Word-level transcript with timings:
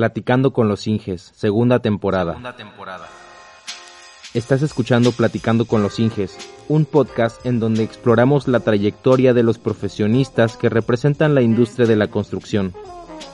Platicando 0.00 0.54
con 0.54 0.66
los 0.66 0.86
Inges, 0.86 1.30
segunda 1.34 1.80
temporada. 1.80 2.32
Segunda 2.32 2.56
temporada. 2.56 3.06
Estás 4.32 4.62
escuchando 4.62 5.12
Platicando 5.12 5.66
con 5.66 5.82
los 5.82 6.00
Inges, 6.00 6.38
un 6.68 6.86
podcast 6.86 7.44
en 7.44 7.60
donde 7.60 7.82
exploramos 7.82 8.48
la 8.48 8.60
trayectoria 8.60 9.34
de 9.34 9.42
los 9.42 9.58
profesionistas 9.58 10.56
que 10.56 10.70
representan 10.70 11.34
la 11.34 11.42
industria 11.42 11.86
de 11.86 11.96
la 11.96 12.06
construcción. 12.06 12.72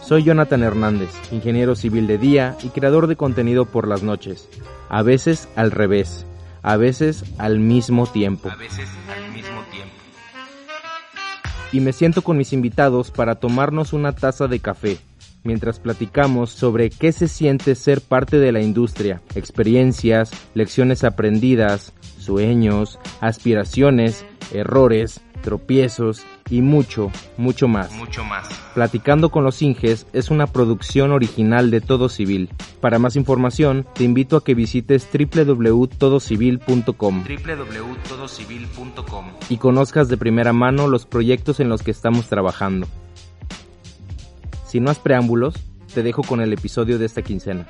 Soy 0.02 0.24
Jonathan 0.24 0.64
Hernández, 0.64 1.10
ingeniero 1.30 1.76
civil 1.76 2.08
de 2.08 2.18
día 2.18 2.56
y 2.64 2.70
creador 2.70 3.06
de 3.06 3.14
contenido 3.14 3.66
por 3.66 3.86
las 3.86 4.02
noches. 4.02 4.48
A 4.88 5.02
veces 5.02 5.48
al 5.54 5.70
revés, 5.70 6.26
a 6.62 6.76
veces 6.76 7.22
al 7.38 7.60
mismo 7.60 8.08
tiempo. 8.08 8.50
A 8.50 8.56
veces 8.56 8.88
al 9.08 9.32
mismo 9.32 9.62
tiempo. 9.70 9.94
Y 11.70 11.78
me 11.78 11.92
siento 11.92 12.22
con 12.22 12.36
mis 12.36 12.52
invitados 12.52 13.12
para 13.12 13.36
tomarnos 13.36 13.92
una 13.92 14.10
taza 14.10 14.48
de 14.48 14.58
café 14.58 14.98
mientras 15.46 15.80
platicamos 15.80 16.50
sobre 16.50 16.90
qué 16.90 17.12
se 17.12 17.28
siente 17.28 17.74
ser 17.74 18.00
parte 18.00 18.38
de 18.38 18.52
la 18.52 18.60
industria, 18.60 19.22
experiencias, 19.34 20.30
lecciones 20.54 21.04
aprendidas, 21.04 21.92
sueños, 22.18 22.98
aspiraciones, 23.20 24.24
errores, 24.52 25.20
tropiezos 25.42 26.24
y 26.50 26.60
mucho, 26.60 27.12
mucho 27.36 27.68
más. 27.68 27.92
Mucho 27.92 28.24
más. 28.24 28.48
Platicando 28.74 29.30
con 29.30 29.44
los 29.44 29.62
Inges 29.62 30.08
es 30.12 30.30
una 30.30 30.48
producción 30.48 31.12
original 31.12 31.70
de 31.70 31.80
Todo 31.80 32.08
Civil. 32.08 32.48
Para 32.80 32.98
más 32.98 33.14
información, 33.14 33.86
te 33.94 34.02
invito 34.02 34.36
a 34.36 34.42
que 34.44 34.54
visites 34.54 35.08
www.todocivil.com 35.12 37.24
www.todocivil.com 37.24 39.26
y 39.48 39.58
conozcas 39.58 40.08
de 40.08 40.16
primera 40.16 40.52
mano 40.52 40.88
los 40.88 41.06
proyectos 41.06 41.60
en 41.60 41.68
los 41.68 41.82
que 41.82 41.92
estamos 41.92 42.28
trabajando. 42.28 42.88
Sin 44.66 44.82
más 44.82 44.98
preámbulos, 44.98 45.54
te 45.94 46.02
dejo 46.02 46.22
con 46.22 46.40
el 46.40 46.52
episodio 46.52 46.98
de 46.98 47.06
esta 47.06 47.22
quincena. 47.22 47.68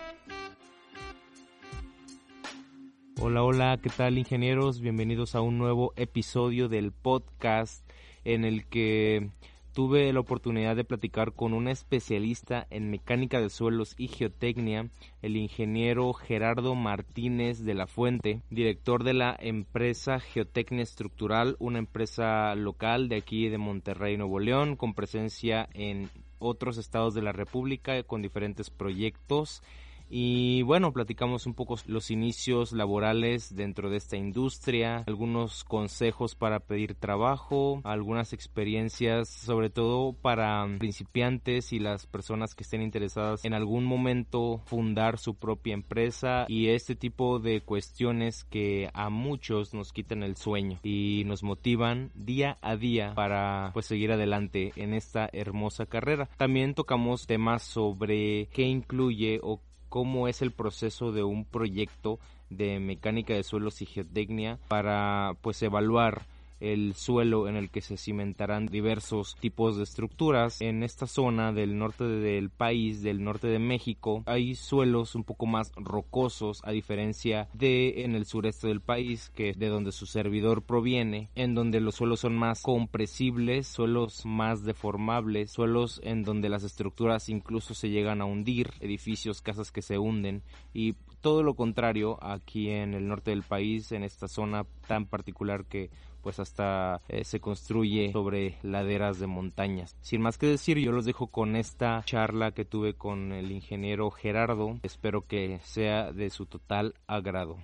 Hola, 3.21 3.43
hola, 3.43 3.79
¿qué 3.83 3.91
tal 3.91 4.17
ingenieros? 4.17 4.81
Bienvenidos 4.81 5.35
a 5.35 5.43
un 5.43 5.59
nuevo 5.59 5.93
episodio 5.97 6.71
del 6.71 6.93
podcast 6.93 7.87
en 8.25 8.47
el 8.47 8.67
que 8.67 9.29
tuve 9.75 10.11
la 10.11 10.21
oportunidad 10.21 10.75
de 10.75 10.85
platicar 10.85 11.35
con 11.35 11.53
un 11.53 11.69
especialista 11.69 12.67
en 12.71 12.91
mecánica 12.91 13.43
de 13.43 13.51
suelos 13.51 13.95
y 13.99 14.09
geotecnia, 14.09 14.89
el 15.21 15.37
ingeniero 15.37 16.15
Gerardo 16.15 16.75
Martínez 16.75 17.63
de 17.63 17.75
la 17.75 17.87
Fuente, 17.87 18.41
director 18.49 19.05
de 19.05 19.13
la 19.13 19.37
empresa 19.39 20.19
Geotecnia 20.19 20.83
Estructural, 20.83 21.57
una 21.59 21.79
empresa 21.79 22.55
local 22.55 23.11
de 23.11 23.17
aquí 23.17 23.51
de 23.51 23.59
Monterrey, 23.59 24.17
Nuevo 24.17 24.41
León, 24.41 24.77
con 24.77 24.95
presencia 24.95 25.69
en 25.75 26.09
otros 26.47 26.79
estados 26.79 27.15
de 27.15 27.23
la 27.23 27.33
República 27.33 28.03
con 28.03 28.23
diferentes 28.23 28.71
proyectos 28.71 29.63
y 30.09 30.63
bueno, 30.63 30.93
platicamos 30.93 31.47
un 31.47 31.55
poco 31.55 31.77
los 31.87 32.11
inicios 32.11 32.73
laborales 32.73 33.55
dentro 33.55 33.91
de 33.91 33.97
esta 33.97 34.17
industria, 34.17 35.05
algunos 35.07 35.65
consejos 35.65 36.35
para 36.35 36.61
pedir 36.61 36.95
trabajo, 36.95 37.81
algunas 37.85 38.33
experiencias 38.33 39.29
sobre 39.29 39.71
todo 39.71 40.13
para 40.13 40.67
principiantes 40.79 41.73
y 41.73 41.79
las 41.79 42.07
personas 42.07 42.55
que 42.55 42.63
estén 42.63 42.83
interesadas 42.83 43.45
en 43.45 43.55
algún 43.55 43.85
momento 43.85 44.61
fundar 44.67 45.19
su 45.19 45.35
propia 45.35 45.75
empresa 45.75 46.47
y 46.49 46.69
este 46.69 46.95
tipo 46.95 47.39
de 47.39 47.61
cuestiones 47.61 48.45
que 48.45 48.91
a 48.95 49.11
muchos 49.11 49.75
nos 49.75 49.93
quitan 49.93 50.23
el 50.23 50.37
sueño 50.37 50.79
y 50.83 51.25
nos 51.27 51.43
motivan 51.43 52.11
día 52.15 52.59
a 52.63 52.77
día 52.77 53.15
para 53.15 53.71
pues 53.73 53.87
seguir 53.87 54.13
adelante 54.13 54.73
en 54.77 54.95
esta 54.95 55.29
hermosa 55.33 55.87
carrera. 55.87 56.29
También 56.37 56.75
tocamos 56.75 57.27
temas 57.27 57.63
sobre 57.63 58.49
qué 58.53 58.63
incluye 58.63 59.41
o 59.43 59.61
cómo 59.97 60.29
es 60.29 60.43
el 60.43 60.53
proceso 60.53 61.11
de 61.11 61.25
un 61.25 61.47
proyecto 61.47 62.19
de 62.51 62.81
mecánica 62.81 63.33
de 63.33 63.43
suelos 63.43 63.81
y 63.81 63.87
geotecnia 63.87 64.59
para 64.69 65.33
pues 65.41 65.63
evaluar 65.63 66.27
el 66.61 66.95
suelo 66.95 67.49
en 67.49 67.57
el 67.57 67.71
que 67.71 67.81
se 67.81 67.97
cimentarán 67.97 68.67
diversos 68.67 69.37
tipos 69.41 69.77
de 69.77 69.85
estructuras. 69.85 70.61
En 70.61 70.83
esta 70.83 71.07
zona 71.07 71.53
del 71.53 71.79
norte 71.79 72.05
del 72.05 72.51
país, 72.51 73.03
del 73.03 73.23
norte 73.23 73.47
de 73.49 73.59
México, 73.59 74.23
hay 74.27 74.55
suelos 74.55 75.15
un 75.15 75.25
poco 75.25 75.47
más 75.47 75.73
rocosos 75.77 76.61
a 76.65 76.71
diferencia 76.71 77.49
de 77.53 78.05
en 78.05 78.15
el 78.15 78.27
sureste 78.27 78.69
del 78.69 78.81
país, 78.81 79.31
que 79.35 79.53
de 79.53 79.69
donde 79.69 79.93
su 79.93 80.07
servidor 80.07 80.63
proviene, 80.63 81.31
en 81.35 81.55
donde 81.55 81.81
los 81.81 81.97
suelos 81.97 82.21
son 82.21 82.37
más 82.37 82.63
compresibles, 82.63 83.67
suelos 83.67 84.25
más 84.25 84.65
deformables, 84.65 85.51
suelos 85.51 86.01
en 86.05 86.23
donde 86.23 86.49
las 86.49 86.63
estructuras 86.63 87.29
incluso 87.29 87.75
se 87.75 87.91
llegan 87.91 88.21
a 88.21 88.25
hundir, 88.25 88.71
edificios, 88.81 89.43
casas 89.43 89.73
que 89.73 89.83
se 89.83 89.99
hunden 89.99 90.43
y 90.73 90.95
todo 91.21 91.43
lo 91.43 91.55
contrario 91.55 92.23
aquí 92.23 92.71
en 92.71 92.95
el 92.95 93.09
norte 93.09 93.31
del 93.31 93.43
país, 93.43 93.91
en 93.93 94.05
esta 94.05 94.29
zona 94.29 94.65
tan 94.87 95.07
particular 95.07 95.65
que 95.65 95.91
pues 96.27 96.41
hasta 96.41 97.03
eh, 97.07 97.23
se 97.23 97.39
construye 97.39 98.11
sobre 98.11 98.59
laderas 98.65 99.21
de 99.21 99.29
montañas. 99.29 99.95
Sin 100.01 100.23
más 100.23 100.39
que 100.39 100.49
decir, 100.49 100.77
yo 100.77 100.91
los 100.91 101.05
dejo 101.05 101.29
con 101.29 101.55
esta 101.55 102.03
charla 102.05 102.51
que 102.51 102.65
tuve 102.65 102.95
con 102.95 103.31
el 103.31 103.53
ingeniero 103.53 104.11
Gerardo. 104.11 104.81
Espero 104.83 105.25
que 105.25 105.61
sea 105.63 106.11
de 106.11 106.31
su 106.31 106.47
total 106.47 106.95
agrado. 107.07 107.59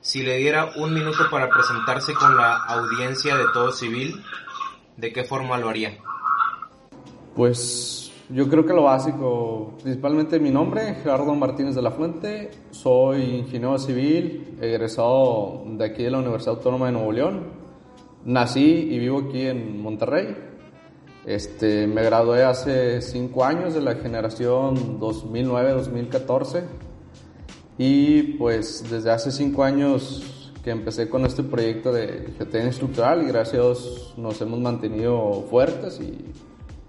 Si 0.00 0.24
le 0.24 0.38
diera 0.38 0.72
un 0.74 0.92
minuto 0.92 1.30
para 1.30 1.48
presentarse 1.48 2.14
con 2.14 2.36
la 2.36 2.64
audiencia 2.64 3.36
de 3.36 3.44
todo 3.52 3.70
civil, 3.70 4.24
¿de 4.96 5.12
qué 5.12 5.22
forma 5.22 5.56
lo 5.58 5.68
haría? 5.68 5.96
Pues 7.36 8.12
yo 8.28 8.48
creo 8.48 8.66
que 8.66 8.72
lo 8.72 8.82
básico, 8.82 9.74
principalmente 9.80 10.40
mi 10.40 10.50
nombre, 10.50 10.96
Gerardo 10.96 11.32
Martínez 11.36 11.76
de 11.76 11.82
la 11.82 11.92
Fuente, 11.92 12.50
soy 12.72 13.22
ingeniero 13.36 13.78
civil, 13.78 14.58
egresado 14.60 15.62
de 15.64 15.84
aquí 15.84 16.02
de 16.02 16.10
la 16.10 16.18
Universidad 16.18 16.56
Autónoma 16.56 16.86
de 16.86 16.92
Nuevo 16.92 17.12
León, 17.12 17.63
Nací 18.24 18.88
y 18.90 18.98
vivo 18.98 19.26
aquí 19.28 19.42
en 19.42 19.82
Monterrey. 19.82 20.34
Este, 21.26 21.86
me 21.86 22.02
gradué 22.02 22.42
hace 22.42 23.02
cinco 23.02 23.44
años 23.44 23.74
de 23.74 23.80
la 23.80 23.96
generación 23.96 24.98
2009-2014 24.98 26.64
y 27.78 28.22
pues 28.34 28.84
desde 28.90 29.10
hace 29.10 29.30
cinco 29.30 29.64
años 29.64 30.52
que 30.62 30.70
empecé 30.70 31.08
con 31.08 31.26
este 31.26 31.42
proyecto 31.42 31.92
de 31.92 32.32
geotecnia 32.38 32.70
estructural 32.70 33.22
y 33.22 33.26
gracias 33.26 33.54
a 33.54 33.62
Dios 33.62 34.14
nos 34.16 34.40
hemos 34.40 34.60
mantenido 34.60 35.46
fuertes 35.50 36.00
y, 36.00 36.24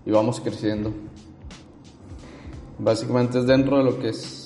y 0.06 0.12
vamos 0.12 0.40
creciendo. 0.40 0.94
Básicamente 2.78 3.40
es 3.40 3.46
dentro 3.46 3.78
de 3.78 3.84
lo 3.84 4.00
que 4.00 4.10
es 4.10 4.46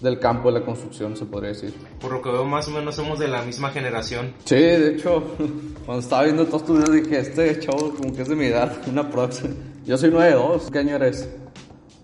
del 0.00 0.18
campo 0.18 0.50
de 0.50 0.60
la 0.60 0.64
construcción, 0.64 1.16
se 1.16 1.26
podría 1.26 1.50
decir. 1.50 1.74
Por 2.00 2.12
lo 2.12 2.22
que 2.22 2.30
veo, 2.30 2.44
más 2.44 2.68
o 2.68 2.70
menos 2.70 2.96
somos 2.96 3.18
de 3.18 3.28
la 3.28 3.42
misma 3.42 3.70
generación. 3.70 4.34
Sí, 4.44 4.56
de 4.56 4.94
hecho, 4.94 5.22
cuando 5.86 6.00
estaba 6.00 6.24
viendo 6.24 6.46
todos 6.46 6.64
tus 6.64 6.78
videos 6.78 7.04
dije, 7.04 7.20
este 7.20 7.60
chavo 7.60 7.94
como 7.94 8.14
que 8.14 8.22
es 8.22 8.28
de 8.28 8.36
mi 8.36 8.46
edad, 8.46 8.76
una 8.86 9.08
próxima. 9.10 9.54
Yo 9.84 9.96
soy 9.96 10.10
9-2, 10.10 10.70
¿qué 10.70 10.78
año 10.78 10.96
eres? 10.96 11.28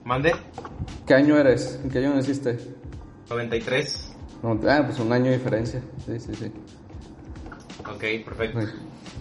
¿Mande? 0.04 0.34
¿Qué 1.06 1.14
año 1.14 1.38
eres? 1.38 1.81
¿En 1.82 1.91
qué 1.91 1.98
año 1.98 2.14
naciste? 2.14 2.59
93. 3.28 4.14
ah, 4.69 4.82
pues 4.87 4.98
un 5.00 5.12
año 5.12 5.26
de 5.26 5.38
diferencia, 5.38 5.81
sí, 6.04 6.19
sí, 6.19 6.34
sí. 6.34 6.53
Ok, 7.81 8.25
perfecto. 8.25 8.60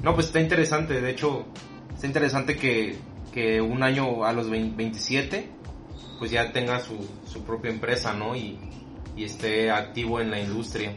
No, 0.04 0.14
pues 0.14 0.28
está 0.28 0.40
interesante, 0.40 1.02
de 1.02 1.10
hecho, 1.12 1.46
está 1.94 2.08
interesante 2.08 2.56
que, 2.56 2.96
que 3.34 3.62
un 3.62 3.84
año 3.84 4.26
a 4.26 4.34
los 4.34 4.50
27 4.50 5.50
pues 6.20 6.32
ya 6.32 6.52
tenga 6.52 6.80
su, 6.80 6.96
su 7.28 7.44
propia 7.44 7.72
empresa, 7.72 8.14
¿no? 8.14 8.36
Y, 8.36 8.58
y, 9.16 9.26
esté 9.26 9.70
activo 9.70 10.22
en 10.22 10.32
la 10.32 10.40
industria. 10.40 10.94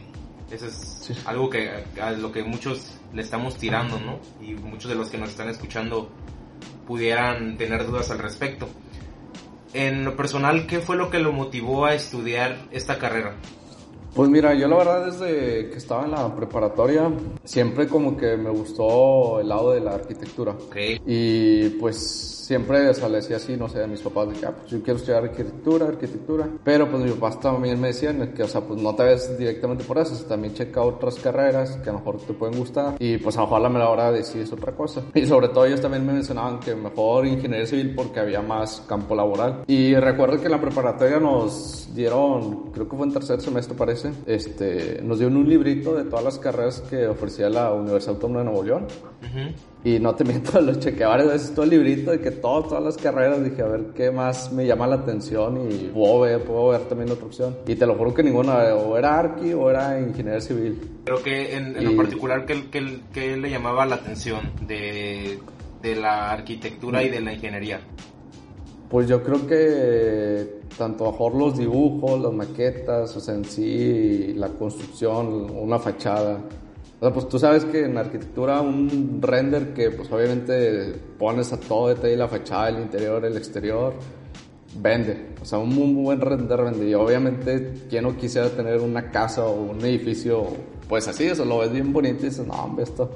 Eso 0.49 0.65
es 0.67 1.11
algo 1.25 1.49
que 1.49 1.69
a 2.01 2.11
lo 2.11 2.31
que 2.31 2.43
muchos 2.43 2.98
le 3.13 3.21
estamos 3.21 3.55
tirando, 3.55 3.99
¿no? 3.99 4.19
Y 4.41 4.53
muchos 4.53 4.89
de 4.89 4.95
los 4.95 5.09
que 5.09 5.17
nos 5.17 5.29
están 5.29 5.49
escuchando 5.49 6.09
pudieran 6.87 7.57
tener 7.57 7.85
dudas 7.85 8.11
al 8.11 8.19
respecto. 8.19 8.67
En 9.73 10.03
lo 10.03 10.15
personal, 10.15 10.65
¿qué 10.65 10.79
fue 10.79 10.95
lo 10.95 11.09
que 11.09 11.19
lo 11.19 11.31
motivó 11.31 11.85
a 11.85 11.93
estudiar 11.93 12.57
esta 12.71 12.97
carrera? 12.97 13.35
Pues 14.15 14.29
mira, 14.29 14.55
yo 14.55 14.67
la 14.67 14.77
verdad 14.77 15.05
desde 15.05 15.69
que 15.69 15.77
estaba 15.77 16.05
en 16.05 16.11
la 16.11 16.35
preparatoria 16.35 17.11
siempre 17.43 17.87
como 17.87 18.17
que 18.17 18.35
me 18.35 18.49
gustó 18.49 19.39
el 19.39 19.49
lado 19.49 19.71
de 19.71 19.81
la 19.81 19.91
arquitectura. 19.91 20.53
Okay. 20.53 20.99
Y 21.05 21.69
pues 21.79 22.38
siempre, 22.49 22.89
o 22.89 22.93
sea, 22.95 23.07
le 23.07 23.17
decía 23.17 23.35
así, 23.35 23.55
no 23.55 23.69
sé, 23.69 23.83
a 23.83 23.85
mis 23.85 24.01
papás, 24.01 24.29
de 24.29 24.39
que, 24.39 24.45
ah, 24.47 24.55
pues 24.57 24.71
yo 24.71 24.81
quiero 24.81 24.97
estudiar 24.97 25.23
arquitectura, 25.23 25.85
arquitectura. 25.85 26.49
Pero 26.63 26.89
pues 26.89 27.03
mis 27.03 27.13
papás 27.13 27.39
también 27.39 27.79
me 27.79 27.89
decían 27.89 28.33
que, 28.33 28.41
o 28.41 28.47
sea, 28.47 28.61
pues 28.61 28.81
no 28.81 28.95
te 28.95 29.03
ves 29.03 29.37
directamente 29.37 29.83
por 29.83 29.99
eso, 29.99 30.13
o 30.13 30.17
sea, 30.17 30.29
también 30.29 30.55
checa 30.55 30.81
otras 30.81 31.13
carreras 31.19 31.77
que 31.83 31.91
a 31.91 31.93
lo 31.93 31.99
mejor 31.99 32.17
te 32.17 32.33
pueden 32.33 32.57
gustar 32.57 32.95
y 32.97 33.17
pues 33.17 33.37
a 33.37 33.41
lo 33.41 33.45
mejor 33.45 33.59
a 33.59 33.61
la 33.61 33.69
mejor 33.69 33.89
hora 33.89 34.11
decides 34.11 34.51
otra 34.51 34.71
cosa. 34.71 35.03
Y 35.13 35.27
sobre 35.27 35.49
todo 35.49 35.67
ellos 35.67 35.79
también 35.79 36.03
me 36.07 36.13
mencionaban 36.13 36.59
que 36.59 36.73
mejor 36.73 37.27
ingeniería 37.27 37.67
civil 37.67 37.93
porque 37.93 38.19
había 38.19 38.41
más 38.41 38.83
campo 38.87 39.13
laboral. 39.13 39.65
Y 39.67 39.93
recuerdo 39.93 40.39
que 40.39 40.45
en 40.45 40.51
la 40.51 40.61
preparatoria 40.61 41.19
nos 41.19 41.89
dieron, 41.93 42.71
creo 42.71 42.89
que 42.89 42.97
fue 42.97 43.05
en 43.05 43.13
tercer 43.13 43.41
semestre 43.41 43.75
parece, 43.77 44.11
este, 44.25 45.01
nos 45.03 45.19
dieron 45.19 45.37
un 45.37 45.47
librito 45.47 45.93
de 45.93 46.05
todas 46.05 46.25
las 46.25 46.39
carreras 46.39 46.81
que 46.89 47.05
ofrecía 47.05 47.47
la 47.47 47.71
Universidad 47.73 48.15
Autónoma 48.15 48.39
de 48.39 48.45
Nuevo 48.45 48.63
León. 48.63 48.87
Y 49.83 49.99
no 49.99 50.13
te 50.13 50.23
miento, 50.25 50.59
lo 50.59 50.75
chequeé 50.75 51.05
varias 51.05 51.27
veces 51.27 51.55
todo 51.55 51.63
el 51.63 51.71
librito 51.71 52.11
de 52.11 52.19
que 52.19 52.31
todo, 52.31 52.63
todas 52.63 52.83
las 52.83 52.97
carreras. 52.97 53.43
Dije, 53.43 53.61
a 53.61 53.67
ver 53.67 53.85
qué 53.95 54.11
más 54.11 54.51
me 54.51 54.65
llama 54.65 54.87
la 54.87 54.95
atención 54.95 55.69
y 55.69 55.89
puedo 55.93 56.21
ver, 56.21 56.43
puedo 56.43 56.69
ver 56.69 56.81
también 56.81 57.11
otra 57.11 57.25
opción. 57.25 57.55
Y 57.67 57.75
te 57.75 57.85
lo 57.85 57.95
juro 57.95 58.13
que 58.13 58.23
ninguna, 58.23 58.75
o 58.75 58.97
era 58.97 59.17
arqui 59.17 59.53
o 59.53 59.69
era 59.69 59.99
ingeniero 59.99 60.41
civil. 60.41 60.79
Pero 61.05 61.23
que 61.23 61.55
en, 61.55 61.83
lo 61.83 61.95
particular, 61.95 62.45
¿qué, 62.45 62.63
que 63.13 63.37
le 63.37 63.49
llamaba 63.49 63.85
la 63.85 63.95
atención 63.95 64.51
de, 64.67 65.39
de 65.81 65.95
la 65.95 66.31
arquitectura 66.31 67.01
y 67.03 67.09
de 67.09 67.21
la 67.21 67.33
ingeniería? 67.33 67.79
Pues 68.89 69.07
yo 69.07 69.23
creo 69.23 69.45
que 69.45 70.59
tanto 70.77 71.11
mejor 71.11 71.35
los 71.35 71.57
dibujos, 71.57 72.19
las 72.21 72.33
maquetas, 72.33 73.15
o 73.15 73.19
sea, 73.19 73.35
en 73.35 73.45
sí, 73.45 74.33
la 74.35 74.49
construcción, 74.49 75.49
una 75.51 75.77
fachada 75.77 76.41
o 76.99 77.05
sea, 77.05 77.13
pues 77.13 77.29
tú 77.29 77.39
sabes 77.39 77.63
que 77.63 77.85
en 77.85 77.97
arquitectura 77.97 78.59
un 78.59 79.21
render 79.21 79.73
que 79.73 79.89
pues 79.89 80.11
obviamente 80.11 80.95
pones 81.17 81.53
a 81.53 81.59
todo 81.59 81.87
detalle 81.87 82.17
la 82.17 82.27
fachada, 82.27 82.69
el 82.69 82.79
interior, 82.79 83.23
el 83.23 83.37
exterior, 83.37 83.93
vende. 84.75 85.29
O 85.41 85.45
sea, 85.45 85.59
un 85.59 85.69
muy 85.69 86.03
buen 86.03 86.19
render 86.19 86.61
vende. 86.61 86.89
Y 86.89 86.93
obviamente, 86.93 87.85
¿quién 87.89 88.03
no 88.03 88.17
quisiera 88.17 88.49
tener 88.49 88.81
una 88.81 89.11
casa 89.11 89.45
o 89.45 89.61
un 89.61 89.79
edificio 89.85 90.45
pues 90.89 91.07
así? 91.07 91.23
Eso 91.23 91.45
lo 91.45 91.59
ves 91.59 91.71
bien 91.71 91.93
bonito 91.93 92.25
y 92.25 92.29
dices, 92.29 92.45
no, 92.45 92.53
hombre, 92.53 92.83
esto 92.83 93.09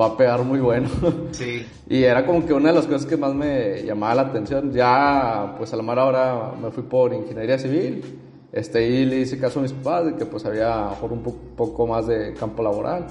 va 0.00 0.06
a 0.06 0.16
pegar 0.16 0.42
muy 0.42 0.60
bueno. 0.60 0.88
Sí. 1.32 1.66
y 1.90 2.04
era 2.04 2.24
como 2.24 2.46
que 2.46 2.54
una 2.54 2.70
de 2.70 2.76
las 2.76 2.86
cosas 2.86 3.04
que 3.04 3.18
más 3.18 3.34
me 3.34 3.82
llamaba 3.82 4.14
la 4.14 4.22
atención. 4.22 4.72
Ya, 4.72 5.54
pues 5.58 5.70
a 5.74 5.76
la 5.76 5.82
mera 5.82 6.06
hora 6.06 6.52
me 6.62 6.70
fui 6.70 6.84
por 6.84 7.12
ingeniería 7.12 7.58
civil 7.58 8.02
este, 8.52 8.86
y 8.86 9.06
le 9.06 9.20
hice 9.20 9.38
caso 9.38 9.60
a 9.60 9.62
mis 9.62 9.72
padres 9.72 10.12
de 10.12 10.18
que 10.18 10.26
pues 10.26 10.44
había 10.44 10.90
por 11.00 11.10
un 11.12 11.22
poco 11.22 11.86
más 11.86 12.06
de 12.06 12.34
campo 12.34 12.62
laboral. 12.62 13.06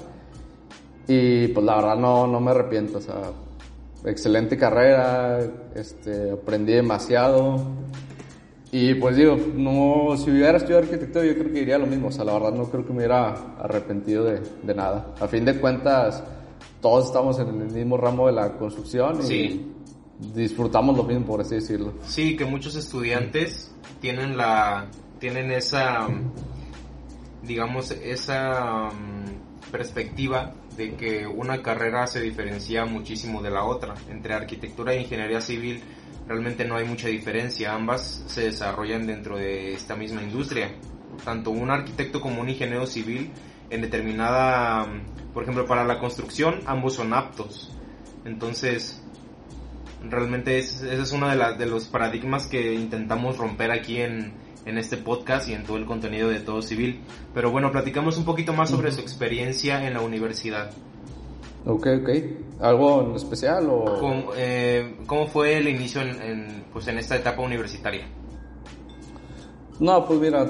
Y 1.08 1.48
pues 1.48 1.66
la 1.66 1.76
verdad 1.76 1.96
no, 1.96 2.28
no 2.28 2.40
me 2.40 2.52
arrepiento, 2.52 2.98
o 2.98 3.00
sea, 3.00 3.32
excelente 4.04 4.56
carrera, 4.56 5.40
este, 5.74 6.30
aprendí 6.30 6.74
demasiado. 6.74 7.60
Y 8.70 8.94
pues 8.94 9.16
digo, 9.16 9.36
no, 9.54 10.16
si 10.16 10.30
hubiera 10.30 10.56
estudiado 10.56 10.84
arquitectura 10.84 11.26
yo 11.26 11.34
creo 11.34 11.52
que 11.52 11.60
iría 11.60 11.76
lo 11.76 11.86
mismo, 11.86 12.08
o 12.08 12.12
sea, 12.12 12.24
la 12.24 12.32
verdad 12.32 12.52
no 12.52 12.70
creo 12.70 12.86
que 12.86 12.92
me 12.92 12.98
hubiera 12.98 13.30
arrepentido 13.58 14.24
de, 14.24 14.40
de 14.62 14.74
nada. 14.74 15.14
A 15.20 15.26
fin 15.26 15.44
de 15.44 15.60
cuentas, 15.60 16.22
todos 16.80 17.06
estamos 17.06 17.38
en 17.40 17.48
el 17.48 17.70
mismo 17.70 17.96
ramo 17.96 18.28
de 18.28 18.32
la 18.32 18.56
construcción 18.56 19.18
y 19.30 19.66
disfrutamos 20.34 20.96
lo 20.96 21.02
mismo, 21.02 21.26
por 21.26 21.40
así 21.40 21.56
decirlo. 21.56 21.92
Sí, 22.06 22.36
que 22.36 22.44
muchos 22.44 22.76
estudiantes 22.76 23.74
tienen 24.00 24.36
la 24.36 24.86
tienen 25.22 25.52
esa, 25.52 26.08
digamos, 27.44 27.92
esa 27.92 28.90
mm, 28.90 29.70
perspectiva 29.70 30.52
de 30.76 30.96
que 30.96 31.28
una 31.28 31.62
carrera 31.62 32.08
se 32.08 32.20
diferencia 32.20 32.84
muchísimo 32.86 33.40
de 33.40 33.52
la 33.52 33.62
otra. 33.62 33.94
Entre 34.10 34.34
arquitectura 34.34 34.94
e 34.94 35.02
ingeniería 35.02 35.40
civil 35.40 35.80
realmente 36.26 36.64
no 36.64 36.74
hay 36.74 36.86
mucha 36.86 37.06
diferencia, 37.06 37.72
ambas 37.72 38.24
se 38.26 38.46
desarrollan 38.46 39.06
dentro 39.06 39.36
de 39.36 39.74
esta 39.74 39.94
misma 39.94 40.24
industria. 40.24 40.74
Tanto 41.24 41.52
un 41.52 41.70
arquitecto 41.70 42.20
como 42.20 42.40
un 42.40 42.48
ingeniero 42.48 42.84
civil 42.86 43.30
en 43.70 43.80
determinada, 43.80 44.86
mm, 44.86 45.32
por 45.32 45.44
ejemplo, 45.44 45.66
para 45.66 45.84
la 45.84 46.00
construcción, 46.00 46.62
ambos 46.66 46.94
son 46.94 47.14
aptos. 47.14 47.72
Entonces, 48.24 49.00
realmente 50.02 50.58
ese 50.58 51.00
es 51.00 51.12
uno 51.12 51.28
de, 51.28 51.56
de 51.56 51.66
los 51.66 51.86
paradigmas 51.86 52.48
que 52.48 52.74
intentamos 52.74 53.38
romper 53.38 53.70
aquí 53.70 54.00
en, 54.00 54.32
en 54.64 54.78
este 54.78 54.96
podcast 54.96 55.48
y 55.48 55.54
en 55.54 55.64
todo 55.64 55.76
el 55.76 55.86
contenido 55.86 56.28
de 56.28 56.40
Todo 56.40 56.62
Civil. 56.62 57.00
Pero 57.34 57.50
bueno, 57.50 57.70
platicamos 57.72 58.16
un 58.16 58.24
poquito 58.24 58.52
más 58.52 58.70
sobre 58.70 58.92
su 58.92 59.00
experiencia 59.00 59.86
en 59.86 59.94
la 59.94 60.00
universidad. 60.00 60.70
Ok, 61.64 61.86
ok. 62.00 62.08
¿Algo 62.60 63.02
en 63.02 63.14
especial 63.14 63.68
o...? 63.70 63.84
¿Cómo, 63.98 64.32
eh, 64.36 64.96
¿cómo 65.06 65.26
fue 65.26 65.58
el 65.58 65.68
inicio 65.68 66.00
en, 66.00 66.64
pues 66.72 66.88
en 66.88 66.98
esta 66.98 67.16
etapa 67.16 67.42
universitaria? 67.42 68.06
No, 69.78 70.06
pues 70.06 70.20
mira, 70.20 70.46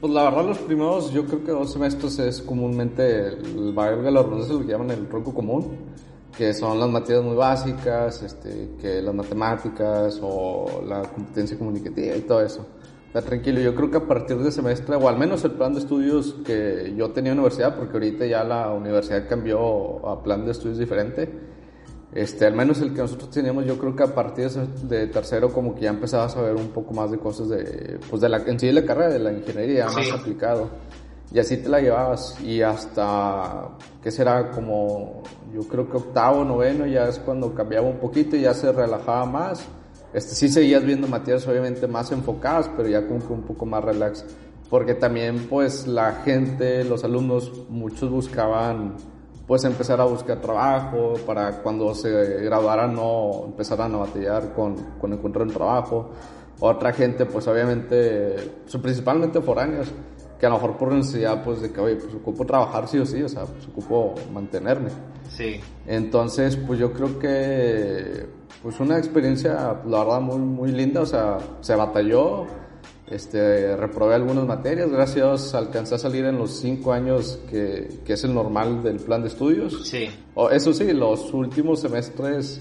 pues 0.00 0.12
la 0.12 0.24
verdad 0.24 0.46
los 0.46 0.58
primeros, 0.58 1.12
yo 1.12 1.24
creo 1.26 1.44
que 1.44 1.52
dos 1.52 1.72
semestres 1.72 2.18
es 2.18 2.42
comúnmente 2.42 3.28
el 3.28 3.72
valga 3.72 4.10
la 4.10 4.22
redundancia 4.22 4.54
lo 4.54 4.66
que 4.66 4.72
llaman 4.72 4.90
el 4.90 5.08
tronco 5.08 5.32
común, 5.32 5.76
que 6.36 6.52
son 6.54 6.80
las 6.80 6.88
materias 6.88 7.22
muy 7.22 7.36
básicas, 7.36 8.22
este, 8.22 8.70
que 8.80 9.02
las 9.02 9.14
matemáticas 9.14 10.18
o 10.22 10.82
la 10.86 11.02
competencia 11.02 11.58
comunicativa 11.58 12.16
y 12.16 12.20
todo 12.22 12.40
eso 12.40 12.66
tranquilo, 13.20 13.60
yo 13.60 13.74
creo 13.74 13.90
que 13.90 13.98
a 13.98 14.06
partir 14.06 14.38
de 14.38 14.50
semestre, 14.50 14.96
o 14.96 15.06
al 15.06 15.18
menos 15.18 15.44
el 15.44 15.50
plan 15.52 15.74
de 15.74 15.80
estudios 15.80 16.34
que 16.46 16.94
yo 16.96 17.10
tenía 17.10 17.32
en 17.32 17.38
universidad, 17.38 17.76
porque 17.76 17.92
ahorita 17.92 18.24
ya 18.24 18.42
la 18.42 18.72
universidad 18.72 19.28
cambió 19.28 20.08
a 20.08 20.22
plan 20.22 20.46
de 20.46 20.52
estudios 20.52 20.78
diferente, 20.78 21.30
este, 22.14 22.46
al 22.46 22.54
menos 22.54 22.80
el 22.80 22.94
que 22.94 23.02
nosotros 23.02 23.30
teníamos, 23.30 23.66
yo 23.66 23.76
creo 23.76 23.94
que 23.94 24.02
a 24.02 24.14
partir 24.14 24.48
de 24.50 25.06
tercero 25.08 25.52
como 25.52 25.74
que 25.74 25.82
ya 25.82 25.90
empezaba 25.90 26.24
a 26.24 26.28
saber 26.30 26.54
un 26.56 26.68
poco 26.68 26.94
más 26.94 27.10
de 27.10 27.18
cosas 27.18 27.50
de, 27.50 27.98
pues 28.08 28.22
de 28.22 28.30
la, 28.30 28.38
en 28.38 28.58
sí 28.58 28.66
de 28.66 28.72
la 28.72 28.84
carrera, 28.84 29.10
de 29.10 29.18
la 29.18 29.32
ingeniería, 29.32 29.86
más 29.86 30.10
aplicado. 30.10 30.70
Y 31.30 31.38
así 31.38 31.58
te 31.58 31.68
la 31.68 31.80
llevabas 31.80 32.38
y 32.42 32.60
hasta, 32.60 33.70
¿qué 34.02 34.10
será? 34.10 34.50
Como, 34.50 35.22
yo 35.52 35.62
creo 35.62 35.90
que 35.90 35.96
octavo, 35.98 36.44
noveno, 36.44 36.86
ya 36.86 37.08
es 37.08 37.18
cuando 37.18 37.54
cambiaba 37.54 37.86
un 37.86 37.98
poquito 37.98 38.36
y 38.36 38.42
ya 38.42 38.52
se 38.52 38.70
relajaba 38.72 39.24
más 39.24 39.66
este, 40.12 40.34
sí 40.34 40.48
seguías 40.48 40.84
viendo 40.84 41.08
materias 41.08 41.46
obviamente 41.46 41.86
más 41.86 42.12
enfocadas, 42.12 42.70
pero 42.76 42.88
ya 42.88 43.06
como 43.06 43.26
que 43.26 43.32
un 43.32 43.42
poco 43.42 43.66
más 43.66 43.82
relax. 43.84 44.24
Porque 44.68 44.94
también 44.94 45.46
pues 45.48 45.86
la 45.86 46.12
gente, 46.24 46.84
los 46.84 47.04
alumnos, 47.04 47.52
muchos 47.68 48.10
buscaban 48.10 48.96
pues 49.46 49.64
empezar 49.64 50.00
a 50.00 50.04
buscar 50.04 50.40
trabajo 50.40 51.14
para 51.26 51.62
cuando 51.62 51.94
se 51.94 52.10
graduaran 52.42 52.94
no 52.94 53.42
empezaran 53.46 53.94
a 53.94 53.98
batallar 53.98 54.54
con, 54.54 54.76
con 54.98 55.12
encontrar 55.12 55.46
un 55.46 55.52
trabajo. 55.52 56.10
Otra 56.60 56.92
gente 56.92 57.26
pues 57.26 57.46
obviamente, 57.48 58.36
principalmente 58.80 59.40
foráneos, 59.40 59.92
que 60.38 60.46
a 60.46 60.48
lo 60.48 60.56
mejor 60.56 60.76
por 60.76 60.92
necesidad 60.92 61.42
pues 61.44 61.60
de 61.60 61.70
que, 61.70 61.80
oye, 61.80 61.96
pues 61.96 62.14
ocupo 62.14 62.44
trabajar 62.44 62.88
sí 62.88 62.98
o 62.98 63.06
sí, 63.06 63.22
o 63.22 63.28
sea, 63.28 63.44
pues 63.44 63.66
ocupo 63.68 64.14
mantenerme. 64.32 64.90
Sí. 65.28 65.60
Entonces, 65.86 66.56
pues 66.56 66.78
yo 66.78 66.92
creo 66.92 67.18
que 67.18 68.26
pues 68.62 68.78
una 68.78 68.96
experiencia, 68.96 69.80
la 69.86 70.04
verdad, 70.04 70.20
muy, 70.20 70.38
muy 70.38 70.70
linda, 70.70 71.00
o 71.00 71.06
sea, 71.06 71.38
se 71.60 71.74
batalló, 71.74 72.46
este, 73.10 73.76
reprobé 73.76 74.14
algunas 74.14 74.46
materias, 74.46 74.90
gracias 74.90 75.52
alcancé 75.54 75.96
a 75.96 75.98
salir 75.98 76.24
en 76.24 76.38
los 76.38 76.60
cinco 76.60 76.92
años 76.92 77.40
que, 77.50 77.88
que 78.04 78.12
es 78.12 78.24
el 78.24 78.32
normal 78.32 78.82
del 78.82 78.96
plan 78.96 79.22
de 79.22 79.28
estudios. 79.28 79.86
Sí. 79.86 80.08
O, 80.34 80.48
eso 80.48 80.72
sí, 80.72 80.92
los 80.92 81.34
últimos 81.34 81.80
semestres 81.80 82.60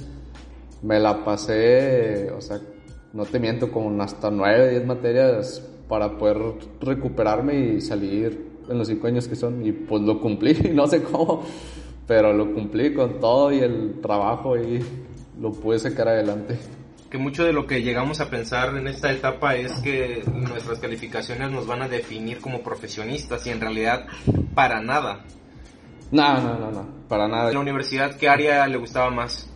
me 0.82 1.00
la 1.00 1.24
pasé, 1.24 2.32
o 2.32 2.42
sea, 2.42 2.60
no 3.14 3.26
te 3.26 3.40
miento, 3.40 3.72
con 3.72 4.02
hasta 4.02 4.32
nueve, 4.32 4.72
diez 4.72 4.86
materias 4.86 5.62
para 5.88 6.18
poder 6.18 6.38
recuperarme 6.80 7.76
y 7.76 7.82
salir 7.82 8.50
en 8.68 8.78
los 8.78 8.88
cinco 8.88 9.08
años 9.08 9.28
que 9.28 9.36
son, 9.36 9.64
y 9.64 9.72
pues 9.72 10.02
lo 10.02 10.20
cumplí, 10.20 10.54
no 10.74 10.88
sé 10.88 11.04
cómo, 11.04 11.44
pero 12.08 12.34
lo 12.34 12.54
cumplí 12.54 12.94
con 12.94 13.20
todo 13.20 13.52
y 13.52 13.60
el 13.60 14.00
trabajo 14.02 14.58
y 14.58 14.84
lo 15.42 15.52
puede 15.52 15.80
sacar 15.80 16.08
adelante. 16.08 16.58
Que 17.10 17.18
mucho 17.18 17.44
de 17.44 17.52
lo 17.52 17.68
que 17.68 17.82
llegamos 17.82 18.22
a 18.22 18.30
pensar 18.30 18.78
en 18.78 18.88
esta 18.88 19.12
etapa 19.12 19.56
es 19.56 19.74
que 19.82 20.24
nuestras 20.32 20.80
calificaciones 20.80 21.52
nos 21.52 21.68
van 21.68 21.82
a 21.82 21.90
definir 21.90 22.40
como 22.40 22.62
profesionistas 22.62 23.46
y 23.48 23.50
en 23.50 23.60
realidad 23.60 24.06
para 24.54 24.80
nada. 24.82 25.26
No, 26.12 26.40
no, 26.40 26.58
no, 26.58 26.72
no, 26.72 26.86
para 27.10 27.28
nada. 27.28 27.50
¿En 27.50 27.56
la 27.56 27.60
universidad 27.60 28.16
qué 28.16 28.30
área 28.30 28.66
le 28.68 28.78
gustaba 28.78 29.10
más? 29.10 29.50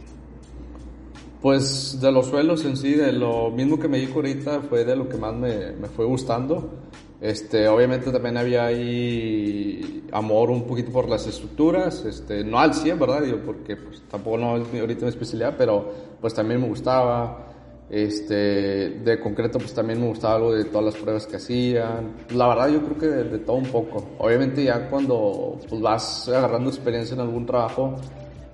Pues 1.41 1.99
de 2.01 2.11
los 2.11 2.27
suelos 2.27 2.65
en 2.65 2.75
sí, 2.75 2.93
de 2.93 3.13
lo 3.13 3.51
mismo 3.51 3.79
que 3.79 3.87
me 3.87 3.99
dijo 3.99 4.15
ahorita, 4.15 4.61
fue 4.61 4.83
de 4.83 4.95
lo 4.95 5.07
que 5.07 5.15
más 5.15 5.33
me, 5.33 5.71
me 5.73 5.87
fue 5.87 6.05
gustando. 6.05 6.81
Este, 7.25 7.67
obviamente 7.67 8.11
también 8.11 8.37
había 8.37 8.67
ahí 8.67 10.03
amor 10.11 10.51
un 10.51 10.67
poquito 10.67 10.91
por 10.91 11.09
las 11.09 11.25
estructuras, 11.25 12.05
este, 12.05 12.43
no 12.43 12.59
al 12.59 12.75
100, 12.75 12.99
¿verdad? 12.99 13.23
Digo, 13.23 13.39
porque 13.43 13.75
pues, 13.75 14.03
tampoco 14.07 14.37
no 14.37 14.57
es 14.57 14.79
ahorita 14.79 15.05
mi 15.05 15.09
especialidad, 15.09 15.55
pero 15.57 15.91
pues 16.21 16.35
también 16.35 16.61
me 16.61 16.67
gustaba. 16.67 17.47
Este, 17.89 18.35
de 19.03 19.19
concreto 19.19 19.57
pues 19.57 19.73
también 19.73 20.01
me 20.01 20.07
gustaba 20.07 20.35
algo 20.35 20.53
de 20.53 20.65
todas 20.65 20.85
las 20.85 20.95
pruebas 21.01 21.25
que 21.25 21.37
hacían. 21.37 22.13
La 22.29 22.47
verdad 22.47 22.67
yo 22.67 22.83
creo 22.83 22.97
que 22.99 23.07
de, 23.07 23.39
todo 23.39 23.55
un 23.55 23.65
poco. 23.71 24.05
Obviamente 24.19 24.63
ya 24.63 24.87
cuando 24.87 25.57
pues, 25.67 25.81
vas 25.81 26.29
agarrando 26.29 26.69
experiencia 26.69 27.15
en 27.15 27.21
algún 27.21 27.47
trabajo, 27.47 27.95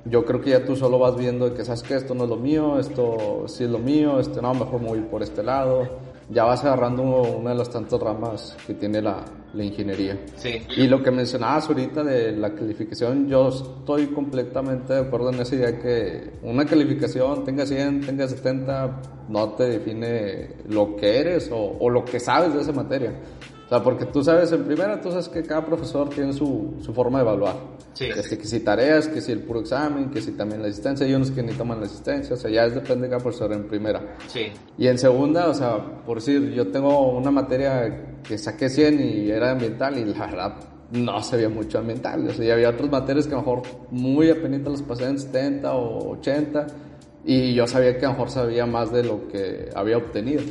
yo 0.05 0.23
creo 0.23 0.39
que 0.39 0.51
ya 0.51 0.65
tú 0.65 0.77
solo 0.77 0.97
vas 0.97 1.17
viendo 1.17 1.53
que 1.53 1.65
sabes 1.65 1.83
que 1.83 1.95
esto 1.95 2.15
no 2.15 2.23
es 2.23 2.29
lo 2.29 2.37
mío, 2.37 2.79
esto 2.79 3.43
sí 3.47 3.65
es 3.65 3.69
lo 3.69 3.79
mío, 3.79 4.17
este 4.17 4.41
no, 4.41 4.53
mejor 4.53 4.81
me 4.81 4.87
voy 4.87 5.01
por 5.01 5.23
este 5.23 5.43
lado 5.43 6.10
ya 6.31 6.45
vas 6.45 6.63
agarrando 6.63 7.03
una 7.03 7.51
de 7.51 7.57
las 7.57 7.69
tantas 7.69 7.99
ramas 7.99 8.57
que 8.65 8.73
tiene 8.73 9.01
la, 9.01 9.23
la 9.53 9.63
ingeniería. 9.63 10.17
Sí. 10.37 10.61
Y 10.77 10.87
lo 10.87 11.03
que 11.03 11.11
mencionabas 11.11 11.67
ahorita 11.67 12.03
de 12.03 12.31
la 12.31 12.53
calificación, 12.53 13.27
yo 13.27 13.49
estoy 13.49 14.07
completamente 14.07 14.93
de 14.93 14.99
acuerdo 15.01 15.31
en 15.31 15.41
esa 15.41 15.55
idea 15.55 15.77
que 15.79 16.39
una 16.43 16.65
calificación, 16.65 17.43
tenga 17.43 17.65
100, 17.65 18.01
tenga 18.05 18.27
70, 18.27 19.01
no 19.27 19.49
te 19.53 19.63
define 19.65 20.55
lo 20.69 20.95
que 20.95 21.19
eres 21.19 21.51
o, 21.51 21.77
o 21.79 21.89
lo 21.89 22.05
que 22.05 22.19
sabes 22.19 22.53
de 22.53 22.61
esa 22.61 22.71
materia. 22.71 23.13
Sea, 23.71 23.83
porque 23.83 24.05
tú 24.05 24.23
sabes, 24.23 24.51
en 24.51 24.65
primera, 24.65 24.99
tú 24.99 25.09
sabes 25.11 25.29
que 25.29 25.43
cada 25.43 25.65
profesor 25.65 26.09
tiene 26.09 26.33
su, 26.33 26.75
su 26.81 26.93
forma 26.93 27.19
de 27.19 27.23
evaluar. 27.23 27.55
Sí. 27.93 28.05
Este, 28.05 28.37
que 28.37 28.45
si 28.45 28.59
tareas, 28.59 29.07
que 29.07 29.21
si 29.21 29.31
el 29.31 29.39
puro 29.43 29.61
examen, 29.61 30.09
que 30.09 30.21
si 30.21 30.33
también 30.33 30.61
la 30.61 30.67
asistencia. 30.67 31.05
Hay 31.05 31.13
unos 31.13 31.31
que 31.31 31.41
ni 31.41 31.53
toman 31.53 31.79
la 31.79 31.85
asistencia. 31.85 32.35
O 32.35 32.37
sea, 32.37 32.51
ya 32.51 32.65
es, 32.65 32.75
depende 32.75 33.03
de 33.03 33.09
cada 33.09 33.23
profesor 33.23 33.53
en 33.53 33.67
primera. 33.67 34.17
Sí. 34.27 34.47
Y 34.77 34.87
en 34.87 34.97
segunda, 34.97 35.47
o 35.47 35.53
sea, 35.53 35.77
por 36.05 36.17
decir, 36.17 36.51
yo 36.51 36.67
tengo 36.67 37.11
una 37.11 37.31
materia 37.31 38.19
que 38.23 38.37
saqué 38.37 38.69
100 38.69 38.99
y 38.99 39.31
era 39.31 39.51
ambiental 39.51 39.97
y 39.97 40.05
la 40.05 40.25
verdad 40.25 40.55
no 40.91 41.23
sabía 41.23 41.49
mucho 41.49 41.79
ambiental. 41.79 42.27
O 42.27 42.33
sea, 42.33 42.45
ya 42.45 42.53
había 42.53 42.69
otras 42.69 42.91
materias 42.91 43.25
que 43.25 43.33
a 43.33 43.37
lo 43.37 43.43
mejor 43.43 43.61
muy 43.91 44.29
apenas 44.29 44.61
las 44.69 44.81
pasé 44.81 45.05
en 45.05 45.17
70 45.17 45.73
o 45.73 46.11
80 46.11 46.67
y 47.23 47.53
yo 47.53 47.67
sabía 47.67 47.97
que 47.97 48.05
a 48.05 48.09
lo 48.09 48.13
mejor 48.15 48.29
sabía 48.29 48.65
más 48.65 48.91
de 48.91 49.03
lo 49.03 49.27
que 49.27 49.69
había 49.73 49.97
obtenido. 49.97 50.41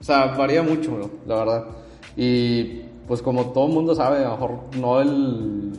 O 0.00 0.04
sea, 0.04 0.26
varía 0.36 0.62
mucho, 0.62 0.92
¿no? 0.92 1.10
la 1.26 1.36
verdad. 1.36 1.64
Y 2.16 2.82
pues 3.06 3.22
como 3.22 3.52
todo 3.52 3.66
el 3.66 3.72
mundo 3.72 3.94
sabe, 3.94 4.18
a 4.18 4.28
lo 4.28 4.30
mejor 4.32 4.60
no 4.78 5.00
el 5.00 5.72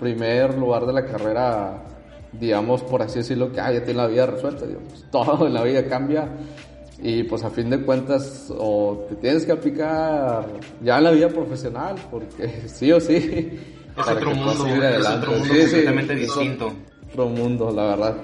primer 0.00 0.58
lugar 0.58 0.86
de 0.86 0.92
la 0.92 1.04
carrera, 1.04 1.84
digamos, 2.32 2.82
por 2.82 3.02
así 3.02 3.18
decirlo, 3.18 3.52
que 3.52 3.60
ah, 3.60 3.72
ya 3.72 3.84
tiene 3.84 4.00
la 4.00 4.08
vida 4.08 4.26
resuelta. 4.26 4.66
Digo, 4.66 4.80
pues, 4.88 5.04
todo 5.10 5.46
en 5.46 5.54
la 5.54 5.62
vida 5.62 5.86
cambia 5.86 6.28
y 7.04 7.24
pues 7.24 7.42
a 7.42 7.50
fin 7.50 7.68
de 7.68 7.82
cuentas 7.82 8.52
o 8.56 9.06
te 9.08 9.16
tienes 9.16 9.44
que 9.44 9.52
aplicar 9.52 10.46
ya 10.82 10.98
en 10.98 11.04
la 11.04 11.10
vida 11.10 11.28
profesional, 11.28 11.96
porque 12.10 12.62
sí 12.66 12.90
o 12.92 13.00
sí. 13.00 13.58
Es 13.96 14.08
otro 14.08 14.34
mundo, 14.34 14.66
es 14.66 15.06
otro 15.06 15.32
mundo 15.32 15.44
Sí, 15.44 15.60
completamente 15.60 16.14
distinto. 16.14 16.72
Otro 17.10 17.28
mundo, 17.28 17.70
la 17.70 17.84
verdad. 17.88 18.16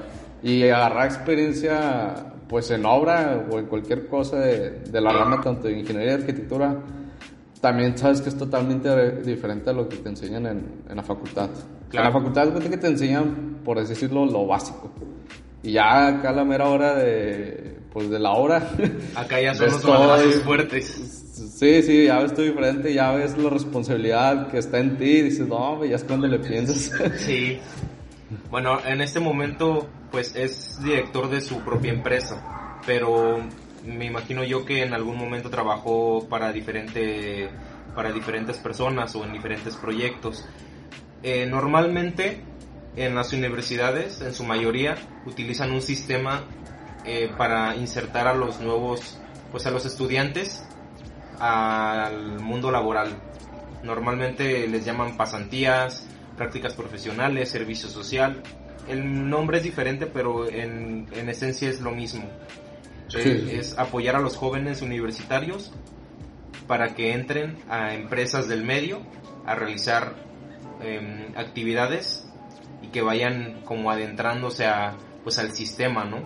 Y 0.43 0.63
agarrar 0.65 1.07
experiencia, 1.07 2.15
pues 2.49 2.71
en 2.71 2.87
obra 2.87 3.47
o 3.51 3.59
en 3.59 3.67
cualquier 3.67 4.07
cosa 4.07 4.39
de, 4.39 4.71
de 4.81 5.01
la 5.01 5.13
rama, 5.13 5.43
tanto 5.43 5.69
de 5.69 5.79
ingeniería 5.79 6.13
y 6.13 6.15
arquitectura, 6.15 6.77
también 7.61 7.97
sabes 7.97 8.21
que 8.21 8.29
es 8.29 8.37
totalmente 8.37 9.23
diferente 9.23 9.71
a 9.71 9.73
lo 9.73 9.89
que 9.89 9.97
te 9.97 10.09
enseñan 10.09 10.47
en, 10.47 10.83
en 10.89 10.97
la 10.97 11.03
facultad. 11.03 11.51
Claro. 11.91 12.09
En 12.09 12.15
la 12.15 12.21
facultad 12.21 12.57
es 12.57 12.69
que 12.69 12.77
te 12.77 12.87
enseñan, 12.87 13.61
por 13.65 13.79
decirlo, 13.85 14.27
lo 14.27 14.47
básico. 14.47 14.91
Y 15.63 15.73
ya 15.73 16.07
acá 16.07 16.31
a 16.31 16.33
la 16.33 16.45
mera 16.45 16.69
hora 16.69 16.95
de, 16.95 17.79
pues 17.93 18.11
de 18.11 18.19
la 18.19 18.33
hora. 18.33 18.71
Acá 19.17 19.41
ya 19.41 19.55
son 19.55 19.67
los 19.67 19.83
todo 19.83 20.19
fuertes. 20.45 21.25
Sí, 21.59 21.83
sí, 21.83 22.07
ya 22.07 22.21
ves 22.21 22.35
tú 22.35 22.43
diferente, 22.43 22.93
ya 22.93 23.13
ves 23.13 23.37
la 23.37 23.51
responsabilidad 23.51 24.49
que 24.49 24.59
está 24.59 24.79
en 24.79 24.97
ti 24.97 25.05
y 25.05 25.23
dices, 25.23 25.49
no, 25.49 25.85
ya 25.85 25.97
es 25.97 26.05
cuando 26.05 26.27
le 26.27 26.39
piensas. 26.39 26.93
Sí. 27.17 27.59
Bueno, 28.51 28.79
en 28.85 29.01
este 29.01 29.21
momento, 29.21 29.89
pues 30.11 30.37
es 30.37 30.79
director 30.83 31.31
de 31.31 31.41
su 31.41 31.61
propia 31.61 31.93
empresa, 31.93 32.79
pero 32.87 33.41
me 33.85 34.07
imagino 34.07 34.45
yo 34.45 34.65
que 34.65 34.83
en 34.83 34.95
algún 34.95 35.17
momento 35.17 35.51
trabajó 35.51 36.27
para 36.29 36.53
diferente, 36.53 37.49
para 37.95 38.13
diferentes 38.13 38.59
personas 38.59 39.15
o 39.15 39.25
en 39.25 39.33
diferentes 39.33 39.77
proyectos. 39.77 40.47
Eh, 41.23 41.47
normalmente 41.47 42.43
en 42.97 43.15
las 43.15 43.33
universidades, 43.33 44.21
en 44.21 44.33
su 44.33 44.45
mayoría, 44.45 44.97
utilizan 45.27 45.71
un 45.73 45.83
sistema 45.83 46.45
eh, 47.05 47.31
para 47.37 47.77
insertar 47.77 48.27
a 48.27 48.35
los 48.35 48.61
nuevos, 48.61 49.19
pues 49.51 49.67
a 49.67 49.71
los 49.71 49.87
estudiantes 49.87 50.65
al 51.39 52.41
mundo 52.41 52.71
laboral. 52.71 53.15
Normalmente 53.83 54.67
les 54.67 54.85
llaman 54.85 55.17
pasantías, 55.17 56.09
prácticas 56.37 56.75
profesionales, 56.75 57.51
servicio 57.51 57.89
social. 57.89 58.43
El 58.89 59.29
nombre 59.29 59.59
es 59.59 59.65
diferente, 59.65 60.07
pero 60.07 60.49
en, 60.49 61.07
en 61.13 61.29
esencia 61.29 61.69
es 61.69 61.81
lo 61.81 61.93
mismo. 61.93 62.29
Sí. 63.09 63.49
Es 63.53 63.79
apoyar 63.79 64.17
a 64.17 64.21
los 64.21 64.37
jóvenes 64.37 64.83
universitarios 64.83 65.73
para 66.67 66.95
que 66.95 67.13
entren 67.13 67.57
a 67.69 67.95
empresas 67.95 68.49
del 68.49 68.65
medio 68.65 69.01
a 69.47 69.55
realizar 69.55 70.15
em, 70.83 71.33
actividades 71.37 72.29
y 72.83 72.89
que 72.89 73.03
vayan 73.03 73.63
como 73.65 73.91
adentrándose 73.91 74.67
a, 74.67 74.97
pues 75.25 75.39
al 75.39 75.53
sistema, 75.53 76.05
¿no? 76.05 76.23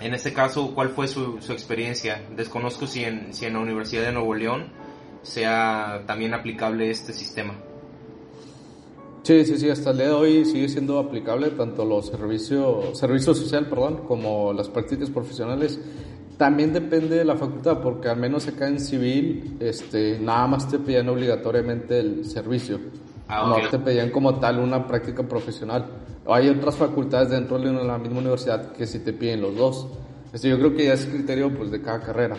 En 0.00 0.14
este 0.14 0.32
caso, 0.32 0.74
¿cuál 0.74 0.90
fue 0.90 1.08
su, 1.08 1.40
su 1.40 1.52
experiencia? 1.52 2.22
Desconozco 2.36 2.86
si 2.86 3.04
en, 3.04 3.32
si 3.32 3.46
en 3.46 3.54
la 3.54 3.60
Universidad 3.60 4.04
de 4.04 4.12
Nuevo 4.12 4.34
León 4.34 4.72
sea 5.22 6.02
también 6.06 6.34
aplicable 6.34 6.90
este 6.90 7.12
sistema. 7.12 7.54
Sí, 9.26 9.44
sí, 9.44 9.58
sí, 9.58 9.68
hasta 9.68 9.90
el 9.90 9.96
día 9.96 10.06
de 10.06 10.12
hoy 10.12 10.44
sigue 10.44 10.68
siendo 10.68 11.00
aplicable 11.00 11.50
tanto 11.50 11.84
los 11.84 12.06
servicios, 12.06 12.96
servicio 12.96 13.34
social, 13.34 13.66
perdón, 13.66 14.02
como 14.06 14.52
las 14.52 14.68
prácticas 14.68 15.10
profesionales. 15.10 15.80
También 16.38 16.72
depende 16.72 17.16
de 17.16 17.24
la 17.24 17.34
facultad, 17.34 17.80
porque 17.80 18.08
al 18.08 18.18
menos 18.18 18.46
acá 18.46 18.68
en 18.68 18.78
civil, 18.78 19.56
este, 19.58 20.20
nada 20.20 20.46
más 20.46 20.68
te 20.68 20.78
pedían 20.78 21.08
obligatoriamente 21.08 21.98
el 21.98 22.24
servicio. 22.24 22.78
Ah, 23.26 23.46
no 23.48 23.56
ok. 23.56 23.68
te 23.68 23.80
pedían 23.80 24.10
como 24.10 24.38
tal 24.38 24.60
una 24.60 24.86
práctica 24.86 25.24
profesional. 25.24 25.86
Hay 26.28 26.48
otras 26.48 26.76
facultades 26.76 27.30
dentro 27.30 27.58
de 27.58 27.72
la 27.72 27.98
misma 27.98 28.20
universidad 28.20 28.70
que 28.74 28.86
sí 28.86 29.00
te 29.00 29.12
piden 29.12 29.40
los 29.40 29.56
dos. 29.56 29.88
Este, 30.32 30.48
yo 30.48 30.56
creo 30.56 30.76
que 30.76 30.84
ya 30.84 30.92
es 30.92 31.04
criterio 31.04 31.52
pues, 31.52 31.72
de 31.72 31.82
cada 31.82 31.98
carrera. 31.98 32.36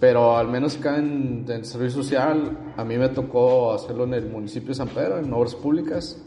Pero 0.00 0.36
al 0.36 0.48
menos 0.48 0.78
acá 0.78 0.96
en, 0.96 1.44
en 1.46 1.64
servicio 1.64 2.02
social, 2.02 2.72
a 2.76 2.84
mí 2.84 2.96
me 2.96 3.10
tocó 3.10 3.74
hacerlo 3.74 4.04
en 4.04 4.14
el 4.14 4.26
municipio 4.26 4.70
de 4.70 4.74
San 4.74 4.88
Pedro, 4.88 5.18
en 5.18 5.30
obras 5.32 5.54
públicas. 5.54 6.20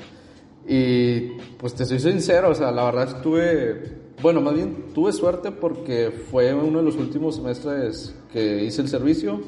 Y 0.67 1.31
pues 1.57 1.73
te 1.73 1.85
soy 1.85 1.99
sincero, 1.99 2.51
o 2.51 2.55
sea, 2.55 2.71
la 2.71 2.85
verdad 2.85 3.15
estuve, 3.15 3.83
bueno, 4.21 4.39
más 4.41 4.53
bien 4.53 4.93
tuve 4.93 5.11
suerte 5.11 5.51
porque 5.51 6.11
fue 6.11 6.53
uno 6.53 6.79
de 6.79 6.85
los 6.85 6.95
últimos 6.95 7.35
semestres 7.35 8.15
que 8.31 8.63
hice 8.63 8.81
el 8.81 8.87
servicio 8.87 9.41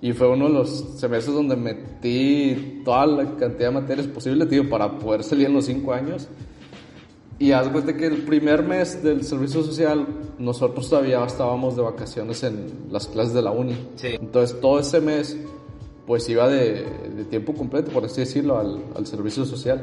y 0.00 0.12
fue 0.12 0.28
uno 0.28 0.46
de 0.46 0.54
los 0.54 0.98
semestres 0.98 1.34
donde 1.34 1.56
metí 1.56 2.82
toda 2.84 3.06
la 3.06 3.24
cantidad 3.36 3.70
de 3.70 3.80
materias 3.80 4.06
posible, 4.06 4.46
tío, 4.46 4.68
para 4.68 4.98
poder 4.98 5.24
salir 5.24 5.46
en 5.46 5.54
los 5.54 5.64
cinco 5.64 5.92
años. 5.92 6.28
Y 7.42 7.50
haz 7.50 7.68
cuenta 7.70 7.96
que 7.96 8.06
el 8.06 8.18
primer 8.18 8.62
mes 8.62 9.02
del 9.02 9.24
servicio 9.24 9.64
social, 9.64 10.06
nosotros 10.38 10.88
todavía 10.88 11.24
estábamos 11.24 11.74
de 11.74 11.82
vacaciones 11.82 12.44
en 12.44 12.86
las 12.88 13.08
clases 13.08 13.34
de 13.34 13.42
la 13.42 13.50
uni. 13.50 13.76
Sí. 13.96 14.10
Entonces 14.12 14.60
todo 14.60 14.78
ese 14.78 15.00
mes, 15.00 15.36
pues 16.06 16.28
iba 16.28 16.46
de, 16.46 16.86
de 17.16 17.24
tiempo 17.24 17.52
completo, 17.52 17.90
por 17.90 18.04
así 18.04 18.20
decirlo, 18.20 18.60
al, 18.60 18.84
al 18.94 19.06
servicio 19.08 19.44
social. 19.44 19.82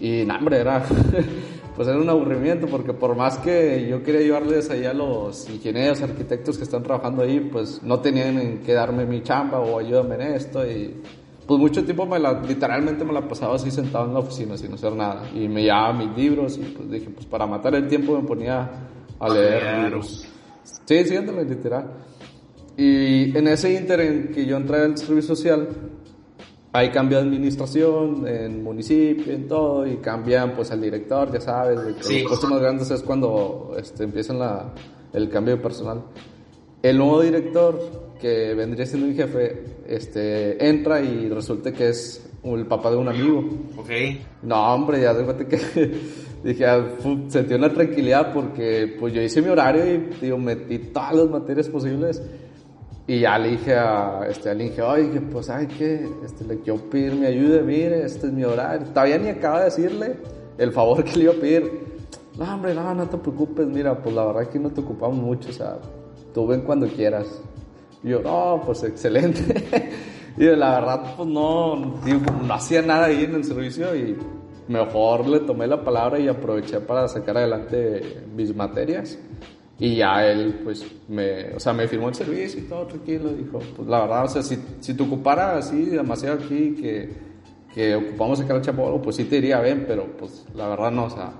Y 0.00 0.22
no, 0.24 0.36
hombre, 0.36 0.58
era, 0.58 0.86
pues 1.74 1.88
era 1.88 1.98
un 1.98 2.08
aburrimiento, 2.08 2.68
porque 2.68 2.92
por 2.92 3.16
más 3.16 3.38
que 3.38 3.88
yo 3.90 4.04
quería 4.04 4.20
ayudarles 4.20 4.70
ahí 4.70 4.84
a 4.84 4.94
los 4.94 5.50
ingenieros, 5.50 6.00
arquitectos 6.00 6.58
que 6.58 6.62
están 6.62 6.84
trabajando 6.84 7.24
ahí, 7.24 7.40
pues 7.40 7.82
no 7.82 7.98
tenían 7.98 8.38
en 8.38 8.58
qué 8.60 8.72
darme 8.72 9.04
mi 9.04 9.24
chamba 9.24 9.58
o 9.58 9.80
ayúdame 9.80 10.14
en 10.14 10.20
esto. 10.34 10.64
Y 10.64 10.94
pues 11.58 11.70
mucho 11.70 11.84
tiempo 11.84 12.06
me 12.06 12.18
la, 12.18 12.40
literalmente 12.40 13.04
me 13.04 13.12
la 13.12 13.26
pasaba 13.26 13.56
así 13.56 13.70
sentado 13.70 14.06
en 14.06 14.14
la 14.14 14.20
oficina 14.20 14.56
sin 14.56 14.72
hacer 14.72 14.92
nada. 14.94 15.22
Y 15.34 15.48
me 15.48 15.62
llevaba 15.62 15.92
mis 15.92 16.16
libros 16.16 16.56
y 16.58 16.62
pues 16.62 16.90
dije, 16.90 17.10
pues 17.10 17.26
para 17.26 17.46
matar 17.46 17.74
el 17.74 17.88
tiempo 17.88 18.20
me 18.20 18.26
ponía 18.26 18.70
a 19.18 19.28
leer 19.28 19.60
Claro. 19.60 19.82
libros. 19.84 20.26
Sí, 20.84 21.04
sí, 21.04 21.16
literal. 21.48 21.92
Y 22.76 23.36
en 23.36 23.48
ese 23.48 23.74
inter 23.74 24.00
en 24.00 24.28
que 24.32 24.46
yo 24.46 24.56
entré 24.56 24.78
al 24.82 24.96
servicio 24.96 25.34
social, 25.36 25.68
hay 26.72 26.90
cambio 26.90 27.18
de 27.18 27.24
administración 27.24 28.26
en 28.26 28.62
municipio, 28.62 29.32
en 29.32 29.46
todo, 29.46 29.86
y 29.86 29.96
cambian 29.98 30.54
pues 30.54 30.70
al 30.70 30.80
director, 30.80 31.30
ya 31.32 31.40
sabes, 31.40 31.78
Sí. 32.00 32.20
los 32.20 32.28
puestos 32.28 32.50
más 32.50 32.60
grandes 32.60 32.90
es 32.90 33.02
cuando 33.02 33.74
este, 33.78 34.04
empiezan 34.04 34.38
la, 34.38 34.72
el 35.12 35.28
cambio 35.28 35.56
de 35.56 35.62
personal. 35.62 36.02
El 36.82 36.96
nuevo 36.98 37.20
director, 37.20 37.78
que 38.22 38.54
vendría 38.54 38.86
siendo 38.86 39.08
mi 39.08 39.14
jefe, 39.14 39.64
este, 39.84 40.64
entra 40.64 41.00
y 41.00 41.28
resulta 41.28 41.72
que 41.72 41.88
es 41.88 42.24
el 42.44 42.66
papá 42.68 42.92
de 42.92 42.96
un 42.96 43.08
amigo. 43.08 43.40
Ok. 43.76 43.90
No, 44.42 44.74
hombre, 44.74 45.00
ya 45.00 45.12
de 45.12 45.44
que 45.44 45.58
dije, 46.44 46.64
ah, 46.64 46.86
sentí 47.26 47.54
una 47.54 47.72
tranquilidad 47.72 48.32
porque 48.32 48.94
pues 49.00 49.12
yo 49.12 49.20
hice 49.20 49.42
mi 49.42 49.48
horario 49.48 49.84
y 49.84 49.98
digo, 50.20 50.38
metí 50.38 50.78
todas 50.78 51.16
las 51.16 51.30
materias 51.30 51.68
posibles 51.68 52.22
y 53.08 53.18
ya 53.18 53.36
le 53.40 53.50
dije 53.50 53.74
a 53.74 54.20
este 54.30 54.50
al 54.50 54.62
Inge, 54.62 54.82
oye, 54.82 55.20
pues 55.20 55.50
ay 55.50 55.66
que 55.66 56.08
este, 56.24 56.44
le 56.44 56.60
quiero 56.60 56.78
pedir 56.88 57.14
mi 57.14 57.26
ayuda, 57.26 57.60
mire, 57.62 58.04
este 58.04 58.28
es 58.28 58.32
mi 58.32 58.44
horario. 58.44 58.86
Todavía 58.86 59.18
ni 59.18 59.30
acaba 59.30 59.58
de 59.58 59.64
decirle 59.64 60.16
el 60.58 60.70
favor 60.70 61.02
que 61.02 61.16
le 61.16 61.24
iba 61.24 61.32
a 61.32 61.36
pedir. 61.36 61.92
No, 62.38 62.54
hombre, 62.54 62.72
no, 62.72 62.94
no 62.94 63.08
te 63.08 63.18
preocupes, 63.18 63.66
mira, 63.66 64.00
pues 64.00 64.14
la 64.14 64.26
verdad 64.26 64.48
que 64.48 64.60
no 64.60 64.70
te 64.70 64.80
ocupamos 64.80 65.16
mucho, 65.16 65.50
o 65.50 65.52
sea, 65.52 65.78
tú 66.32 66.46
ven 66.46 66.60
cuando 66.60 66.86
quieras. 66.86 67.42
Y 68.04 68.08
yo, 68.10 68.20
no, 68.20 68.62
pues 68.64 68.82
excelente. 68.84 69.90
y 70.36 70.44
la 70.44 70.80
verdad, 70.80 71.14
pues 71.16 71.28
no, 71.28 72.00
digo, 72.04 72.20
no 72.44 72.54
hacía 72.54 72.82
nada 72.82 73.06
ahí 73.06 73.24
en 73.24 73.34
el 73.34 73.44
servicio 73.44 73.94
y 73.94 74.16
mejor 74.68 75.26
le 75.26 75.40
tomé 75.40 75.66
la 75.66 75.82
palabra 75.82 76.18
y 76.18 76.28
aproveché 76.28 76.80
para 76.80 77.08
sacar 77.08 77.36
adelante 77.36 78.24
mis 78.34 78.54
materias. 78.54 79.18
Y 79.78 79.96
ya 79.96 80.24
él, 80.24 80.60
pues, 80.62 80.86
me, 81.08 81.54
o 81.54 81.60
sea, 81.60 81.72
me 81.72 81.88
firmó 81.88 82.08
el 82.08 82.14
servicio 82.14 82.60
y 82.60 82.64
todo 82.64 82.86
tranquilo. 82.86 83.30
Dijo, 83.30 83.58
pues 83.74 83.88
la 83.88 84.02
verdad, 84.02 84.24
o 84.24 84.28
sea, 84.28 84.42
si, 84.42 84.56
si 84.80 84.94
te 84.94 85.02
ocupara 85.02 85.56
así 85.56 85.86
demasiado 85.86 86.36
aquí 86.36 86.76
que, 86.80 87.10
que 87.74 87.94
ocupamos 87.96 88.38
sacar 88.38 88.56
el 88.56 88.62
chapolo, 88.62 89.00
pues 89.00 89.16
sí 89.16 89.24
te 89.24 89.38
iría 89.38 89.60
bien, 89.60 89.84
pero 89.86 90.06
pues 90.16 90.44
la 90.54 90.68
verdad 90.68 90.90
no, 90.90 91.06
o 91.06 91.10
sea, 91.10 91.32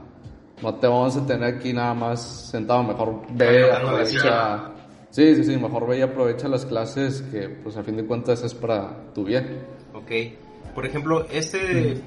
no 0.63 0.75
te 0.75 0.87
vamos 0.87 1.17
a 1.17 1.27
tener 1.27 1.55
aquí 1.55 1.73
nada 1.73 1.95
más 1.95 2.21
sentado, 2.51 2.83
mejor 2.83 3.21
ve, 3.33 3.71
aprovecha. 3.71 4.72
Sí, 5.13 5.37
sí, 5.37 5.45
sí, 5.45 5.59
mejor 5.59 5.87
ve 5.87 5.99
y 5.99 6.01
aprovecha 6.01 6.49
las 6.49 6.65
clases 6.65 7.21
que 7.31 7.47
pues 7.51 7.77
a 7.77 7.85
fin 7.85 7.97
de 7.97 8.07
cuentas 8.07 8.43
es 8.43 8.55
para 8.55 9.13
tu 9.13 9.25
bien. 9.25 9.59
Ok. 9.93 10.11
Por 10.75 10.87
ejemplo, 10.87 11.27
este, 11.31 11.99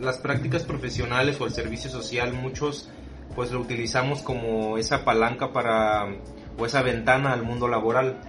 las 0.00 0.18
prácticas 0.18 0.62
profesionales 0.62 1.40
o 1.40 1.46
el 1.46 1.50
servicio 1.50 1.90
social, 1.90 2.32
muchos 2.32 2.88
pues 3.34 3.50
lo 3.50 3.58
utilizamos 3.58 4.22
como 4.22 4.78
esa 4.78 5.04
palanca 5.04 5.52
para, 5.52 6.06
o 6.56 6.64
esa 6.64 6.80
ventana 6.82 7.32
al 7.32 7.42
mundo 7.42 7.66
laboral. 7.66 8.20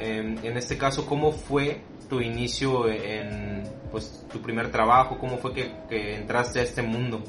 En, 0.00 0.44
en 0.44 0.56
este 0.56 0.76
caso, 0.76 1.06
¿cómo 1.06 1.30
fue 1.30 1.80
tu 2.08 2.20
inicio 2.20 2.88
en 2.88 3.62
pues 3.92 4.26
tu 4.32 4.40
primer 4.40 4.72
trabajo? 4.72 5.16
¿Cómo 5.16 5.38
fue 5.38 5.54
que, 5.54 5.70
que 5.88 6.16
entraste 6.16 6.58
a 6.58 6.62
este 6.64 6.82
mundo? 6.82 7.22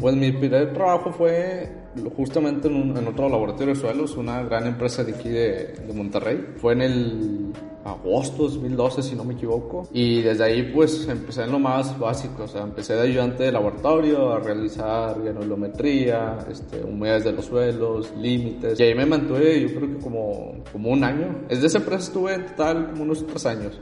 Pues 0.00 0.16
mi 0.16 0.32
primer 0.32 0.72
trabajo 0.72 1.12
fue 1.12 1.83
justamente 2.16 2.68
en, 2.68 3.06
otro 3.06 3.28
laboratorio 3.28 3.74
de 3.74 3.80
suelos, 3.80 4.16
una 4.16 4.42
gran 4.42 4.66
empresa 4.66 5.04
de 5.04 5.12
aquí 5.12 5.28
de, 5.28 5.74
de, 5.86 5.92
Monterrey. 5.92 6.54
Fue 6.56 6.72
en 6.72 6.82
el 6.82 7.52
agosto 7.84 8.44
2012, 8.44 9.02
si 9.02 9.14
no 9.14 9.24
me 9.24 9.34
equivoco. 9.34 9.88
Y 9.92 10.22
desde 10.22 10.44
ahí, 10.44 10.72
pues, 10.74 11.06
empecé 11.08 11.44
en 11.44 11.52
lo 11.52 11.58
más 11.58 11.98
básico. 11.98 12.44
O 12.44 12.48
sea, 12.48 12.62
empecé 12.62 12.94
de 12.94 13.02
ayudante 13.02 13.44
de 13.44 13.52
laboratorio 13.52 14.32
a 14.32 14.40
realizar 14.40 15.20
granulometría, 15.22 16.38
este, 16.50 16.82
humedades 16.82 17.24
de 17.24 17.32
los 17.32 17.44
suelos, 17.44 18.12
límites. 18.16 18.78
Y 18.80 18.82
ahí 18.82 18.94
me 18.94 19.06
mantuve, 19.06 19.60
yo 19.60 19.68
creo 19.74 19.88
que 19.90 19.98
como, 19.98 20.54
como 20.72 20.90
un 20.90 21.04
año. 21.04 21.44
Desde 21.48 21.66
esa 21.66 21.78
empresa 21.78 22.04
estuve 22.04 22.34
en 22.34 22.46
total 22.46 22.90
como 22.90 23.02
unos 23.04 23.26
tres 23.26 23.46
años. 23.46 23.80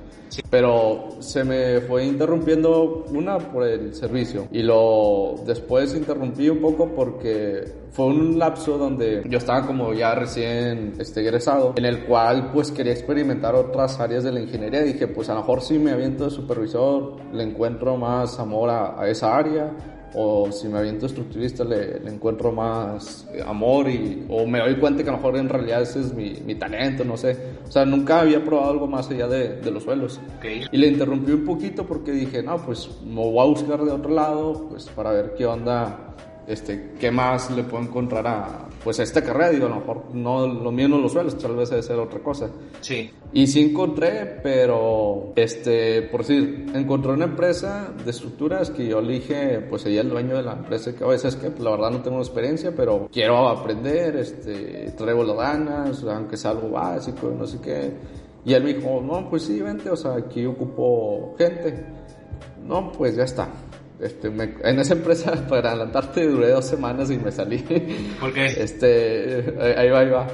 Pero 0.50 1.08
se 1.20 1.44
me 1.44 1.80
fue 1.80 2.04
interrumpiendo 2.04 3.04
una 3.10 3.38
por 3.38 3.66
el 3.66 3.94
servicio 3.94 4.48
y 4.50 4.62
lo 4.62 5.36
después 5.46 5.94
interrumpí 5.94 6.48
un 6.48 6.60
poco 6.60 6.88
porque 6.94 7.64
fue 7.90 8.06
un 8.06 8.38
lapso 8.38 8.78
donde 8.78 9.22
yo 9.28 9.38
estaba 9.38 9.66
como 9.66 9.92
ya 9.92 10.14
recién 10.14 10.94
este, 10.98 11.20
egresado, 11.20 11.74
en 11.76 11.84
el 11.84 12.04
cual 12.04 12.50
pues 12.52 12.70
quería 12.70 12.92
experimentar 12.92 13.54
otras 13.54 14.00
áreas 14.00 14.24
de 14.24 14.32
la 14.32 14.40
ingeniería. 14.40 14.82
Dije, 14.82 15.08
pues 15.08 15.28
a 15.28 15.34
lo 15.34 15.40
mejor 15.40 15.60
si 15.60 15.78
me 15.78 15.90
aviento 15.90 16.24
de 16.24 16.30
supervisor, 16.30 17.16
le 17.32 17.42
encuentro 17.42 17.96
más 17.96 18.38
amor 18.38 18.70
a, 18.70 19.00
a 19.00 19.08
esa 19.08 19.36
área 19.36 19.72
o 20.14 20.50
si 20.52 20.68
me 20.68 20.78
aviento 20.78 21.06
estructurista 21.06 21.64
le, 21.64 22.00
le, 22.00 22.10
encuentro 22.10 22.52
más 22.52 23.26
amor 23.46 23.88
y, 23.88 24.26
o 24.28 24.46
me 24.46 24.60
doy 24.60 24.76
cuenta 24.76 25.02
que 25.02 25.08
a 25.08 25.12
lo 25.12 25.18
mejor 25.18 25.36
en 25.36 25.48
realidad 25.48 25.82
ese 25.82 26.00
es 26.00 26.12
mi, 26.12 26.34
mi 26.44 26.54
talento, 26.54 27.04
no 27.04 27.16
sé. 27.16 27.36
O 27.66 27.70
sea, 27.70 27.84
nunca 27.84 28.20
había 28.20 28.44
probado 28.44 28.70
algo 28.70 28.86
más 28.86 29.10
allá 29.10 29.26
de, 29.26 29.56
de 29.60 29.70
los 29.70 29.84
suelos. 29.84 30.20
Okay. 30.38 30.64
Y 30.70 30.76
le 30.76 30.88
interrumpí 30.88 31.32
un 31.32 31.44
poquito 31.44 31.86
porque 31.86 32.12
dije, 32.12 32.42
no, 32.42 32.58
pues 32.58 32.90
me 33.04 33.14
voy 33.14 33.40
a 33.40 33.48
buscar 33.48 33.82
de 33.82 33.90
otro 33.90 34.12
lado, 34.12 34.68
pues 34.68 34.86
para 34.90 35.12
ver 35.12 35.34
qué 35.36 35.46
onda 35.46 36.14
este, 36.46 36.92
qué 36.98 37.10
más 37.10 37.50
le 37.50 37.62
puedo 37.64 37.84
encontrar 37.84 38.26
a, 38.26 38.68
pues 38.84 38.98
esta 38.98 39.22
carrera, 39.22 39.50
digo, 39.50 39.66
a 39.66 39.68
lo 39.68 39.76
mejor 39.76 40.04
no, 40.12 40.46
lo 40.46 40.72
mío 40.72 40.88
no 40.88 40.98
lo 40.98 41.08
suelo, 41.08 41.30
tal 41.32 41.56
vez 41.56 41.70
debe 41.70 41.82
ser 41.82 41.98
otra 41.98 42.20
cosa. 42.20 42.50
Sí. 42.80 43.10
Y 43.32 43.46
sí 43.46 43.60
encontré, 43.70 44.40
pero, 44.42 45.32
este, 45.36 46.02
por 46.02 46.20
decir, 46.20 46.66
encontré 46.74 47.12
una 47.12 47.26
empresa 47.26 47.92
de 48.04 48.10
estructuras 48.10 48.70
que 48.70 48.86
yo 48.86 49.00
le 49.00 49.14
dije, 49.14 49.60
pues 49.70 49.86
ella 49.86 50.00
el 50.00 50.10
dueño 50.10 50.36
de 50.36 50.42
la 50.42 50.52
empresa, 50.52 50.94
que 50.94 51.04
a 51.04 51.08
veces 51.08 51.36
que, 51.36 51.50
pues, 51.50 51.62
la 51.62 51.70
verdad 51.70 51.90
no 51.90 52.02
tengo 52.02 52.18
experiencia, 52.18 52.72
pero 52.76 53.08
quiero 53.12 53.48
aprender, 53.48 54.16
este, 54.16 54.92
traigo 54.96 55.22
las 55.24 55.36
ganas, 55.36 56.02
aunque 56.04 56.36
sea 56.36 56.50
algo 56.50 56.70
básico, 56.70 57.32
no 57.36 57.46
sé 57.46 57.58
qué. 57.60 57.92
Y 58.44 58.54
él 58.54 58.64
me 58.64 58.74
dijo, 58.74 59.00
no, 59.00 59.30
pues 59.30 59.44
sí, 59.44 59.60
vente, 59.60 59.88
o 59.90 59.96
sea, 59.96 60.14
aquí 60.14 60.44
ocupo 60.44 61.34
gente. 61.38 61.86
No, 62.66 62.90
pues 62.90 63.14
ya 63.14 63.24
está. 63.24 63.48
Este, 64.02 64.30
me, 64.30 64.54
en 64.64 64.80
esa 64.80 64.94
empresa, 64.94 65.32
para 65.48 65.70
adelantarte, 65.70 66.26
duré 66.26 66.50
dos 66.50 66.64
semanas 66.64 67.10
y 67.10 67.18
me 67.18 67.30
salí. 67.30 67.58
¿Por 68.20 68.32
qué? 68.32 68.46
Este, 68.46 69.54
ahí 69.78 69.90
va, 69.90 70.00
ahí 70.00 70.10
va. 70.10 70.26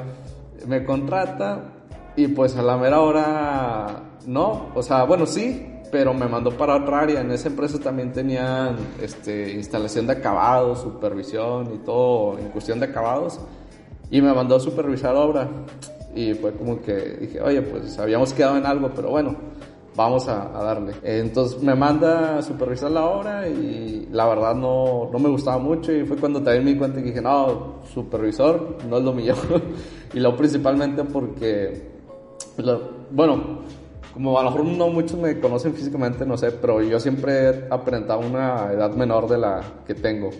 Me 0.67 0.85
contrata 0.85 1.75
y 2.17 2.29
pues 2.29 2.57
a 2.57 2.63
la 2.63 2.79
mera 2.79 3.01
hora, 3.01 4.03
no, 4.27 4.71
o 4.75 4.83
sea, 4.83 5.05
bueno, 5.05 5.27
sí, 5.27 5.71
pero 5.93 6.15
me 6.15 6.27
mandó 6.27 6.51
para 6.51 6.77
otra 6.77 7.01
área. 7.01 7.21
En 7.21 7.31
esa 7.31 7.49
empresa 7.49 7.79
también 7.79 8.11
tenían 8.13 8.77
este, 9.03 9.53
instalación 9.53 10.07
de 10.07 10.15
acabados, 10.15 10.81
supervisión 10.81 11.75
y 11.75 11.79
todo 11.85 12.39
en 12.39 12.49
cuestión 12.49 12.81
de 12.81 12.87
acabados. 12.87 13.39
Y 14.11 14.23
me 14.23 14.33
mandó 14.33 14.57
a 14.57 14.61
supervisar 14.61 15.15
obra. 15.15 15.47
Y 16.15 16.33
fue 16.33 16.53
como 16.53 16.81
que 16.81 16.95
dije, 17.21 17.41
oye, 17.43 17.61
pues 17.61 17.99
habíamos 17.99 18.33
quedado 18.33 18.57
en 18.57 18.65
algo, 18.65 18.91
pero 18.97 19.11
bueno 19.11 19.37
vamos 19.99 20.28
a, 20.28 20.57
a, 20.57 20.62
darle. 20.62 20.95
Entonces 21.02 21.61
me 21.61 21.75
manda 21.75 22.38
a 22.38 22.43
supervisar 22.43 22.88
la 22.93 23.05
obra 23.05 23.49
y 23.49 24.08
la 24.13 24.28
verdad 24.28 24.54
no, 24.54 25.11
no 25.13 25.19
me 25.19 25.28
gustaba 25.28 25.58
mucho 25.58 25.93
y 25.93 26.06
fue 26.06 26.17
cuando 26.17 26.41
también 26.41 26.65
me 26.65 26.71
di 26.73 26.78
cuenta 26.78 27.00
que 27.00 27.06
dije, 27.06 27.21
no, 27.21 27.80
supervisor 27.93 28.76
no 28.89 28.99
es 28.99 29.02
lo 29.02 29.13
mío. 29.13 29.34
y 30.15 30.21
lo 30.21 30.37
principalmente 30.37 31.02
porque, 31.02 31.91
lo, 32.58 32.80
bueno, 33.11 33.63
como 34.15 34.39
a 34.39 34.45
lo 34.45 34.52
mejor 34.52 34.67
no 34.67 34.89
muchos 34.89 35.19
me 35.19 35.41
conocen 35.41 35.75
físicamente, 35.75 36.25
no 36.25 36.37
sé, 36.37 36.52
pero 36.52 36.80
yo 36.80 37.00
siempre 37.00 37.49
he 37.49 37.65
aparentado 37.69 38.21
una 38.21 38.73
edad 38.73 38.93
menor 38.93 39.28
de 39.28 39.39
la 39.39 39.61
que 39.84 39.95
tengo. 39.95 40.30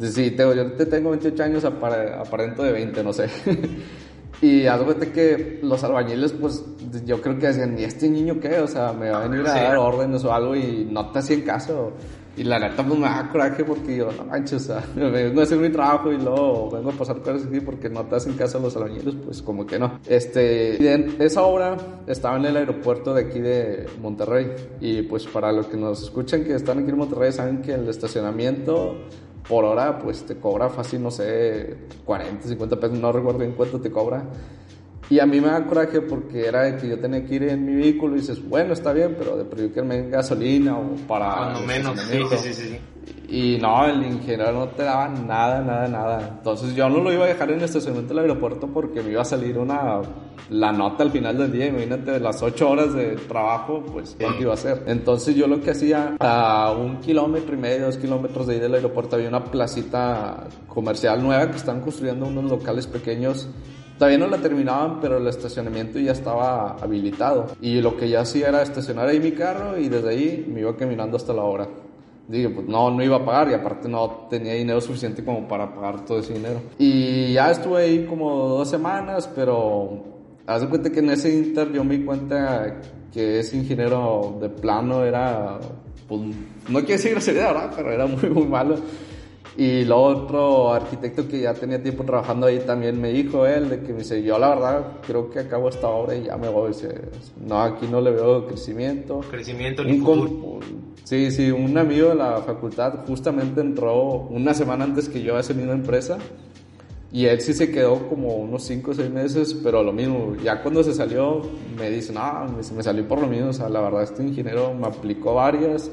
Sí, 0.00 0.30
tengo, 0.30 0.54
yo 0.54 0.72
te 0.72 0.86
tengo 0.86 1.10
28 1.10 1.42
años, 1.42 1.64
aparento 1.66 2.62
de 2.62 2.72
20, 2.72 3.04
no 3.04 3.12
sé. 3.12 3.28
Y 4.42 4.66
algo 4.66 4.92
de 4.92 5.12
que 5.12 5.60
los 5.62 5.84
albañiles, 5.84 6.32
pues 6.32 6.64
yo 7.06 7.22
creo 7.22 7.38
que 7.38 7.46
decían, 7.46 7.78
¿y 7.78 7.84
este 7.84 8.08
niño 8.08 8.40
qué? 8.40 8.58
O 8.58 8.66
sea, 8.66 8.92
me 8.92 9.08
va 9.08 9.22
a 9.22 9.28
venir 9.28 9.46
a 9.46 9.54
dar 9.54 9.76
órdenes 9.76 10.24
o 10.24 10.34
algo 10.34 10.56
y 10.56 10.84
no 10.90 11.12
te 11.12 11.20
hacían 11.20 11.42
caso. 11.42 11.92
Y 12.36 12.42
la 12.42 12.58
neta, 12.58 12.84
pues 12.84 12.98
me 12.98 13.06
da 13.06 13.28
coraje 13.30 13.62
porque 13.62 13.98
yo, 13.98 14.10
no 14.10 14.24
manches, 14.24 14.68
o 14.68 14.74
sea, 14.74 14.84
vengo 14.96 15.40
a 15.40 15.44
hacer 15.44 15.58
mi 15.58 15.70
trabajo 15.70 16.10
y 16.10 16.16
luego 16.16 16.70
vengo 16.70 16.90
a 16.90 16.92
pasar 16.92 17.20
cosas 17.20 17.46
así 17.46 17.60
porque 17.60 17.88
no 17.88 18.04
te 18.06 18.16
hacen 18.16 18.32
caso 18.32 18.58
a 18.58 18.62
los 18.62 18.74
albañiles, 18.74 19.14
pues 19.24 19.42
como 19.42 19.64
que 19.64 19.78
no. 19.78 20.00
Este, 20.08 20.76
y 20.80 20.88
en 20.88 21.22
esa 21.22 21.42
obra 21.42 21.76
estaba 22.08 22.36
en 22.36 22.46
el 22.46 22.56
aeropuerto 22.56 23.14
de 23.14 23.20
aquí 23.22 23.38
de 23.38 23.86
Monterrey. 24.00 24.50
Y 24.80 25.02
pues 25.02 25.24
para 25.26 25.52
los 25.52 25.66
que 25.68 25.76
nos 25.76 26.02
escuchan 26.02 26.42
que 26.42 26.54
están 26.54 26.80
aquí 26.80 26.90
en 26.90 26.98
Monterrey, 26.98 27.30
saben 27.30 27.62
que 27.62 27.74
el 27.74 27.88
estacionamiento 27.88 28.96
por 29.48 29.64
hora, 29.64 29.98
pues 29.98 30.24
te 30.24 30.36
cobra 30.36 30.68
fácil, 30.68 31.02
no 31.02 31.10
sé, 31.10 31.76
40, 32.04 32.48
50 32.48 32.80
pesos, 32.80 32.98
no 32.98 33.12
recuerdo 33.12 33.42
en 33.42 33.52
cuánto 33.52 33.80
te 33.80 33.90
cobra. 33.90 34.24
Y 35.10 35.20
a 35.20 35.26
mí 35.26 35.40
me 35.40 35.48
da 35.48 35.66
coraje 35.66 36.00
porque 36.00 36.46
era 36.46 36.62
de 36.62 36.76
que 36.76 36.88
yo 36.88 36.98
tenía 36.98 37.24
que 37.24 37.34
ir 37.34 37.42
en 37.44 37.66
mi 37.66 37.74
vehículo 37.74 38.16
y 38.16 38.20
dices, 38.20 38.48
bueno, 38.48 38.72
está 38.72 38.92
bien, 38.92 39.14
pero 39.18 39.36
de 39.36 39.44
perder 39.44 39.70
en 39.76 40.10
gasolina 40.10 40.78
o 40.78 40.94
para... 41.06 41.34
Cuando 41.34 41.60
menos, 41.62 42.00
sí, 42.00 42.18
sí, 42.30 42.36
sí, 42.38 42.54
sí. 42.54 42.78
Y 43.28 43.58
no, 43.58 43.86
el 43.86 44.02
ingeniero 44.04 44.52
no 44.52 44.68
te 44.68 44.82
daba 44.82 45.08
nada, 45.08 45.62
nada, 45.62 45.88
nada. 45.88 46.28
Entonces 46.38 46.74
yo 46.74 46.88
no 46.88 47.00
lo 47.00 47.12
iba 47.12 47.24
a 47.24 47.28
dejar 47.28 47.50
en 47.50 47.58
el 47.58 47.64
estacionamiento 47.64 48.14
del 48.14 48.24
aeropuerto 48.24 48.66
porque 48.66 49.02
me 49.02 49.12
iba 49.12 49.22
a 49.22 49.24
salir 49.24 49.58
una 49.58 50.00
la 50.50 50.72
nota 50.72 51.02
al 51.02 51.10
final 51.10 51.38
del 51.38 51.50
día. 51.50 51.66
Imagínate, 51.68 52.10
de 52.10 52.20
las 52.20 52.42
8 52.42 52.70
horas 52.70 52.94
de 52.94 53.16
trabajo, 53.16 53.82
pues 53.92 54.16
¿cuánto 54.20 54.42
iba 54.42 54.50
a 54.50 54.54
hacer? 54.54 54.82
Entonces 54.86 55.34
yo 55.34 55.46
lo 55.46 55.60
que 55.60 55.70
hacía, 55.70 56.16
a 56.18 56.72
un 56.72 57.00
kilómetro 57.00 57.54
y 57.54 57.58
medio, 57.58 57.86
dos 57.86 57.96
kilómetros 57.96 58.46
de 58.46 58.54
ahí 58.54 58.60
del 58.60 58.74
aeropuerto, 58.74 59.16
había 59.16 59.28
una 59.28 59.44
placita 59.44 60.48
comercial 60.68 61.22
nueva 61.22 61.50
que 61.50 61.56
están 61.56 61.80
construyendo 61.80 62.26
unos 62.26 62.44
locales 62.44 62.86
pequeños 62.86 63.48
Todavía 64.02 64.18
no 64.18 64.26
la 64.26 64.38
terminaban, 64.38 65.00
pero 65.00 65.18
el 65.18 65.28
estacionamiento 65.28 66.00
ya 66.00 66.10
estaba 66.10 66.72
habilitado. 66.72 67.46
Y 67.60 67.80
lo 67.80 67.96
que 67.96 68.08
ya 68.08 68.22
hacía 68.22 68.48
era 68.48 68.60
estacionar 68.60 69.06
ahí 69.06 69.20
mi 69.20 69.30
carro 69.30 69.78
y 69.78 69.88
desde 69.88 70.08
ahí 70.08 70.44
me 70.52 70.60
iba 70.60 70.76
caminando 70.76 71.16
hasta 71.16 71.32
la 71.32 71.42
obra. 71.42 71.68
Dije, 72.28 72.48
pues 72.48 72.66
no, 72.66 72.90
no 72.90 73.02
iba 73.02 73.16
a 73.16 73.24
pagar 73.24 73.50
y 73.50 73.54
aparte 73.54 73.88
no 73.88 74.26
tenía 74.30 74.54
dinero 74.54 74.80
suficiente 74.80 75.24
como 75.24 75.48
para 75.48 75.74
pagar 75.74 76.04
todo 76.04 76.20
ese 76.20 76.34
dinero. 76.34 76.60
Y 76.78 77.32
ya 77.32 77.50
estuve 77.50 77.82
ahí 77.82 78.06
como 78.06 78.48
dos 78.48 78.70
semanas, 78.70 79.28
pero 79.34 80.04
haz 80.46 80.62
de 80.62 80.68
cuenta 80.68 80.90
que 80.90 81.00
en 81.00 81.10
ese 81.10 81.34
inter 81.34 81.72
yo 81.72 81.84
me 81.84 81.98
di 81.98 82.04
cuenta 82.04 82.80
que 83.12 83.40
ese 83.40 83.56
ingeniero 83.56 84.38
de 84.40 84.48
plano 84.48 85.04
era, 85.04 85.58
pues, 86.08 86.20
no 86.68 86.78
quiero 86.80 86.92
decir 86.92 87.10
grosería, 87.12 87.48
¿verdad? 87.52 87.72
Pero 87.76 87.92
era 87.92 88.06
muy, 88.06 88.30
muy 88.30 88.46
malo. 88.46 88.76
Y 89.56 89.84
luego 89.84 90.04
otro 90.04 90.72
arquitecto 90.72 91.28
que 91.28 91.40
ya 91.42 91.52
tenía 91.52 91.82
tiempo 91.82 92.04
trabajando 92.04 92.46
ahí 92.46 92.60
también 92.60 92.98
me 93.00 93.12
dijo 93.12 93.46
él, 93.46 93.68
de 93.68 93.80
que 93.80 93.92
me 93.92 93.98
dice, 93.98 94.22
yo 94.22 94.38
la 94.38 94.48
verdad 94.48 94.86
creo 95.06 95.30
que 95.30 95.40
acabo 95.40 95.68
esta 95.68 95.88
obra 95.88 96.16
y 96.16 96.24
ya 96.24 96.36
me 96.38 96.48
voy. 96.48 96.68
Dice, 96.68 96.88
no, 97.46 97.60
aquí 97.60 97.86
no 97.86 98.00
le 98.00 98.12
veo 98.12 98.46
crecimiento. 98.46 99.20
Crecimiento 99.30 99.84
ni 99.84 99.98
futuro. 99.98 100.60
Sí, 101.04 101.30
sí, 101.30 101.50
un 101.50 101.76
amigo 101.76 102.08
de 102.08 102.14
la 102.14 102.38
facultad 102.38 103.04
justamente 103.06 103.60
entró 103.60 104.26
una 104.30 104.54
semana 104.54 104.84
antes 104.84 105.08
que 105.08 105.22
yo 105.22 105.36
a 105.36 105.40
esa 105.40 105.52
misma 105.52 105.72
empresa. 105.72 106.18
Y 107.12 107.26
él 107.26 107.42
sí 107.42 107.52
se 107.52 107.70
quedó 107.70 108.08
como 108.08 108.36
unos 108.36 108.62
5 108.62 108.90
o 108.90 108.94
6 108.94 109.10
meses, 109.10 109.54
pero 109.62 109.82
lo 109.82 109.92
mismo, 109.92 110.34
ya 110.42 110.62
cuando 110.62 110.82
se 110.82 110.94
salió 110.94 111.42
me 111.76 111.90
dice, 111.90 112.10
no, 112.14 112.46
me, 112.46 112.76
me 112.76 112.82
salí 112.82 113.02
por 113.02 113.20
lo 113.20 113.26
mismo, 113.26 113.50
o 113.50 113.52
sea, 113.52 113.68
la 113.68 113.82
verdad 113.82 114.04
este 114.04 114.22
ingeniero 114.22 114.72
me 114.72 114.86
aplicó 114.86 115.34
varias, 115.34 115.90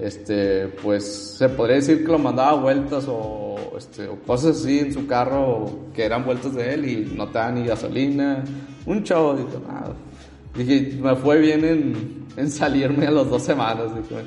este, 0.00 0.68
pues 0.82 1.36
se 1.38 1.48
podría 1.48 1.76
decir 1.76 2.04
que 2.04 2.10
lo 2.10 2.18
mandaba 2.18 2.60
vueltas 2.60 3.04
o, 3.08 3.56
este, 3.78 4.08
cosas 4.26 4.60
así 4.60 4.80
en 4.80 4.92
su 4.92 5.06
carro 5.06 5.70
que 5.94 6.04
eran 6.04 6.24
vueltas 6.24 6.54
de 6.54 6.74
él 6.74 6.88
y 6.88 7.14
no 7.16 7.28
te 7.28 7.40
ni 7.52 7.66
gasolina. 7.66 8.44
Un 8.86 9.02
chavo 9.04 9.34
dijo, 9.34 9.62
nada. 9.66 9.94
Dije, 10.56 10.98
me 11.00 11.14
fue 11.16 11.38
bien 11.38 11.64
en, 11.64 12.26
en 12.36 12.50
salirme 12.50 13.06
a 13.06 13.10
las 13.10 13.28
dos 13.28 13.42
semanas. 13.42 13.94
Dije, 13.94 14.22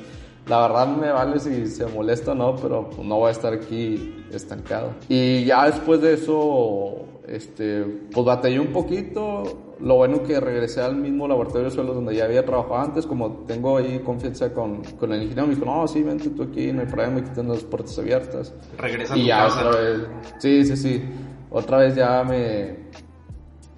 la 0.48 0.62
verdad 0.62 0.86
me 0.88 1.10
vale 1.10 1.38
si 1.38 1.66
se 1.66 1.86
molesta 1.86 2.32
o 2.32 2.34
no, 2.34 2.56
pero 2.56 2.88
pues, 2.88 3.06
no 3.06 3.16
voy 3.16 3.28
a 3.28 3.32
estar 3.32 3.52
aquí 3.52 4.24
estancado. 4.32 4.94
Y 5.08 5.44
ya 5.44 5.66
después 5.66 6.00
de 6.00 6.14
eso, 6.14 7.06
este, 7.26 7.84
pues 8.12 8.24
batallé 8.24 8.58
un 8.58 8.72
poquito. 8.72 9.42
Lo 9.80 9.94
bueno 9.94 10.24
que 10.24 10.40
regresé 10.40 10.80
al 10.80 10.96
mismo 10.96 11.28
laboratorio 11.28 11.66
de 11.66 11.70
suelos 11.70 11.94
donde 11.94 12.16
ya 12.16 12.24
había 12.24 12.44
trabajado 12.44 12.78
antes, 12.78 13.06
como 13.06 13.44
tengo 13.46 13.76
ahí 13.76 14.00
confianza 14.00 14.52
con, 14.52 14.82
con 14.82 15.12
el 15.12 15.22
ingeniero, 15.22 15.46
me 15.46 15.54
dijo, 15.54 15.66
no, 15.66 15.86
sí, 15.86 16.02
vente 16.02 16.30
tú 16.30 16.42
aquí, 16.42 16.72
no 16.72 16.80
hay 16.80 16.86
problema, 16.88 17.20
aquí 17.20 17.30
las 17.46 17.62
puertas 17.62 17.96
abiertas. 17.96 18.52
Regresa 18.76 19.16
y 19.16 19.26
ya 19.26 19.46
otra 19.46 19.70
vez, 19.70 20.00
sí, 20.40 20.64
sí, 20.64 20.76
sí, 20.76 21.04
otra 21.50 21.78
vez 21.78 21.94
ya 21.94 22.24
me... 22.24 22.88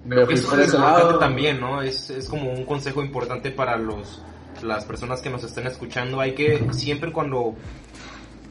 Me 0.03 0.25
fui 0.25 0.35
por 0.37 0.59
ese 0.59 0.79
lado. 0.79 1.19
también, 1.19 1.61
¿no? 1.61 1.83
Es, 1.83 2.09
es 2.09 2.27
como 2.27 2.51
un 2.51 2.65
consejo 2.65 3.03
importante 3.03 3.51
para 3.51 3.77
los 3.77 4.23
las 4.63 4.85
personas 4.85 5.21
que 5.21 5.29
nos 5.29 5.43
estén 5.43 5.67
escuchando, 5.67 6.19
hay 6.19 6.33
que 6.33 6.67
siempre 6.71 7.11
cuando 7.11 7.55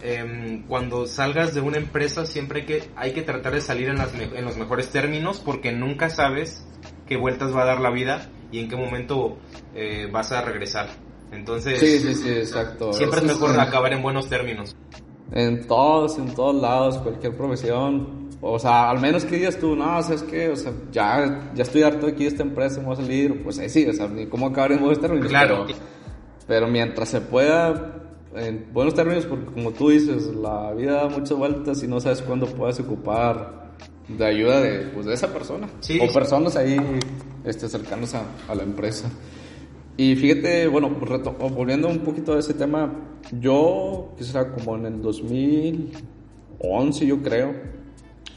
em, 0.02 0.62
cuando 0.66 1.06
salgas 1.06 1.54
de 1.54 1.60
una 1.60 1.76
empresa 1.76 2.26
siempre 2.26 2.60
hay 2.60 2.66
que 2.66 2.90
hay 2.96 3.12
que 3.12 3.22
tratar 3.22 3.52
de 3.52 3.60
salir 3.60 3.88
en, 3.88 3.98
las, 3.98 4.14
en 4.14 4.44
los 4.44 4.56
mejores 4.56 4.90
términos 4.90 5.40
porque 5.44 5.72
nunca 5.72 6.10
sabes 6.10 6.66
qué 7.06 7.16
vueltas 7.16 7.54
va 7.54 7.62
a 7.62 7.66
dar 7.66 7.80
la 7.80 7.90
vida 7.90 8.30
y 8.52 8.60
en 8.60 8.68
qué 8.68 8.76
momento 8.76 9.38
eh, 9.74 10.08
vas 10.10 10.32
a 10.32 10.42
regresar. 10.42 10.88
Entonces, 11.32 11.80
exacto. 12.26 12.92
Siempre 12.92 13.20
es 13.20 13.26
mejor 13.26 13.58
acabar 13.58 13.92
en 13.92 14.02
buenos 14.02 14.28
términos. 14.28 14.76
En 15.32 15.66
todos, 15.66 16.18
en 16.18 16.34
todos 16.34 16.60
lados, 16.60 16.98
cualquier 16.98 17.36
profesión. 17.36 18.29
O 18.42 18.59
sea, 18.59 18.88
al 18.88 19.00
menos 19.00 19.24
que 19.24 19.37
digas 19.37 19.59
tú, 19.59 19.76
no, 19.76 20.03
¿sabes 20.03 20.22
qué? 20.22 20.48
O 20.48 20.57
sea, 20.57 20.72
ya, 20.90 21.53
ya 21.55 21.62
estoy 21.62 21.83
harto 21.83 22.07
aquí 22.07 22.24
de 22.24 22.31
esta 22.31 22.42
empresa, 22.42 22.81
me 22.81 22.87
voy 22.87 22.94
a 22.94 22.96
salir. 22.96 23.42
Pues 23.42 23.59
ahí 23.59 23.68
sí, 23.68 23.87
o 23.87 23.92
sea, 23.92 24.09
ni 24.09 24.26
cómo 24.26 24.46
acabar 24.46 24.72
en 24.72 24.81
buenos 24.81 25.00
términos. 25.00 25.29
Claro. 25.29 25.66
Pero 26.46 26.66
mientras 26.66 27.11
se 27.11 27.20
pueda, 27.20 27.96
en 28.35 28.66
buenos 28.72 28.94
términos, 28.94 29.26
porque 29.26 29.53
como 29.53 29.72
tú 29.72 29.90
dices, 29.90 30.35
la 30.35 30.72
vida 30.72 31.03
da 31.03 31.09
muchas 31.09 31.37
vueltas 31.37 31.83
y 31.83 31.87
no 31.87 32.00
sabes 32.00 32.22
cuándo 32.22 32.46
puedes 32.46 32.81
ocupar 32.81 33.61
de 34.09 34.24
ayuda 34.24 34.61
de, 34.61 34.87
pues, 34.88 35.07
de 35.07 35.14
esa 35.14 35.33
persona. 35.33 35.68
o 36.00 36.12
personas 36.12 36.57
ahí 36.57 36.76
este, 37.44 37.68
cercanos 37.68 38.14
a, 38.14 38.22
a, 38.48 38.55
la 38.55 38.62
empresa. 38.62 39.11
Y 39.96 40.16
fíjate, 40.16 40.66
bueno, 40.66 40.96
volviendo 41.55 41.88
un 41.88 41.98
poquito 41.98 42.33
a 42.33 42.38
ese 42.38 42.55
tema, 42.55 42.90
yo, 43.38 44.14
quizá 44.16 44.50
como 44.50 44.76
en 44.76 44.87
el 44.87 45.03
2011, 45.03 47.07
yo 47.07 47.22
creo, 47.22 47.79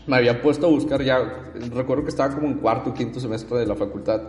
me 0.08 0.18
había 0.18 0.42
puesto 0.42 0.68
a 0.68 0.70
buscar 0.70 1.02
ya, 1.04 1.52
recuerdo 1.74 2.04
que 2.04 2.10
estaba 2.10 2.34
como 2.36 2.48
en 2.48 2.56
cuarto 2.56 2.90
o 2.90 2.94
quinto 2.94 3.20
semestre 3.20 3.60
de 3.60 3.66
la 3.66 3.76
facultad 3.76 4.22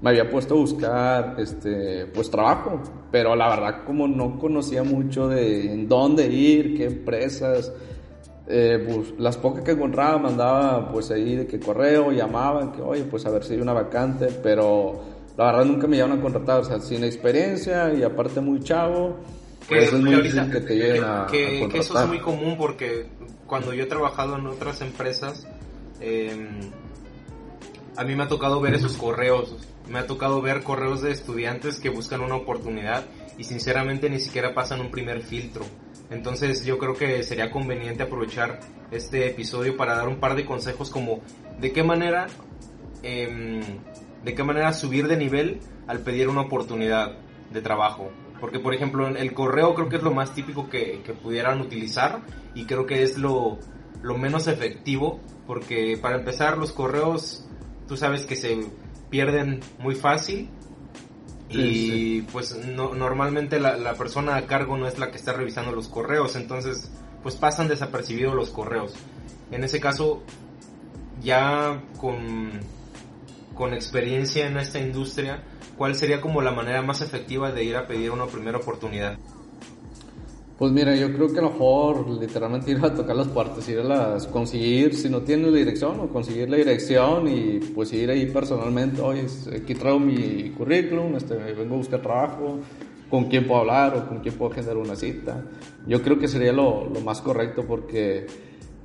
me 0.00 0.10
había 0.10 0.30
puesto 0.30 0.54
a 0.54 0.58
buscar 0.58 1.34
este 1.38 2.06
pues 2.06 2.30
trabajo, 2.30 2.80
pero 3.10 3.34
la 3.34 3.48
verdad 3.48 3.84
como 3.84 4.06
no 4.06 4.38
conocía 4.38 4.82
mucho 4.82 5.28
de 5.28 5.72
en 5.72 5.88
dónde 5.88 6.26
ir, 6.26 6.76
qué 6.76 6.84
empresas, 6.86 7.72
eh, 8.46 8.84
pues, 8.86 9.14
las 9.18 9.36
pocas 9.36 9.64
que 9.64 9.72
encontraba 9.72 10.18
mandaba 10.18 10.90
pues 10.92 11.10
ahí 11.10 11.36
de 11.36 11.46
que 11.46 11.58
correo, 11.58 12.12
llamaban, 12.12 12.72
que 12.72 12.80
oye 12.80 13.04
pues 13.04 13.26
a 13.26 13.30
ver 13.30 13.44
si 13.44 13.54
hay 13.54 13.60
una 13.60 13.72
vacante, 13.72 14.28
pero 14.42 15.00
la 15.36 15.46
verdad 15.46 15.64
nunca 15.64 15.86
me 15.86 15.96
llevan 15.96 16.18
a 16.18 16.20
contratar, 16.20 16.60
o 16.60 16.64
sea, 16.64 16.80
sin 16.80 17.04
experiencia 17.04 17.92
y 17.92 18.02
aparte 18.02 18.40
muy 18.40 18.60
chavo. 18.60 19.16
Pues, 19.68 19.92
es 19.92 20.00
muy 20.00 20.14
difícil 20.14 20.50
que 20.50 20.60
te 20.60 20.76
lleguen 20.76 21.04
a, 21.04 21.26
que, 21.30 21.68
que, 21.70 21.78
eso 21.78 22.00
es 22.00 22.08
muy 22.08 22.20
común 22.20 22.56
porque 22.56 23.06
cuando 23.48 23.74
yo 23.74 23.82
he 23.82 23.86
trabajado 23.86 24.36
en 24.36 24.46
otras 24.46 24.80
empresas, 24.82 25.48
eh, 26.00 26.70
a 27.96 28.04
mí 28.04 28.14
me 28.14 28.22
ha 28.22 28.28
tocado 28.28 28.60
ver 28.60 28.74
esos 28.74 28.96
correos 28.96 29.56
me 29.88 29.98
ha 29.98 30.06
tocado 30.06 30.40
ver 30.40 30.62
correos 30.62 31.00
de 31.00 31.10
estudiantes 31.10 31.80
que 31.80 31.88
buscan 31.88 32.20
una 32.20 32.36
oportunidad 32.36 33.04
y 33.38 33.44
sinceramente 33.44 34.10
ni 34.10 34.20
siquiera 34.20 34.54
pasan 34.54 34.80
un 34.80 34.90
primer 34.90 35.22
filtro. 35.22 35.64
Entonces 36.10 36.64
yo 36.64 36.78
creo 36.78 36.94
que 36.94 37.22
sería 37.22 37.50
conveniente 37.50 38.02
aprovechar 38.02 38.60
este 38.90 39.26
episodio 39.26 39.76
para 39.76 39.96
dar 39.96 40.08
un 40.08 40.20
par 40.20 40.34
de 40.34 40.44
consejos 40.44 40.90
como 40.90 41.20
de 41.58 41.72
qué 41.72 41.82
manera 41.82 42.26
em, 43.02 43.62
de 44.24 44.34
qué 44.34 44.42
manera 44.42 44.72
subir 44.72 45.06
de 45.08 45.16
nivel 45.16 45.60
al 45.86 46.00
pedir 46.00 46.28
una 46.28 46.42
oportunidad 46.42 47.16
de 47.50 47.62
trabajo. 47.62 48.10
Porque 48.40 48.58
por 48.58 48.74
ejemplo 48.74 49.08
el 49.08 49.32
correo 49.34 49.74
creo 49.74 49.88
que 49.88 49.96
es 49.96 50.02
lo 50.02 50.12
más 50.12 50.34
típico 50.34 50.68
que, 50.68 51.02
que 51.04 51.12
pudieran 51.12 51.60
utilizar 51.60 52.22
y 52.54 52.64
creo 52.66 52.86
que 52.86 53.02
es 53.02 53.18
lo, 53.18 53.58
lo 54.02 54.16
menos 54.16 54.46
efectivo 54.46 55.20
porque 55.46 55.98
para 56.00 56.16
empezar 56.16 56.58
los 56.58 56.72
correos 56.72 57.46
tú 57.88 57.96
sabes 57.96 58.24
que 58.24 58.36
se 58.36 58.66
pierden 59.10 59.60
muy 59.78 59.94
fácil 59.94 60.50
y 61.50 62.22
pues 62.22 62.54
no, 62.66 62.94
normalmente 62.94 63.58
la, 63.58 63.94
persona 63.94 64.36
a 64.36 64.46
cargo 64.46 64.76
no 64.76 64.86
es 64.86 64.98
la 64.98 65.10
que 65.10 65.16
está 65.16 65.32
revisando 65.32 65.72
los 65.72 65.88
correos, 65.88 66.36
entonces 66.36 66.90
pues 67.22 67.36
pasan 67.36 67.68
desapercibidos 67.68 68.34
los 68.34 68.50
correos. 68.50 68.94
En 69.50 69.64
ese 69.64 69.80
caso, 69.80 70.22
ya 71.22 71.82
con, 71.98 72.50
con 73.58 73.74
experiencia 73.74 74.46
en 74.46 74.56
esta 74.56 74.78
industria, 74.78 75.42
¿cuál 75.76 75.96
sería 75.96 76.20
como 76.20 76.40
la 76.40 76.52
manera 76.52 76.80
más 76.80 77.02
efectiva 77.02 77.50
de 77.50 77.64
ir 77.64 77.74
a 77.76 77.88
pedir 77.88 78.12
una 78.12 78.26
primera 78.26 78.58
oportunidad? 78.58 79.18
Pues 80.56 80.72
mira, 80.72 80.94
yo 80.94 81.12
creo 81.12 81.32
que 81.32 81.40
a 81.40 81.42
lo 81.42 81.50
mejor 81.50 82.08
literalmente 82.08 82.70
ir 82.70 82.78
a 82.84 82.94
tocar 82.94 83.16
las 83.16 83.26
puertas, 83.28 83.68
ir 83.68 83.80
a 83.80 83.84
las, 83.84 84.26
conseguir, 84.28 84.94
si 84.94 85.08
no 85.08 85.22
tienes 85.22 85.50
la 85.50 85.58
dirección, 85.58 85.98
o 86.00 86.08
conseguir 86.08 86.48
la 86.48 86.56
dirección 86.56 87.28
y 87.28 87.58
pues 87.74 87.92
ir 87.92 88.10
ahí 88.10 88.26
personalmente, 88.26 89.00
oye, 89.00 89.26
aquí 89.56 89.74
traigo 89.74 89.98
mi 89.98 90.50
currículum, 90.50 91.16
este, 91.16 91.34
vengo 91.34 91.74
a 91.74 91.78
buscar 91.78 92.00
trabajo, 92.00 92.60
con 93.10 93.24
quién 93.24 93.46
puedo 93.46 93.60
hablar 93.60 93.96
o 93.96 94.08
con 94.08 94.20
quién 94.20 94.34
puedo 94.36 94.52
generar 94.52 94.76
una 94.76 94.94
cita. 94.94 95.44
Yo 95.86 96.00
creo 96.02 96.18
que 96.18 96.28
sería 96.28 96.52
lo, 96.52 96.88
lo 96.88 97.00
más 97.00 97.20
correcto 97.20 97.64
porque, 97.66 98.26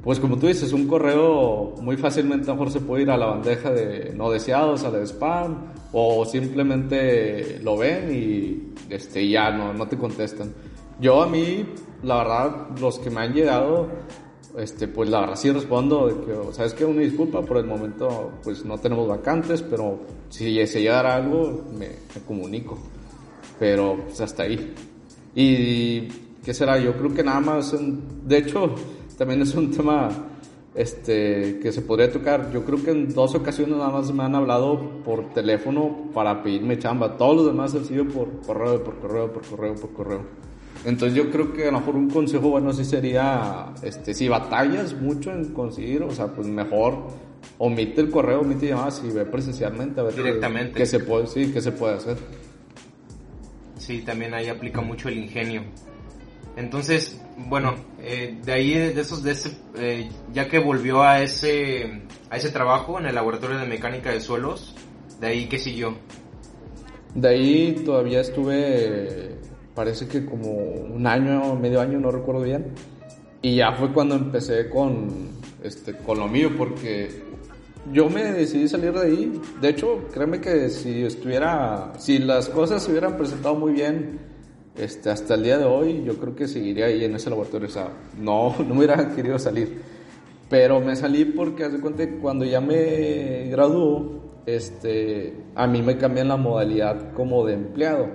pues 0.03 0.19
como 0.19 0.37
tú 0.37 0.47
dices, 0.47 0.73
un 0.73 0.87
correo 0.87 1.75
muy 1.81 1.95
fácilmente 1.95 2.45
a 2.45 2.53
lo 2.53 2.59
mejor 2.59 2.73
se 2.73 2.81
puede 2.81 3.03
ir 3.03 3.11
a 3.11 3.17
la 3.17 3.27
bandeja 3.27 3.71
de 3.71 4.13
no 4.13 4.29
deseados, 4.29 4.83
a 4.83 4.89
la 4.89 4.99
de 4.99 5.07
spam, 5.07 5.73
o 5.93 6.25
simplemente 6.25 7.59
lo 7.63 7.77
ven 7.77 8.13
y 8.13 8.73
este, 8.93 9.29
ya 9.29 9.51
no, 9.51 9.73
no 9.73 9.87
te 9.87 9.97
contestan. 9.97 10.53
Yo 10.99 11.21
a 11.21 11.27
mí, 11.27 11.65
la 12.03 12.17
verdad, 12.17 12.67
los 12.79 12.99
que 12.99 13.09
me 13.09 13.21
han 13.21 13.33
llegado, 13.33 13.87
este, 14.57 14.87
pues 14.87 15.09
la 15.09 15.21
verdad 15.21 15.35
sí 15.35 15.51
respondo 15.51 16.07
de 16.07 16.25
que, 16.25 16.53
¿sabes 16.53 16.73
qué? 16.73 16.85
Una 16.85 17.01
disculpa, 17.01 17.41
por 17.41 17.57
el 17.57 17.65
momento 17.65 18.33
pues 18.43 18.63
no 18.65 18.77
tenemos 18.77 19.07
vacantes, 19.07 19.61
pero 19.61 19.99
si 20.29 20.65
se 20.67 20.81
llegara 20.81 21.15
algo, 21.15 21.63
me, 21.77 21.89
comunico. 22.27 22.77
Pero 23.59 23.97
pues 24.05 24.21
hasta 24.21 24.43
ahí. 24.43 24.73
Y, 25.35 26.07
¿qué 26.43 26.53
será? 26.53 26.77
Yo 26.77 26.95
creo 26.97 27.13
que 27.13 27.23
nada 27.23 27.39
más, 27.39 27.75
de 28.25 28.37
hecho, 28.37 28.75
también 29.17 29.41
es 29.41 29.53
un 29.55 29.71
tema 29.71 30.09
este, 30.75 31.59
que 31.61 31.71
se 31.71 31.81
podría 31.81 32.11
tocar. 32.11 32.51
Yo 32.51 32.63
creo 32.65 32.83
que 32.83 32.91
en 32.91 33.13
dos 33.13 33.35
ocasiones 33.35 33.77
nada 33.77 33.91
más 33.91 34.11
me 34.11 34.23
han 34.23 34.35
hablado 34.35 35.03
por 35.03 35.33
teléfono 35.33 36.09
para 36.13 36.41
pedirme 36.41 36.79
chamba. 36.79 37.17
Todos 37.17 37.37
los 37.37 37.45
demás 37.47 37.75
han 37.75 37.85
sido 37.85 38.05
por 38.07 38.41
correo, 38.41 38.83
por 38.83 38.99
correo, 38.99 39.31
por 39.31 39.45
correo, 39.45 39.75
por 39.75 39.93
correo. 39.93 40.21
Entonces 40.85 41.15
yo 41.15 41.29
creo 41.31 41.53
que 41.53 41.67
a 41.67 41.71
lo 41.71 41.79
mejor 41.79 41.95
un 41.95 42.09
consejo 42.09 42.49
bueno 42.49 42.73
sí 42.73 42.83
sería, 42.83 43.73
este, 43.83 44.13
si 44.13 44.27
batallas 44.27 44.93
mucho 44.99 45.31
en 45.31 45.53
conseguir, 45.53 46.03
o 46.03 46.11
sea, 46.11 46.27
pues 46.27 46.47
mejor 46.47 47.07
omite 47.57 48.01
el 48.01 48.09
correo, 48.09 48.41
omite 48.41 48.67
llamadas 48.67 49.01
y 49.05 49.13
ve 49.13 49.25
presencialmente 49.25 50.01
a 50.01 50.03
ver 50.03 50.15
Directamente. 50.15 50.73
Qué, 50.73 50.85
se 50.85 50.99
puede, 50.99 51.27
sí, 51.27 51.51
qué 51.53 51.61
se 51.61 51.71
puede 51.71 51.95
hacer. 51.95 52.17
Sí, 53.77 54.01
también 54.01 54.33
ahí 54.33 54.47
aplica 54.47 54.81
mucho 54.81 55.07
el 55.07 55.17
ingenio. 55.19 55.63
Entonces, 56.57 57.21
bueno, 57.49 57.75
eh, 58.03 58.37
de 58.43 58.51
ahí, 58.51 58.73
de 58.73 59.01
esos, 59.01 59.23
de 59.23 59.31
ese, 59.31 59.57
eh, 59.77 60.09
ya 60.33 60.47
que 60.47 60.59
volvió 60.59 61.01
a 61.01 61.21
ese, 61.21 62.03
a 62.29 62.37
ese 62.37 62.51
trabajo 62.51 62.99
en 62.99 63.05
el 63.05 63.15
laboratorio 63.15 63.57
de 63.57 63.65
mecánica 63.65 64.11
de 64.11 64.19
suelos, 64.19 64.75
de 65.19 65.27
ahí, 65.27 65.45
¿qué 65.47 65.57
siguió? 65.57 65.95
De 67.15 67.29
ahí 67.29 67.81
todavía 67.85 68.21
estuve 68.21 69.37
parece 69.73 70.07
que 70.07 70.25
como 70.25 70.51
un 70.51 71.05
año, 71.07 71.55
medio 71.55 71.81
año, 71.81 71.99
no 71.99 72.11
recuerdo 72.11 72.41
bien. 72.41 72.73
Y 73.41 73.55
ya 73.55 73.73
fue 73.73 73.91
cuando 73.91 74.15
empecé 74.15 74.69
con, 74.69 75.29
este, 75.63 75.93
con 75.93 76.19
lo 76.19 76.27
mío, 76.27 76.51
porque 76.57 77.09
yo 77.91 78.09
me 78.09 78.23
decidí 78.23 78.67
salir 78.67 78.93
de 78.93 79.01
ahí. 79.01 79.41
De 79.59 79.69
hecho, 79.69 80.07
créeme 80.13 80.39
que 80.39 80.69
si 80.69 81.03
estuviera, 81.03 81.93
si 81.97 82.19
las 82.19 82.49
cosas 82.49 82.83
se 82.83 82.91
hubieran 82.91 83.17
presentado 83.17 83.55
muy 83.55 83.73
bien, 83.73 84.19
este, 84.75 85.09
hasta 85.09 85.35
el 85.35 85.43
día 85.43 85.57
de 85.57 85.65
hoy, 85.65 86.03
yo 86.03 86.17
creo 86.17 86.35
que 86.35 86.47
seguiría 86.47 86.85
ahí 86.85 87.03
en 87.03 87.15
ese 87.15 87.29
laboratorio. 87.29 87.67
O 87.67 87.71
sea, 87.71 87.89
no, 88.17 88.55
no 88.67 88.75
hubiera 88.75 89.13
querido 89.15 89.37
salir. 89.39 89.81
Pero 90.49 90.79
me 90.79 90.95
salí 90.95 91.25
porque, 91.25 91.63
hace 91.63 91.79
cuenta, 91.79 92.03
cuando 92.21 92.45
ya 92.45 92.61
me 92.61 93.47
graduó, 93.49 94.23
este, 94.45 95.33
a 95.55 95.67
mí 95.67 95.81
me 95.81 95.97
cambian 95.97 96.27
la 96.27 96.37
modalidad 96.37 97.13
como 97.13 97.45
de 97.45 97.53
empleado. 97.53 98.07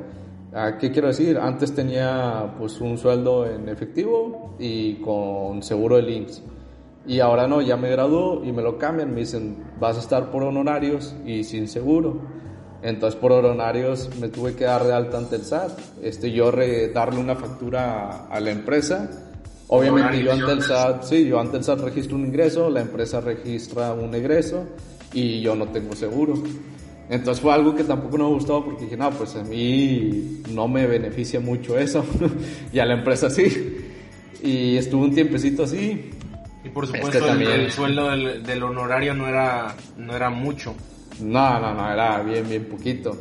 ¿Qué 0.81 0.91
quiero 0.91 1.09
decir? 1.09 1.37
Antes 1.39 1.75
tenía 1.75 2.55
pues 2.59 2.81
un 2.81 2.97
sueldo 2.97 3.47
en 3.47 3.69
efectivo 3.69 4.55
y 4.59 4.95
con 4.95 5.63
seguro 5.63 5.97
de 5.97 6.11
IMSS. 6.11 6.43
Y 7.07 7.21
ahora 7.21 7.47
no, 7.47 7.61
ya 7.61 7.77
me 7.77 7.91
graduó 7.91 8.43
y 8.45 8.53
me 8.53 8.63
lo 8.63 8.79
cambian. 8.79 9.13
Me 9.13 9.21
dicen, 9.21 9.57
vas 9.79 9.97
a 9.97 10.01
estar 10.01 10.31
por 10.31 10.43
honorarios 10.43 11.15
y 11.25 11.45
sin 11.45 11.69
seguro. 11.69 12.21
Entonces 12.83 13.19
por 13.19 13.33
honorarios 13.33 14.11
me 14.21 14.29
tuve 14.29 14.55
que 14.55 14.65
dar 14.65 14.85
de 14.85 14.93
alta 14.93 15.19
ante 15.19 15.37
el 15.37 15.43
SAT, 15.43 15.79
este, 16.03 16.31
yo 16.31 16.53
darle 16.95 17.19
una 17.19 17.35
factura 17.35 18.27
a 18.27 18.41
la 18.41 18.51
empresa. 18.51 19.11
Obviamente 19.67 20.23
yo 20.23 20.33
ante 20.33 20.53
el 20.53 20.63
SAT, 20.63 21.03
sí, 21.03 21.27
yo 21.27 21.41
ante 21.41 21.57
el 21.57 21.65
SAT 21.65 21.81
registro 21.81 22.17
un 22.17 22.27
ingreso, 22.27 22.71
la 22.71 22.81
empresa 22.81 23.21
registra 23.21 23.93
un 23.93 24.15
egreso 24.15 24.65
y 25.13 25.41
yo 25.41 25.57
no 25.57 25.69
tengo 25.69 25.95
seguro. 25.97 26.35
Entonces 27.11 27.41
fue 27.41 27.53
algo 27.53 27.75
que 27.75 27.85
tampoco 27.85 28.19
me 28.19 28.25
gustó 28.25 28.65
porque 28.65 28.85
dije, 28.85 28.97
no, 28.97 29.11
pues 29.11 29.35
a 29.35 29.43
mí 29.43 30.43
no 30.51 30.69
me 30.69 30.87
beneficia 30.87 31.41
mucho 31.41 31.79
eso 31.79 32.05
y 32.73 32.79
a 32.79 32.85
la 32.85 32.95
empresa 32.95 33.31
sí. 33.31 33.87
Y 34.43 34.77
estuvo 34.77 35.03
un 35.03 35.15
tiempecito 35.15 35.65
así. 35.65 36.11
Y 36.65 36.69
por 36.69 36.87
supuesto 36.87 37.19
también... 37.19 37.53
el, 37.53 37.71
sueldo 37.71 38.11
del, 38.11 38.43
del, 38.43 38.63
honorario 38.63 39.15
no 39.15 39.27
era, 39.27 39.75
no 39.97 40.15
era 40.15 40.31
mucho. 40.31 40.75
No, 41.21 41.61
no, 41.61 41.75
no, 41.75 41.93
era 41.93 42.23
bien, 42.23 42.49
bien 42.49 42.65
poquito. 42.67 43.17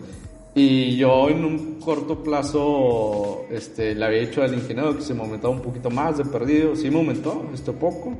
Y 0.56 0.98
yo 0.98 1.30
en 1.30 1.46
un 1.46 1.80
corto 1.80 2.24
plazo 2.24 3.46
este, 3.52 3.94
le 3.94 4.06
había 4.06 4.22
dicho 4.22 4.42
al 4.42 4.54
ingeniero 4.54 4.96
que 4.96 5.04
se 5.04 5.14
me 5.14 5.22
aumentaba 5.22 5.54
un 5.54 5.62
poquito 5.62 5.90
más 5.90 6.18
de 6.18 6.26
perdido. 6.26 6.76
Sí 6.76 6.90
me 6.90 6.98
aumentó, 6.98 7.50
esto 7.54 7.74
poco. 7.74 8.18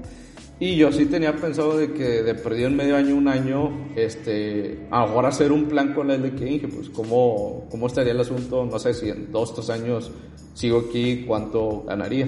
Y 0.60 0.76
yo 0.76 0.92
sí 0.92 1.06
tenía 1.06 1.36
pensado 1.36 1.78
de 1.78 1.94
que 1.94 2.24
de 2.24 2.34
perdido 2.34 2.68
en 2.68 2.76
medio 2.76 2.96
año, 2.96 3.16
un 3.16 3.28
año, 3.28 3.90
este, 3.96 4.88
a 4.90 5.02
lo 5.02 5.08
mejor 5.08 5.26
hacer 5.28 5.52
un 5.52 5.66
plan 5.66 5.94
con 5.94 6.08
de 6.08 6.34
que 6.34 6.46
dije, 6.46 6.68
pues 6.68 6.90
cómo, 6.90 7.66
cómo 7.70 7.86
estaría 7.86 8.12
el 8.12 8.20
asunto, 8.20 8.66
no 8.66 8.80
sé 8.80 8.96
si 8.96 9.10
en 9.10 9.32
dos, 9.32 9.54
tres 9.54 9.70
años 9.70 10.12
sigo 10.56 10.86
aquí, 10.90 11.26
cuánto 11.28 11.84
ganaría. 11.88 12.28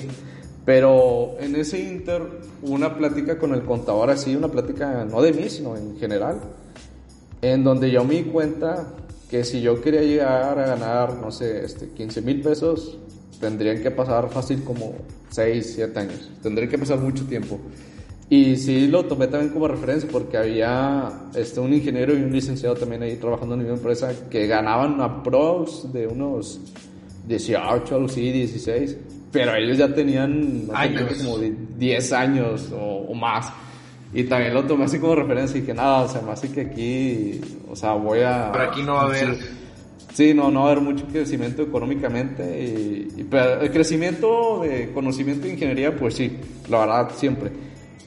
Pero 0.63 1.37
en 1.39 1.55
ese 1.55 1.79
inter, 1.79 2.21
una 2.61 2.95
plática 2.95 3.39
con 3.39 3.55
el 3.55 3.63
contador 3.63 4.11
así, 4.11 4.35
una 4.35 4.47
plática 4.47 5.05
no 5.05 5.21
de 5.23 5.33
mí, 5.33 5.49
sino 5.49 5.75
en 5.75 5.97
general, 5.97 6.39
en 7.41 7.63
donde 7.63 7.91
yo 7.91 8.03
me 8.03 8.15
di 8.15 8.23
cuenta 8.23 8.87
que 9.29 9.43
si 9.43 9.61
yo 9.61 9.81
quería 9.81 10.01
llegar 10.01 10.59
a 10.59 10.65
ganar, 10.65 11.15
no 11.15 11.31
sé, 11.31 11.63
este, 11.63 11.89
15 11.89 12.21
mil 12.21 12.41
pesos, 12.41 12.97
tendrían 13.39 13.81
que 13.81 13.91
pasar 13.91 14.29
fácil 14.29 14.63
como 14.63 14.95
6, 15.29 15.73
7 15.75 15.99
años. 15.99 16.31
Tendría 16.41 16.67
que 16.67 16.77
pasar 16.77 16.99
mucho 16.99 17.25
tiempo. 17.25 17.59
Y 18.29 18.57
sí 18.57 18.87
lo 18.87 19.05
tomé 19.05 19.27
también 19.27 19.51
como 19.51 19.67
referencia 19.67 20.07
porque 20.11 20.37
había 20.37 21.09
este, 21.33 21.59
un 21.59 21.73
ingeniero 21.73 22.13
y 22.15 22.21
un 22.21 22.31
licenciado 22.31 22.75
también 22.75 23.01
ahí 23.01 23.15
trabajando 23.15 23.55
en 23.55 23.63
mi 23.63 23.69
empresa 23.69 24.11
que 24.29 24.45
ganaban 24.45 25.01
a 25.01 25.23
pros 25.23 25.91
de 25.91 26.05
unos 26.05 26.59
18, 27.27 27.95
algo 27.95 28.07
así, 28.07 28.31
16. 28.31 28.97
Pero 29.31 29.55
ellos 29.55 29.77
ya 29.77 29.93
tenían 29.93 30.67
como 30.67 31.39
10 31.39 32.13
años 32.13 32.69
o, 32.71 33.13
más. 33.15 33.51
Y 34.13 34.23
también 34.23 34.53
lo 34.53 34.65
tomé 34.65 34.85
así 34.85 34.99
como 34.99 35.15
referencia 35.15 35.57
y 35.57 35.61
dije, 35.61 35.73
nada, 35.73 36.01
o 36.01 36.07
sea, 36.07 36.21
más 36.21 36.41
que 36.41 36.61
aquí, 36.61 37.41
o 37.69 37.75
sea, 37.75 37.93
voy 37.93 38.21
a... 38.21 38.51
Pero 38.51 38.63
aquí 38.63 38.81
no 38.81 38.93
va 38.93 39.01
a 39.01 39.05
haber... 39.05 39.37
Sí, 40.13 40.33
no, 40.33 40.49
no 40.49 40.61
va 40.61 40.69
a 40.69 40.71
haber 40.71 40.83
mucho 40.83 41.05
crecimiento 41.05 41.61
económicamente. 41.61 42.43
Y, 43.15 43.23
pero 43.23 43.61
el 43.61 43.71
crecimiento 43.71 44.61
de 44.61 44.91
conocimiento 44.91 45.45
de 45.45 45.53
ingeniería, 45.53 45.95
pues 45.95 46.15
sí, 46.15 46.37
la 46.67 46.79
verdad, 46.79 47.11
siempre 47.15 47.51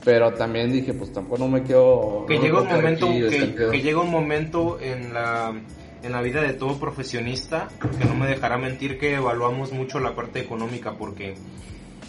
pero 0.05 0.33
también 0.35 0.73
dije, 0.73 0.95
pues 0.95 1.13
tampoco 1.13 1.39
no 1.39 1.49
me 1.49 1.63
quedo... 1.63 2.25
Que 2.27 2.39
llega 2.39 2.61
un 2.61 2.69
momento, 2.69 3.09
que, 3.09 3.81
llega 3.83 4.01
un 4.01 4.11
momento 4.11 4.81
en 4.81 5.15
la, 5.15 5.55
en 6.03 6.13
la 6.13 6.23
vida 6.23 6.43
de 6.43 6.55
todo 6.55 6.79
profesionista, 6.79 7.69
que 7.99 8.05
no 8.05 8.15
me 8.15 8.27
dejará 8.27 8.59
mentir 8.59 8.99
que 8.99 9.15
evaluamos 9.15 9.73
mucho 9.73 10.01
la 10.01 10.15
parte 10.15 10.41
económica, 10.41 10.95
porque 10.99 11.35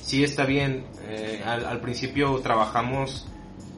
sí 0.01 0.23
está 0.23 0.45
bien, 0.45 0.85
eh, 1.07 1.41
al, 1.45 1.65
al 1.65 1.81
principio 1.81 2.39
trabajamos, 2.39 3.27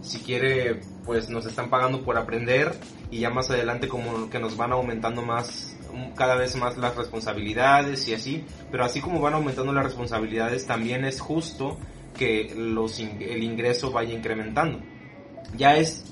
si 0.05 0.19
quiere, 0.19 0.81
pues 1.03 1.29
nos 1.29 1.45
están 1.45 1.69
pagando 1.69 2.03
por 2.03 2.17
aprender 2.17 2.73
y 3.11 3.19
ya 3.19 3.29
más 3.29 3.49
adelante 3.49 3.87
como 3.87 4.29
que 4.29 4.39
nos 4.39 4.55
van 4.55 4.71
aumentando 4.71 5.21
más 5.21 5.77
cada 6.15 6.35
vez 6.35 6.55
más 6.57 6.77
las 6.77 6.95
responsabilidades 6.95 8.07
y 8.07 8.13
así, 8.13 8.45
pero 8.71 8.83
así 8.83 9.01
como 9.01 9.21
van 9.21 9.33
aumentando 9.33 9.71
las 9.73 9.85
responsabilidades, 9.85 10.67
también 10.67 11.05
es 11.05 11.21
justo 11.21 11.77
que 12.17 12.53
los, 12.55 12.99
el 12.99 13.43
ingreso 13.43 13.91
vaya 13.91 14.13
incrementando. 14.13 14.79
Ya 15.57 15.77
es 15.77 16.05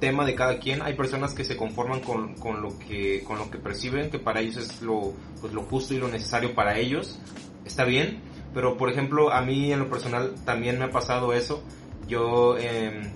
tema 0.00 0.24
de 0.24 0.34
cada 0.34 0.58
quien. 0.58 0.82
Hay 0.82 0.94
personas 0.94 1.34
que 1.34 1.44
se 1.44 1.56
conforman 1.56 2.00
con, 2.00 2.34
con, 2.34 2.62
lo, 2.62 2.78
que, 2.78 3.22
con 3.24 3.38
lo 3.38 3.50
que 3.50 3.58
perciben, 3.58 4.10
que 4.10 4.18
para 4.18 4.40
ellos 4.40 4.56
es 4.56 4.82
lo, 4.82 5.14
pues 5.40 5.52
lo 5.52 5.62
justo 5.62 5.94
y 5.94 5.98
lo 5.98 6.08
necesario 6.08 6.54
para 6.54 6.78
ellos. 6.78 7.18
Está 7.64 7.84
bien, 7.84 8.20
pero 8.54 8.76
por 8.76 8.90
ejemplo, 8.90 9.32
a 9.32 9.42
mí 9.42 9.72
en 9.72 9.80
lo 9.80 9.90
personal 9.90 10.34
también 10.44 10.78
me 10.78 10.86
ha 10.86 10.90
pasado 10.90 11.32
eso. 11.32 11.62
Yo, 12.06 12.56
eh, 12.58 13.10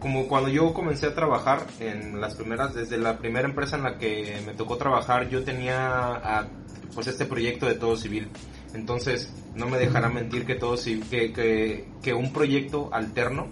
como 0.00 0.28
cuando 0.28 0.48
yo 0.48 0.72
comencé 0.72 1.06
a 1.06 1.14
trabajar 1.14 1.66
en 1.80 2.20
las 2.20 2.34
primeras, 2.34 2.74
desde 2.74 2.98
la 2.98 3.18
primera 3.18 3.48
empresa 3.48 3.76
en 3.76 3.82
la 3.82 3.98
que 3.98 4.40
me 4.46 4.54
tocó 4.54 4.76
trabajar, 4.76 5.28
yo 5.28 5.42
tenía 5.44 6.48
pues 6.94 7.06
este 7.06 7.24
proyecto 7.24 7.66
de 7.66 7.74
todo 7.74 7.96
civil. 7.96 8.28
Entonces, 8.74 9.32
no 9.54 9.68
me 9.68 9.78
dejará 9.78 10.08
mentir 10.08 10.46
que 10.46 10.54
todo 10.54 10.76
que, 10.76 11.32
que, 11.32 11.88
que 12.02 12.14
un 12.14 12.32
proyecto 12.32 12.90
alterno, 12.92 13.48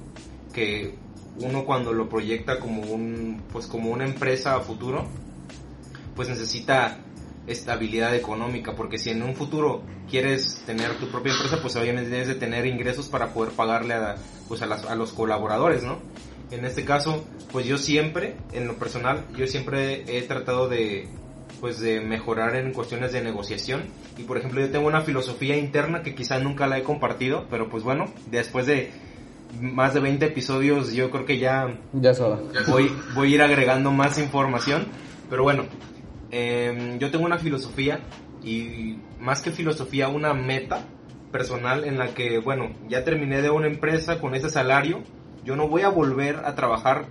que 0.52 0.94
uno 1.38 1.64
cuando 1.64 1.92
lo 1.92 2.08
proyecta 2.08 2.60
como 2.60 2.82
un, 2.82 3.42
pues 3.52 3.66
como 3.66 3.90
una 3.90 4.04
empresa 4.04 4.56
a 4.56 4.60
futuro, 4.60 5.06
pues 6.14 6.28
necesita 6.28 6.98
estabilidad 7.46 8.14
económica, 8.14 8.74
porque 8.74 8.98
si 8.98 9.10
en 9.10 9.22
un 9.22 9.34
futuro 9.34 9.82
quieres 10.10 10.62
tener 10.66 10.94
tu 10.98 11.08
propia 11.08 11.32
empresa, 11.32 11.58
pues 11.62 11.76
obviamente 11.76 12.10
debes 12.10 12.28
de 12.28 12.34
tener 12.34 12.66
ingresos 12.66 13.08
para 13.08 13.32
poder 13.32 13.52
pagarle 13.52 13.94
a, 13.94 14.16
pues 14.48 14.62
a, 14.62 14.66
a 14.66 14.94
los 14.94 15.12
colaboradores, 15.12 15.82
¿no? 15.82 15.98
En 16.50 16.64
este 16.64 16.84
caso, 16.84 17.24
pues 17.52 17.66
yo 17.66 17.76
siempre, 17.78 18.36
en 18.52 18.66
lo 18.66 18.74
personal, 18.76 19.24
yo 19.36 19.46
siempre 19.46 20.04
he 20.06 20.22
tratado 20.22 20.68
de, 20.68 21.08
pues 21.60 21.80
de 21.80 22.00
mejorar 22.00 22.56
en 22.56 22.72
cuestiones 22.72 23.12
de 23.12 23.22
negociación. 23.22 23.84
Y 24.16 24.22
por 24.22 24.38
ejemplo 24.38 24.60
yo 24.60 24.70
tengo 24.70 24.86
una 24.86 25.02
filosofía 25.02 25.56
interna 25.56 26.02
que 26.02 26.14
quizá 26.14 26.38
nunca 26.38 26.66
la 26.66 26.78
he 26.78 26.82
compartido 26.82 27.46
pero 27.50 27.68
pues 27.68 27.82
bueno 27.82 28.06
después 28.30 28.66
de 28.66 28.90
más 29.60 29.94
de 29.94 30.00
20 30.00 30.24
episodios 30.26 30.92
yo 30.92 31.10
creo 31.10 31.24
que 31.24 31.38
ya 31.38 31.78
ya 31.92 32.14
voy 32.70 32.90
voy 33.14 33.32
a 33.32 33.34
ir 33.34 33.42
agregando 33.42 33.90
más 33.90 34.18
información. 34.18 34.86
Pero 35.28 35.42
bueno 35.42 35.64
em, 36.36 36.98
yo 36.98 37.10
tengo 37.10 37.24
una 37.24 37.38
filosofía 37.38 38.00
y 38.42 38.98
más 39.18 39.42
que 39.42 39.50
filosofía 39.50 40.08
una 40.08 40.34
meta 40.34 40.84
personal 41.32 41.84
en 41.84 41.98
la 41.98 42.08
que 42.14 42.38
bueno 42.38 42.70
ya 42.88 43.04
terminé 43.04 43.42
de 43.42 43.50
una 43.50 43.66
empresa 43.66 44.20
con 44.20 44.34
ese 44.34 44.50
salario 44.50 45.02
yo 45.44 45.56
no 45.56 45.68
voy 45.68 45.82
a 45.82 45.88
volver 45.88 46.36
a 46.44 46.54
trabajar 46.54 47.06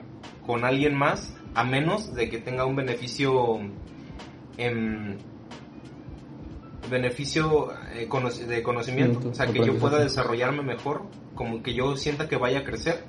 con 0.46 0.64
alguien 0.64 0.96
más 0.96 1.36
a 1.54 1.64
menos 1.64 2.14
de 2.14 2.30
que 2.30 2.38
tenga 2.38 2.66
un 2.66 2.76
beneficio 2.76 3.60
en 4.58 5.18
beneficio 6.90 7.72
eh, 7.94 8.08
de 8.48 8.64
conocimiento, 8.64 9.30
o 9.30 9.34
sea, 9.34 9.48
que 9.48 9.66
yo 9.66 9.78
pueda 9.78 10.00
desarrollarme 10.00 10.64
mejor, 10.64 11.04
como 11.34 11.64
que 11.64 11.74
yo 11.74 11.98
sienta 11.98 12.28
que 12.28 12.38
vaya 12.38 12.60
a 12.60 12.64
crecer. 12.64 13.06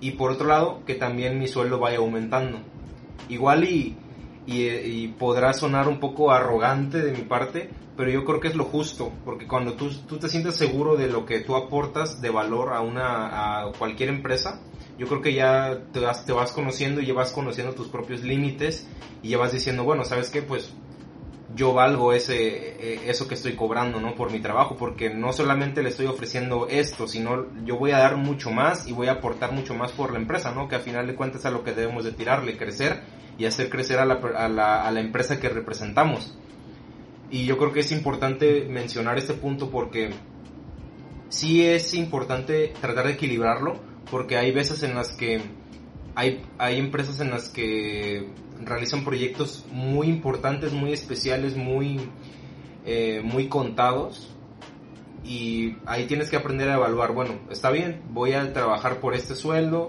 Y 0.00 0.12
por 0.12 0.30
otro 0.30 0.46
lado, 0.46 0.82
que 0.84 0.94
también 0.94 1.38
mi 1.38 1.48
sueldo 1.48 1.78
vaya 1.78 1.98
aumentando. 1.98 2.58
Igual 3.28 3.64
y, 3.64 3.96
y, 4.46 5.08
podrá 5.18 5.52
sonar 5.52 5.88
un 5.88 5.98
poco 5.98 6.30
arrogante 6.30 7.02
de 7.02 7.12
mi 7.12 7.22
parte, 7.22 7.70
pero 7.96 8.10
yo 8.10 8.24
creo 8.24 8.40
que 8.40 8.48
es 8.48 8.54
lo 8.54 8.64
justo, 8.64 9.12
porque 9.24 9.46
cuando 9.46 9.74
tú, 9.74 9.90
tú 10.06 10.18
te 10.18 10.28
sientes 10.28 10.54
seguro 10.54 10.96
de 10.96 11.08
lo 11.08 11.24
que 11.26 11.40
tú 11.40 11.56
aportas 11.56 12.20
de 12.20 12.30
valor 12.30 12.72
a, 12.72 12.80
una, 12.80 13.62
a 13.62 13.72
cualquier 13.72 14.10
empresa, 14.10 14.60
yo 14.98 15.06
creo 15.08 15.20
que 15.20 15.34
ya 15.34 15.82
te 15.92 16.00
vas, 16.00 16.24
te 16.24 16.32
vas 16.32 16.52
conociendo 16.52 17.00
y 17.00 17.06
llevas 17.06 17.32
conociendo 17.32 17.74
tus 17.74 17.88
propios 17.88 18.22
límites 18.22 18.88
y 19.22 19.30
ya 19.30 19.38
vas 19.38 19.52
diciendo, 19.52 19.84
bueno, 19.84 20.04
¿sabes 20.04 20.30
qué? 20.30 20.42
Pues 20.42 20.72
yo 21.56 21.72
valgo 21.72 22.12
ese, 22.12 22.36
e, 22.36 23.10
eso 23.10 23.26
que 23.26 23.34
estoy 23.34 23.56
cobrando, 23.56 23.98
¿no? 23.98 24.14
Por 24.14 24.30
mi 24.30 24.40
trabajo, 24.40 24.76
porque 24.76 25.10
no 25.10 25.32
solamente 25.32 25.82
le 25.82 25.88
estoy 25.88 26.06
ofreciendo 26.06 26.68
esto, 26.68 27.08
sino 27.08 27.46
yo 27.64 27.78
voy 27.78 27.92
a 27.92 27.98
dar 27.98 28.16
mucho 28.16 28.50
más 28.50 28.86
y 28.86 28.92
voy 28.92 29.08
a 29.08 29.12
aportar 29.12 29.52
mucho 29.52 29.74
más 29.74 29.90
por 29.92 30.12
la 30.12 30.18
empresa, 30.18 30.52
¿no? 30.52 30.68
Que 30.68 30.76
a 30.76 30.80
final 30.80 31.06
de 31.06 31.14
cuentas 31.14 31.46
a 31.46 31.50
lo 31.50 31.64
que 31.64 31.72
debemos 31.72 32.04
de 32.04 32.12
tirarle, 32.12 32.58
crecer 32.58 33.00
y 33.38 33.46
hacer 33.46 33.70
crecer 33.70 33.98
a 33.98 34.04
la, 34.04 34.14
a 34.14 34.48
la, 34.48 34.86
a 34.86 34.90
la 34.90 35.00
empresa 35.00 35.40
que 35.40 35.48
representamos. 35.48 36.38
Y 37.30 37.46
yo 37.46 37.56
creo 37.56 37.72
que 37.72 37.80
es 37.80 37.90
importante 37.90 38.66
mencionar 38.68 39.18
este 39.18 39.34
punto 39.34 39.70
porque 39.70 40.10
sí 41.30 41.64
es 41.64 41.94
importante 41.94 42.74
tratar 42.80 43.06
de 43.06 43.14
equilibrarlo, 43.14 43.80
porque 44.10 44.36
hay 44.36 44.52
veces 44.52 44.82
en 44.82 44.94
las 44.94 45.10
que 45.16 45.40
hay, 46.14 46.42
hay 46.58 46.78
empresas 46.78 47.20
en 47.20 47.30
las 47.30 47.48
que 47.48 48.28
realizan 48.62 49.04
proyectos 49.04 49.64
muy 49.70 50.08
importantes, 50.08 50.72
muy 50.72 50.92
especiales, 50.92 51.56
muy, 51.56 52.10
eh, 52.84 53.20
muy 53.24 53.48
contados. 53.48 54.32
Y 55.24 55.76
ahí 55.86 56.06
tienes 56.06 56.30
que 56.30 56.36
aprender 56.36 56.68
a 56.68 56.74
evaluar, 56.74 57.12
bueno, 57.12 57.34
está 57.50 57.70
bien, 57.70 58.02
voy 58.10 58.32
a 58.32 58.52
trabajar 58.52 59.00
por 59.00 59.14
este 59.14 59.34
sueldo, 59.34 59.88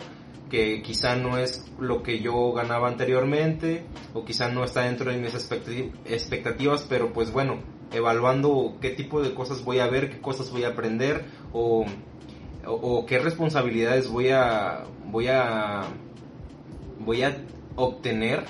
que 0.49 0.81
quizá 0.81 1.15
no 1.15 1.37
es 1.37 1.65
lo 1.79 2.01
que 2.01 2.19
yo 2.19 2.53
ganaba 2.53 2.87
anteriormente 2.87 3.83
o 4.13 4.25
quizá 4.25 4.49
no 4.49 4.63
está 4.63 4.83
dentro 4.83 5.11
de 5.11 5.17
mis 5.17 5.35
expectativas, 5.35 6.85
pero 6.89 7.13
pues 7.13 7.31
bueno, 7.31 7.59
evaluando 7.91 8.77
qué 8.81 8.91
tipo 8.91 9.21
de 9.21 9.33
cosas 9.33 9.63
voy 9.63 9.79
a 9.79 9.87
ver, 9.87 10.09
qué 10.09 10.19
cosas 10.19 10.49
voy 10.49 10.63
a 10.63 10.69
aprender 10.69 11.25
o 11.51 11.85
o, 12.67 13.05
qué 13.05 13.19
responsabilidades 13.19 14.09
voy 14.09 14.29
a 14.29 14.83
voy 15.05 15.27
a 15.27 15.83
voy 16.99 17.23
a 17.23 17.37
obtener 17.77 18.43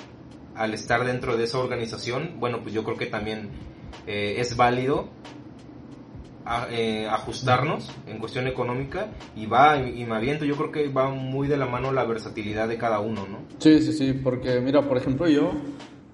al 0.56 0.74
estar 0.74 1.04
dentro 1.04 1.36
de 1.36 1.44
esa 1.44 1.58
organización, 1.58 2.34
bueno, 2.40 2.62
pues 2.62 2.74
yo 2.74 2.82
creo 2.82 2.96
que 2.96 3.06
también 3.06 3.50
eh, 4.08 4.36
es 4.38 4.56
válido 4.56 5.08
eh, 6.70 7.06
ajustarnos 7.06 7.90
en 8.06 8.18
cuestión 8.18 8.46
económica 8.46 9.12
y 9.36 9.46
va 9.46 9.76
y, 9.76 10.04
me 10.06 10.16
aviento. 10.16 10.46
Yo 10.46 10.56
creo 10.56 10.72
que 10.72 10.88
va 10.88 11.10
muy 11.10 11.46
de 11.46 11.58
la 11.58 11.66
mano 11.66 11.92
la 11.92 12.04
versatilidad 12.04 12.66
de 12.66 12.78
cada 12.78 13.00
uno, 13.00 13.26
¿no? 13.28 13.38
Sí, 13.58 13.80
sí, 13.82 13.92
sí, 13.92 14.14
porque 14.14 14.58
mira, 14.60 14.80
por 14.82 14.96
ejemplo, 14.96 15.28
yo, 15.28 15.52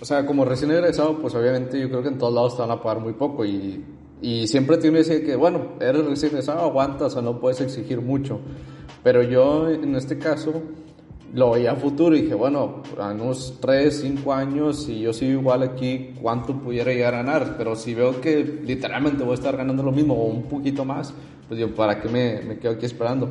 o 0.00 0.04
sea, 0.04 0.26
como 0.26 0.44
recién 0.44 0.72
egresado, 0.72 1.18
pues 1.18 1.34
obviamente 1.36 1.80
yo 1.80 1.88
creo 1.88 2.02
que 2.02 2.08
en 2.08 2.18
todos 2.18 2.34
lados 2.34 2.56
te 2.56 2.62
van 2.62 2.72
a 2.72 2.82
pagar 2.82 3.00
muy 3.00 3.12
poco 3.12 3.44
y, 3.44 3.84
y 4.20 4.48
siempre 4.48 4.76
tienes 4.78 5.06
que 5.06 5.14
decir 5.14 5.26
que, 5.26 5.36
bueno, 5.36 5.76
eres 5.80 6.04
recién 6.04 6.32
egresado, 6.32 6.62
aguantas 6.62 7.14
o 7.14 7.22
no 7.22 7.38
puedes 7.38 7.60
exigir 7.60 8.00
mucho. 8.00 8.40
Pero 9.04 9.22
yo, 9.22 9.70
en 9.70 9.94
este 9.94 10.18
caso, 10.18 10.62
lo 11.34 11.50
veía 11.50 11.72
a 11.72 11.76
futuro 11.76 12.14
y 12.16 12.22
dije, 12.22 12.34
bueno, 12.34 12.82
a 12.96 13.10
unos 13.10 13.58
3, 13.60 14.00
5 14.02 14.32
años, 14.32 14.84
si 14.84 15.00
yo 15.00 15.12
sigo 15.12 15.40
igual 15.40 15.64
aquí, 15.64 16.14
¿cuánto 16.22 16.54
pudiera 16.54 16.92
llegar 16.92 17.14
a 17.14 17.18
ganar? 17.18 17.56
Pero 17.58 17.74
si 17.74 17.92
veo 17.92 18.20
que 18.20 18.60
literalmente 18.64 19.24
voy 19.24 19.32
a 19.32 19.34
estar 19.34 19.56
ganando 19.56 19.82
lo 19.82 19.90
mismo 19.90 20.14
o 20.14 20.26
un 20.26 20.44
poquito 20.44 20.84
más, 20.84 21.12
pues 21.48 21.58
yo, 21.58 21.74
¿para 21.74 22.00
qué 22.00 22.08
me, 22.08 22.40
me 22.42 22.58
quedo 22.58 22.72
aquí 22.72 22.86
esperando? 22.86 23.30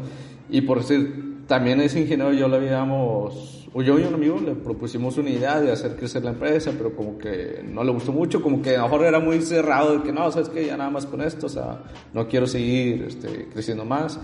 Y 0.50 0.62
por 0.62 0.80
decir, 0.80 1.46
también 1.48 1.80
ese 1.80 2.02
ingeniero 2.02 2.34
yo 2.34 2.50
le 2.50 2.58
habíamos, 2.58 3.63
o 3.74 3.82
yo 3.82 3.98
y 3.98 4.04
un 4.04 4.14
amigo 4.14 4.40
le 4.40 4.54
propusimos 4.54 5.18
una 5.18 5.32
idea 5.32 5.60
de 5.60 5.72
hacer 5.72 5.96
crecer 5.96 6.24
la 6.24 6.32
empresa, 6.32 6.72
pero 6.78 6.96
como 6.96 7.18
que 7.18 7.64
no 7.68 7.84
le 7.84 7.92
gustó 7.92 8.12
mucho, 8.12 8.42
como 8.42 8.62
que 8.62 8.76
a 8.76 8.82
lo 8.82 8.84
mejor 8.84 9.06
era 9.06 9.20
muy 9.20 9.42
cerrado, 9.42 9.98
de 9.98 10.04
que 10.04 10.12
no, 10.12 10.32
sabes 10.32 10.50
que 10.50 10.68
ya 10.68 10.78
nada 10.78 10.92
más 10.92 11.08
con 11.08 11.22
esto, 11.22 11.48
o 11.48 11.50
sea, 11.50 11.82
no 12.14 12.28
quiero 12.28 12.46
seguir 12.46 13.06
este, 13.08 13.48
creciendo 13.52 13.84
más. 13.84 14.20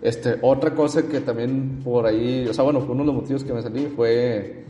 Este, 0.00 0.36
otra 0.40 0.74
cosa 0.74 1.06
que 1.06 1.20
también 1.20 1.80
por 1.84 2.06
ahí, 2.06 2.46
o 2.48 2.54
sea, 2.54 2.64
bueno, 2.64 2.80
fue 2.80 2.92
uno 2.94 3.02
de 3.02 3.06
los 3.08 3.16
motivos 3.16 3.44
que 3.44 3.52
me 3.52 3.62
salí 3.62 3.86
fue 3.94 4.64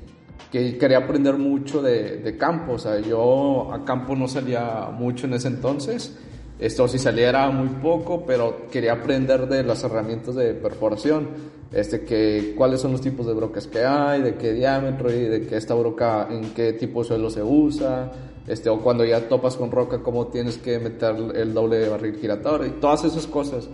que 0.51 0.77
quería 0.77 0.99
aprender 0.99 1.37
mucho 1.37 1.81
de, 1.81 2.17
de 2.19 2.37
campo, 2.37 2.73
o 2.73 2.79
sea, 2.79 2.99
yo 3.01 3.73
a 3.73 3.85
campo 3.85 4.17
no 4.17 4.27
salía 4.27 4.89
mucho 4.93 5.27
en 5.27 5.35
ese 5.35 5.49
entonces, 5.49 6.19
esto 6.59 6.89
si 6.89 6.99
salía 6.99 7.29
era 7.29 7.51
muy 7.51 7.69
poco, 7.69 8.25
pero 8.27 8.67
quería 8.71 8.95
aprender 8.95 9.47
de 9.47 9.63
las 9.63 9.85
herramientas 9.85 10.35
de 10.35 10.55
perforación, 10.55 11.29
este, 11.73 12.05
que, 12.05 12.55
cuáles 12.57 12.81
son 12.81 12.93
los 12.93 13.03
tipos 13.03 13.27
de 13.27 13.35
brocas 13.35 13.67
que 13.67 13.85
hay, 13.85 14.23
de 14.23 14.37
qué 14.37 14.53
diámetro 14.55 15.13
y 15.13 15.25
de 15.25 15.47
qué 15.47 15.57
esta 15.57 15.75
broca, 15.75 16.29
en 16.31 16.55
qué 16.55 16.73
tipo 16.73 17.03
de 17.03 17.09
suelo 17.09 17.29
se 17.29 17.43
usa, 17.43 18.11
este, 18.47 18.71
o 18.71 18.81
cuando 18.81 19.05
ya 19.05 19.29
topas 19.29 19.57
con 19.57 19.71
roca, 19.71 19.99
cómo 20.03 20.29
tienes 20.29 20.57
que 20.57 20.79
meter 20.79 21.15
el 21.35 21.53
doble 21.53 21.79
de 21.79 21.89
barril 21.91 22.17
giratorio 22.17 22.67
y 22.69 22.71
todas 22.81 23.05
esas 23.05 23.27
cosas. 23.27 23.69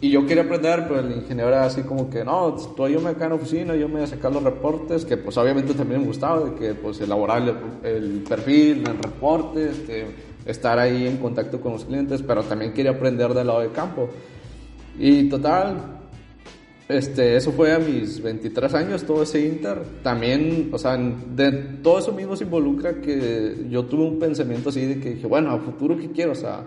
Y 0.00 0.10
yo 0.10 0.26
quería 0.26 0.42
aprender, 0.42 0.86
pero 0.88 1.00
el 1.00 1.12
ingeniero 1.12 1.48
era 1.48 1.64
así 1.64 1.82
como 1.82 2.10
que, 2.10 2.24
no, 2.24 2.56
tú 2.76 2.88
yo 2.88 3.00
me 3.00 3.10
acá 3.10 3.26
en 3.26 3.32
oficina, 3.32 3.76
yo 3.76 3.86
me 3.88 3.96
voy 3.96 4.02
a 4.02 4.06
sacar 4.08 4.32
los 4.32 4.42
reportes, 4.42 5.04
que 5.04 5.16
pues 5.16 5.36
obviamente 5.36 5.74
también 5.74 6.00
me 6.00 6.06
gustaba, 6.08 6.40
de 6.40 6.54
que 6.54 6.74
pues 6.74 7.00
elaborar 7.00 7.42
el, 7.42 7.88
el 7.88 8.24
perfil, 8.28 8.78
el 8.78 8.98
reporte, 8.98 9.70
este, 9.70 10.31
estar 10.46 10.78
ahí 10.78 11.06
en 11.06 11.18
contacto 11.18 11.60
con 11.60 11.72
los 11.72 11.84
clientes, 11.84 12.22
pero 12.22 12.42
también 12.42 12.72
quería 12.72 12.92
aprender 12.92 13.32
del 13.34 13.46
lado 13.46 13.60
de 13.60 13.70
campo. 13.70 14.08
Y 14.98 15.28
total, 15.28 16.02
este, 16.88 17.36
eso 17.36 17.52
fue 17.52 17.72
a 17.72 17.78
mis 17.78 18.20
23 18.20 18.74
años, 18.74 19.04
todo 19.04 19.22
ese 19.22 19.46
Inter. 19.46 19.82
También, 20.02 20.68
o 20.72 20.78
sea, 20.78 20.96
de 20.96 21.52
todo 21.82 21.98
eso 21.98 22.12
mismo 22.12 22.36
se 22.36 22.44
involucra 22.44 23.00
que 23.00 23.66
yo 23.70 23.84
tuve 23.84 24.04
un 24.04 24.18
pensamiento 24.18 24.68
así 24.68 24.84
de 24.84 25.00
que 25.00 25.14
dije, 25.14 25.26
bueno, 25.26 25.50
a 25.52 25.58
futuro, 25.58 25.96
¿qué 25.96 26.10
quiero? 26.10 26.32
O 26.32 26.36
sea, 26.36 26.64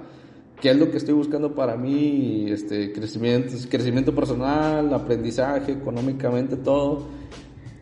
qué 0.59 0.71
es 0.71 0.77
lo 0.77 0.89
que 0.89 0.97
estoy 0.97 1.13
buscando 1.13 1.53
para 1.53 1.75
mí, 1.75 2.47
este, 2.49 2.91
crecimiento, 2.91 3.53
crecimiento 3.69 4.15
personal, 4.15 4.91
aprendizaje, 4.93 5.73
económicamente, 5.73 6.55
todo. 6.55 7.07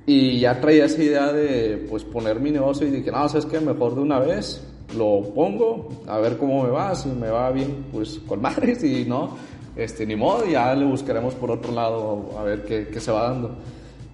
Y 0.05 0.39
ya 0.39 0.59
traía 0.59 0.85
esa 0.85 1.01
idea 1.01 1.31
de, 1.31 1.85
pues, 1.89 2.03
poner 2.03 2.39
mi 2.41 2.51
negocio 2.51 2.85
y 2.85 2.91
dije, 2.91 3.09
no, 3.09 3.29
¿sabes 3.29 3.45
qué? 3.45 3.61
Mejor 3.61 3.95
de 3.95 4.01
una 4.01 4.19
vez 4.19 4.72
lo 4.95 5.21
pongo, 5.33 5.89
a 6.07 6.17
ver 6.19 6.37
cómo 6.37 6.63
me 6.63 6.69
va, 6.69 6.95
si 6.95 7.09
me 7.09 7.29
va 7.29 7.51
bien, 7.51 7.85
pues, 7.91 8.19
con 8.27 8.41
madres, 8.41 8.83
y 8.83 9.05
no, 9.05 9.31
este, 9.75 10.05
ni 10.05 10.15
modo, 10.15 10.45
ya 10.45 10.73
le 10.75 10.85
buscaremos 10.85 11.33
por 11.35 11.51
otro 11.51 11.71
lado 11.73 12.29
a 12.37 12.43
ver 12.43 12.63
qué, 12.63 12.87
qué 12.87 12.99
se 12.99 13.11
va 13.11 13.29
dando. 13.29 13.55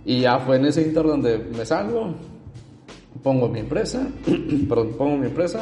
Y 0.06 0.22
ya 0.22 0.40
fue 0.40 0.56
en 0.56 0.66
ese 0.66 0.82
inter 0.82 1.04
donde 1.04 1.38
me 1.38 1.66
salgo, 1.66 2.14
pongo 3.22 3.50
mi 3.50 3.60
empresa, 3.60 4.08
perdón, 4.70 4.94
pongo 4.98 5.18
mi 5.18 5.28
empresa, 5.28 5.62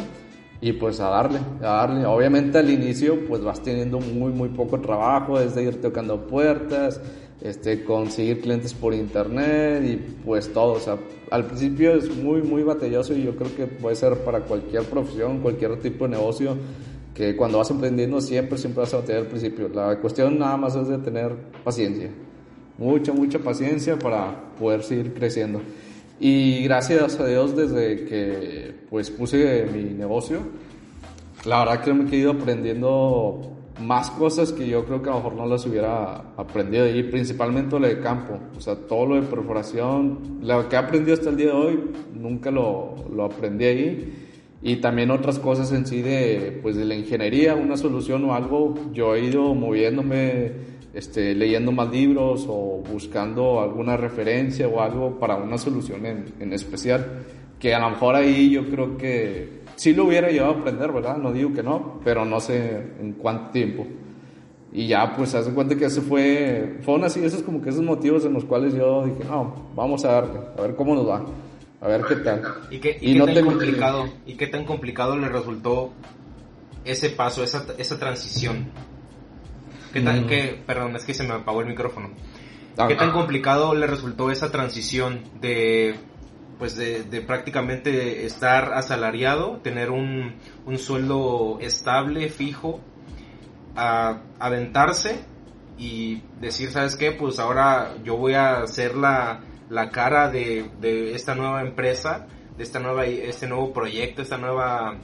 y 0.61 0.73
pues 0.73 0.99
a 0.99 1.09
darle, 1.09 1.39
a 1.61 1.67
darle. 1.67 2.05
Obviamente 2.05 2.57
al 2.57 2.69
inicio 2.69 3.25
pues 3.27 3.43
vas 3.43 3.61
teniendo 3.61 3.99
muy 3.99 4.31
muy 4.31 4.49
poco 4.49 4.79
trabajo, 4.79 5.39
desde 5.39 5.63
ir 5.63 5.81
tocando 5.81 6.27
puertas, 6.27 6.99
este, 7.41 7.83
conseguir 7.83 8.41
clientes 8.41 8.73
por 8.73 8.93
internet 8.93 9.83
y 9.85 9.95
pues 10.25 10.51
todo. 10.51 10.73
O 10.73 10.79
sea, 10.79 10.97
al 11.29 11.45
principio 11.45 11.93
es 11.93 12.15
muy 12.15 12.41
muy 12.41 12.63
batalloso 12.63 13.13
y 13.13 13.23
yo 13.23 13.35
creo 13.35 13.55
que 13.55 13.67
puede 13.67 13.95
ser 13.95 14.17
para 14.19 14.41
cualquier 14.41 14.83
profesión, 14.83 15.39
cualquier 15.39 15.79
tipo 15.79 16.05
de 16.05 16.11
negocio 16.11 16.57
que 17.13 17.35
cuando 17.35 17.57
vas 17.57 17.71
emprendiendo 17.71 18.21
siempre 18.21 18.57
siempre 18.57 18.81
vas 18.81 18.93
a 18.93 18.97
batallar 18.97 19.21
al 19.21 19.27
principio. 19.27 19.69
La 19.69 19.99
cuestión 19.99 20.37
nada 20.37 20.57
más 20.57 20.75
es 20.75 20.87
de 20.87 20.97
tener 20.99 21.35
paciencia. 21.63 22.09
Mucha, 22.77 23.11
mucha 23.11 23.39
paciencia 23.39 23.97
para 23.97 24.53
poder 24.59 24.83
seguir 24.83 25.13
creciendo. 25.13 25.61
Y 26.19 26.63
gracias 26.63 27.19
a 27.19 27.25
Dios 27.25 27.55
desde 27.55 28.05
que 28.05 28.73
pues 28.89 29.09
puse 29.09 29.67
mi 29.73 29.83
negocio, 29.83 30.39
la 31.45 31.59
verdad 31.59 31.83
que 31.83 31.93
me 31.93 32.09
he 32.09 32.15
ido 32.15 32.31
aprendiendo 32.31 33.56
más 33.79 34.09
cosas 34.11 34.51
que 34.51 34.67
yo 34.67 34.85
creo 34.85 35.01
que 35.01 35.09
a 35.09 35.13
lo 35.13 35.19
mejor 35.19 35.33
no 35.35 35.45
las 35.45 35.65
hubiera 35.65 36.15
aprendido 36.37 36.87
y 36.89 37.03
principalmente 37.03 37.79
lo 37.79 37.87
de 37.87 37.99
campo, 37.99 38.39
o 38.55 38.61
sea, 38.61 38.75
todo 38.75 39.05
lo 39.05 39.15
de 39.15 39.21
perforación, 39.23 40.39
lo 40.41 40.67
que 40.67 40.75
he 40.75 40.79
aprendido 40.79 41.13
hasta 41.13 41.29
el 41.29 41.37
día 41.37 41.47
de 41.47 41.53
hoy, 41.53 41.79
nunca 42.13 42.51
lo, 42.51 42.95
lo 43.13 43.25
aprendí 43.25 43.65
ahí 43.65 44.13
y 44.61 44.77
también 44.77 45.11
otras 45.11 45.39
cosas 45.39 45.71
en 45.71 45.85
sí 45.85 46.01
de, 46.01 46.59
pues 46.61 46.75
de 46.75 46.85
la 46.85 46.95
ingeniería, 46.95 47.55
una 47.55 47.77
solución 47.77 48.25
o 48.25 48.33
algo, 48.33 48.73
yo 48.93 49.15
he 49.15 49.25
ido 49.25 49.53
moviéndome 49.53 50.77
este, 50.93 51.35
leyendo 51.35 51.71
más 51.71 51.91
libros 51.91 52.45
o 52.49 52.81
buscando 52.91 53.61
alguna 53.61 53.97
referencia 53.97 54.67
o 54.67 54.81
algo 54.81 55.19
para 55.19 55.35
una 55.35 55.59
solución 55.59 56.05
en, 56.07 56.25
en, 56.39 56.53
especial. 56.53 57.23
Que 57.59 57.75
a 57.75 57.79
lo 57.79 57.91
mejor 57.91 58.15
ahí 58.15 58.49
yo 58.49 58.67
creo 58.67 58.97
que 58.97 59.56
sí 59.77 59.93
lo 59.93 60.05
hubiera 60.05 60.29
llevado 60.29 60.55
a 60.55 60.59
aprender, 60.59 60.91
¿verdad? 60.91 61.17
No 61.17 61.31
digo 61.31 61.53
que 61.53 61.63
no, 61.63 62.01
pero 62.03 62.25
no 62.25 62.39
sé 62.39 62.75
en 62.99 63.13
cuánto 63.13 63.51
tiempo. 63.51 63.87
Y 64.73 64.87
ya, 64.87 65.15
pues, 65.15 65.33
hace 65.33 65.53
cuenta 65.53 65.75
que 65.75 65.85
ese 65.85 66.01
fue, 66.01 66.79
fueron 66.81 67.05
así, 67.05 67.23
esos 67.23 67.41
como 67.41 67.61
que 67.61 67.69
esos 67.69 67.83
motivos 67.83 68.25
en 68.25 68.33
los 68.33 68.43
cuales 68.43 68.73
yo 68.73 69.05
dije, 69.05 69.23
no, 69.23 69.69
vamos 69.75 70.03
a 70.03 70.11
darle, 70.11 70.39
a 70.57 70.61
ver 70.61 70.75
cómo 70.75 70.93
nos 70.93 71.07
va, 71.07 71.25
a 71.79 71.87
ver 71.87 72.03
qué 72.03 72.15
tal. 72.17 72.43
¿Y 72.69 72.79
qué, 72.79 72.97
y, 72.99 73.13
qué 73.17 73.33
tan 73.33 73.45
complicado, 73.45 74.09
¿Y 74.25 74.33
qué 74.33 74.47
tan 74.47 74.65
complicado 74.65 75.15
le 75.15 75.29
resultó 75.29 75.93
ese 76.83 77.09
paso, 77.11 77.43
esa, 77.43 77.65
esa 77.77 77.97
transición? 77.97 78.69
¿Qué 79.93 80.01
tan, 80.01 80.25
mm. 80.25 80.65
perdón, 80.65 80.95
es 80.95 81.05
que 81.05 81.13
se 81.13 81.23
me 81.23 81.33
apagó 81.33 81.61
el 81.61 81.67
micrófono. 81.67 82.09
¿Qué 82.87 82.95
tan 82.95 83.11
complicado 83.11 83.73
le 83.73 83.87
resultó 83.87 84.29
esa 84.29 84.51
transición 84.51 85.21
de, 85.41 85.95
pues 86.57 86.75
de, 86.75 87.03
prácticamente 87.21 88.25
estar 88.25 88.73
asalariado, 88.73 89.57
tener 89.57 89.91
un, 89.91 90.35
un 90.65 90.77
sueldo 90.77 91.59
estable, 91.61 92.29
fijo, 92.29 92.81
a 93.75 94.21
aventarse 94.39 95.19
y 95.77 96.23
decir, 96.39 96.71
¿sabes 96.71 96.95
qué? 96.95 97.11
Pues 97.11 97.39
ahora 97.39 97.95
yo 98.03 98.17
voy 98.17 98.33
a 98.33 98.65
ser 98.65 98.95
la, 98.95 99.41
la 99.69 99.91
cara 99.91 100.29
de, 100.29 100.69
de 100.81 101.13
esta 101.13 101.35
nueva 101.35 101.61
empresa, 101.61 102.27
de 102.57 102.63
esta 102.63 102.79
nueva, 102.79 103.05
este 103.05 103.47
nuevo 103.47 103.71
proyecto, 103.71 104.21
esta 104.21 104.37
nueva 104.37 104.97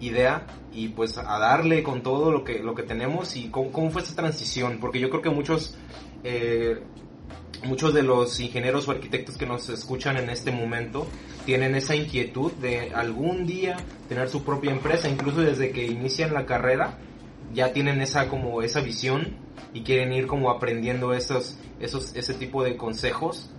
idea 0.00 0.46
y 0.72 0.88
pues 0.88 1.18
a 1.18 1.38
darle 1.38 1.82
con 1.82 2.02
todo 2.02 2.30
lo 2.30 2.44
que, 2.44 2.58
lo 2.58 2.74
que 2.74 2.82
tenemos 2.82 3.36
y 3.36 3.48
cómo, 3.50 3.90
fue 3.90 4.02
esa 4.02 4.14
transición, 4.14 4.78
porque 4.80 5.00
yo 5.00 5.10
creo 5.10 5.22
que 5.22 5.30
muchos, 5.30 5.76
eh, 6.24 6.82
muchos 7.64 7.94
de 7.94 8.02
los 8.02 8.38
ingenieros 8.40 8.88
o 8.88 8.90
arquitectos 8.90 9.36
que 9.36 9.46
nos 9.46 9.68
escuchan 9.68 10.16
en 10.16 10.30
este 10.30 10.50
momento 10.50 11.06
tienen 11.44 11.74
esa 11.74 11.94
inquietud 11.94 12.52
de 12.52 12.92
algún 12.94 13.46
día 13.46 13.76
tener 14.08 14.28
su 14.28 14.42
propia 14.44 14.72
empresa, 14.72 15.08
incluso 15.08 15.40
desde 15.40 15.70
que 15.70 15.86
inician 15.86 16.34
la 16.34 16.46
carrera 16.46 16.98
ya 17.52 17.72
tienen 17.72 18.00
esa 18.00 18.28
como 18.28 18.62
esa 18.62 18.80
visión 18.80 19.36
y 19.74 19.82
quieren 19.82 20.12
ir 20.12 20.26
como 20.26 20.50
aprendiendo 20.50 21.12
esos, 21.12 21.58
esos, 21.80 22.14
ese 22.14 22.34
tipo 22.34 22.64
de 22.64 22.76
consejos, 22.76 23.50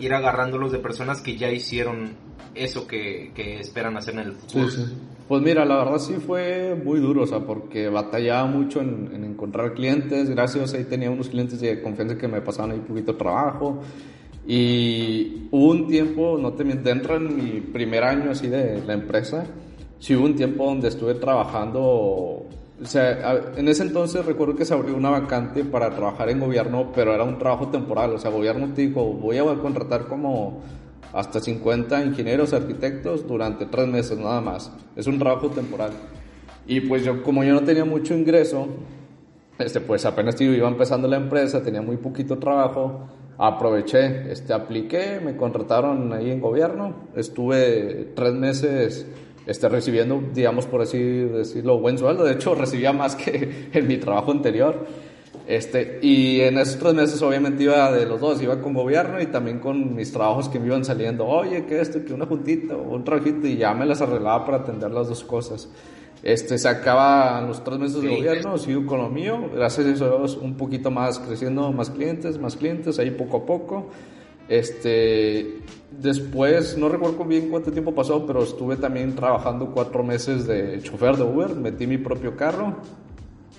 ir 0.00 0.14
agarrándolos 0.14 0.72
de 0.72 0.78
personas 0.78 1.20
que 1.20 1.36
ya 1.36 1.50
hicieron 1.50 2.14
eso 2.54 2.86
que, 2.86 3.32
que 3.34 3.58
esperan 3.58 3.96
hacer 3.96 4.14
en 4.14 4.20
el 4.20 4.32
futuro. 4.32 4.68
Pues 5.28 5.40
mira, 5.40 5.64
la 5.64 5.76
verdad 5.76 5.98
sí 5.98 6.14
fue 6.14 6.74
muy 6.84 7.00
duro, 7.00 7.22
o 7.22 7.26
sea, 7.26 7.40
porque 7.40 7.88
batallaba 7.88 8.46
mucho 8.46 8.80
en, 8.80 9.24
encontrar 9.24 9.72
clientes, 9.74 10.28
gracias 10.28 10.74
ahí 10.74 10.84
tenía 10.84 11.10
unos 11.10 11.28
clientes 11.28 11.60
de 11.60 11.80
confianza 11.80 12.18
que 12.18 12.28
me 12.28 12.40
pasaban 12.40 12.72
ahí 12.72 12.80
poquito 12.80 13.12
de 13.12 13.18
trabajo. 13.18 13.80
Y 14.46 15.48
hubo 15.52 15.70
un 15.70 15.86
tiempo, 15.86 16.36
no 16.40 16.52
te 16.52 16.64
dentro 16.64 17.16
en 17.16 17.36
mi 17.36 17.60
primer 17.60 18.02
año 18.02 18.32
así 18.32 18.48
de 18.48 18.82
la 18.84 18.94
empresa, 18.94 19.44
sí 20.00 20.16
hubo 20.16 20.24
un 20.24 20.34
tiempo 20.34 20.64
donde 20.64 20.88
estuve 20.88 21.14
trabajando, 21.14 21.80
o 21.80 22.46
sea, 22.84 23.52
en 23.56 23.68
ese 23.68 23.84
entonces 23.84 24.26
recuerdo 24.26 24.56
que 24.56 24.64
se 24.64 24.74
abrió 24.74 24.96
una 24.96 25.10
vacante 25.10 25.64
para 25.64 25.90
trabajar 25.90 26.28
en 26.28 26.40
gobierno, 26.40 26.90
pero 26.92 27.14
era 27.14 27.22
un 27.22 27.38
trabajo 27.38 27.68
temporal, 27.68 28.12
o 28.14 28.18
sea, 28.18 28.32
gobierno 28.32 28.74
te 28.74 28.88
dijo, 28.88 29.04
voy 29.04 29.38
a 29.38 29.44
contratar 29.44 30.08
como 30.08 30.60
hasta 31.12 31.40
50 31.40 32.04
ingenieros, 32.04 32.52
arquitectos 32.52 33.26
durante 33.26 33.66
tres 33.66 33.86
meses 33.86 34.18
nada 34.18 34.40
más. 34.40 34.72
Es 34.96 35.06
un 35.06 35.18
trabajo 35.18 35.50
temporal. 35.50 35.92
Y 36.66 36.80
pues 36.80 37.04
yo, 37.04 37.22
como 37.22 37.44
yo 37.44 37.54
no 37.54 37.62
tenía 37.62 37.84
mucho 37.84 38.14
ingreso, 38.14 38.68
este, 39.58 39.80
pues 39.80 40.04
apenas 40.06 40.40
iba 40.40 40.68
empezando 40.68 41.08
la 41.08 41.16
empresa, 41.16 41.62
tenía 41.62 41.82
muy 41.82 41.96
poquito 41.96 42.38
trabajo, 42.38 43.08
aproveché, 43.38 44.30
este, 44.30 44.52
apliqué, 44.52 45.20
me 45.22 45.36
contrataron 45.36 46.12
ahí 46.12 46.30
en 46.30 46.40
gobierno, 46.40 47.08
estuve 47.14 48.12
tres 48.14 48.32
meses 48.32 49.06
este, 49.46 49.68
recibiendo, 49.68 50.22
digamos 50.32 50.66
por 50.66 50.82
así 50.82 50.98
decirlo, 50.98 51.78
buen 51.78 51.98
sueldo, 51.98 52.24
de 52.24 52.34
hecho 52.34 52.54
recibía 52.54 52.92
más 52.92 53.16
que 53.16 53.68
en 53.72 53.86
mi 53.86 53.96
trabajo 53.98 54.30
anterior. 54.30 54.86
Este, 55.46 55.98
y 56.02 56.40
en 56.40 56.56
esos 56.58 56.78
tres 56.78 56.94
meses 56.94 57.20
obviamente 57.20 57.64
iba 57.64 57.90
de 57.90 58.06
los 58.06 58.20
dos, 58.20 58.40
iba 58.40 58.60
con 58.60 58.74
gobierno 58.74 59.20
y 59.20 59.26
también 59.26 59.58
con 59.58 59.94
mis 59.96 60.12
trabajos 60.12 60.48
que 60.48 60.60
me 60.60 60.66
iban 60.66 60.84
saliendo, 60.84 61.26
oye, 61.26 61.64
que 61.66 61.80
esto, 61.80 62.04
que 62.04 62.12
una 62.12 62.26
juntita 62.26 62.76
o 62.76 62.94
un 62.94 63.02
trabajito 63.04 63.46
y 63.46 63.56
ya 63.56 63.74
me 63.74 63.84
las 63.84 64.00
arreglaba 64.00 64.44
para 64.44 64.58
atender 64.58 64.90
las 64.92 65.08
dos 65.08 65.24
cosas. 65.24 65.68
Este, 66.22 66.56
se 66.56 66.68
acaban 66.68 67.48
los 67.48 67.64
tres 67.64 67.78
meses 67.80 68.00
de 68.00 68.08
gobierno, 68.08 68.56
sigo 68.56 68.86
con 68.86 69.00
lo 69.00 69.08
mío, 69.08 69.50
gracias 69.52 69.86
a 69.86 69.90
eso 69.90 70.38
un 70.40 70.56
poquito 70.56 70.90
más 70.92 71.18
creciendo, 71.18 71.72
más 71.72 71.90
clientes, 71.90 72.38
más 72.38 72.54
clientes, 72.54 73.00
ahí 73.00 73.10
poco 73.10 73.38
a 73.38 73.46
poco. 73.46 73.88
Este, 74.48 75.58
después, 75.90 76.78
no 76.78 76.88
recuerdo 76.88 77.24
bien 77.24 77.48
cuánto 77.48 77.72
tiempo 77.72 77.92
pasó, 77.92 78.24
pero 78.24 78.44
estuve 78.44 78.76
también 78.76 79.16
trabajando 79.16 79.72
cuatro 79.72 80.04
meses 80.04 80.46
de 80.46 80.80
chofer 80.80 81.16
de 81.16 81.24
Uber, 81.24 81.56
metí 81.56 81.88
mi 81.88 81.98
propio 81.98 82.36
carro, 82.36 82.76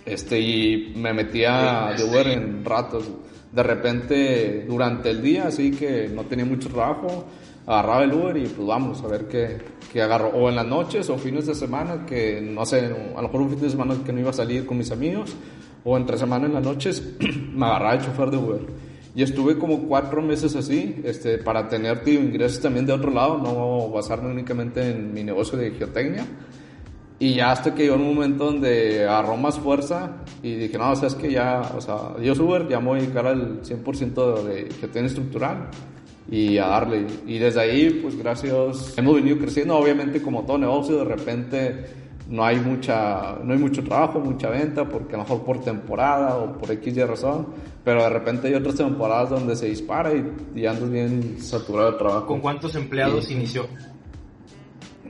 este, 0.06 0.40
y 0.40 0.94
me 0.96 1.14
metía 1.14 1.94
de 1.98 2.04
Uber 2.04 2.28
en 2.28 2.66
ratos. 2.66 3.10
De 3.52 3.64
repente, 3.64 4.66
durante 4.68 5.10
el 5.12 5.22
día, 5.22 5.48
así 5.48 5.72
que 5.72 6.10
no 6.14 6.24
tenía 6.24 6.46
mucho 6.46 6.70
trabajo, 6.70 7.26
agarraba 7.66 8.04
el 8.04 8.14
Uber 8.14 8.38
y 8.38 8.48
pues 8.48 8.68
vamos 8.68 9.02
a 9.04 9.08
ver 9.08 9.28
qué, 9.28 9.58
qué 9.92 10.02
agarro. 10.02 10.30
O 10.30 10.50
en 10.50 10.56
las 10.56 10.66
noches 10.66 11.10
o 11.10 11.18
fines 11.18 11.46
de 11.46 11.56
semana, 11.56 12.06
que 12.06 12.42
no 12.42 12.66
sé, 12.66 12.80
a 12.80 13.22
lo 13.22 13.28
mejor 13.28 13.42
un 13.42 13.50
fin 13.52 13.62
de 13.62 13.70
semana 13.70 13.96
que 14.06 14.12
no 14.12 14.20
iba 14.20 14.32
a 14.32 14.34
salir 14.34 14.66
con 14.66 14.78
mis 14.78 14.92
amigos, 14.92 15.36
o 15.84 15.98
entre 15.98 16.18
semana 16.18 16.48
en 16.48 16.54
las 16.54 16.64
noches, 16.64 17.16
me 17.54 17.66
agarraba 17.66 17.94
el 17.96 18.02
chofer 18.02 18.32
de 18.32 18.38
Uber. 18.38 18.62
Y 19.16 19.22
estuve 19.22 19.60
como 19.60 19.84
cuatro 19.84 20.24
meses 20.24 20.56
así, 20.56 21.02
este, 21.04 21.38
para 21.38 21.70
tener 21.70 22.04
tío, 22.04 22.20
ingresos 22.20 22.60
también 22.62 22.88
de 22.88 22.94
otro 22.94 23.12
lado, 23.12 23.38
no 23.38 23.90
basarme 23.90 24.32
únicamente 24.32 24.90
en 24.90 25.14
mi 25.14 25.24
negocio 25.24 25.58
de 25.58 25.72
geotecnia. 25.72 26.26
Y 27.20 27.36
ya 27.36 27.52
hasta 27.52 27.74
que 27.74 27.84
llegó 27.84 27.96
un 27.96 28.16
momento 28.16 28.46
donde 28.46 29.04
agarró 29.04 29.38
más 29.38 29.58
fuerza 29.60 30.12
y 30.42 30.56
dije, 30.56 30.78
no, 30.78 30.92
o 30.92 30.96
sea, 30.96 31.08
es 31.08 31.16
que 31.16 31.32
ya, 31.32 31.62
o 31.76 31.80
sea, 31.80 32.18
yo 32.22 32.34
Uber 32.34 32.68
ya 32.68 32.80
me 32.80 32.88
voy 32.88 33.00
a 33.00 33.02
dedicar 33.04 33.28
al 33.28 33.62
100% 33.62 34.44
de 34.44 34.70
geotecnia 34.80 35.08
estructural 35.08 35.70
y 36.30 36.58
a 36.58 36.68
darle. 36.68 37.06
Y 37.26 37.38
desde 37.38 37.62
ahí, 37.62 38.00
pues 38.02 38.18
gracias, 38.18 38.98
hemos 38.98 39.16
venido 39.16 39.38
creciendo, 39.38 39.78
obviamente 39.78 40.22
como 40.22 40.44
todo 40.44 40.58
negocio, 40.58 40.98
de 40.98 41.06
repente 41.06 41.86
no 42.30 42.44
hay 42.44 42.58
mucha, 42.58 43.38
no 43.44 43.54
hay 43.54 43.60
mucho 43.60 43.84
trabajo, 43.84 44.20
mucha 44.20 44.50
venta, 44.50 44.88
porque 44.88 45.16
a 45.16 45.18
lo 45.18 45.24
mejor 45.24 45.44
por 45.44 45.62
temporada 45.62 46.38
o 46.38 46.58
por 46.58 46.72
X 46.72 46.96
y 46.96 47.04
razón, 47.04 47.48
pero 47.84 48.02
de 48.02 48.10
repente 48.10 48.48
hay 48.48 48.56
otras 48.56 48.76
temporadas 48.76 49.30
donde 49.30 49.56
se 49.56 49.68
dispara 49.68 50.12
y, 50.14 50.34
y 50.56 50.66
andas 50.66 50.90
bien 50.90 51.38
saturado 51.40 51.92
de 51.92 51.98
trabajo. 51.98 52.28
¿Con 52.28 52.40
cuántos 52.40 52.76
empleados 52.76 53.30
inició? 53.30 53.68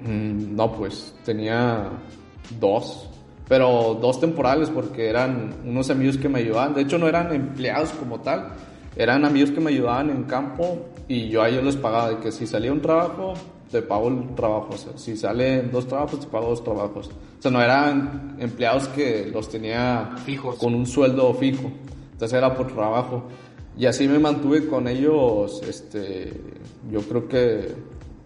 Mm, 0.03 0.55
no, 0.55 0.71
pues 0.73 1.15
tenía 1.23 1.89
dos, 2.59 3.09
pero 3.47 3.97
dos 4.01 4.19
temporales 4.19 4.69
porque 4.69 5.09
eran 5.09 5.55
unos 5.65 5.89
amigos 5.89 6.17
que 6.17 6.29
me 6.29 6.39
ayudaban, 6.39 6.73
de 6.73 6.81
hecho 6.81 6.97
no 6.97 7.07
eran 7.07 7.33
empleados 7.33 7.91
como 7.91 8.19
tal, 8.19 8.49
eran 8.95 9.25
amigos 9.25 9.51
que 9.51 9.59
me 9.59 9.71
ayudaban 9.71 10.09
en 10.09 10.23
campo 10.23 10.87
y 11.07 11.29
yo 11.29 11.41
a 11.41 11.49
ellos 11.49 11.63
les 11.63 11.75
pagaba 11.75 12.09
de 12.09 12.17
que 12.17 12.31
si 12.31 12.45
salía 12.45 12.71
un 12.71 12.81
trabajo, 12.81 13.33
te 13.73 13.81
pago 13.81 14.07
el 14.07 14.35
trabajo. 14.35 14.69
O 14.73 14.77
sea, 14.77 14.93
si 14.97 15.17
salen 15.17 15.71
dos 15.71 15.87
trabajos, 15.87 16.19
te 16.19 16.27
pago 16.27 16.49
dos 16.49 16.63
trabajos. 16.63 17.07
O 17.07 17.41
sea, 17.41 17.51
no 17.51 17.61
eran 17.61 18.35
empleados 18.39 18.87
que 18.89 19.29
los 19.33 19.49
tenía 19.49 20.11
Fijos. 20.25 20.57
con 20.57 20.75
un 20.75 20.85
sueldo 20.85 21.33
fijo. 21.33 21.71
Entonces 22.11 22.37
era 22.37 22.55
por 22.55 22.67
trabajo. 22.67 23.23
Y 23.75 23.87
así 23.87 24.07
me 24.07 24.19
mantuve 24.19 24.67
con 24.67 24.87
ellos, 24.87 25.61
este, 25.67 26.31
yo 26.91 27.01
creo 27.01 27.27
que 27.27 27.73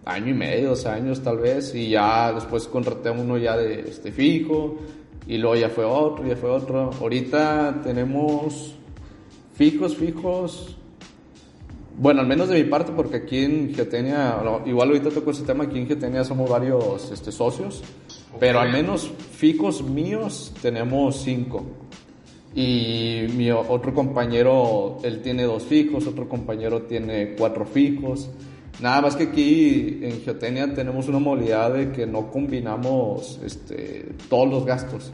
año 0.08 0.30
y 0.30 0.34
medio, 0.34 0.70
dos 0.70 0.86
años 0.86 1.22
tal 1.22 1.38
vez. 1.38 1.74
Y 1.74 1.90
ya 1.90 2.32
después 2.32 2.66
contraté 2.66 3.10
a 3.10 3.12
uno 3.12 3.38
ya 3.38 3.56
de 3.56 3.80
este 3.80 4.10
fijo. 4.10 4.78
Y 5.26 5.38
luego 5.38 5.56
ya 5.56 5.68
fue 5.68 5.84
otro, 5.84 6.26
ya 6.26 6.36
fue 6.36 6.50
otro. 6.50 6.90
Ahorita 7.00 7.80
tenemos 7.84 8.74
fijos, 9.54 9.96
fijos, 9.96 10.78
bueno, 12.00 12.20
al 12.20 12.28
menos 12.28 12.48
de 12.48 12.62
mi 12.62 12.70
parte, 12.70 12.92
porque 12.94 13.16
aquí 13.16 13.38
en 13.38 13.74
Geotenia, 13.74 14.36
igual 14.66 14.88
ahorita 14.88 15.10
toco 15.10 15.32
ese 15.32 15.42
tema, 15.42 15.64
aquí 15.64 15.80
en 15.80 15.88
Geotenia 15.88 16.22
somos 16.22 16.48
varios 16.48 17.10
este, 17.10 17.32
socios, 17.32 17.82
pero 18.38 18.60
al 18.60 18.70
menos 18.70 19.10
fijos 19.32 19.82
míos 19.82 20.52
tenemos 20.62 21.16
cinco. 21.22 21.64
Y 22.54 23.26
mi 23.36 23.50
otro 23.50 23.92
compañero, 23.92 24.98
él 25.02 25.20
tiene 25.22 25.42
dos 25.42 25.64
fijos, 25.64 26.06
otro 26.06 26.28
compañero 26.28 26.82
tiene 26.82 27.34
cuatro 27.36 27.66
fijos. 27.66 28.30
Nada 28.80 29.00
más 29.00 29.16
que 29.16 29.24
aquí 29.24 29.98
en 30.02 30.20
Geotenia 30.22 30.72
tenemos 30.72 31.08
una 31.08 31.18
modalidad 31.18 31.72
de 31.74 31.90
que 31.90 32.06
no 32.06 32.30
combinamos 32.30 33.40
este, 33.44 34.10
todos 34.30 34.48
los 34.48 34.64
gastos, 34.64 35.12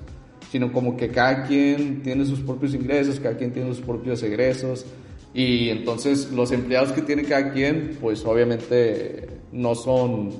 sino 0.50 0.70
como 0.70 0.96
que 0.96 1.08
cada 1.08 1.44
quien 1.44 2.02
tiene 2.02 2.26
sus 2.26 2.40
propios 2.40 2.74
ingresos, 2.74 3.18
cada 3.20 3.36
quien 3.36 3.52
tiene 3.52 3.74
sus 3.74 3.80
propios 3.84 4.22
egresos. 4.22 4.84
Y 5.32 5.70
entonces 5.70 6.30
los 6.30 6.52
empleados 6.52 6.92
que 6.92 7.00
tiene 7.00 7.24
cada 7.24 7.52
quien, 7.52 7.96
pues 8.00 8.24
obviamente 8.26 9.28
no 9.50 9.74
son, 9.74 10.30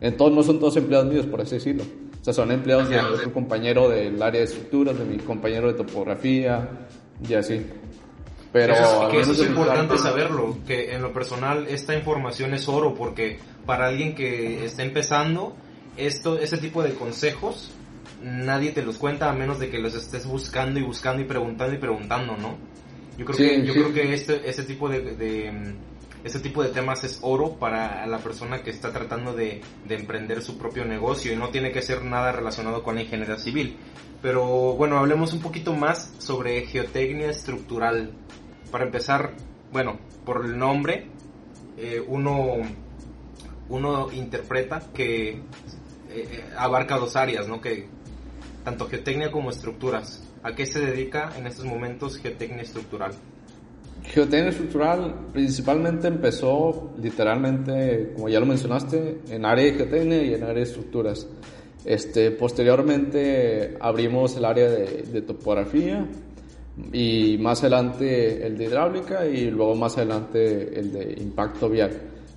entonces 0.00 0.36
no 0.36 0.42
son 0.42 0.58
todos 0.58 0.76
empleados 0.76 1.06
míos, 1.12 1.26
por 1.26 1.42
así 1.42 1.54
decirlo. 1.54 1.84
O 2.20 2.24
sea, 2.24 2.34
son 2.34 2.50
empleados 2.50 2.88
de 2.88 2.98
otro 2.98 3.32
compañero 3.32 3.88
del 3.88 4.20
área 4.20 4.40
de 4.40 4.46
estructuras, 4.46 4.98
de 4.98 5.04
mi 5.04 5.18
compañero 5.18 5.68
de 5.68 5.74
topografía 5.74 6.68
y 7.28 7.34
así. 7.34 7.60
Pero 8.54 8.72
eso, 8.72 9.10
es, 9.10 9.28
es 9.28 9.46
importante 9.48 9.98
saberlo, 9.98 10.58
que 10.64 10.94
en 10.94 11.02
lo 11.02 11.12
personal 11.12 11.66
esta 11.68 11.92
información 11.92 12.54
es 12.54 12.68
oro, 12.68 12.94
porque 12.94 13.40
para 13.66 13.88
alguien 13.88 14.14
que 14.14 14.64
está 14.64 14.84
empezando, 14.84 15.56
esto, 15.96 16.38
ese 16.38 16.58
tipo 16.58 16.80
de 16.84 16.94
consejos 16.94 17.72
nadie 18.22 18.70
te 18.70 18.82
los 18.82 18.96
cuenta 18.96 19.28
a 19.28 19.32
menos 19.32 19.58
de 19.58 19.70
que 19.70 19.80
los 19.80 19.96
estés 19.96 20.24
buscando 20.24 20.78
y 20.78 20.84
buscando 20.84 21.20
y 21.20 21.24
preguntando 21.24 21.74
y 21.74 21.78
preguntando, 21.78 22.36
¿no? 22.36 22.56
Yo 23.18 23.24
creo 23.24 23.36
que, 23.36 23.66
yo 23.66 23.72
creo 23.72 23.92
que 23.92 24.14
este, 24.14 24.48
este 24.48 24.62
tipo 24.62 24.88
de, 24.88 25.74
este 26.22 26.38
tipo 26.38 26.62
de 26.62 26.68
temas 26.68 27.02
es 27.02 27.18
oro 27.22 27.56
para 27.56 28.06
la 28.06 28.18
persona 28.18 28.62
que 28.62 28.70
está 28.70 28.92
tratando 28.92 29.34
de, 29.34 29.62
de, 29.84 29.94
emprender 29.96 30.42
su 30.42 30.58
propio 30.58 30.84
negocio 30.84 31.32
y 31.32 31.36
no 31.36 31.48
tiene 31.48 31.72
que 31.72 31.82
ser 31.82 32.04
nada 32.04 32.30
relacionado 32.30 32.84
con 32.84 32.94
la 32.94 33.02
ingeniería 33.02 33.36
civil. 33.36 33.76
Pero 34.22 34.74
bueno, 34.74 34.96
hablemos 34.96 35.34
un 35.34 35.40
poquito 35.40 35.74
más 35.74 36.14
sobre 36.18 36.62
geotecnia 36.62 37.28
estructural. 37.28 38.14
Para 38.74 38.86
empezar, 38.86 39.30
bueno, 39.70 40.00
por 40.24 40.44
el 40.44 40.58
nombre, 40.58 41.06
eh, 41.78 42.02
uno, 42.08 42.56
uno 43.68 44.10
interpreta 44.10 44.82
que 44.92 45.28
eh, 45.28 45.38
eh, 46.10 46.44
abarca 46.58 46.98
dos 46.98 47.14
áreas, 47.14 47.46
¿no? 47.46 47.60
Que 47.60 47.86
tanto 48.64 48.88
geotecnia 48.88 49.30
como 49.30 49.50
estructuras. 49.50 50.28
¿A 50.42 50.56
qué 50.56 50.66
se 50.66 50.80
dedica 50.80 51.30
en 51.38 51.46
estos 51.46 51.66
momentos 51.66 52.18
Geotecnia 52.18 52.62
Estructural? 52.62 53.12
Geotecnia 54.02 54.50
Estructural 54.50 55.28
principalmente 55.32 56.08
empezó 56.08 56.90
literalmente, 56.98 58.10
como 58.16 58.28
ya 58.28 58.40
lo 58.40 58.46
mencionaste, 58.46 59.20
en 59.28 59.44
área 59.46 59.66
de 59.66 59.74
geotecnia 59.74 60.20
y 60.20 60.34
en 60.34 60.42
área 60.42 60.54
de 60.54 60.62
estructuras. 60.62 61.28
Este, 61.84 62.32
posteriormente 62.32 63.76
abrimos 63.80 64.36
el 64.36 64.44
área 64.44 64.68
de, 64.68 65.04
de 65.04 65.22
topografía 65.22 66.08
y 66.92 67.38
más 67.38 67.60
adelante 67.60 68.46
el 68.46 68.58
de 68.58 68.64
hidráulica 68.64 69.26
y 69.26 69.50
luego 69.50 69.74
más 69.74 69.96
adelante 69.96 70.78
el 70.78 70.92
de 70.92 71.14
impacto 71.20 71.68
vial. 71.68 71.92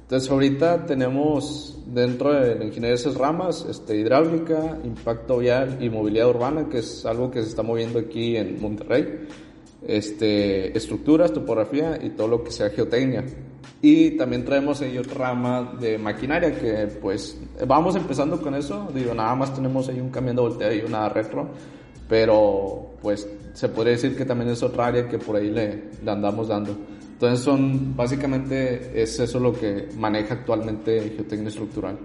Entonces 0.08 0.32
ahorita 0.32 0.86
tenemos 0.86 1.78
dentro 1.86 2.32
de 2.32 2.56
la 2.56 2.64
ingeniería 2.64 2.96
esas 2.96 3.16
ramas, 3.16 3.66
este, 3.70 3.98
hidráulica, 3.98 4.80
impacto 4.86 5.40
vial 5.40 5.80
y 5.82 5.90
movilidad 5.90 6.30
urbana, 6.30 6.70
que 6.70 6.78
es 6.80 7.06
algo 7.06 7.30
que 7.30 7.42
se 7.42 7.50
está 7.50 7.62
moviendo 7.62 8.00
aquí 8.00 8.38
en 8.38 8.62
Monterrey. 8.62 9.28
Este, 9.86 10.76
estructuras, 10.78 11.34
topografía 11.34 12.00
y 12.02 12.12
todo 12.12 12.30
lo 12.30 12.44
que 12.44 12.52
sea 12.52 12.70
geotecnia. 12.70 13.26
Y 13.82 14.12
también 14.12 14.46
traemos 14.46 14.82
ahí 14.82 14.98
otra 14.98 15.30
rama 15.30 15.76
de 15.80 15.98
maquinaria 15.98 16.58
que 16.58 16.88
pues 17.02 17.40
vamos 17.68 17.96
empezando 17.96 18.42
con 18.42 18.56
eso. 18.56 18.88
Digo, 18.94 19.14
nada 19.14 19.36
más 19.36 19.54
tenemos 19.54 19.88
ahí 19.90 20.00
un 20.00 20.10
camión 20.10 20.38
de 20.38 20.42
volteo 20.42 20.74
y 20.74 20.80
una 20.82 21.10
retro. 21.10 21.50
Pero 22.08 22.96
pues 23.02 23.28
se 23.54 23.70
podría 23.70 23.94
decir 23.94 24.16
que 24.16 24.26
también 24.26 24.52
es 24.52 24.64
otra 24.64 24.88
área 24.88 25.08
que 25.08 25.18
por 25.18 25.36
ahí 25.36 25.50
le, 25.50 25.84
le 26.04 26.12
andamos 26.12 26.48
dando. 26.48 26.78
Entonces 27.18 27.44
son, 27.44 27.96
básicamente 27.96 29.02
es 29.02 29.20
eso 29.20 29.40
lo 29.40 29.52
que 29.52 29.90
maneja 29.98 30.36
actualmente 30.36 31.14
Geotecnia 31.16 31.50
Estructural. 31.50 31.98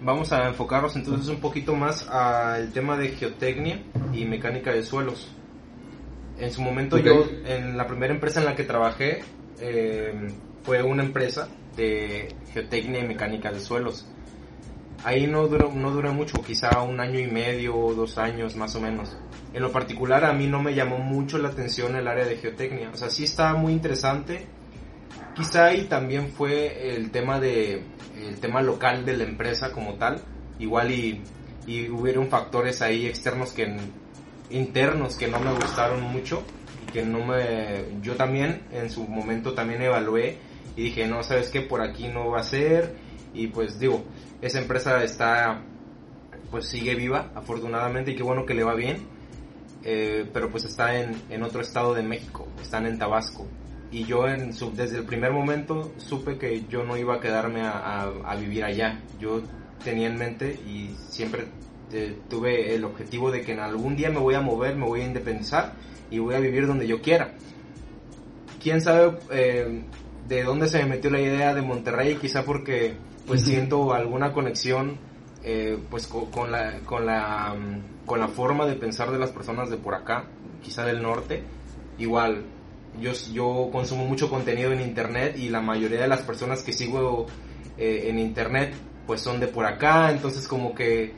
Vamos 0.00 0.32
a 0.32 0.48
enfocarnos 0.48 0.94
entonces 0.96 1.28
un 1.28 1.40
poquito 1.40 1.74
más 1.74 2.08
al 2.08 2.72
tema 2.72 2.96
de 2.96 3.10
geotecnia 3.10 3.82
y 4.12 4.24
mecánica 4.24 4.72
de 4.72 4.82
suelos. 4.82 5.32
En 6.38 6.50
su 6.50 6.60
momento 6.60 6.98
yo, 6.98 7.24
en 7.44 7.76
la 7.76 7.86
primera 7.86 8.12
empresa 8.12 8.40
en 8.40 8.46
la 8.46 8.56
que 8.56 8.64
trabajé, 8.64 9.22
eh, 9.60 10.12
fue 10.64 10.82
una 10.82 11.04
empresa 11.04 11.48
de 11.76 12.34
geotecnia 12.52 13.00
y 13.00 13.06
mecánica 13.06 13.52
de 13.52 13.60
suelos. 13.60 14.08
Ahí 15.04 15.26
no 15.26 15.48
duró, 15.48 15.72
no 15.72 15.90
duró 15.90 16.12
mucho, 16.12 16.42
quizá 16.44 16.80
un 16.82 17.00
año 17.00 17.18
y 17.18 17.26
medio 17.26 17.76
o 17.76 17.92
dos 17.92 18.18
años 18.18 18.56
más 18.56 18.76
o 18.76 18.80
menos. 18.80 19.16
En 19.52 19.62
lo 19.62 19.72
particular 19.72 20.24
a 20.24 20.32
mí 20.32 20.46
no 20.46 20.62
me 20.62 20.74
llamó 20.74 20.98
mucho 20.98 21.38
la 21.38 21.48
atención 21.48 21.96
el 21.96 22.06
área 22.06 22.24
de 22.24 22.36
geotecnia. 22.36 22.90
O 22.92 22.96
sea, 22.96 23.10
sí 23.10 23.24
estaba 23.24 23.54
muy 23.54 23.72
interesante. 23.72 24.46
Quizá 25.34 25.66
ahí 25.66 25.84
también 25.84 26.28
fue 26.28 26.94
el 26.94 27.10
tema 27.10 27.40
de 27.40 27.82
el 28.16 28.38
tema 28.38 28.62
local 28.62 29.04
de 29.04 29.16
la 29.16 29.24
empresa 29.24 29.72
como 29.72 29.94
tal. 29.94 30.20
Igual 30.58 30.92
y, 30.92 31.22
y 31.66 31.88
hubieron 31.88 32.28
factores 32.28 32.80
ahí 32.80 33.06
externos 33.06 33.52
que 33.52 33.76
internos 34.50 35.16
que 35.16 35.28
no 35.28 35.40
me 35.40 35.52
gustaron 35.52 36.02
mucho 36.02 36.42
y 36.86 36.92
que 36.92 37.02
no 37.04 37.24
me 37.24 37.84
yo 38.02 38.14
también 38.14 38.62
en 38.70 38.90
su 38.90 39.04
momento 39.04 39.54
también 39.54 39.82
evalué 39.82 40.38
y 40.76 40.84
dije, 40.84 41.06
"No, 41.06 41.22
sabes 41.22 41.48
qué, 41.48 41.60
por 41.60 41.82
aquí 41.82 42.08
no 42.08 42.30
va 42.30 42.40
a 42.40 42.44
ser." 42.44 42.94
Y 43.34 43.48
pues 43.48 43.78
digo, 43.78 44.04
esa 44.40 44.58
empresa 44.60 45.02
está 45.02 45.62
pues 46.50 46.66
sigue 46.66 46.94
viva 46.94 47.32
afortunadamente 47.34 48.10
y 48.10 48.14
qué 48.14 48.22
bueno 48.22 48.44
que 48.44 48.52
le 48.52 48.62
va 48.62 48.74
bien 48.74 49.06
eh, 49.84 50.28
pero 50.32 50.48
pues 50.50 50.64
está 50.64 51.00
en, 51.00 51.14
en, 51.28 51.42
otro 51.42 51.60
estado 51.60 51.92
de 51.94 52.02
México 52.02 52.46
están 52.60 52.86
en 52.86 52.98
Tabasco. 52.98 53.46
Y 53.90 54.04
yo 54.04 54.26
en 54.26 54.52
desde 54.74 54.98
el 54.98 55.04
primer 55.04 55.32
momento 55.32 55.92
supe 55.98 56.38
que 56.38 56.64
yo 56.68 56.82
no 56.84 56.96
iba 56.96 57.16
a 57.16 57.20
quedarme 57.20 57.62
a, 57.62 58.04
a, 58.24 58.36
vivir 58.36 58.64
allá. 58.64 59.02
Yo 59.20 59.42
tenía 59.84 60.06
en 60.06 60.16
mente 60.16 60.58
y 60.66 60.94
siempre 61.08 61.46
eh, 61.92 62.16
tuve 62.30 62.74
el 62.74 62.84
objetivo 62.84 63.30
de 63.30 63.42
que 63.42 63.52
en 63.52 63.60
algún 63.60 63.96
día 63.96 64.08
me 64.08 64.18
voy 64.18 64.34
a 64.34 64.40
mover 64.40 64.76
me 64.76 64.86
voy 64.86 65.02
a 65.02 65.04
independizar 65.04 65.74
y 66.10 66.18
voy 66.20 66.36
a 66.36 66.38
vivir 66.38 66.66
donde 66.66 66.86
yo 66.86 67.02
quiera. 67.02 67.34
Quién 68.62 68.80
sabe 68.80 69.18
eh, 69.30 69.82
de 70.26 70.42
dónde 70.44 70.68
se 70.68 70.78
me 70.78 70.86
metió 70.86 71.10
la 71.10 71.20
idea 71.20 71.54
de 71.54 71.60
Monterrey 71.60 72.16
quizá 72.16 72.44
porque 72.44 72.94
pues 73.26 73.42
siento 73.42 73.92
alguna 73.92 74.32
conexión 74.32 74.98
eh, 75.44 75.78
pues 75.90 76.06
con, 76.06 76.52
la, 76.52 76.80
con, 76.80 77.04
la, 77.04 77.54
mm, 77.54 78.06
con 78.06 78.20
la 78.20 78.28
forma 78.28 78.66
de 78.66 78.74
pensar 78.74 79.10
de 79.10 79.18
las 79.18 79.30
personas 79.30 79.70
de 79.70 79.76
por 79.76 79.94
acá, 79.94 80.26
quizá 80.62 80.84
del 80.84 81.02
norte. 81.02 81.42
Igual, 81.98 82.44
yo, 83.00 83.12
yo 83.32 83.68
consumo 83.72 84.04
mucho 84.04 84.30
contenido 84.30 84.72
en 84.72 84.80
internet 84.80 85.36
y 85.36 85.48
la 85.48 85.60
mayoría 85.60 86.00
de 86.00 86.08
las 86.08 86.22
personas 86.22 86.62
que 86.62 86.72
sigo 86.72 87.26
eh, 87.76 88.04
en 88.06 88.18
internet 88.18 88.74
pues 89.06 89.20
son 89.20 89.40
de 89.40 89.48
por 89.48 89.66
acá, 89.66 90.12
entonces 90.12 90.46
como 90.46 90.74
que 90.74 91.12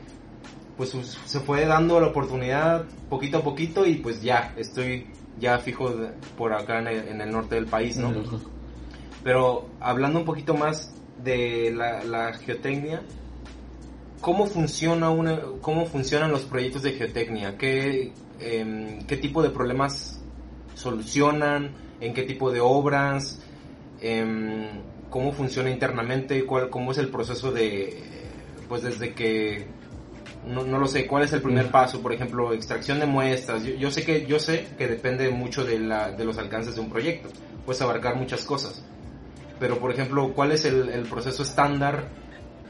pues 0.75 0.89
se 0.89 1.39
fue 1.39 1.65
dando 1.65 1.99
la 1.99 2.07
oportunidad 2.07 2.85
poquito 3.09 3.37
a 3.37 3.43
poquito 3.43 3.85
y 3.85 3.95
pues 3.95 4.21
ya 4.21 4.53
estoy 4.57 5.07
ya 5.39 5.59
fijo 5.59 5.93
por 6.37 6.53
acá 6.53 6.79
en 6.79 6.87
el, 6.87 7.07
en 7.07 7.21
el 7.21 7.31
norte 7.31 7.55
del 7.55 7.67
país, 7.67 7.97
¿no? 7.97 8.11
Pero 9.23 9.67
hablando 9.79 10.19
un 10.19 10.25
poquito 10.25 10.53
más 10.55 10.93
de 11.25 11.73
la, 11.75 12.33
geotecnia, 12.33 13.01
¿cómo, 14.21 14.45
funciona 14.45 15.09
una, 15.09 15.41
¿cómo 15.61 15.85
funcionan 15.87 16.31
los 16.31 16.43
proyectos 16.43 16.83
de 16.83 16.93
geotecnia? 16.93 17.57
¿Qué, 17.57 18.13
em, 18.39 19.05
¿Qué 19.05 19.17
tipo 19.17 19.41
de 19.41 19.49
problemas 19.49 20.21
solucionan? 20.75 21.71
¿En 21.99 22.13
qué 22.13 22.23
tipo 22.23 22.51
de 22.51 22.61
obras? 22.61 23.41
Em, 23.99 24.67
¿Cómo 25.09 25.31
funciona 25.31 25.69
internamente? 25.69 26.45
¿Cuál, 26.45 26.69
¿Cómo 26.69 26.91
es 26.91 26.97
el 26.99 27.09
proceso 27.09 27.51
de, 27.51 28.03
pues 28.69 28.83
desde 28.83 29.13
que 29.13 29.65
no, 30.45 30.63
no, 30.63 30.77
lo 30.77 30.87
sé, 30.87 31.07
¿cuál 31.07 31.23
es 31.23 31.33
el 31.33 31.41
primer 31.41 31.65
mm. 31.67 31.71
paso? 31.71 32.01
Por 32.01 32.13
ejemplo, 32.13 32.53
extracción 32.53 32.99
de 32.99 33.07
muestras. 33.07 33.63
Yo, 33.63 33.89
sé 33.89 34.03
que 34.03 34.27
yo 34.27 34.39
sé 34.39 34.67
que 34.77 34.87
depende 34.87 35.29
mucho 35.31 35.63
de, 35.63 35.79
la, 35.79 36.11
de 36.11 36.23
los 36.23 36.37
alcances 36.37 36.75
de 36.75 36.81
un 36.81 36.89
proyecto. 36.89 37.29
Puedes 37.65 37.81
abarcar 37.81 38.15
muchas 38.15 38.45
cosas 38.45 38.83
pero 39.59 39.79
por 39.79 39.91
ejemplo, 39.91 40.33
¿cuál 40.33 40.51
es 40.51 40.65
el, 40.65 40.89
el 40.89 41.03
proceso 41.03 41.43
estándar? 41.43 42.07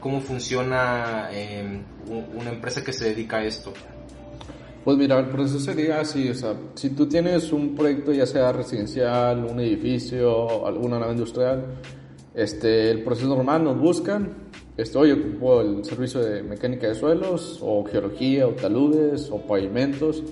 ¿Cómo 0.00 0.20
funciona 0.20 1.28
eh, 1.32 1.82
una 2.08 2.50
empresa 2.50 2.84
que 2.84 2.92
se 2.92 3.06
dedica 3.06 3.38
a 3.38 3.44
esto? 3.44 3.72
Pues 4.84 4.96
mira, 4.96 5.18
el 5.18 5.26
proceso 5.30 5.58
sería 5.58 5.98
así, 5.98 6.28
o 6.28 6.34
sea, 6.34 6.54
si 6.74 6.90
tú 6.90 7.08
tienes 7.08 7.52
un 7.52 7.74
proyecto 7.74 8.12
ya 8.12 8.24
sea 8.24 8.52
residencial, 8.52 9.44
un 9.44 9.58
edificio, 9.58 10.64
alguna 10.64 11.00
nave 11.00 11.14
industrial, 11.14 11.64
este, 12.32 12.92
el 12.92 13.02
proceso 13.02 13.26
normal 13.26 13.64
nos 13.64 13.80
buscan, 13.80 14.32
estoy 14.76 15.10
ocupo 15.10 15.60
el 15.60 15.84
servicio 15.84 16.20
de 16.20 16.44
mecánica 16.44 16.86
de 16.86 16.94
suelos, 16.94 17.58
o 17.62 17.84
geología, 17.84 18.46
o 18.46 18.50
taludes, 18.50 19.28
o 19.32 19.38
pavimentos, 19.40 20.22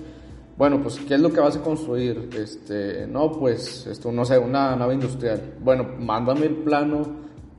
bueno, 0.57 0.81
pues, 0.81 0.99
¿qué 0.99 1.15
es 1.15 1.19
lo 1.19 1.33
que 1.33 1.41
vas 1.41 1.57
a 1.57 1.61
construir? 1.61 2.29
Este, 2.37 3.05
no, 3.07 3.31
pues, 3.31 3.85
esto, 3.87 4.11
no 4.11 4.23
sé, 4.23 4.37
una 4.37 4.75
nave 4.75 4.93
industrial. 4.93 5.55
Bueno, 5.59 5.85
mándame 5.99 6.45
el 6.45 6.55
plano 6.55 7.03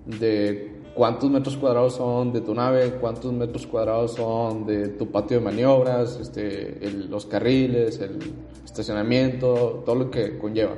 de 0.06 0.76
cuántos 0.94 1.30
metros 1.30 1.58
cuadrados 1.58 1.96
son 1.96 2.32
de 2.32 2.40
tu 2.40 2.54
nave, 2.54 2.94
cuántos 2.98 3.30
metros 3.32 3.66
cuadrados 3.66 4.14
son 4.14 4.64
de 4.64 4.88
tu 4.88 5.10
patio 5.10 5.38
de 5.38 5.44
maniobras, 5.44 6.18
este, 6.18 6.90
los 6.90 7.26
carriles, 7.26 8.00
el 8.00 8.18
estacionamiento, 8.64 9.82
todo 9.84 9.94
lo 9.94 10.10
que 10.10 10.38
conlleva. 10.38 10.74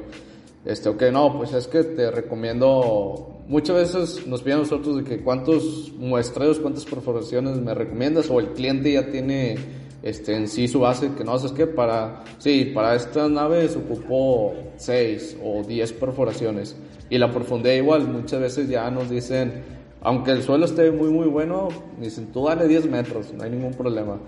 Este, 0.65 0.89
ok, 0.89 1.05
no, 1.13 1.39
pues 1.39 1.53
es 1.53 1.69
que 1.69 1.85
te 1.85 2.11
recomiendo, 2.11 3.43
muchas 3.47 3.77
veces 3.77 4.27
nos 4.27 4.43
piden 4.43 4.59
a 4.59 4.63
nosotros 4.63 4.97
de 4.97 5.05
que 5.05 5.23
cuántos 5.23 5.93
muestreos, 5.97 6.59
cuántas 6.59 6.85
perforaciones 6.85 7.57
me 7.59 7.73
recomiendas 7.73 8.29
o 8.29 8.41
el 8.41 8.49
cliente 8.49 8.93
ya 8.93 9.09
tiene 9.09 9.57
este, 10.03 10.37
en 10.37 10.49
sí 10.49 10.69
su 10.69 10.81
base, 10.81 11.11
que 11.17 11.25
no, 11.25 11.39
sé 11.39 11.55
qué, 11.55 11.67
para, 11.67 12.23
sí, 12.39 12.71
para 12.75 12.95
esta 12.95 13.29
nave 13.29 13.69
se 13.69 13.79
ocupó 13.79 14.55
6 14.77 15.39
o 15.43 15.63
10 15.63 15.93
perforaciones 15.95 16.77
y 17.11 17.19
la 17.19 17.33
profundidad 17.33 17.75
igual, 17.75 18.07
muchas 18.09 18.41
veces 18.41 18.69
ya 18.69 18.91
nos 18.91 19.11
dicen, 19.11 19.63
aunque 20.03 20.31
el 20.31 20.43
suelo 20.43 20.67
esté 20.67 20.91
muy 20.91 21.11
muy 21.11 21.27
bueno, 21.27 21.69
dicen, 22.01 22.27
tú 22.33 22.47
dale 22.47 22.69
10 22.69 22.87
metros, 22.87 23.33
no 23.33 23.45
hay 23.45 23.51
ningún 23.51 23.73
problema. 23.73 24.19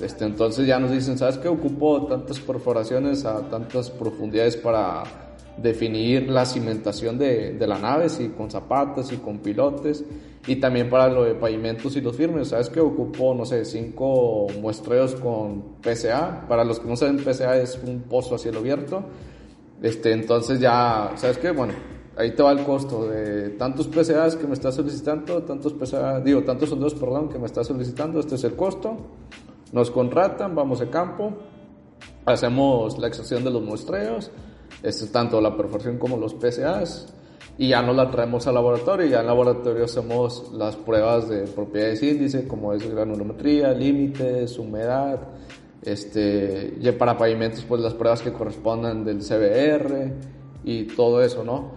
Este, 0.00 0.24
entonces 0.24 0.66
ya 0.66 0.80
nos 0.80 0.90
dicen, 0.90 1.16
¿sabes 1.16 1.38
qué? 1.38 1.48
Ocupo 1.48 2.06
tantas 2.06 2.40
perforaciones 2.40 3.24
a 3.24 3.48
tantas 3.48 3.90
profundidades 3.90 4.56
para 4.56 5.04
definir 5.56 6.28
la 6.30 6.44
cimentación 6.46 7.18
de, 7.18 7.52
de 7.52 7.66
la 7.66 7.78
nave, 7.78 8.08
si 8.08 8.28
con 8.30 8.50
zapatas 8.50 9.12
y 9.12 9.16
con 9.18 9.38
pilotes, 9.38 10.04
y 10.46 10.56
también 10.56 10.90
para 10.90 11.08
lo 11.08 11.24
de 11.24 11.34
pavimentos 11.34 11.96
y 11.96 12.00
los 12.00 12.16
firmes. 12.16 12.48
Sabes 12.48 12.68
que 12.68 12.80
ocupo, 12.80 13.34
no 13.34 13.44
sé, 13.44 13.64
cinco 13.64 14.46
muestreos 14.60 15.14
con 15.14 15.76
PCA. 15.80 16.46
Para 16.48 16.64
los 16.64 16.80
que 16.80 16.88
no 16.88 16.96
saben, 16.96 17.16
PCA 17.16 17.56
es 17.56 17.80
un 17.84 18.02
pozo 18.02 18.34
a 18.34 18.38
cielo 18.38 18.58
abierto. 18.58 19.04
Este, 19.82 20.12
entonces 20.12 20.60
ya, 20.60 21.12
¿sabes 21.16 21.38
qué? 21.38 21.50
Bueno, 21.50 21.74
ahí 22.16 22.32
te 22.32 22.42
va 22.42 22.52
el 22.52 22.62
costo 22.64 23.08
de 23.08 23.50
tantos 23.50 23.88
PCAs 23.88 24.36
que 24.36 24.46
me 24.46 24.54
estás 24.54 24.74
solicitando, 24.74 25.42
tantos 25.42 25.72
PCA, 25.72 26.20
digo, 26.20 26.42
tantos 26.42 26.68
soldados, 26.68 26.94
perdón, 26.94 27.28
que 27.28 27.38
me 27.38 27.46
estás 27.46 27.66
solicitando, 27.66 28.20
este 28.20 28.36
es 28.36 28.44
el 28.44 28.54
costo. 28.54 28.96
Nos 29.72 29.90
contratan, 29.90 30.54
vamos 30.54 30.80
a 30.80 30.88
campo, 30.88 31.32
hacemos 32.24 32.98
la 32.98 33.08
extracción 33.08 33.44
de 33.44 33.50
los 33.50 33.62
muestreos, 33.62 34.30
este, 34.84 35.06
tanto 35.06 35.40
la 35.40 35.56
perforación 35.56 35.98
como 35.98 36.16
los 36.16 36.34
PCAs, 36.34 37.14
y 37.56 37.68
ya 37.68 37.82
nos 37.82 37.94
la 37.94 38.10
traemos 38.10 38.46
al 38.46 38.54
laboratorio 38.54 39.06
y 39.06 39.10
ya 39.10 39.20
en 39.20 39.26
laboratorio 39.26 39.84
hacemos 39.84 40.50
las 40.52 40.76
pruebas 40.76 41.28
de 41.28 41.42
propiedades 41.42 42.02
índice 42.02 42.48
como 42.48 42.72
es 42.72 42.88
granulometría, 42.88 43.72
límites, 43.72 44.58
humedad, 44.58 45.20
este, 45.82 46.74
y 46.80 46.90
para 46.92 47.16
pavimentos 47.16 47.64
pues 47.64 47.80
las 47.80 47.94
pruebas 47.94 48.22
que 48.22 48.32
correspondan 48.32 49.04
del 49.04 49.18
CBR 49.18 50.12
y 50.64 50.84
todo 50.84 51.22
eso, 51.22 51.44
¿no? 51.44 51.72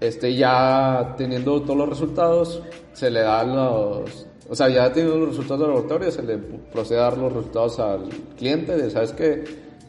Este, 0.00 0.34
ya 0.34 1.14
teniendo 1.16 1.62
todos 1.62 1.76
los 1.76 1.88
resultados, 1.88 2.62
se 2.92 3.10
le 3.10 3.20
dan 3.20 3.54
los, 3.54 4.26
o 4.50 4.54
sea, 4.54 4.68
ya 4.68 4.92
teniendo 4.92 5.18
los 5.18 5.28
resultados 5.28 5.60
del 5.60 5.70
laboratorio, 5.70 6.10
se 6.10 6.22
le 6.22 6.38
procede 6.38 6.98
a 6.98 7.02
dar 7.02 7.18
los 7.18 7.32
resultados 7.32 7.78
al 7.78 8.08
cliente 8.36 8.76
de, 8.76 8.90
¿sabes 8.90 9.12
qué? 9.12 9.44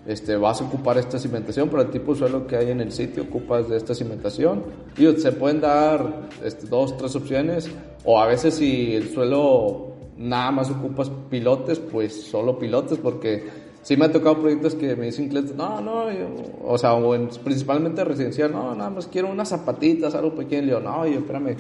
Este, 0.06 0.36
vas 0.36 0.62
a 0.62 0.66
ocupar 0.66 0.98
esta 0.98 1.18
cimentación, 1.18 1.70
pero 1.70 1.82
el 1.82 1.90
tipo 1.90 2.14
de 2.14 2.20
suelo 2.20 2.46
que 2.46 2.58
hay 2.58 2.72
en 2.72 2.82
el 2.82 2.92
sitio 2.92 3.24
ocupas 3.24 3.70
de 3.70 3.78
esta 3.78 3.96
cimentación. 3.96 4.64
Y 4.98 5.06
se 5.14 5.32
pueden 5.32 5.62
dar 5.62 6.28
este, 6.44 6.68
dos, 6.68 6.98
tres 6.98 7.16
opciones, 7.16 7.70
o 8.04 8.20
a 8.20 8.28
veces 8.28 8.56
si 8.56 8.96
el 8.96 9.10
suelo 9.10 9.94
nada 10.18 10.52
más 10.52 10.70
ocupas 10.70 11.10
pilotes, 11.30 11.80
pues 11.80 12.24
solo 12.24 12.60
pilotes, 12.60 12.98
porque 12.98 13.48
sí 13.82 13.98
me 13.98 14.06
ha 14.06 14.12
tocado 14.12 14.40
proyectos 14.40 14.76
que 14.76 14.96
me 14.96 15.08
dicen 15.08 15.30
clientes, 15.30 15.56
no, 15.56 15.82
no, 15.82 16.06
o 16.66 16.78
sea, 16.78 16.92
principalmente 17.44 18.04
residencial, 18.04 18.52
no, 18.52 18.76
nada 18.76 18.90
más 18.90 19.08
quiero 19.08 19.30
unas 19.30 19.50
zapatitas, 19.50 20.16
algo 20.16 20.36
pequeño. 20.36 20.68
yo, 20.68 20.80
no, 20.80 21.06
yo, 21.08 21.20
espérame, 21.20 21.56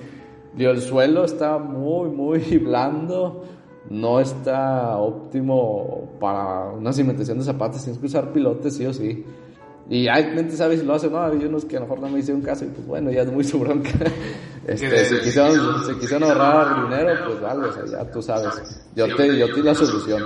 yo, 0.56 0.72
el 0.72 0.82
suelo 0.82 1.26
está 1.26 1.58
muy, 1.58 2.10
muy 2.10 2.40
blando 2.60 3.44
no 3.90 4.20
está 4.20 4.98
óptimo 4.98 6.10
para 6.20 6.72
una 6.72 6.94
cimentación 6.94 7.40
de 7.40 7.44
zapatos, 7.44 7.84
tienes 7.84 8.00
que 8.00 8.06
usar 8.08 8.32
pilotes 8.32 8.76
sí 8.76 8.86
o 8.86 8.94
sí. 8.94 9.26
Y 9.90 10.08
hay 10.08 10.24
gente 10.34 10.56
sabe 10.56 10.78
si 10.78 10.86
lo 10.86 10.94
hace, 10.94 11.10
no, 11.10 11.22
hay 11.22 11.44
unos 11.44 11.66
que 11.66 11.76
a 11.76 11.82
lo 11.82 11.88
mejor 11.88 12.00
no 12.00 12.10
me 12.10 12.20
hicieron 12.20 12.42
caso 12.42 12.64
y 12.64 12.70
pues 12.70 12.88
bueno, 12.88 13.12
ya 13.12 13.24
es 13.24 13.32
muy 13.32 13.44
su 13.44 13.60
bronca. 13.60 13.90
Este, 14.66 15.04
si, 15.04 15.20
quisieron, 15.20 15.86
si 15.86 15.94
quisieron 16.00 16.24
ahorrar 16.24 16.90
dinero, 16.90 17.26
pues 17.26 17.42
vale, 17.42 17.68
o 17.68 17.74
sea, 17.74 17.86
ya 17.86 18.10
tú 18.10 18.22
sabes. 18.22 18.82
Yo 18.96 19.14
te, 19.14 19.38
yo 19.38 19.48
te 19.48 19.56
di 19.56 19.62
la 19.62 19.76
solución. 19.76 20.24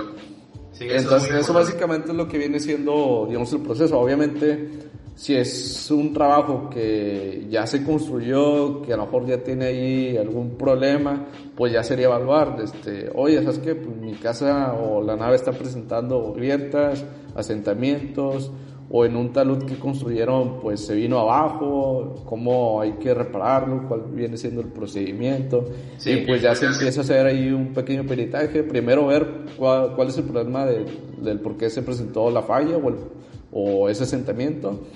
Entonces 0.78 1.34
eso 1.34 1.52
básicamente 1.52 2.12
es 2.12 2.16
lo 2.16 2.28
que 2.28 2.38
viene 2.38 2.60
siendo, 2.60 3.24
digamos, 3.26 3.52
el 3.52 3.62
proceso. 3.62 3.98
Obviamente 3.98 4.88
Si 5.18 5.34
es 5.34 5.90
un 5.90 6.12
trabajo 6.12 6.70
que 6.70 7.48
ya 7.50 7.66
se 7.66 7.82
construyó, 7.82 8.82
que 8.82 8.92
a 8.92 8.96
lo 8.96 9.06
mejor 9.06 9.26
ya 9.26 9.42
tiene 9.42 9.64
ahí 9.64 10.16
algún 10.16 10.56
problema, 10.56 11.26
pues 11.56 11.72
ya 11.72 11.82
sería 11.82 12.06
evaluar, 12.06 12.56
este, 12.62 13.10
oye, 13.16 13.42
¿sabes 13.42 13.58
qué? 13.58 13.74
Pues 13.74 13.96
mi 13.96 14.12
casa 14.12 14.74
o 14.74 15.02
la 15.02 15.16
nave 15.16 15.34
está 15.34 15.50
presentando 15.50 16.32
grietas, 16.34 17.04
asentamientos, 17.34 18.52
o 18.90 19.04
en 19.04 19.16
un 19.16 19.32
talud 19.32 19.64
que 19.64 19.76
construyeron 19.76 20.60
pues 20.60 20.86
se 20.86 20.94
vino 20.94 21.18
abajo, 21.18 22.22
cómo 22.24 22.80
hay 22.80 22.92
que 22.92 23.12
repararlo, 23.12 23.88
cuál 23.88 24.02
viene 24.12 24.36
siendo 24.36 24.60
el 24.60 24.68
procedimiento. 24.68 25.64
y 26.06 26.18
pues 26.18 26.42
ya 26.42 26.54
se 26.54 26.66
empieza 26.66 27.00
a 27.00 27.02
hacer 27.02 27.26
ahí 27.26 27.50
un 27.50 27.74
pequeño 27.74 28.06
peritaje, 28.06 28.62
primero 28.62 29.08
ver 29.08 29.26
cuál, 29.58 29.96
cuál 29.96 30.08
es 30.10 30.18
el 30.18 30.24
problema 30.26 30.64
del 30.64 31.40
por 31.40 31.56
qué 31.56 31.70
se 31.70 31.82
presentó 31.82 32.30
la 32.30 32.42
falla 32.42 32.76
o, 32.76 33.18
o 33.52 33.88
ese 33.88 34.04
asentamiento. 34.04 34.86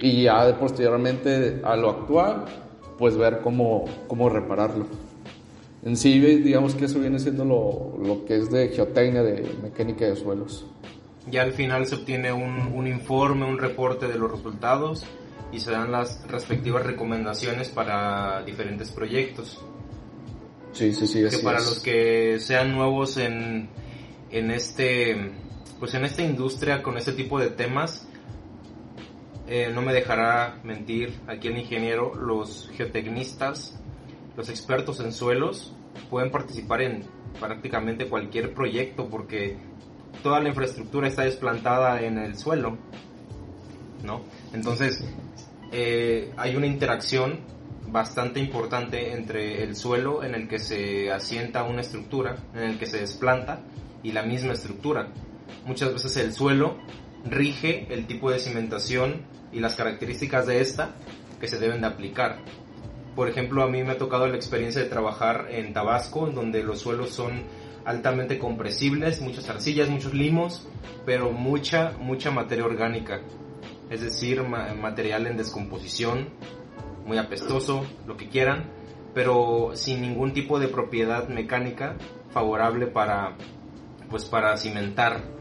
Y 0.00 0.24
ya 0.24 0.58
posteriormente 0.58 1.60
a 1.62 1.76
lo 1.76 1.90
actual, 1.90 2.44
pues 2.98 3.16
ver 3.16 3.40
cómo, 3.40 3.84
cómo 4.08 4.28
repararlo. 4.28 4.86
En 5.82 5.96
sí, 5.96 6.20
digamos 6.20 6.74
que 6.74 6.84
eso 6.84 6.98
viene 6.98 7.18
siendo 7.18 7.44
lo, 7.44 7.96
lo 8.04 8.24
que 8.26 8.36
es 8.36 8.50
de 8.50 8.68
geotecnia, 8.68 9.22
de 9.22 9.48
mecánica 9.62 10.04
de 10.04 10.16
suelos. 10.16 10.66
Ya 11.30 11.42
al 11.42 11.52
final 11.52 11.86
se 11.86 11.94
obtiene 11.94 12.32
un, 12.32 12.72
un 12.74 12.86
informe, 12.86 13.46
un 13.46 13.58
reporte 13.58 14.06
de 14.06 14.18
los 14.18 14.30
resultados 14.30 15.06
y 15.52 15.60
se 15.60 15.70
dan 15.70 15.90
las 15.90 16.26
respectivas 16.28 16.84
recomendaciones 16.84 17.68
para 17.68 18.42
diferentes 18.42 18.90
proyectos. 18.90 19.58
Sí, 20.72 20.92
sí, 20.92 21.06
sí. 21.06 21.24
Que 21.28 21.38
para 21.38 21.58
los 21.58 21.80
que 21.80 22.38
sean 22.38 22.72
nuevos 22.72 23.16
en, 23.16 23.68
en 24.30 24.50
este, 24.50 25.32
pues 25.80 25.94
en 25.94 26.04
esta 26.04 26.22
industria 26.22 26.82
con 26.82 26.96
este 26.98 27.12
tipo 27.12 27.40
de 27.40 27.48
temas, 27.48 28.06
eh, 29.48 29.72
no 29.74 29.82
me 29.82 29.92
dejará 29.92 30.60
mentir 30.62 31.18
aquí 31.26 31.48
el 31.48 31.58
ingeniero, 31.58 32.14
los 32.14 32.70
geotecnistas, 32.74 33.80
los 34.36 34.48
expertos 34.48 35.00
en 35.00 35.12
suelos 35.12 35.74
pueden 36.08 36.30
participar 36.30 36.82
en 36.82 37.02
prácticamente 37.40 38.08
cualquier 38.08 38.54
proyecto 38.54 39.08
porque 39.08 39.56
toda 40.22 40.40
la 40.40 40.50
infraestructura 40.50 41.08
está 41.08 41.22
desplantada 41.22 42.00
en 42.02 42.18
el 42.18 42.36
suelo, 42.36 42.78
¿no? 44.04 44.22
Entonces, 44.52 45.04
eh, 45.72 46.32
hay 46.36 46.56
una 46.56 46.66
interacción 46.66 47.40
bastante 47.88 48.38
importante 48.38 49.12
entre 49.12 49.62
el 49.62 49.74
suelo 49.74 50.22
en 50.22 50.34
el 50.34 50.46
que 50.46 50.58
se 50.58 51.10
asienta 51.10 51.64
una 51.64 51.80
estructura, 51.80 52.36
en 52.54 52.62
el 52.62 52.78
que 52.78 52.86
se 52.86 52.98
desplanta, 52.98 53.62
y 54.02 54.12
la 54.12 54.22
misma 54.22 54.52
estructura. 54.52 55.08
Muchas 55.64 55.92
veces 55.92 56.16
el 56.16 56.32
suelo 56.32 56.76
rige 57.24 57.86
el 57.90 58.06
tipo 58.06 58.30
de 58.30 58.38
cimentación 58.38 59.22
y 59.52 59.60
las 59.60 59.74
características 59.74 60.46
de 60.46 60.60
esta 60.60 60.94
que 61.40 61.48
se 61.48 61.58
deben 61.58 61.80
de 61.80 61.86
aplicar. 61.88 62.38
Por 63.14 63.28
ejemplo, 63.28 63.62
a 63.62 63.68
mí 63.68 63.82
me 63.82 63.92
ha 63.92 63.98
tocado 63.98 64.26
la 64.26 64.36
experiencia 64.36 64.82
de 64.82 64.88
trabajar 64.88 65.48
en 65.50 65.72
Tabasco, 65.72 66.26
donde 66.26 66.62
los 66.62 66.80
suelos 66.80 67.10
son 67.10 67.42
altamente 67.84 68.38
compresibles, 68.38 69.20
muchas 69.20 69.48
arcillas, 69.48 69.88
muchos 69.88 70.14
limos, 70.14 70.68
pero 71.04 71.32
mucha, 71.32 71.92
mucha 71.98 72.30
materia 72.30 72.64
orgánica. 72.64 73.20
Es 73.90 74.02
decir, 74.02 74.42
material 74.42 75.26
en 75.26 75.36
descomposición, 75.36 76.28
muy 77.04 77.18
apestoso, 77.18 77.84
lo 78.06 78.16
que 78.16 78.28
quieran, 78.28 78.70
pero 79.14 79.72
sin 79.74 80.00
ningún 80.00 80.32
tipo 80.32 80.60
de 80.60 80.68
propiedad 80.68 81.28
mecánica 81.28 81.96
favorable 82.30 82.86
para, 82.86 83.36
pues 84.08 84.24
para 84.24 84.56
cimentar. 84.56 85.39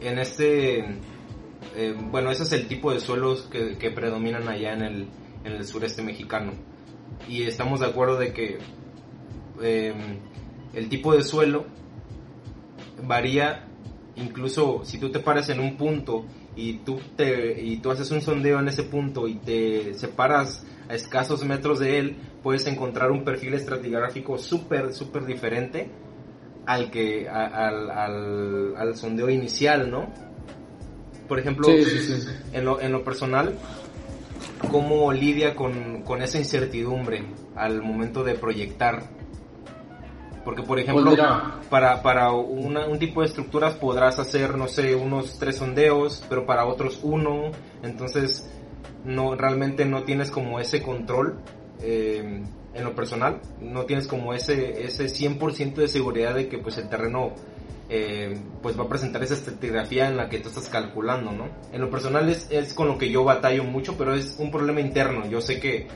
En 0.00 0.18
este, 0.18 0.78
eh, 1.76 1.94
bueno, 2.10 2.30
ese 2.30 2.42
es 2.42 2.52
el 2.52 2.68
tipo 2.68 2.92
de 2.92 3.00
suelos 3.00 3.48
que, 3.50 3.90
predominan 3.90 4.48
allá 4.48 4.72
en 4.74 4.82
el, 4.82 5.08
en 5.44 5.52
el 5.52 5.64
sureste 5.64 6.02
mexicano. 6.02 6.52
Y 7.28 7.44
estamos 7.44 7.80
de 7.80 7.86
acuerdo 7.86 8.18
de 8.18 8.32
que 8.32 8.58
eh, 9.62 9.94
el 10.74 10.88
tipo 10.88 11.14
de 11.14 11.22
suelo 11.22 11.66
varía 13.02 13.68
incluso 14.16 14.82
si 14.84 14.98
tú 14.98 15.10
te 15.10 15.20
paras 15.20 15.48
en 15.48 15.60
un 15.60 15.76
punto 15.76 16.24
y 16.56 16.74
tú 16.78 17.00
te 17.16 17.60
y 17.60 17.78
tú 17.78 17.90
haces 17.90 18.10
un 18.10 18.22
sondeo 18.22 18.60
en 18.60 18.68
ese 18.68 18.84
punto 18.84 19.26
y 19.26 19.34
te 19.36 19.94
separas 19.94 20.64
a 20.88 20.94
escasos 20.94 21.44
metros 21.44 21.78
de 21.80 21.98
él, 21.98 22.16
puedes 22.42 22.66
encontrar 22.66 23.10
un 23.10 23.24
perfil 23.24 23.54
estratigráfico 23.54 24.38
súper 24.38 24.92
súper 24.92 25.26
diferente 25.26 25.90
al 26.66 26.90
que 26.90 27.28
al, 27.28 27.90
al, 27.90 28.76
al, 28.76 28.96
sondeo 28.96 29.28
inicial, 29.28 29.90
¿no? 29.90 30.08
Por 31.28 31.38
ejemplo, 31.38 31.68
En, 32.52 32.64
lo, 32.64 32.80
en 32.80 32.92
lo 32.92 33.02
personal, 33.02 33.54
¿cómo 34.70 35.12
lidia 35.12 35.54
con, 35.54 36.02
con 36.02 36.22
esa 36.22 36.38
incertidumbre 36.38 37.24
al 37.56 37.82
momento 37.82 38.22
de 38.24 38.34
proyectar 38.34 39.02
porque, 40.44 40.62
por 40.62 40.78
ejemplo, 40.78 41.16
pues 41.16 41.20
para, 41.70 42.02
para 42.02 42.30
un 42.32 42.98
tipo 42.98 43.22
de 43.22 43.28
estructuras 43.28 43.74
podrás 43.76 44.18
hacer, 44.18 44.56
no 44.58 44.68
sé, 44.68 44.94
unos 44.94 45.38
tres 45.38 45.56
sondeos, 45.56 46.22
pero 46.28 46.44
para 46.44 46.66
otros 46.66 47.00
uno. 47.02 47.50
Entonces, 47.82 48.46
no 49.04 49.34
realmente 49.36 49.86
no 49.86 50.02
tienes 50.02 50.30
como 50.30 50.60
ese 50.60 50.82
control 50.82 51.38
eh, 51.80 52.42
en 52.74 52.84
lo 52.84 52.94
personal. 52.94 53.40
No 53.60 53.84
tienes 53.84 54.06
como 54.06 54.34
ese, 54.34 54.84
ese 54.84 55.06
100% 55.06 55.74
de 55.74 55.88
seguridad 55.88 56.34
de 56.34 56.48
que 56.48 56.58
pues 56.58 56.78
el 56.78 56.88
terreno 56.88 57.32
eh, 57.88 58.36
pues 58.62 58.78
va 58.78 58.84
a 58.84 58.88
presentar 58.88 59.22
esa 59.22 59.34
estratigrafía 59.34 60.08
en 60.08 60.16
la 60.16 60.28
que 60.28 60.38
tú 60.38 60.48
estás 60.48 60.68
calculando, 60.68 61.32
¿no? 61.32 61.48
En 61.72 61.80
lo 61.80 61.90
personal 61.90 62.28
es, 62.28 62.48
es 62.50 62.74
con 62.74 62.88
lo 62.88 62.98
que 62.98 63.10
yo 63.10 63.24
batallo 63.24 63.64
mucho, 63.64 63.96
pero 63.96 64.14
es 64.14 64.36
un 64.38 64.50
problema 64.50 64.80
interno. 64.80 65.28
Yo 65.28 65.40
sé 65.40 65.60
que 65.60 65.86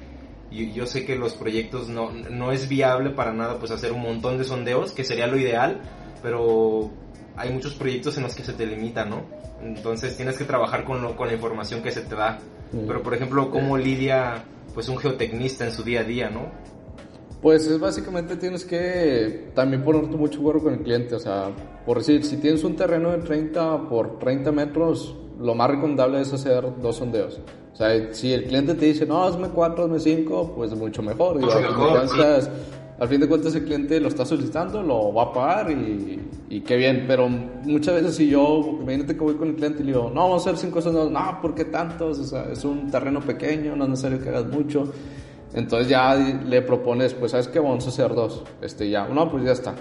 yo, 0.50 0.86
sé 0.86 1.04
que 1.04 1.16
los 1.16 1.34
proyectos 1.34 1.88
no, 1.88 2.10
no 2.10 2.52
es 2.52 2.68
viable 2.68 3.10
para 3.10 3.32
nada 3.32 3.58
pues 3.58 3.70
hacer 3.70 3.92
un 3.92 4.00
montón 4.00 4.38
de 4.38 4.44
sondeos, 4.44 4.92
que 4.92 5.04
sería 5.04 5.26
lo 5.26 5.36
ideal, 5.36 5.80
pero 6.22 6.90
hay 7.36 7.52
muchos 7.52 7.74
proyectos 7.74 8.16
en 8.16 8.22
los 8.22 8.34
que 8.34 8.44
se 8.44 8.54
te 8.54 8.66
limita, 8.66 9.04
¿no? 9.04 9.24
Entonces 9.62 10.16
tienes 10.16 10.36
que 10.38 10.44
trabajar 10.44 10.84
con, 10.84 11.02
lo, 11.02 11.16
con 11.16 11.28
la 11.28 11.34
información 11.34 11.82
que 11.82 11.90
se 11.90 12.02
te 12.02 12.14
da. 12.14 12.38
Pero 12.86 13.02
por 13.02 13.14
ejemplo, 13.14 13.50
¿cómo 13.50 13.78
lidia 13.78 14.44
pues 14.74 14.88
un 14.88 14.98
geotecnista 14.98 15.64
en 15.66 15.72
su 15.72 15.82
día 15.82 16.00
a 16.00 16.04
día, 16.04 16.30
¿no? 16.30 16.50
Pues 17.40 17.66
es 17.68 17.78
básicamente 17.78 18.36
tienes 18.36 18.64
que 18.64 19.50
también 19.54 19.84
ponerte 19.84 20.16
mucho 20.16 20.40
acuerdo 20.40 20.64
con 20.64 20.74
el 20.74 20.80
cliente, 20.80 21.14
o 21.14 21.20
sea, 21.20 21.50
por 21.86 21.98
decir, 21.98 22.24
si 22.24 22.36
tienes 22.38 22.64
un 22.64 22.74
terreno 22.74 23.12
de 23.12 23.18
30 23.18 23.88
por 23.88 24.18
30 24.18 24.50
metros, 24.50 25.16
lo 25.38 25.54
más 25.54 25.70
recomendable 25.70 26.20
es 26.20 26.32
hacer 26.32 26.64
dos 26.82 26.96
sondeos. 26.96 27.40
O 27.72 27.76
sea, 27.76 28.12
si 28.12 28.32
el 28.32 28.44
cliente 28.44 28.74
te 28.74 28.86
dice, 28.86 29.06
no, 29.06 29.22
hazme 29.22 29.50
cuatro, 29.50 29.84
hazme 29.84 30.00
cinco, 30.00 30.52
pues 30.56 30.74
mucho 30.74 31.00
mejor. 31.00 31.40
Al 32.98 33.08
fin 33.08 33.20
de 33.20 33.28
cuentas 33.28 33.54
el 33.54 33.64
cliente 33.64 34.00
lo 34.00 34.08
está 34.08 34.24
solicitando, 34.24 34.82
lo 34.82 35.12
va 35.12 35.24
a 35.24 35.32
pagar 35.32 35.70
y, 35.70 36.20
y 36.50 36.60
qué 36.62 36.76
bien. 36.76 37.04
Pero 37.06 37.28
muchas 37.28 37.94
veces 37.94 38.16
si 38.16 38.28
yo, 38.28 38.78
imagínate 38.80 39.14
que 39.14 39.20
voy 39.20 39.34
con 39.34 39.48
el 39.48 39.54
cliente 39.54 39.82
y 39.82 39.86
le 39.86 39.92
digo, 39.92 40.10
no, 40.12 40.22
vamos 40.22 40.46
a 40.46 40.50
hacer 40.50 40.60
cinco 40.60 40.80
sondeos, 40.80 41.10
no, 41.10 41.38
¿por 41.40 41.54
qué 41.54 41.66
tantos? 41.66 42.18
O 42.18 42.24
sea, 42.24 42.50
es 42.50 42.64
un 42.64 42.90
terreno 42.90 43.20
pequeño, 43.20 43.76
no 43.76 43.84
es 43.84 43.90
necesario 43.90 44.20
que 44.20 44.28
hagas 44.30 44.46
mucho. 44.46 44.92
Entonces 45.54 45.88
ya 45.88 46.14
le 46.14 46.62
propones, 46.62 47.14
pues, 47.14 47.32
¿sabes 47.32 47.48
qué? 47.48 47.58
Vamos 47.58 47.86
a 47.86 47.88
hacer 47.88 48.14
dos. 48.14 48.42
Este, 48.60 48.90
ya, 48.90 49.06
no, 49.06 49.30
pues 49.30 49.44
ya 49.44 49.52
está. 49.52 49.74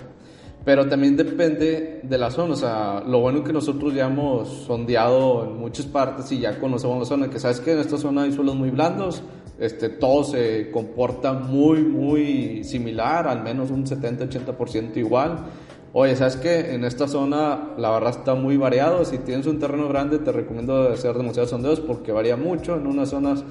Pero 0.63 0.87
también 0.87 1.15
depende 1.15 2.01
de 2.03 2.17
la 2.17 2.29
zona, 2.29 2.53
o 2.53 2.57
sea, 2.57 3.01
lo 3.07 3.21
bueno 3.21 3.41
que 3.41 3.53
nosotros 3.53 3.93
ya 3.93 4.07
hemos 4.07 4.49
sondeado 4.49 5.45
en 5.45 5.57
muchas 5.57 5.85
partes 5.85 6.29
y 6.33 6.39
ya 6.39 6.59
conocemos 6.59 6.99
la 6.99 7.05
zona, 7.05 7.29
que 7.29 7.39
sabes 7.39 7.61
que 7.61 7.71
en 7.71 7.79
esta 7.79 7.97
zona 7.97 8.23
hay 8.23 8.33
suelos 8.33 8.55
muy 8.55 8.69
blandos, 8.69 9.23
este, 9.59 9.89
todo 9.89 10.23
se 10.23 10.69
comporta 10.71 11.33
muy, 11.33 11.81
muy 11.83 12.63
similar, 12.63 13.27
al 13.27 13.43
menos 13.43 13.71
un 13.71 13.85
70-80% 13.85 14.97
igual. 14.97 15.45
Oye, 15.93 16.15
¿sabes 16.15 16.35
que 16.35 16.75
En 16.75 16.83
esta 16.83 17.07
zona 17.07 17.73
la 17.77 17.91
verdad 17.91 18.11
está 18.19 18.35
muy 18.35 18.57
variado, 18.57 19.03
si 19.05 19.17
tienes 19.19 19.47
un 19.47 19.57
terreno 19.59 19.87
grande 19.87 20.19
te 20.19 20.31
recomiendo 20.31 20.89
hacer 20.89 21.15
demasiados 21.15 21.49
sondeos 21.49 21.79
porque 21.79 22.11
varía 22.11 22.35
mucho, 22.35 22.75
en 22.75 22.85
unas 22.85 23.09
zonas 23.09 23.43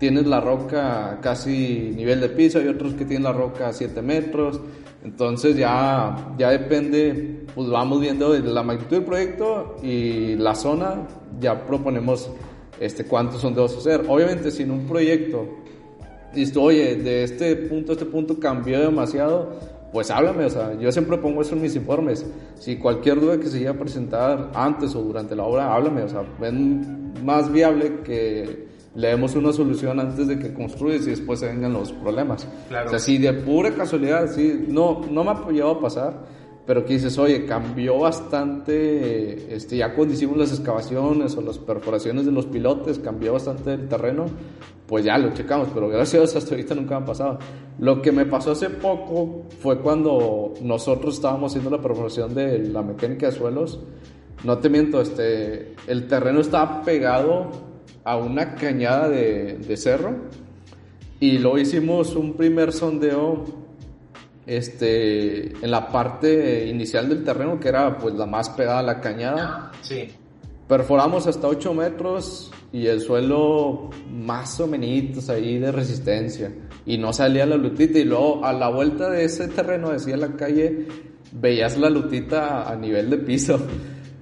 tienes 0.00 0.26
la 0.26 0.40
roca 0.40 1.20
casi 1.22 1.92
nivel 1.94 2.20
de 2.20 2.28
piso 2.28 2.60
y 2.60 2.66
otros 2.66 2.94
que 2.94 3.04
tienen 3.04 3.22
la 3.22 3.32
roca 3.32 3.68
a 3.68 3.72
7 3.72 4.02
metros, 4.02 4.60
entonces 5.04 5.56
ya, 5.56 6.34
ya 6.38 6.50
depende, 6.50 7.44
pues 7.54 7.68
vamos 7.68 8.00
viendo 8.00 8.36
la 8.36 8.62
magnitud 8.62 8.96
del 8.96 9.04
proyecto 9.04 9.76
y 9.82 10.34
la 10.36 10.54
zona, 10.56 11.06
ya 11.40 11.66
proponemos 11.66 12.30
este, 12.82 13.04
cuántos 13.04 13.40
son 13.40 13.54
de 13.54 13.64
hacer. 13.64 14.04
Obviamente, 14.08 14.50
si 14.50 14.64
en 14.64 14.72
un 14.72 14.86
proyecto 14.86 15.46
dices, 16.34 16.56
oye, 16.56 16.96
de 16.96 17.22
este 17.22 17.54
punto 17.54 17.92
a 17.92 17.94
este 17.94 18.06
punto 18.06 18.40
cambió 18.40 18.80
demasiado, 18.80 19.56
pues 19.92 20.10
háblame, 20.10 20.46
o 20.46 20.50
sea, 20.50 20.74
yo 20.80 20.90
siempre 20.90 21.16
pongo 21.18 21.42
eso 21.42 21.54
en 21.54 21.62
mis 21.62 21.76
informes. 21.76 22.26
Si 22.58 22.76
cualquier 22.76 23.20
duda 23.20 23.38
que 23.38 23.46
se 23.46 23.60
iba 23.60 23.70
a 23.70 23.74
presentar 23.74 24.50
antes 24.54 24.96
o 24.96 25.02
durante 25.02 25.36
la 25.36 25.44
obra, 25.44 25.72
háblame, 25.72 26.02
o 26.02 26.08
sea, 26.08 26.24
ven 26.40 27.12
más 27.24 27.52
viable 27.52 28.00
que 28.02 28.66
le 28.96 29.08
demos 29.08 29.36
una 29.36 29.52
solución 29.52 30.00
antes 30.00 30.26
de 30.26 30.38
que 30.40 30.52
construyes 30.52 31.06
y 31.06 31.10
después 31.10 31.38
se 31.38 31.46
vengan 31.46 31.72
los 31.72 31.92
problemas. 31.92 32.48
O 32.84 32.88
sea, 32.88 32.98
si 32.98 33.16
de 33.18 33.32
pura 33.32 33.70
casualidad, 33.70 34.28
sí, 34.28 34.66
no, 34.66 35.02
no 35.08 35.22
me 35.22 35.30
ha 35.30 35.50
llegado 35.50 35.72
a 35.72 35.80
pasar, 35.80 36.14
pero 36.66 36.84
que 36.84 36.94
dices, 36.94 37.18
oye, 37.18 37.44
cambió 37.44 37.98
bastante, 37.98 39.54
este, 39.54 39.76
ya 39.78 39.94
cuando 39.94 40.14
hicimos 40.14 40.36
las 40.36 40.50
excavaciones 40.52 41.36
o 41.36 41.40
las 41.40 41.58
perforaciones 41.58 42.24
de 42.24 42.32
los 42.32 42.46
pilotes, 42.46 43.00
cambió 43.00 43.32
bastante 43.32 43.74
el 43.74 43.88
terreno, 43.88 44.26
pues 44.86 45.04
ya 45.04 45.18
lo 45.18 45.32
checamos, 45.32 45.68
pero 45.74 45.88
gracias 45.88 46.14
a 46.14 46.18
Dios 46.18 46.36
hasta 46.36 46.54
ahorita 46.54 46.74
nunca 46.74 46.98
me 46.98 47.04
ha 47.04 47.06
pasado. 47.06 47.38
Lo 47.78 48.00
que 48.00 48.12
me 48.12 48.26
pasó 48.26 48.52
hace 48.52 48.70
poco 48.70 49.46
fue 49.58 49.80
cuando 49.80 50.54
nosotros 50.62 51.14
estábamos 51.14 51.52
haciendo 51.52 51.70
la 51.70 51.82
perforación 51.82 52.34
de 52.34 52.60
la 52.60 52.82
mecánica 52.82 53.26
de 53.26 53.32
suelos, 53.32 53.80
no 54.44 54.58
te 54.58 54.68
miento, 54.68 55.00
este, 55.00 55.74
el 55.86 56.06
terreno 56.06 56.40
estaba 56.40 56.82
pegado 56.82 57.50
a 58.04 58.16
una 58.16 58.54
cañada 58.54 59.08
de, 59.08 59.58
de 59.58 59.76
cerro 59.76 60.16
y 61.20 61.38
luego 61.38 61.58
hicimos 61.58 62.16
un 62.16 62.34
primer 62.34 62.72
sondeo 62.72 63.61
este, 64.46 65.52
en 65.52 65.70
la 65.70 65.88
parte 65.88 66.66
inicial 66.66 67.08
del 67.08 67.24
terreno, 67.24 67.60
que 67.60 67.68
era 67.68 67.98
pues 67.98 68.14
la 68.14 68.26
más 68.26 68.50
pegada 68.50 68.80
a 68.80 68.82
la 68.82 69.00
cañada. 69.00 69.72
Sí. 69.82 70.08
Perforamos 70.68 71.26
hasta 71.26 71.48
8 71.48 71.74
metros 71.74 72.50
y 72.72 72.86
el 72.86 73.00
suelo 73.00 73.90
más 74.10 74.58
o 74.60 74.66
menos 74.66 75.28
ahí 75.28 75.58
de 75.58 75.70
resistencia. 75.70 76.52
Y 76.86 76.98
no 76.98 77.12
salía 77.12 77.46
la 77.46 77.56
lutita. 77.56 77.98
Y 77.98 78.04
luego 78.04 78.44
a 78.44 78.52
la 78.52 78.68
vuelta 78.68 79.10
de 79.10 79.24
ese 79.24 79.48
terreno, 79.48 79.90
decía 79.90 80.16
la 80.16 80.34
calle, 80.34 80.86
veías 81.32 81.76
la 81.76 81.90
lutita 81.90 82.70
a 82.70 82.74
nivel 82.76 83.10
de 83.10 83.18
piso. 83.18 83.60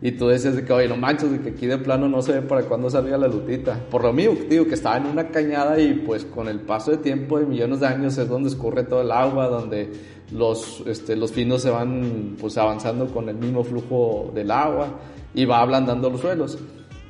Y 0.03 0.13
tú 0.13 0.29
decías 0.29 0.57
de 0.57 0.65
que, 0.65 0.73
oye, 0.73 0.89
no 0.89 0.97
manches, 0.97 1.31
de 1.31 1.41
que 1.41 1.51
aquí 1.51 1.67
de 1.67 1.77
plano 1.77 2.09
no 2.09 2.23
se 2.23 2.33
ve 2.33 2.43
para 2.43 2.63
cuándo 2.63 2.89
salía 2.89 3.19
la 3.19 3.29
lutita. 3.29 3.79
Por 3.91 4.03
lo 4.03 4.13
mío, 4.15 4.35
digo, 4.49 4.67
que 4.67 4.75
estaba 4.75 4.97
en 4.97 5.07
una 5.07 5.29
cañada 5.29 5.79
y 5.79 5.93
pues 5.93 6.25
con 6.25 6.49
el 6.49 6.61
paso 6.61 6.91
de 6.91 6.97
tiempo 6.99 7.39
de 7.39 7.45
millones 7.45 7.81
de 7.81 7.87
años 7.87 8.17
es 8.17 8.27
donde 8.27 8.49
escurre 8.49 8.85
todo 8.85 9.03
el 9.03 9.13
agua, 9.13 9.49
donde 9.49 9.93
los, 10.33 10.83
este, 10.87 11.17
los 11.17 11.33
pinos 11.33 11.61
se 11.61 11.71
van 11.71 12.37
pues 12.41 12.57
avanzando 12.57 13.09
con 13.09 13.29
el 13.29 13.37
mismo 13.37 13.63
flujo 13.63 14.31
del 14.35 14.51
agua 14.51 15.01
y 15.35 15.45
va 15.45 15.61
ablandando 15.61 16.09
los 16.09 16.23
suelos. 16.23 16.59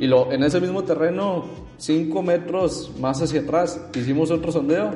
Y 0.01 0.09
lo, 0.09 0.33
en 0.33 0.43
ese 0.43 0.61
mismo 0.61 0.83
terreno, 0.83 1.45
5 1.77 2.23
metros 2.23 2.91
más 2.99 3.23
hacia 3.23 3.43
atrás, 3.43 3.81
hicimos 3.95 4.33
otro 4.33 4.51
sondeo 4.51 4.93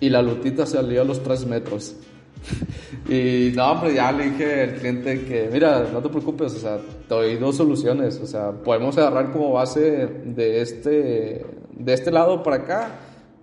y 0.00 0.10
la 0.10 0.20
lutita 0.20 0.66
salió 0.66 1.00
a 1.00 1.04
los 1.04 1.22
3 1.22 1.46
metros. 1.46 1.96
Y 3.08 3.52
no, 3.56 3.72
hombre, 3.72 3.94
ya 3.94 4.12
le 4.12 4.30
dije 4.30 4.62
al 4.62 4.74
cliente 4.74 5.24
que, 5.24 5.48
mira, 5.50 5.88
no 5.90 6.02
te 6.02 6.10
preocupes, 6.10 6.54
o 6.54 6.58
sea, 6.58 6.76
te 6.76 7.14
doy 7.14 7.36
dos 7.36 7.56
soluciones, 7.56 8.20
o 8.22 8.26
sea, 8.26 8.52
podemos 8.52 8.98
agarrar 8.98 9.32
como 9.32 9.52
base 9.52 10.06
de 10.24 10.60
este, 10.60 11.46
de 11.72 11.92
este 11.94 12.10
lado 12.10 12.42
para 12.42 12.56
acá, 12.56 12.90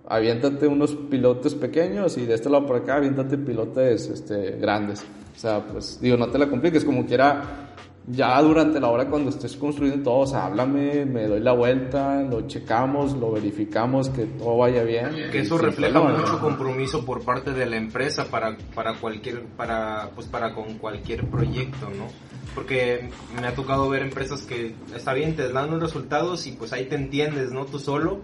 aviéntate 0.06 0.68
unos 0.68 0.94
pilotes 0.94 1.54
pequeños 1.54 2.16
y 2.16 2.26
de 2.26 2.34
este 2.34 2.48
lado 2.48 2.64
para 2.64 2.78
acá, 2.78 2.96
aviéntate 2.96 3.38
pilotes 3.38 4.08
este, 4.08 4.52
grandes. 4.52 5.04
O 5.34 5.38
sea, 5.38 5.60
pues 5.66 5.98
digo, 6.00 6.16
no 6.16 6.28
te 6.28 6.38
la 6.38 6.48
compliques, 6.48 6.84
como 6.84 7.04
quiera, 7.04 7.65
ya 8.08 8.40
durante 8.40 8.78
la 8.78 8.88
hora 8.88 9.08
cuando 9.08 9.30
estés 9.30 9.56
construyendo 9.56 10.04
todo, 10.04 10.18
o 10.20 10.26
sea, 10.26 10.46
háblame, 10.46 11.04
me 11.04 11.26
doy 11.26 11.40
la 11.40 11.52
vuelta, 11.52 12.22
lo 12.22 12.46
checamos, 12.46 13.14
lo 13.14 13.32
verificamos, 13.32 14.08
que 14.10 14.26
todo 14.26 14.58
vaya 14.58 14.84
bien. 14.84 15.10
Que 15.32 15.40
eso 15.40 15.58
refleja 15.58 16.00
mucho 16.00 16.38
compromiso 16.38 17.04
por 17.04 17.24
parte 17.24 17.52
de 17.52 17.66
la 17.66 17.76
empresa 17.76 18.26
para, 18.30 18.56
para 18.74 18.94
cualquier, 18.94 19.44
para, 19.56 20.10
pues 20.14 20.28
para 20.28 20.54
con 20.54 20.78
cualquier 20.78 21.28
proyecto, 21.28 21.88
¿no? 21.90 22.06
Porque 22.54 23.10
me 23.40 23.46
ha 23.46 23.54
tocado 23.54 23.88
ver 23.88 24.02
empresas 24.02 24.42
que 24.42 24.74
está 24.94 25.12
bien, 25.12 25.34
te 25.34 25.52
dan 25.52 25.70
los 25.70 25.80
resultados 25.80 26.46
y 26.46 26.52
pues 26.52 26.72
ahí 26.72 26.84
te 26.86 26.94
entiendes, 26.94 27.50
¿no? 27.50 27.66
Tú 27.66 27.80
solo 27.80 28.20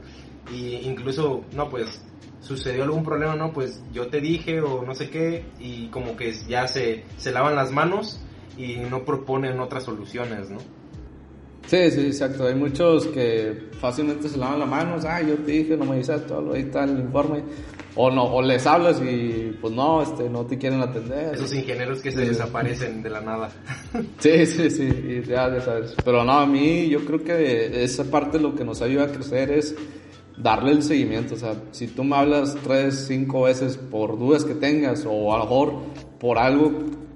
y 0.53 0.77
incluso, 0.87 1.43
no, 1.55 1.69
pues 1.69 2.03
sucedió 2.41 2.85
algún 2.85 3.05
problema, 3.05 3.35
¿no? 3.35 3.53
Pues 3.53 3.83
yo 3.93 4.07
te 4.07 4.21
dije 4.21 4.61
o 4.61 4.85
no 4.85 4.95
sé 4.95 5.11
qué 5.11 5.45
y 5.59 5.89
como 5.89 6.17
que 6.17 6.33
ya 6.49 6.69
se, 6.69 7.05
se 7.17 7.33
lavan 7.33 7.57
las 7.57 7.73
manos 7.73 8.21
y 8.57 8.77
no 8.77 9.05
proponen 9.05 9.61
otras 9.61 9.85
soluciones, 9.85 10.51
¿no? 10.51 10.59
Sí, 11.67 11.91
sí, 11.91 12.01
exacto. 12.07 12.47
Hay 12.47 12.55
muchos 12.55 13.07
que 13.07 13.69
fácilmente 13.81 14.29
se 14.29 14.37
lavan 14.37 14.61
las 14.61 14.69
manos, 14.69 15.05
ah, 15.05 15.23
yo 15.23 15.37
te 15.37 15.53
dije, 15.53 15.77
no 15.77 15.85
me 15.85 15.97
dices 15.97 16.27
todo, 16.27 16.53
ahí 16.53 16.63
está 16.63 16.85
el 16.85 16.99
informe. 16.99 17.43
O 17.95 18.11
no, 18.11 18.25
o 18.25 18.41
les 18.41 18.67
hablas 18.67 19.03
y 19.03 19.55
pues 19.61 19.73
no, 19.75 20.03
este, 20.03 20.29
no 20.29 20.47
te 20.47 20.57
quieren 20.57 20.81
atender. 20.81 21.35
Esos 21.35 21.53
ingenieros 21.53 22.01
que 22.01 22.11
se 22.11 22.23
desaparecen 22.23 23.03
de 23.03 23.11
la 23.11 23.21
nada. 23.21 23.51
Sí, 24.19 24.47
sí, 24.47 24.71
sí, 24.71 24.85
y 24.85 25.23
ya, 25.29 25.53
ya 25.53 25.61
sabes. 25.61 25.95
Pero 26.03 26.25
no, 26.25 26.33
a 26.33 26.47
mí 26.47 26.89
yo 26.89 27.05
creo 27.05 27.23
que 27.23 27.85
esa 27.85 28.05
parte 28.05 28.39
lo 28.39 28.55
que 28.55 28.65
nos 28.65 28.81
ayuda 28.81 29.05
a 29.05 29.09
crecer 29.09 29.51
es 29.51 29.75
darle 30.39 30.73
el 30.73 30.83
seguimiento. 30.83 31.35
O 31.35 31.39
sea, 31.39 31.55
si 31.73 31.87
tú 31.89 32.05
me 32.05 32.17
hablas 32.17 32.57
tres, 32.65 33.05
cinco 33.09 33.43
veces 33.43 33.77
por 33.77 34.19
dudas 34.19 34.45
que 34.45 34.55
tengas 34.55 35.05
o 35.07 35.35
a 35.35 35.39
lo 35.39 35.45
mejor 35.45 35.75
por 36.19 36.39
algo 36.39 36.73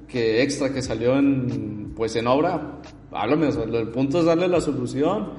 que 0.08 0.42
extra 0.42 0.72
que 0.72 0.82
salió 0.82 1.16
en, 1.18 1.92
pues 1.96 2.16
en 2.16 2.26
obra, 2.26 2.80
háblame, 3.12 3.46
o 3.48 3.52
sea, 3.52 3.64
el 3.64 3.88
punto 3.88 4.20
es 4.20 4.24
darle 4.24 4.48
la 4.48 4.60
solución 4.60 5.30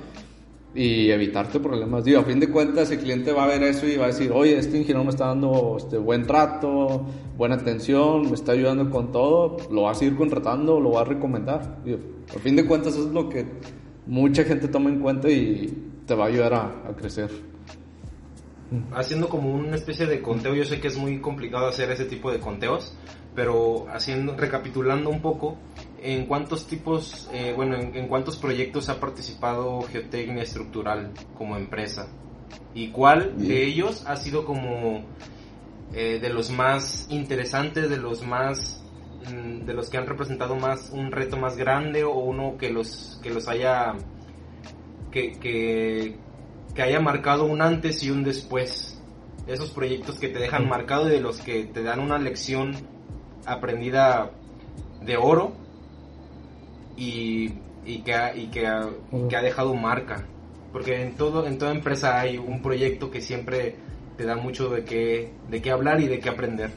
y 0.75 1.09
evitarte 1.09 1.59
problemas. 1.59 2.03
Digo, 2.03 2.19
a 2.19 2.23
fin 2.23 2.39
de 2.39 2.49
cuentas 2.49 2.91
el 2.91 2.99
cliente 2.99 3.31
va 3.31 3.45
a 3.45 3.47
ver 3.47 3.63
eso 3.63 3.87
y 3.87 3.97
va 3.97 4.05
a 4.05 4.07
decir, 4.07 4.31
oye, 4.31 4.57
este 4.57 4.77
ingeniero 4.77 5.03
me 5.03 5.09
está 5.09 5.27
dando 5.27 5.75
este, 5.77 5.97
buen 5.97 6.27
trato, 6.27 7.05
buena 7.35 7.55
atención, 7.55 8.29
me 8.29 8.35
está 8.35 8.51
ayudando 8.51 8.89
con 8.89 9.11
todo, 9.11 9.57
lo 9.71 9.83
va 9.83 9.91
a 9.91 9.95
seguir 9.95 10.15
contratando, 10.15 10.79
lo 10.79 10.91
va 10.91 11.01
a 11.01 11.05
recomendar. 11.05 11.79
A 12.35 12.39
fin 12.39 12.55
de 12.55 12.65
cuentas 12.65 12.93
eso 12.93 13.07
es 13.07 13.13
lo 13.13 13.27
que 13.27 13.45
mucha 14.05 14.43
gente 14.43 14.67
toma 14.67 14.89
en 14.89 14.99
cuenta 14.99 15.29
y 15.29 15.95
te 16.05 16.13
va 16.13 16.25
a 16.25 16.27
ayudar 16.27 16.53
a, 16.53 16.65
a 16.89 16.95
crecer. 16.95 17.31
Haciendo 18.91 19.29
como 19.29 19.53
una 19.55 19.77
especie 19.77 20.05
de 20.05 20.21
conteo, 20.21 20.53
yo 20.53 20.65
sé 20.65 20.79
que 20.79 20.89
es 20.89 20.97
muy 20.97 21.21
complicado 21.21 21.67
hacer 21.67 21.89
ese 21.89 22.05
tipo 22.05 22.31
de 22.31 22.39
conteos, 22.39 22.95
pero 23.37 23.85
haciendo, 23.93 24.35
recapitulando 24.35 25.11
un 25.11 25.21
poco, 25.21 25.59
¿en 26.01 26.25
cuántos 26.25 26.65
tipos, 26.65 27.29
eh, 27.31 27.53
bueno, 27.55 27.75
en, 27.75 28.07
cuántos 28.07 28.35
proyectos 28.35 28.89
ha 28.89 28.99
participado 28.99 29.83
Geotecnia 29.83 30.41
Estructural 30.41 31.11
como 31.37 31.55
empresa? 31.55 32.07
¿Y 32.73 32.89
cuál 32.89 33.37
de 33.37 33.63
ellos 33.63 34.03
ha 34.07 34.15
sido 34.15 34.43
como 34.43 35.05
eh, 35.93 36.17
de 36.19 36.29
los 36.29 36.49
más 36.49 37.05
interesantes, 37.11 37.91
de 37.91 37.97
los 37.97 38.25
más, 38.25 38.83
mm, 39.31 39.65
de 39.65 39.73
los 39.75 39.91
que 39.91 39.97
han 39.97 40.07
representado 40.07 40.55
más 40.55 40.89
un 40.89 41.11
reto 41.11 41.37
más 41.37 41.57
grande 41.57 42.05
o 42.05 42.15
uno 42.15 42.57
que 42.57 42.71
los, 42.71 43.19
que 43.21 43.29
los 43.29 43.47
haya, 43.47 43.93
que, 45.11 45.33
que, 45.33 46.17
que 46.73 46.81
haya 46.81 46.99
marcado 46.99 47.45
un 47.45 47.61
antes 47.61 48.01
y 48.01 48.09
un 48.09 48.23
después? 48.23 48.99
Esos 49.45 49.69
proyectos 49.69 50.17
que 50.17 50.27
te 50.27 50.39
dejan 50.39 50.67
marcado 50.67 51.07
y 51.07 51.11
de 51.11 51.21
los 51.21 51.39
que 51.39 51.65
te 51.65 51.83
dan 51.83 51.99
una 51.99 52.17
lección 52.17 52.96
aprendida 53.47 54.29
de 55.01 55.17
oro 55.17 55.53
y, 56.95 57.53
y, 57.85 57.99
que, 57.99 58.13
ha, 58.13 58.35
y 58.35 58.47
que, 58.47 58.67
ha, 58.67 58.87
que 59.29 59.35
ha 59.35 59.41
dejado 59.41 59.73
marca. 59.73 60.25
Porque 60.71 61.01
en, 61.01 61.15
todo, 61.15 61.47
en 61.47 61.57
toda 61.57 61.71
empresa 61.71 62.19
hay 62.19 62.37
un 62.37 62.61
proyecto 62.61 63.09
que 63.09 63.21
siempre 63.21 63.75
te 64.17 64.25
da 64.25 64.35
mucho 64.35 64.69
de 64.69 64.83
qué, 64.83 65.31
de 65.49 65.61
qué 65.61 65.71
hablar 65.71 66.01
y 66.01 66.07
de 66.07 66.19
qué 66.19 66.29
aprender. 66.29 66.71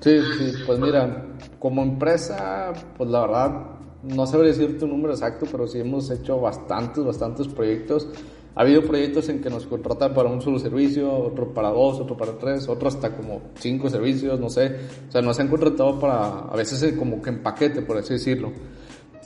Sí, 0.00 0.20
sí, 0.38 0.52
pues 0.66 0.78
mira, 0.78 1.24
como 1.58 1.82
empresa, 1.82 2.72
pues 2.96 3.08
la 3.08 3.20
verdad, 3.22 3.66
no 4.02 4.26
sabría 4.26 4.52
decirte 4.52 4.84
un 4.84 4.90
número 4.90 5.14
exacto, 5.14 5.46
pero 5.50 5.66
sí 5.66 5.80
hemos 5.80 6.10
hecho 6.10 6.38
bastantes, 6.38 7.02
bastantes 7.02 7.48
proyectos. 7.48 8.08
Ha 8.56 8.62
habido 8.62 8.82
proyectos 8.82 9.28
en 9.28 9.42
que 9.42 9.50
nos 9.50 9.66
contratan 9.66 10.14
para 10.14 10.30
un 10.30 10.40
solo 10.40 10.58
servicio, 10.58 11.12
otro 11.12 11.52
para 11.52 11.68
dos, 11.68 12.00
otro 12.00 12.16
para 12.16 12.38
tres, 12.38 12.66
otro 12.68 12.88
hasta 12.88 13.14
como 13.14 13.42
cinco 13.58 13.90
servicios, 13.90 14.40
no 14.40 14.48
sé. 14.48 14.76
O 15.08 15.12
sea, 15.12 15.20
nos 15.20 15.38
han 15.38 15.48
contratado 15.48 16.00
para, 16.00 16.38
a 16.38 16.56
veces 16.56 16.94
como 16.94 17.20
que 17.20 17.28
en 17.28 17.42
paquete, 17.42 17.82
por 17.82 17.98
así 17.98 18.14
decirlo. 18.14 18.50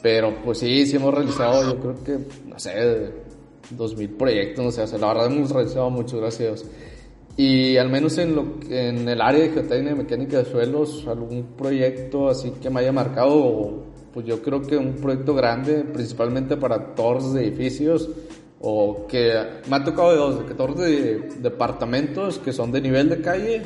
Pero 0.03 0.35
pues 0.45 0.59
sí, 0.59 0.85
sí 0.85 0.97
hemos 0.97 1.15
realizado, 1.15 1.63
yo 1.63 1.79
creo 1.79 2.05
que, 2.05 2.19
no 2.49 2.59
sé, 2.59 3.13
dos 3.71 3.97
mil 3.97 4.11
proyectos, 4.11 4.65
no 4.65 4.73
sé, 4.73 4.83
o 4.83 4.87
sea, 4.89 4.99
la 4.99 5.09
verdad 5.09 5.27
hemos 5.27 5.53
realizado 5.53 5.91
muchos, 5.91 6.21
gracias. 6.21 6.65
Y 7.37 7.77
al 7.77 7.89
menos 7.89 8.19
en, 8.19 8.35
lo, 8.35 8.57
en 8.69 9.09
el 9.09 9.21
área 9.21 9.43
de 9.43 9.51
geotecnia 9.51 9.93
y 9.93 9.95
mecánica 9.95 10.39
de 10.39 10.45
suelos, 10.45 11.07
algún 11.07 11.55
proyecto 11.57 12.29
así 12.29 12.51
que 12.61 12.69
me 12.69 12.81
haya 12.81 12.91
marcado, 12.91 13.85
pues 14.13 14.27
yo 14.27 14.43
creo 14.43 14.61
que 14.63 14.77
un 14.77 14.95
proyecto 14.95 15.35
grande, 15.35 15.85
principalmente 15.85 16.57
para 16.57 16.97
torres 16.97 17.33
de 17.33 17.47
edificios, 17.47 18.11
o 18.61 19.07
que 19.07 19.33
me 19.69 19.77
ha 19.77 19.85
tocado 19.85 20.11
de 20.11 20.17
dos, 20.17 20.39
de 20.39 20.45
14 20.45 20.83
de 20.83 21.19
departamentos 21.41 22.39
que 22.39 22.53
son 22.53 22.71
de 22.71 22.81
nivel 22.81 23.09
de 23.09 23.21
calle 23.21 23.63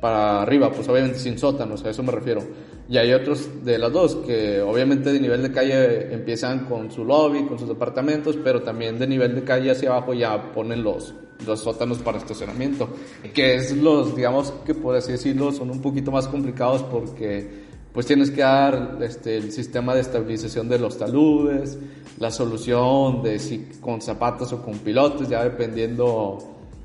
para 0.00 0.42
arriba, 0.42 0.70
pues 0.70 0.88
obviamente 0.88 1.18
sin 1.18 1.38
sótanos, 1.38 1.84
a 1.84 1.90
eso 1.90 2.02
me 2.02 2.12
refiero. 2.12 2.42
Y 2.88 2.98
hay 2.98 3.12
otros 3.12 3.64
de 3.64 3.78
las 3.78 3.92
dos 3.92 4.16
que 4.26 4.60
obviamente 4.60 5.12
de 5.12 5.18
nivel 5.18 5.42
de 5.42 5.50
calle 5.50 6.12
empiezan 6.12 6.66
con 6.66 6.92
su 6.92 7.04
lobby, 7.04 7.44
con 7.46 7.58
sus 7.58 7.68
departamentos, 7.68 8.38
pero 8.44 8.62
también 8.62 8.98
de 8.98 9.06
nivel 9.06 9.34
de 9.34 9.42
calle 9.42 9.70
hacia 9.70 9.90
abajo 9.90 10.12
ya 10.14 10.52
ponen 10.52 10.84
los, 10.84 11.14
los 11.44 11.60
sótanos 11.60 11.98
para 11.98 12.18
estacionamiento, 12.18 12.90
que 13.34 13.56
es 13.56 13.74
los, 13.76 14.14
digamos 14.14 14.52
que 14.64 14.74
por 14.74 14.94
así 14.94 15.12
decirlo, 15.12 15.50
son 15.50 15.70
un 15.70 15.80
poquito 15.80 16.12
más 16.12 16.28
complicados 16.28 16.82
porque 16.84 17.65
pues 17.96 18.04
tienes 18.04 18.30
que 18.30 18.42
dar 18.42 18.98
este, 19.00 19.38
el 19.38 19.50
sistema 19.52 19.94
de 19.94 20.02
estabilización 20.02 20.68
de 20.68 20.78
los 20.78 20.98
taludes, 20.98 21.78
la 22.18 22.30
solución 22.30 23.22
de 23.22 23.38
si 23.38 23.70
con 23.80 24.02
zapatos 24.02 24.52
o 24.52 24.60
con 24.60 24.74
pilotes, 24.80 25.30
ya 25.30 25.42
dependiendo 25.42 26.36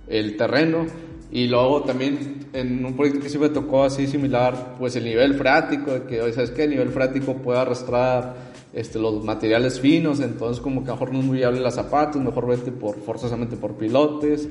el 0.08 0.38
terreno. 0.38 0.86
Y 1.30 1.48
luego 1.48 1.82
también 1.82 2.48
en 2.54 2.86
un 2.86 2.96
proyecto 2.96 3.20
que 3.20 3.28
sí 3.28 3.38
me 3.38 3.50
tocó 3.50 3.84
así 3.84 4.08
similar, 4.08 4.78
pues 4.80 4.96
el 4.96 5.04
nivel 5.04 5.34
freático, 5.34 5.92
de 5.92 6.04
que, 6.04 6.32
¿sabes 6.32 6.52
qué? 6.52 6.64
El 6.64 6.70
nivel 6.70 6.92
freático 6.92 7.34
puede 7.34 7.60
arrastrar 7.60 8.34
este, 8.72 8.98
los 8.98 9.22
materiales 9.26 9.82
finos, 9.82 10.22
entonces 10.22 10.64
como 10.64 10.86
que 10.86 10.92
mejor 10.92 11.12
no 11.12 11.20
es 11.20 11.26
muy 11.26 11.40
viable 11.40 11.60
las 11.60 11.76
zapatos, 11.76 12.22
mejor 12.22 12.48
vete 12.48 12.72
por, 12.72 12.96
forzosamente 13.02 13.58
por 13.58 13.74
pilotes. 13.74 14.48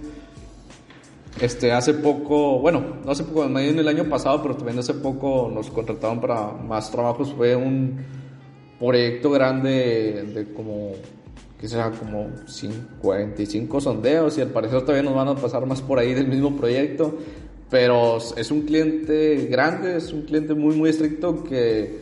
Este, 1.40 1.72
hace 1.72 1.94
poco, 1.94 2.58
bueno, 2.58 2.96
no 3.04 3.10
hace 3.10 3.24
poco, 3.24 3.44
en 3.44 3.78
el 3.78 3.88
año 3.88 4.08
pasado, 4.08 4.42
pero 4.42 4.56
también 4.56 4.78
hace 4.78 4.94
poco 4.94 5.50
nos 5.52 5.70
contrataron 5.70 6.20
para 6.20 6.52
más 6.52 6.90
trabajos. 6.90 7.32
Fue 7.34 7.54
un 7.54 7.98
proyecto 8.78 9.30
grande 9.30 10.24
de 10.34 10.52
como, 10.52 10.92
que 11.60 11.68
como 11.98 12.28
45 13.00 13.80
sondeos 13.80 14.38
y 14.38 14.40
al 14.40 14.48
parecer 14.48 14.80
todavía 14.80 15.02
nos 15.02 15.14
van 15.14 15.28
a 15.28 15.34
pasar 15.36 15.66
más 15.66 15.80
por 15.82 15.98
ahí 15.98 16.14
del 16.14 16.28
mismo 16.28 16.56
proyecto. 16.56 17.14
Pero 17.70 18.18
es 18.18 18.50
un 18.50 18.62
cliente 18.62 19.46
grande, 19.48 19.96
es 19.96 20.12
un 20.12 20.22
cliente 20.22 20.54
muy, 20.54 20.74
muy 20.74 20.90
estricto 20.90 21.44
que, 21.44 22.00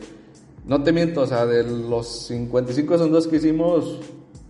no 0.68 0.82
te 0.82 0.92
miento, 0.92 1.22
o 1.22 1.26
sea, 1.26 1.46
de 1.46 1.64
los 1.64 2.26
55 2.26 2.98
sondeos 2.98 3.26
que 3.26 3.36
hicimos, 3.36 4.00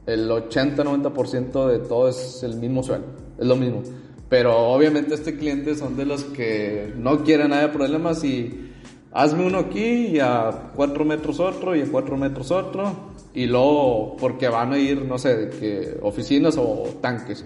el 0.05 0.29
80-90% 0.29 1.69
de 1.69 1.79
todo 1.79 2.09
es 2.09 2.43
el 2.43 2.57
mismo 2.57 2.83
suelo, 2.83 3.05
es 3.39 3.47
lo 3.47 3.55
mismo. 3.55 3.83
Pero 4.29 4.57
obviamente 4.57 5.15
este 5.15 5.37
cliente 5.37 5.75
son 5.75 5.97
de 5.97 6.05
los 6.05 6.25
que 6.25 6.93
no 6.97 7.25
quieren 7.25 7.51
nada 7.51 7.63
de 7.63 7.69
problemas 7.69 8.23
y 8.25 8.73
hazme 9.13 9.47
uno 9.47 9.59
aquí 9.59 10.09
y 10.09 10.21
a 10.21 10.71
cuatro 10.75 11.05
metros 11.05 11.41
otro 11.41 11.75
y 11.75 11.81
a 11.81 11.87
cuatro 11.87 12.17
metros 12.17 12.51
otro 12.51 12.93
y 13.33 13.47
luego 13.47 14.17
porque 14.19 14.49
van 14.49 14.73
a 14.73 14.79
ir, 14.79 15.03
no 15.03 15.19
sé, 15.19 15.37
de 15.37 15.51
que 15.51 15.99
oficinas 16.03 16.57
o 16.59 16.99
tanques. 17.01 17.45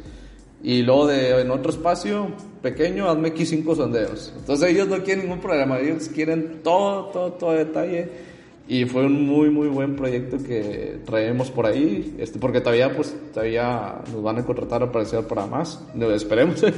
Y 0.65 0.83
luego 0.83 1.09
de, 1.09 1.41
en 1.41 1.51
otro 1.51 1.71
espacio 1.71 2.29
pequeño, 2.63 3.09
hazme 3.09 3.29
aquí 3.29 3.45
cinco 3.45 3.75
sondeos. 3.75 4.33
Entonces 4.37 4.71
ellos 4.71 4.89
no 4.89 5.03
quieren 5.03 5.25
ningún 5.25 5.41
problema, 5.41 5.79
ellos 5.79 6.09
quieren 6.09 6.61
todo, 6.63 7.07
todo, 7.07 7.33
todo 7.33 7.53
detalle 7.53 8.32
y 8.69 8.85
fue 8.85 9.07
un 9.07 9.27
muy 9.27 9.51
muy 9.51 9.69
buen 9.69 9.97
proyecto 9.97 10.39
que 10.39 11.01
traemos 11.05 11.51
por 11.51 11.67
ahí 11.67 12.15
este 12.19 12.39
porque 12.39 12.61
todavía 12.61 12.95
pues 12.95 13.15
todavía 13.33 13.97
nos 14.13 14.23
van 14.23 14.39
a 14.39 14.45
contratar 14.45 14.83
a 14.83 14.93
parecer 14.93 15.27
para 15.27 15.47
más. 15.47 15.83
Esperemos. 16.15 16.65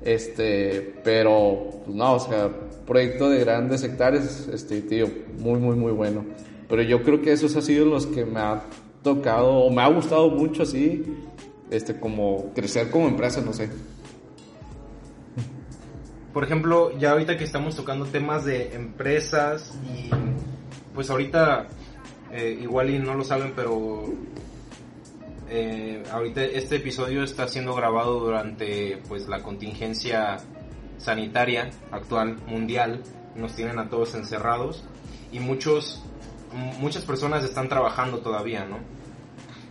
Este 0.00 0.94
pero 1.02 1.82
pues 1.84 1.94
no 1.94 2.14
o 2.14 2.20
sea 2.20 2.48
proyecto 2.86 3.28
de 3.28 3.40
grandes 3.40 3.82
hectáreas 3.82 4.48
este 4.50 4.80
tío 4.80 5.08
muy 5.40 5.58
muy 5.58 5.74
muy 5.76 5.92
bueno. 5.92 6.24
Pero 6.68 6.82
yo 6.82 7.02
creo 7.02 7.20
que 7.20 7.32
esos 7.32 7.54
han 7.56 7.62
sido 7.62 7.84
los 7.84 8.06
que 8.06 8.24
me 8.24 8.38
ha 8.38 8.62
tocado 9.02 9.50
o 9.50 9.70
me 9.70 9.82
ha 9.82 9.88
gustado 9.88 10.30
mucho 10.30 10.62
así 10.62 11.04
este 11.70 11.98
como 11.98 12.52
crecer 12.54 12.90
como 12.90 13.08
empresa 13.08 13.40
no 13.40 13.52
sé. 13.52 13.68
Por 16.32 16.44
ejemplo 16.44 16.96
ya 16.96 17.10
ahorita 17.10 17.36
que 17.36 17.44
estamos 17.44 17.74
tocando 17.74 18.06
temas 18.06 18.44
de 18.44 18.74
empresas 18.76 19.74
y 19.84 20.10
pues 20.98 21.10
ahorita 21.10 21.68
eh, 22.32 22.58
igual 22.60 22.90
y 22.90 22.98
no 22.98 23.14
lo 23.14 23.22
saben, 23.22 23.52
pero 23.54 24.02
eh, 25.48 26.02
ahorita 26.10 26.42
este 26.42 26.74
episodio 26.74 27.22
está 27.22 27.46
siendo 27.46 27.72
grabado 27.72 28.18
durante 28.18 29.00
pues 29.06 29.28
la 29.28 29.40
contingencia 29.40 30.38
sanitaria 30.96 31.70
actual 31.92 32.38
mundial. 32.48 33.04
Nos 33.36 33.54
tienen 33.54 33.78
a 33.78 33.88
todos 33.88 34.16
encerrados 34.16 34.82
y 35.30 35.38
muchos 35.38 36.02
muchas 36.80 37.04
personas 37.04 37.44
están 37.44 37.68
trabajando 37.68 38.18
todavía, 38.18 38.64
¿no? 38.64 38.78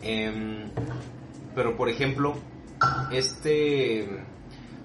Em, 0.02 0.70
pero 1.54 1.76
por 1.76 1.90
ejemplo, 1.90 2.36
este 3.12 4.08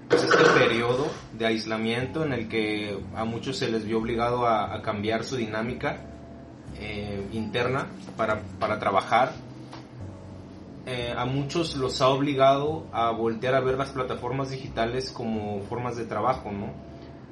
pues 0.09 0.23
este 0.23 0.43
periodo 0.59 1.07
de 1.31 1.45
aislamiento 1.45 2.25
en 2.25 2.33
el 2.33 2.49
que 2.49 2.99
a 3.15 3.23
muchos 3.23 3.55
se 3.55 3.71
les 3.71 3.85
vio 3.85 3.99
obligado 3.99 4.45
a 4.45 4.81
cambiar 4.81 5.23
su 5.23 5.37
dinámica 5.37 6.09
eh, 6.79 7.27
interna 7.31 7.87
para, 8.17 8.41
para 8.59 8.79
trabajar, 8.79 9.33
eh, 10.85 11.13
a 11.15 11.25
muchos 11.25 11.75
los 11.75 12.01
ha 12.01 12.09
obligado 12.09 12.87
a 12.91 13.11
voltear 13.11 13.55
a 13.55 13.61
ver 13.61 13.77
las 13.77 13.89
plataformas 13.89 14.49
digitales 14.49 15.11
como 15.11 15.61
formas 15.61 15.95
de 15.95 16.05
trabajo, 16.05 16.51
¿no? 16.51 16.73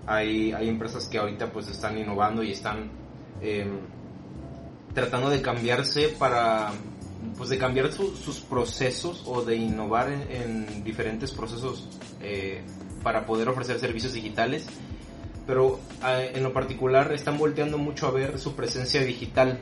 Hay, 0.08 0.52
hay 0.54 0.70
empresas 0.70 1.08
que 1.08 1.18
ahorita 1.18 1.52
pues 1.52 1.68
están 1.70 1.98
innovando 1.98 2.44
y 2.44 2.52
están 2.52 2.90
eh, 3.42 3.68
tratando 4.94 5.30
de 5.30 5.42
cambiarse 5.42 6.10
para, 6.10 6.72
pues 7.38 7.50
de 7.50 7.58
cambiar 7.58 7.92
sus 7.92 8.40
procesos 8.42 9.24
o 9.28 9.44
de 9.44 9.58
innovar 9.58 10.10
en, 10.10 10.84
diferentes 10.84 11.32
procesos 11.32 11.88
para 13.04 13.26
poder 13.26 13.50
ofrecer 13.50 13.80
servicios 13.80 14.14
digitales 14.14 14.68
pero 15.52 15.82
ah, 16.02 16.24
en 16.24 16.44
lo 16.44 16.54
particular 16.54 17.12
están 17.12 17.38
volteando 17.38 17.78
mucho 17.78 18.08
a 18.08 18.12
ver 18.12 18.40
su 18.40 18.56
presencia 18.56 19.04
digital. 19.04 19.60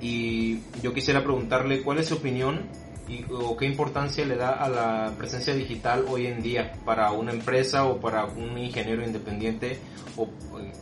Y 0.00 0.62
yo 0.82 0.92
quisiera 0.92 1.22
preguntarle 1.22 1.82
cuál 1.82 1.98
es 1.98 2.08
su 2.08 2.14
opinión 2.14 2.62
y, 3.08 3.24
o 3.30 3.56
qué 3.56 3.66
importancia 3.66 4.26
le 4.26 4.34
da 4.34 4.50
a 4.50 4.68
la 4.68 5.12
presencia 5.16 5.54
digital 5.54 6.06
hoy 6.08 6.26
en 6.26 6.42
día 6.42 6.72
para 6.84 7.12
una 7.12 7.30
empresa 7.30 7.84
o 7.84 8.00
para 8.00 8.24
un 8.24 8.58
ingeniero 8.58 9.04
independiente 9.06 9.78
o 10.16 10.28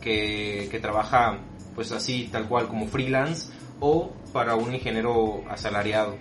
que, 0.01 0.69
que 0.71 0.79
trabaja 0.79 1.37
pues 1.75 1.91
así 1.91 2.29
tal 2.31 2.47
cual 2.47 2.67
como 2.67 2.87
freelance 2.87 3.51
o 3.79 4.11
para 4.33 4.55
un 4.55 4.73
ingeniero 4.73 5.43
asalariado. 5.51 6.15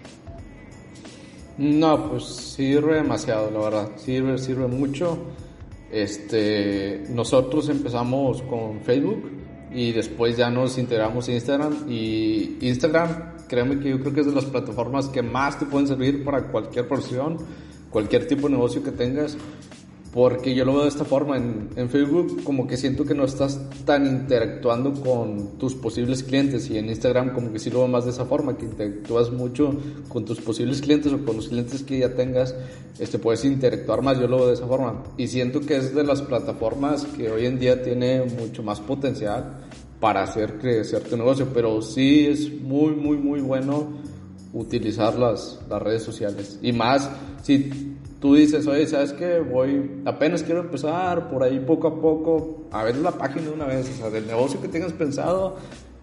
No, 1.56 2.10
pues 2.10 2.26
sirve 2.26 2.96
demasiado, 2.96 3.50
la 3.50 3.60
verdad. 3.60 3.96
Sirve, 3.96 4.36
sirve 4.36 4.66
mucho. 4.66 5.24
Este, 5.90 7.04
nosotros 7.08 7.68
empezamos 7.68 8.42
con 8.42 8.80
Facebook 8.82 9.30
y 9.72 9.92
después 9.92 10.36
ya 10.36 10.50
nos 10.50 10.78
integramos 10.78 11.28
a 11.28 11.32
Instagram 11.32 11.90
y 11.90 12.58
Instagram, 12.60 13.36
créeme 13.48 13.80
que 13.80 13.90
yo 13.90 14.00
creo 14.00 14.12
que 14.12 14.20
es 14.20 14.26
de 14.26 14.32
las 14.32 14.44
plataformas 14.44 15.08
que 15.08 15.22
más 15.22 15.58
te 15.58 15.66
pueden 15.66 15.86
servir 15.86 16.24
para 16.24 16.42
cualquier 16.48 16.86
profesión, 16.88 17.38
cualquier 17.90 18.26
tipo 18.26 18.48
de 18.48 18.54
negocio 18.54 18.82
que 18.82 18.92
tengas 18.92 19.36
porque 20.12 20.54
yo 20.54 20.64
lo 20.64 20.72
veo 20.72 20.82
de 20.82 20.88
esta 20.88 21.04
forma, 21.04 21.36
en, 21.36 21.68
en, 21.76 21.90
Facebook 21.90 22.42
como 22.42 22.66
que 22.66 22.76
siento 22.76 23.04
que 23.04 23.14
no 23.14 23.24
estás 23.24 23.60
tan 23.84 24.06
interactuando 24.06 24.94
con 24.94 25.58
tus 25.58 25.74
posibles 25.74 26.22
clientes 26.22 26.70
y 26.70 26.78
en 26.78 26.88
Instagram 26.88 27.34
como 27.34 27.52
que 27.52 27.58
sí 27.58 27.70
lo 27.70 27.80
veo 27.80 27.88
más 27.88 28.04
de 28.04 28.12
esa 28.12 28.24
forma, 28.24 28.56
que 28.56 28.64
interactúas 28.64 29.30
mucho 29.30 29.74
con 30.08 30.24
tus 30.24 30.40
posibles 30.40 30.80
clientes 30.80 31.12
o 31.12 31.24
con 31.24 31.36
los 31.36 31.48
clientes 31.48 31.82
que 31.82 31.98
ya 31.98 32.14
tengas, 32.14 32.54
este, 32.98 33.18
puedes 33.18 33.44
interactuar 33.44 34.02
más, 34.02 34.18
yo 34.18 34.26
lo 34.28 34.38
veo 34.38 34.48
de 34.48 34.54
esa 34.54 34.66
forma. 34.66 35.04
Y 35.18 35.26
siento 35.26 35.60
que 35.60 35.76
es 35.76 35.94
de 35.94 36.04
las 36.04 36.22
plataformas 36.22 37.04
que 37.04 37.30
hoy 37.30 37.46
en 37.46 37.58
día 37.58 37.82
tiene 37.82 38.24
mucho 38.24 38.62
más 38.62 38.80
potencial 38.80 39.58
para 40.00 40.22
hacer 40.22 40.58
crecer 40.58 41.02
tu 41.02 41.16
negocio, 41.16 41.48
pero 41.52 41.82
sí 41.82 42.26
es 42.26 42.50
muy, 42.62 42.92
muy, 42.92 43.16
muy 43.18 43.40
bueno 43.40 43.88
utilizar 44.52 45.18
las, 45.18 45.60
las 45.68 45.82
redes 45.82 46.02
sociales. 46.02 46.58
Y 46.62 46.72
más 46.72 47.10
si 47.42 47.96
tú 48.20 48.34
dices, 48.34 48.66
oye, 48.66 48.86
¿sabes 48.86 49.12
qué? 49.12 49.38
Voy, 49.40 50.02
apenas 50.04 50.42
quiero 50.42 50.60
empezar 50.60 51.30
por 51.30 51.42
ahí 51.42 51.60
poco 51.60 51.88
a 51.88 52.00
poco 52.00 52.64
a 52.70 52.84
ver 52.84 52.96
la 52.96 53.12
página 53.12 53.46
de 53.46 53.52
una 53.52 53.66
vez, 53.66 53.90
o 53.90 53.96
sea, 53.96 54.10
del 54.10 54.26
negocio 54.26 54.60
que 54.60 54.68
tengas 54.68 54.92
pensado, 54.92 55.56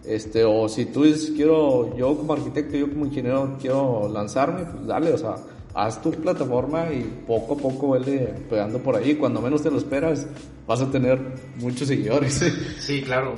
este, 0.04 0.44
o 0.44 0.68
si 0.68 0.86
tú 0.86 1.02
dices, 1.02 1.32
quiero, 1.34 1.96
yo 1.96 2.16
como 2.16 2.32
arquitecto, 2.32 2.76
yo 2.76 2.88
como 2.88 3.06
ingeniero, 3.06 3.56
quiero 3.60 4.08
lanzarme, 4.12 4.64
pues 4.64 4.86
dale, 4.86 5.12
o 5.12 5.18
sea, 5.18 5.34
haz 5.74 6.00
tu 6.00 6.10
plataforma 6.10 6.90
y 6.92 7.02
poco 7.26 7.54
a 7.54 7.56
poco 7.58 7.90
vele 7.90 8.34
pegando 8.48 8.78
por 8.78 8.96
ahí. 8.96 9.16
Cuando 9.16 9.42
menos 9.42 9.62
te 9.62 9.70
lo 9.70 9.76
esperas, 9.76 10.26
vas 10.66 10.80
a 10.80 10.90
tener 10.90 11.20
muchos 11.56 11.88
seguidores. 11.88 12.40
Sí, 12.80 13.02
claro. 13.02 13.34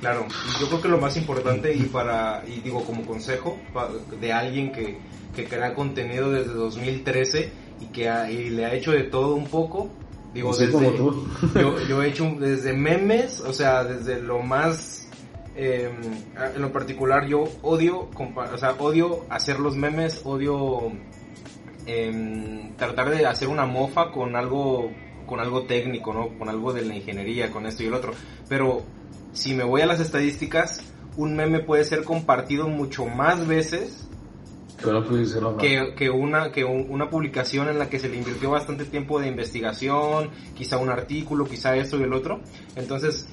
Claro. 0.00 0.26
Y 0.28 0.60
yo 0.60 0.68
creo 0.68 0.80
que 0.80 0.88
lo 0.88 0.98
más 0.98 1.16
importante 1.16 1.74
y 1.74 1.82
para, 1.82 2.44
y 2.46 2.60
digo 2.60 2.84
como 2.84 3.04
consejo 3.04 3.58
de 4.20 4.32
alguien 4.32 4.72
que, 4.72 4.98
que 5.34 5.44
crea 5.44 5.74
contenido 5.74 6.30
desde 6.30 6.54
2013 6.54 7.61
y 7.80 7.86
que 7.86 8.04
le 8.50 8.64
ha 8.64 8.74
hecho 8.74 8.92
de 8.92 9.04
todo 9.04 9.34
un 9.34 9.46
poco. 9.46 9.90
Digo, 10.34 10.56
desde, 10.56 10.72
Yo, 11.60 11.78
yo 11.86 12.02
he 12.02 12.08
hecho 12.08 12.34
desde 12.38 12.72
memes, 12.72 13.40
o 13.40 13.52
sea, 13.52 13.84
desde 13.84 14.20
lo 14.20 14.40
más 14.40 15.08
em, 15.54 15.92
en 16.54 16.62
lo 16.62 16.72
particular 16.72 17.26
yo 17.26 17.44
odio, 17.60 18.08
o 18.08 18.58
sea, 18.58 18.74
odio 18.78 19.26
hacer 19.28 19.60
los 19.60 19.76
memes, 19.76 20.22
odio 20.24 20.92
em, 21.84 22.74
tratar 22.76 23.10
de 23.10 23.26
hacer 23.26 23.48
una 23.48 23.66
mofa 23.66 24.10
con 24.10 24.34
algo, 24.34 24.90
con 25.26 25.40
algo 25.40 25.64
técnico, 25.64 26.14
¿no? 26.14 26.38
Con 26.38 26.48
algo 26.48 26.72
de 26.72 26.82
la 26.82 26.94
ingeniería, 26.96 27.50
con 27.50 27.66
esto 27.66 27.82
y 27.82 27.86
el 27.86 27.94
otro. 27.94 28.14
Pero 28.48 28.82
si 29.32 29.52
me 29.52 29.64
voy 29.64 29.82
a 29.82 29.86
las 29.86 30.00
estadísticas, 30.00 30.82
un 31.18 31.36
meme 31.36 31.60
puede 31.60 31.84
ser 31.84 32.04
compartido 32.04 32.68
mucho 32.68 33.04
más 33.04 33.46
veces 33.46 34.08
que, 35.58 35.94
que, 35.96 36.10
una, 36.10 36.52
que 36.52 36.64
una 36.64 37.08
publicación 37.08 37.68
en 37.68 37.78
la 37.78 37.88
que 37.88 37.98
se 37.98 38.08
le 38.08 38.16
invirtió 38.16 38.50
bastante 38.50 38.84
tiempo 38.84 39.20
de 39.20 39.28
investigación, 39.28 40.30
quizá 40.54 40.78
un 40.78 40.90
artículo, 40.90 41.46
quizá 41.46 41.76
esto 41.76 41.98
y 41.98 42.02
el 42.02 42.12
otro. 42.12 42.40
Entonces, 42.76 43.28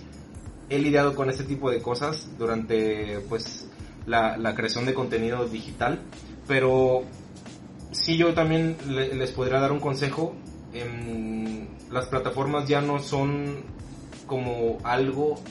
he 0.69 0.79
lidiado 0.79 1.15
con 1.15 1.29
este 1.29 1.43
tipo 1.43 1.71
de 1.71 1.81
cosas 1.81 2.29
durante 2.37 3.19
pues 3.27 3.69
la, 4.05 4.37
la 4.37 4.55
creación 4.55 4.85
de 4.85 4.93
contenido 4.93 5.47
digital, 5.47 5.99
pero 6.47 7.03
sí 7.91 8.17
yo 8.17 8.33
también 8.33 8.77
les 8.87 9.31
podría 9.31 9.59
dar 9.59 9.71
un 9.71 9.79
consejo. 9.79 10.35
Em, 10.73 11.67
las 11.91 12.05
plataformas 12.05 12.67
ya 12.67 12.81
no 12.81 12.99
son 12.99 13.63
como 14.27 14.77
algo 14.83 15.41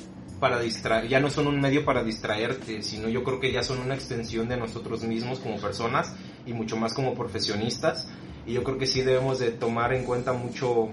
para 0.41 0.61
distraer, 0.61 1.09
ya 1.09 1.21
no 1.21 1.31
son 1.31 1.49
un 1.49 1.61
medio 1.61 1.85
para 1.85 2.05
distraerte, 2.05 2.83
sino 2.83 3.09
yo 3.09 3.25
creo 3.25 3.41
que 3.41 3.53
ya 3.53 3.63
son 3.63 3.81
una 3.81 3.95
extensión 3.95 4.49
de 4.49 4.57
nosotros 4.57 5.03
mismos 5.03 5.41
como 5.41 5.57
personas 5.61 6.15
y 6.47 6.53
mucho 6.53 6.77
más 6.77 6.95
como 6.95 7.15
profesionistas. 7.15 8.09
Y 8.47 8.55
yo 8.55 8.65
creo 8.65 8.79
que 8.79 8.87
sí 8.87 9.03
debemos 9.03 9.39
de 9.39 9.51
tomar 9.51 9.93
en 9.93 10.05
cuenta 10.05 10.33
mucho, 10.33 10.89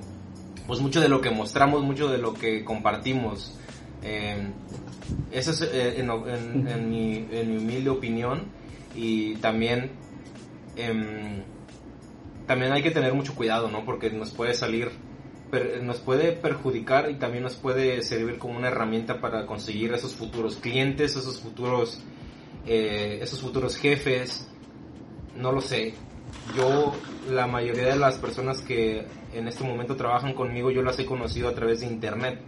pues 0.68 0.80
mucho 0.80 1.00
de 1.00 1.10
lo 1.10 1.22
que 1.22 1.30
mostramos, 1.30 1.84
mucho 1.84 2.10
de 2.10 2.18
lo 2.18 2.34
que 2.34 2.64
compartimos. 2.66 3.58
Eh, 4.04 4.52
eso 5.32 5.52
es 5.52 5.62
eh, 5.62 6.00
en, 6.00 6.90
mi, 6.90 7.28
humilde 7.58 7.90
opinión 7.90 8.44
y 8.96 9.36
también 9.36 9.92
em, 10.76 11.44
también 12.48 12.72
hay 12.74 12.84
que 12.84 12.92
tener 12.92 13.14
mucho 13.14 13.36
cuidado, 13.36 13.70
¿no? 13.70 13.86
Porque 13.86 14.10
nos 14.10 14.32
puede 14.32 14.54
salir 14.54 14.92
nos 15.84 16.00
puede 16.00 16.32
perjudicar 16.32 17.10
y 17.10 17.16
también 17.16 17.44
nos 17.44 17.56
puede 17.56 18.02
servir 18.02 18.38
como 18.38 18.58
una 18.58 18.68
herramienta 18.68 19.20
para 19.20 19.46
conseguir 19.46 19.94
esos 19.94 20.16
futuros 20.16 20.56
clientes, 20.58 21.16
esos 21.16 21.40
futuros, 21.40 22.02
eh, 22.66 23.20
esos 23.22 23.42
futuros 23.42 23.78
jefes. 23.78 24.50
No 25.36 25.52
lo 25.52 25.62
sé. 25.62 25.94
Yo, 26.56 26.94
la 27.30 27.48
mayoría 27.48 27.88
de 27.88 27.98
las 27.98 28.18
personas 28.18 28.62
que 28.62 29.06
en 29.34 29.48
este 29.48 29.64
momento 29.64 29.96
trabajan 29.96 30.34
conmigo, 30.34 30.72
yo 30.72 30.82
las 30.82 30.98
he 31.00 31.06
conocido 31.06 31.50
a 31.50 31.54
través 31.54 31.82
de 31.82 31.88
internet. 31.88 32.40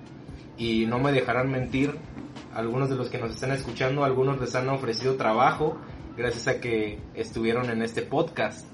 Y 0.58 0.86
no 0.86 1.00
me 1.00 1.12
dejarán 1.12 1.52
mentir, 1.52 1.96
algunos 2.54 2.90
de 2.90 2.96
los 2.96 3.10
que 3.10 3.20
nos 3.20 3.32
están 3.32 3.52
escuchando, 3.52 4.04
algunos 4.04 4.40
les 4.40 4.56
han 4.56 4.68
ofrecido 4.70 5.16
trabajo 5.16 5.78
gracias 6.18 6.48
a 6.48 6.60
que 6.60 7.00
estuvieron 7.14 7.70
en 7.70 7.84
este 7.84 8.02
podcast. 8.02 8.66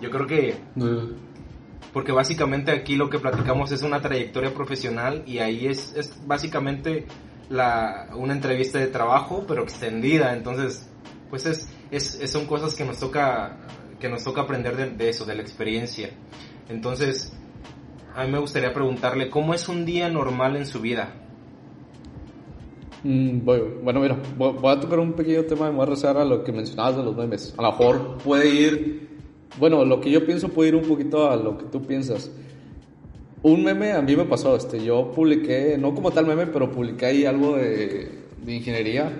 Yo 0.00 0.10
creo 0.10 0.26
que 0.26 0.54
porque 1.92 2.12
básicamente 2.12 2.70
aquí 2.70 2.96
lo 2.96 3.10
que 3.10 3.18
platicamos 3.18 3.72
es 3.72 3.82
una 3.82 4.00
trayectoria 4.00 4.54
profesional 4.54 5.22
y 5.26 5.38
ahí 5.38 5.66
es, 5.66 5.94
es 5.96 6.26
básicamente 6.26 7.06
la, 7.48 8.08
una 8.14 8.32
entrevista 8.32 8.78
de 8.78 8.86
trabajo, 8.86 9.44
pero 9.46 9.62
extendida, 9.62 10.34
entonces, 10.34 10.88
pues 11.28 11.46
es, 11.46 11.68
es, 11.90 12.30
son 12.30 12.46
cosas 12.46 12.74
que 12.74 12.84
nos 12.84 12.98
toca, 12.98 13.58
que 13.98 14.08
nos 14.08 14.22
toca 14.22 14.42
aprender 14.42 14.96
de, 14.96 15.08
eso, 15.08 15.24
de 15.24 15.34
la 15.34 15.42
experiencia. 15.42 16.10
Entonces, 16.68 17.32
a 18.14 18.24
mí 18.24 18.30
me 18.30 18.38
gustaría 18.38 18.72
preguntarle, 18.72 19.28
¿cómo 19.28 19.52
es 19.52 19.68
un 19.68 19.84
día 19.84 20.08
normal 20.08 20.56
en 20.56 20.66
su 20.66 20.80
vida? 20.80 21.14
Mm, 23.02 23.44
bueno, 23.44 24.00
mira, 24.00 24.16
voy, 24.36 24.72
a 24.72 24.78
tocar 24.78 25.00
un 25.00 25.14
pequeño 25.14 25.44
tema 25.44 25.66
de 25.66 25.72
más 25.72 26.04
a 26.04 26.24
lo 26.24 26.44
que 26.44 26.52
mencionabas 26.52 26.96
de 26.96 27.02
los 27.02 27.16
memes. 27.16 27.52
A 27.58 27.62
lo 27.62 27.70
mejor 27.72 28.18
puede 28.18 28.48
ir 28.48 29.09
bueno, 29.58 29.84
lo 29.84 30.00
que 30.00 30.10
yo 30.10 30.24
pienso 30.24 30.48
puede 30.48 30.70
ir 30.70 30.76
un 30.76 30.84
poquito 30.84 31.30
a 31.30 31.36
lo 31.36 31.58
que 31.58 31.64
tú 31.64 31.82
piensas. 31.82 32.30
Un 33.42 33.64
meme 33.64 33.92
a 33.92 34.02
mí 34.02 34.16
me 34.16 34.24
pasó, 34.24 34.54
este, 34.54 34.84
yo 34.84 35.12
publiqué, 35.12 35.76
no 35.78 35.94
como 35.94 36.10
tal 36.10 36.26
meme, 36.26 36.46
pero 36.46 36.70
publiqué 36.70 37.06
ahí 37.06 37.24
algo 37.24 37.56
de, 37.56 38.10
de 38.44 38.54
ingeniería, 38.54 39.10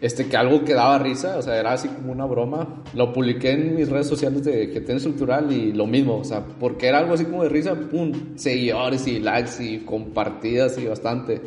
este, 0.00 0.26
que 0.26 0.36
algo 0.36 0.62
que 0.62 0.74
daba 0.74 0.98
risa, 0.98 1.38
o 1.38 1.42
sea, 1.42 1.56
era 1.56 1.72
así 1.72 1.88
como 1.88 2.12
una 2.12 2.26
broma. 2.26 2.82
Lo 2.94 3.12
publiqué 3.12 3.52
en 3.52 3.74
mis 3.74 3.88
redes 3.88 4.06
sociales 4.06 4.44
de 4.44 4.66
GT 4.66 4.90
Estructural 4.90 5.50
y 5.50 5.72
lo 5.72 5.86
mismo, 5.86 6.18
o 6.18 6.24
sea, 6.24 6.44
porque 6.44 6.86
era 6.88 6.98
algo 6.98 7.14
así 7.14 7.24
como 7.24 7.42
de 7.42 7.48
risa, 7.48 7.74
pum, 7.74 8.12
seguidores 8.36 9.06
y 9.06 9.20
likes 9.20 9.64
y 9.64 9.78
compartidas 9.78 10.76
y 10.78 10.86
bastante. 10.86 11.40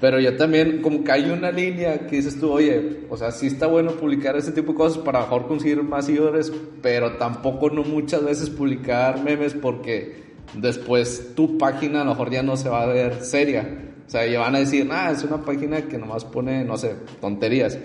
Pero 0.00 0.18
yo 0.18 0.36
también, 0.36 0.82
como 0.82 1.04
que 1.04 1.12
hay 1.12 1.30
una 1.30 1.52
línea 1.52 2.06
que 2.06 2.16
dices 2.16 2.40
tú, 2.40 2.50
oye, 2.50 3.02
o 3.08 3.16
sea, 3.16 3.30
sí 3.30 3.46
está 3.46 3.66
bueno 3.66 3.92
publicar 3.92 4.36
ese 4.36 4.52
tipo 4.52 4.72
de 4.72 4.78
cosas 4.78 4.98
para 4.98 5.20
mejor 5.20 5.46
conseguir 5.46 5.82
más 5.82 6.06
seguidores, 6.06 6.52
pero 6.82 7.12
tampoco 7.16 7.70
no 7.70 7.82
muchas 7.82 8.24
veces 8.24 8.50
publicar 8.50 9.22
memes 9.22 9.54
porque 9.54 10.30
después 10.54 11.34
tu 11.36 11.56
página 11.56 12.00
a 12.00 12.04
lo 12.04 12.10
mejor 12.10 12.30
ya 12.30 12.42
no 12.42 12.56
se 12.56 12.68
va 12.68 12.82
a 12.82 12.86
ver 12.86 13.22
seria. 13.22 13.92
O 14.06 14.10
sea, 14.10 14.26
ya 14.26 14.40
van 14.40 14.56
a 14.56 14.58
decir, 14.58 14.88
ah, 14.90 15.12
es 15.12 15.22
una 15.22 15.44
página 15.44 15.82
que 15.82 15.98
nomás 15.98 16.24
pone, 16.24 16.64
no 16.64 16.76
sé, 16.76 16.96
tonterías. 17.20 17.78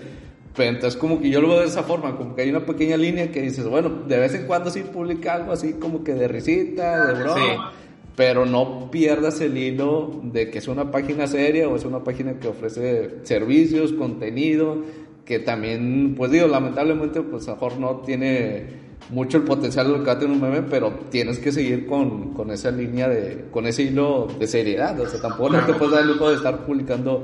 Pero 0.56 0.70
entonces 0.70 0.98
como 0.98 1.20
que 1.20 1.30
yo 1.30 1.40
lo 1.40 1.48
veo 1.48 1.60
de 1.60 1.66
esa 1.66 1.84
forma, 1.84 2.16
como 2.16 2.34
que 2.34 2.42
hay 2.42 2.50
una 2.50 2.66
pequeña 2.66 2.96
línea 2.96 3.30
que 3.30 3.42
dices, 3.42 3.64
bueno, 3.66 3.90
de 4.08 4.18
vez 4.18 4.34
en 4.34 4.46
cuando 4.46 4.70
sí 4.70 4.80
publica 4.80 5.34
algo 5.34 5.52
así 5.52 5.74
como 5.74 6.02
que 6.02 6.14
de 6.14 6.26
risita, 6.26 7.12
de 7.12 7.22
broma 7.22 7.72
pero 8.16 8.46
no 8.46 8.90
pierdas 8.90 9.40
el 9.42 9.56
hilo 9.58 10.20
de 10.22 10.50
que 10.50 10.58
es 10.58 10.68
una 10.68 10.90
página 10.90 11.26
seria 11.26 11.68
o 11.68 11.76
es 11.76 11.84
una 11.84 12.02
página 12.02 12.38
que 12.40 12.48
ofrece 12.48 13.18
servicios, 13.24 13.92
contenido, 13.92 14.78
que 15.24 15.38
también, 15.40 16.14
pues 16.16 16.30
digo, 16.30 16.48
lamentablemente, 16.48 17.20
pues 17.20 17.46
a 17.46 17.50
lo 17.50 17.56
mejor 17.56 17.78
no 17.78 17.96
tiene 17.96 18.86
mucho 19.10 19.36
el 19.36 19.44
potencial 19.44 19.86
de 19.86 19.92
lo 19.92 19.98
que 19.98 20.06
va 20.06 20.12
a 20.12 20.18
tener 20.18 20.34
un 20.34 20.40
meme, 20.40 20.62
pero 20.62 21.00
tienes 21.10 21.38
que 21.38 21.52
seguir 21.52 21.86
con, 21.86 22.32
con 22.32 22.50
esa 22.50 22.70
línea 22.70 23.08
de, 23.08 23.44
con 23.50 23.66
ese 23.66 23.82
hilo 23.82 24.26
de 24.38 24.46
seriedad, 24.46 24.98
o 24.98 25.06
sea, 25.06 25.20
tampoco 25.20 25.50
no 25.50 25.66
te 25.66 25.74
puedes 25.74 25.92
dar 25.92 26.02
el 26.02 26.08
lujo 26.08 26.30
de 26.30 26.36
estar 26.36 26.64
publicando 26.64 27.22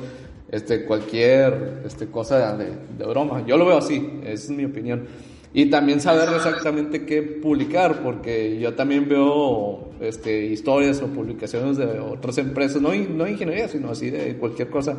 este, 0.51 0.85
cualquier 0.85 1.83
este, 1.87 2.09
cosa 2.09 2.55
de, 2.57 2.67
de 2.99 3.07
broma. 3.07 3.47
Yo 3.47 3.57
lo 3.57 3.65
veo 3.65 3.79
así, 3.79 4.21
esa 4.25 4.33
es 4.33 4.51
mi 4.51 4.67
opinión. 4.67 5.07
Y 5.55 5.67
también 5.67 6.01
saber 6.01 6.31
exactamente 6.35 7.05
qué 7.05 7.23
publicar, 7.23 8.03
porque 8.03 8.59
yo 8.59 8.73
también 8.73 9.07
veo 9.07 9.91
este, 10.01 10.47
historias 10.47 11.03
o 11.03 11.09
publicaciones 11.09 11.77
de 11.77 12.01
otras 12.01 12.39
empresas, 12.39 12.81
no, 12.81 12.95
no 12.95 13.29
ingeniería, 13.29 13.69
sino 13.69 13.91
así 13.91 14.09
de 14.09 14.37
cualquier 14.39 14.71
cosa. 14.71 14.97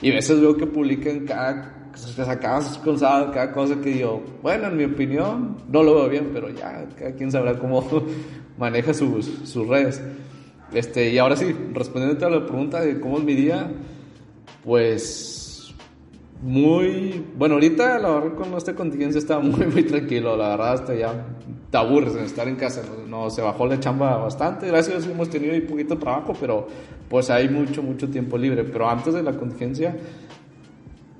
Y 0.00 0.12
a 0.12 0.14
veces 0.14 0.40
veo 0.40 0.56
que 0.56 0.66
publican 0.66 1.26
cada, 1.26 1.90
cada, 2.16 3.30
cada 3.32 3.52
cosa 3.52 3.80
que 3.80 3.98
yo, 3.98 4.22
bueno, 4.40 4.68
en 4.68 4.76
mi 4.76 4.84
opinión, 4.84 5.56
no 5.68 5.82
lo 5.82 5.96
veo 5.96 6.08
bien, 6.08 6.30
pero 6.32 6.48
ya, 6.48 6.88
cada 6.96 7.12
quien 7.12 7.32
sabrá 7.32 7.58
cómo 7.58 7.84
maneja 8.56 8.94
sus, 8.94 9.26
sus 9.44 9.66
redes. 9.66 10.00
Este, 10.72 11.10
y 11.10 11.18
ahora 11.18 11.34
sí, 11.34 11.52
respondiendo 11.72 12.24
a 12.24 12.30
la 12.30 12.46
pregunta 12.46 12.80
de 12.80 13.00
cómo 13.00 13.18
es 13.18 13.24
mi 13.24 13.34
día, 13.34 13.68
pues 14.64 15.37
muy 16.40 17.24
bueno 17.36 17.54
ahorita 17.54 17.98
la 17.98 18.10
verdad 18.10 18.34
con 18.36 18.54
esta 18.54 18.74
contingencia 18.74 19.18
está 19.18 19.40
muy 19.40 19.66
muy 19.66 19.82
tranquilo 19.82 20.36
la 20.36 20.50
verdad 20.50 20.72
hasta 20.74 20.94
ya 20.94 21.26
te 21.70 21.76
aburres 21.76 22.14
en 22.14 22.24
estar 22.24 22.46
en 22.46 22.56
casa 22.56 22.82
no, 23.08 23.28
se 23.30 23.42
bajó 23.42 23.66
la 23.66 23.80
chamba 23.80 24.16
bastante 24.16 24.68
gracias 24.68 24.96
a 24.96 24.98
Dios 25.00 25.10
hemos 25.10 25.28
tenido 25.30 25.54
un 25.54 25.66
poquito 25.66 25.98
trabajo 25.98 26.34
pero 26.40 26.68
pues 27.08 27.28
hay 27.30 27.48
mucho 27.48 27.82
mucho 27.82 28.08
tiempo 28.08 28.38
libre 28.38 28.64
pero 28.64 28.88
antes 28.88 29.14
de 29.14 29.22
la 29.22 29.32
contingencia 29.32 29.96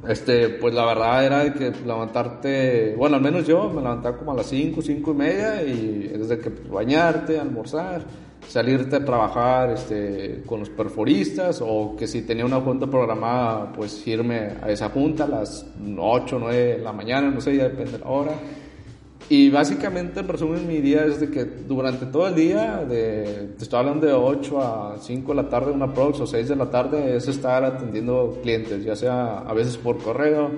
este 0.07 0.51
pues 0.51 0.73
la 0.73 0.87
verdad 0.87 1.25
era 1.25 1.45
de 1.45 1.53
que 1.53 1.73
levantarte 1.85 2.95
bueno 2.97 3.17
al 3.17 3.23
menos 3.23 3.45
yo 3.45 3.69
me 3.69 3.83
levantaba 3.83 4.17
como 4.17 4.33
a 4.33 4.37
las 4.37 4.47
5 4.47 4.81
5 4.81 5.11
y 5.11 5.15
media 5.15 5.63
y 5.63 6.13
desde 6.17 6.39
que 6.39 6.51
bañarte 6.51 7.41
almorzar 7.41 8.28
salirte 8.49 8.97
a 8.97 9.05
trabajar 9.05 9.71
este, 9.71 10.43
con 10.47 10.61
los 10.61 10.71
perforistas 10.71 11.63
o 11.63 11.95
que 11.97 12.07
si 12.07 12.23
tenía 12.23 12.47
una 12.47 12.61
junta 12.61 12.87
programada, 12.87 13.71
pues 13.73 14.07
irme 14.07 14.55
a 14.63 14.71
esa 14.71 14.89
junta 14.89 15.25
a 15.25 15.29
las 15.29 15.67
8, 15.97 16.39
9 16.41 16.57
de 16.57 16.79
la 16.79 16.93
mañana, 16.93 17.31
no 17.31 17.41
sé, 17.41 17.57
ya 17.57 17.65
depende 17.65 17.93
de 17.93 17.99
la 17.99 18.09
hora. 18.09 18.33
Y 19.31 19.51
básicamente, 19.51 20.21
en 20.21 20.29
resumen, 20.29 20.67
mi 20.67 20.81
día 20.81 21.05
es 21.05 21.21
de 21.21 21.31
que 21.31 21.45
durante 21.45 22.07
todo 22.07 22.29
el 22.29 22.35
día, 22.35 22.83
de, 22.89 23.51
te 23.59 23.65
estoy 23.65 23.81
hablando 23.81 24.07
de 24.07 24.15
8 24.15 24.61
a 24.63 24.97
5 24.99 25.35
de 25.35 25.43
la 25.43 25.49
tarde, 25.51 25.71
una 25.71 25.93
prox 25.93 26.21
o 26.21 26.27
6 26.27 26.49
de 26.49 26.57
la 26.57 26.71
tarde, 26.71 27.15
es 27.15 27.29
estar 27.29 27.63
atendiendo 27.63 28.39
clientes, 28.43 28.83
ya 28.83 28.97
sea 28.97 29.41
a 29.41 29.53
veces 29.53 29.77
por 29.77 29.99
correo, 29.99 30.51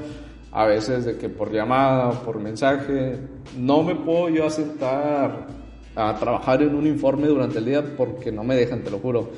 a 0.53 0.67
veces 0.67 1.05
de 1.05 1.17
que 1.17 1.29
por 1.29 1.53
llamada, 1.53 2.13
por 2.13 2.39
mensaje. 2.39 3.19
No 3.59 3.83
me 3.83 3.97
puedo 3.97 4.29
yo 4.29 4.47
asentar 4.47 5.60
a 6.09 6.15
trabajar 6.17 6.63
en 6.63 6.75
un 6.75 6.87
informe 6.87 7.27
durante 7.27 7.59
el 7.59 7.67
día 7.67 7.85
porque 7.97 8.33
no 8.33 8.45
me 8.45 8.57
dejan, 8.57 8.83
te 8.83 8.91
lo 8.91 8.99
juro. 8.99 9.29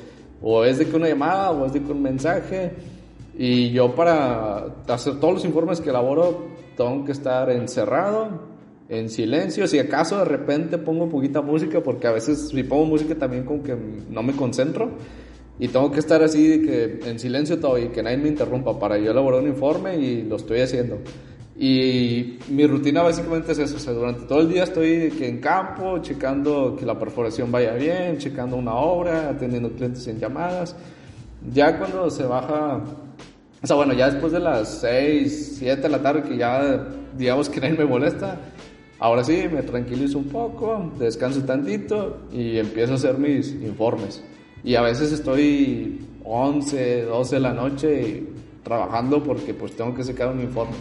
O 0.41 0.63
es 0.63 0.77
de 0.77 0.85
que 0.85 0.95
una 0.95 1.07
llamada 1.07 1.51
o 1.51 1.65
es 1.65 1.73
de 1.73 1.81
que 1.81 1.91
un 1.91 2.01
mensaje. 2.01 2.71
Y 3.37 3.71
yo 3.71 3.95
para 3.95 4.65
hacer 4.87 5.19
todos 5.19 5.33
los 5.33 5.45
informes 5.45 5.81
que 5.81 5.89
elaboro 5.89 6.47
tengo 6.77 7.03
que 7.05 7.11
estar 7.11 7.49
encerrado, 7.49 8.53
en 8.89 9.09
silencio. 9.09 9.67
Si 9.67 9.79
acaso 9.79 10.19
de 10.19 10.25
repente 10.25 10.77
pongo 10.77 11.09
poquita 11.09 11.41
música, 11.41 11.81
porque 11.81 12.07
a 12.07 12.11
veces 12.11 12.49
si 12.49 12.63
pongo 12.63 12.85
música 12.85 13.15
también 13.15 13.43
como 13.43 13.63
que 13.63 13.75
no 14.09 14.23
me 14.23 14.33
concentro. 14.33 14.91
Y 15.59 15.67
tengo 15.67 15.91
que 15.91 15.99
estar 15.99 16.23
así 16.23 16.47
de 16.47 16.61
que 16.61 17.09
en 17.09 17.19
silencio 17.19 17.59
todo 17.59 17.77
y 17.77 17.89
que 17.89 18.01
nadie 18.01 18.17
me 18.17 18.27
interrumpa 18.27 18.79
para 18.79 18.97
yo 18.97 19.11
elaborar 19.11 19.41
un 19.41 19.49
informe 19.49 19.97
y 19.97 20.23
lo 20.23 20.37
estoy 20.37 20.61
haciendo. 20.61 20.97
Y 21.55 22.39
mi 22.49 22.65
rutina 22.65 23.03
básicamente 23.03 23.51
es 23.51 23.59
eso, 23.59 23.75
o 23.75 23.79
sea, 23.79 23.93
durante 23.93 24.25
todo 24.25 24.41
el 24.41 24.49
día 24.49 24.63
estoy 24.63 25.13
en 25.19 25.39
campo, 25.39 25.99
checando 25.99 26.75
que 26.75 26.85
la 26.85 26.97
perforación 26.97 27.51
vaya 27.51 27.73
bien, 27.73 28.17
checando 28.17 28.55
una 28.55 28.73
obra, 28.73 29.29
atendiendo 29.29 29.71
clientes 29.71 30.07
en 30.07 30.19
llamadas. 30.19 30.75
Ya 31.51 31.77
cuando 31.77 32.09
se 32.09 32.23
baja, 32.23 32.81
o 33.61 33.67
sea, 33.67 33.75
bueno, 33.75 33.93
ya 33.93 34.09
después 34.09 34.31
de 34.31 34.39
las 34.39 34.79
6, 34.81 35.57
7 35.59 35.81
de 35.81 35.89
la 35.89 36.01
tarde, 36.01 36.23
que 36.23 36.37
ya 36.37 36.87
digamos 37.15 37.49
que 37.49 37.59
nadie 37.59 37.77
me 37.77 37.85
molesta, 37.85 38.39
ahora 38.97 39.23
sí 39.23 39.43
me 39.53 39.61
tranquilizo 39.61 40.17
un 40.17 40.29
poco, 40.29 40.91
descanso 40.97 41.43
tantito 41.43 42.21
y 42.31 42.57
empiezo 42.57 42.93
a 42.93 42.95
hacer 42.95 43.19
mis 43.19 43.51
informes. 43.51 44.23
Y 44.63 44.73
a 44.73 44.81
veces 44.81 45.11
estoy 45.11 45.99
11, 46.23 47.03
12 47.03 47.35
de 47.35 47.41
la 47.41 47.53
noche 47.53 48.23
trabajando 48.63 49.21
porque 49.21 49.53
pues 49.53 49.75
tengo 49.75 49.93
que 49.93 50.03
sacar 50.03 50.29
un 50.29 50.41
informe. 50.41 50.73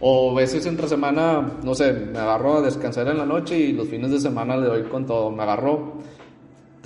O 0.00 0.34
veces 0.34 0.66
entre 0.66 0.88
semana, 0.88 1.58
no 1.62 1.74
sé, 1.74 1.92
me 1.92 2.18
agarro 2.18 2.58
a 2.58 2.62
descansar 2.62 3.08
en 3.08 3.18
la 3.18 3.26
noche 3.26 3.58
y 3.58 3.72
los 3.72 3.88
fines 3.88 4.10
de 4.10 4.20
semana 4.20 4.56
le 4.56 4.66
doy 4.66 4.82
con 4.84 5.06
todo. 5.06 5.30
Me 5.30 5.42
agarro 5.42 5.94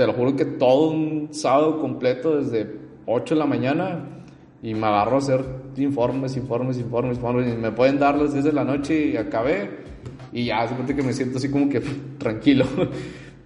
te 0.01 0.07
lo 0.07 0.15
juro 0.15 0.35
que 0.35 0.47
todo 0.47 0.93
un 0.93 1.29
sábado 1.31 1.79
completo 1.79 2.41
desde 2.41 2.75
8 3.05 3.35
de 3.35 3.39
la 3.39 3.45
mañana 3.45 4.25
y 4.63 4.73
me 4.73 4.87
agarro 4.87 5.17
a 5.17 5.19
hacer 5.19 5.45
informes, 5.77 6.39
informes, 6.39 6.79
informes, 6.79 7.19
informes 7.19 7.53
y 7.53 7.57
me 7.59 7.71
pueden 7.71 7.99
dar 7.99 8.17
las 8.17 8.33
10 8.33 8.47
de 8.47 8.53
la 8.55 8.65
noche 8.65 9.09
y 9.09 9.19
acabé 9.19 9.81
y 10.33 10.47
ya 10.47 10.67
se 10.67 10.95
que 10.95 11.03
me 11.03 11.13
siento 11.13 11.37
así 11.37 11.51
como 11.51 11.69
que 11.69 11.81
tranquilo. 12.19 12.65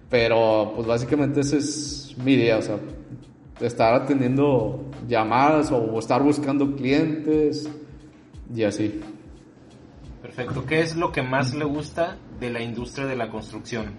Pero 0.09 0.71
pues 0.75 0.87
básicamente 0.87 1.41
ese 1.41 1.57
es 1.57 2.15
mi 2.23 2.35
idea, 2.35 2.59
o 2.59 2.61
sea, 2.61 2.77
estar 3.59 3.93
atendiendo 3.93 4.85
llamadas 5.09 5.73
o 5.73 5.99
estar 5.99 6.23
buscando 6.23 6.73
clientes 6.73 7.69
y 8.55 8.63
así. 8.63 9.01
Perfecto. 10.25 10.65
¿Qué 10.65 10.79
es 10.79 10.95
lo 10.95 11.11
que 11.11 11.21
más 11.21 11.53
le 11.53 11.65
gusta 11.65 12.17
de 12.39 12.49
la 12.49 12.59
industria 12.59 13.05
de 13.05 13.15
la 13.15 13.29
construcción? 13.29 13.93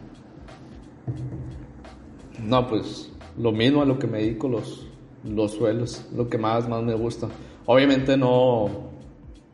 No, 2.42 2.66
pues 2.66 3.12
lo 3.38 3.52
mismo 3.52 3.82
a 3.82 3.84
lo 3.84 3.96
que 3.96 4.08
me 4.08 4.18
dedico, 4.18 4.48
los, 4.48 4.88
los 5.22 5.52
suelos, 5.52 6.04
lo 6.16 6.28
que 6.28 6.36
más, 6.36 6.68
más 6.68 6.82
me 6.82 6.94
gusta. 6.94 7.28
Obviamente 7.66 8.16
no, 8.16 8.90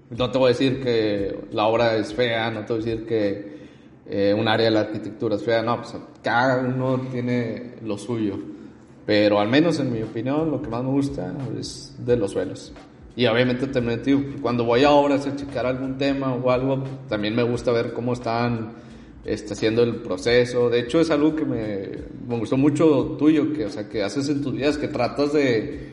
no 0.08 0.30
te 0.30 0.38
voy 0.38 0.46
a 0.46 0.48
decir 0.48 0.82
que 0.82 1.44
la 1.50 1.66
obra 1.66 1.94
es 1.96 2.14
fea, 2.14 2.50
no 2.50 2.64
te 2.64 2.72
voy 2.72 2.82
a 2.82 2.84
decir 2.86 3.06
que 3.06 3.66
eh, 4.06 4.32
un 4.32 4.48
área 4.48 4.64
de 4.64 4.72
la 4.72 4.80
arquitectura 4.80 5.36
es 5.36 5.44
fea, 5.44 5.60
no, 5.60 5.76
pues 5.76 5.94
cada 6.22 6.66
uno 6.66 7.02
tiene 7.12 7.74
lo 7.82 7.98
suyo. 7.98 8.38
Pero 9.04 9.40
al 9.40 9.48
menos 9.48 9.78
en 9.78 9.92
mi 9.92 10.02
opinión, 10.02 10.50
lo 10.50 10.62
que 10.62 10.70
más 10.70 10.82
me 10.82 10.90
gusta 10.90 11.34
es 11.58 11.94
de 11.98 12.16
los 12.16 12.30
suelos. 12.30 12.72
Y 13.14 13.26
obviamente 13.26 13.66
también, 13.66 14.02
tío, 14.02 14.20
cuando 14.40 14.64
voy 14.64 14.84
a 14.84 14.90
obras 14.90 15.26
a 15.26 15.36
checar 15.36 15.66
algún 15.66 15.98
tema 15.98 16.34
o 16.34 16.50
algo, 16.50 16.82
también 17.08 17.34
me 17.34 17.42
gusta 17.42 17.70
ver 17.70 17.92
cómo 17.92 18.14
están 18.14 18.72
este, 19.24 19.52
haciendo 19.52 19.82
el 19.82 19.96
proceso. 19.96 20.70
De 20.70 20.80
hecho, 20.80 21.00
es 21.00 21.10
algo 21.10 21.36
que 21.36 21.44
me, 21.44 22.38
gustó 22.38 22.56
mucho 22.56 23.16
tuyo, 23.18 23.52
que, 23.52 23.66
o 23.66 23.70
sea, 23.70 23.88
que 23.88 24.02
haces 24.02 24.28
en 24.30 24.42
tus 24.42 24.54
días, 24.54 24.78
que 24.78 24.88
tratas 24.88 25.32
de, 25.32 25.92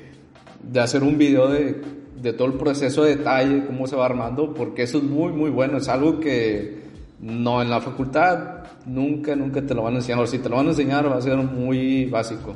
de 0.63 0.79
hacer 0.79 1.03
un 1.03 1.17
video 1.17 1.49
de, 1.49 1.81
de 2.21 2.33
todo 2.33 2.47
el 2.47 2.53
proceso 2.53 3.03
de 3.03 3.17
detalle, 3.17 3.65
cómo 3.65 3.85
se 3.85 3.97
va 3.97 4.05
armando, 4.05 4.53
porque 4.53 4.83
eso 4.83 4.99
es 4.99 5.03
muy, 5.03 5.33
muy 5.33 5.49
bueno. 5.49 5.77
Es 5.77 5.89
algo 5.89 6.21
que 6.21 6.79
no 7.19 7.61
en 7.61 7.69
la 7.69 7.81
facultad 7.81 8.63
nunca, 8.85 9.35
nunca 9.35 9.61
te 9.61 9.73
lo 9.73 9.83
van 9.83 9.95
a 9.95 9.97
enseñar. 9.97 10.21
O 10.21 10.27
si 10.27 10.39
te 10.39 10.49
lo 10.49 10.55
van 10.55 10.67
a 10.67 10.69
enseñar, 10.69 11.09
va 11.11 11.17
a 11.17 11.21
ser 11.21 11.37
muy 11.37 12.05
básico. 12.05 12.55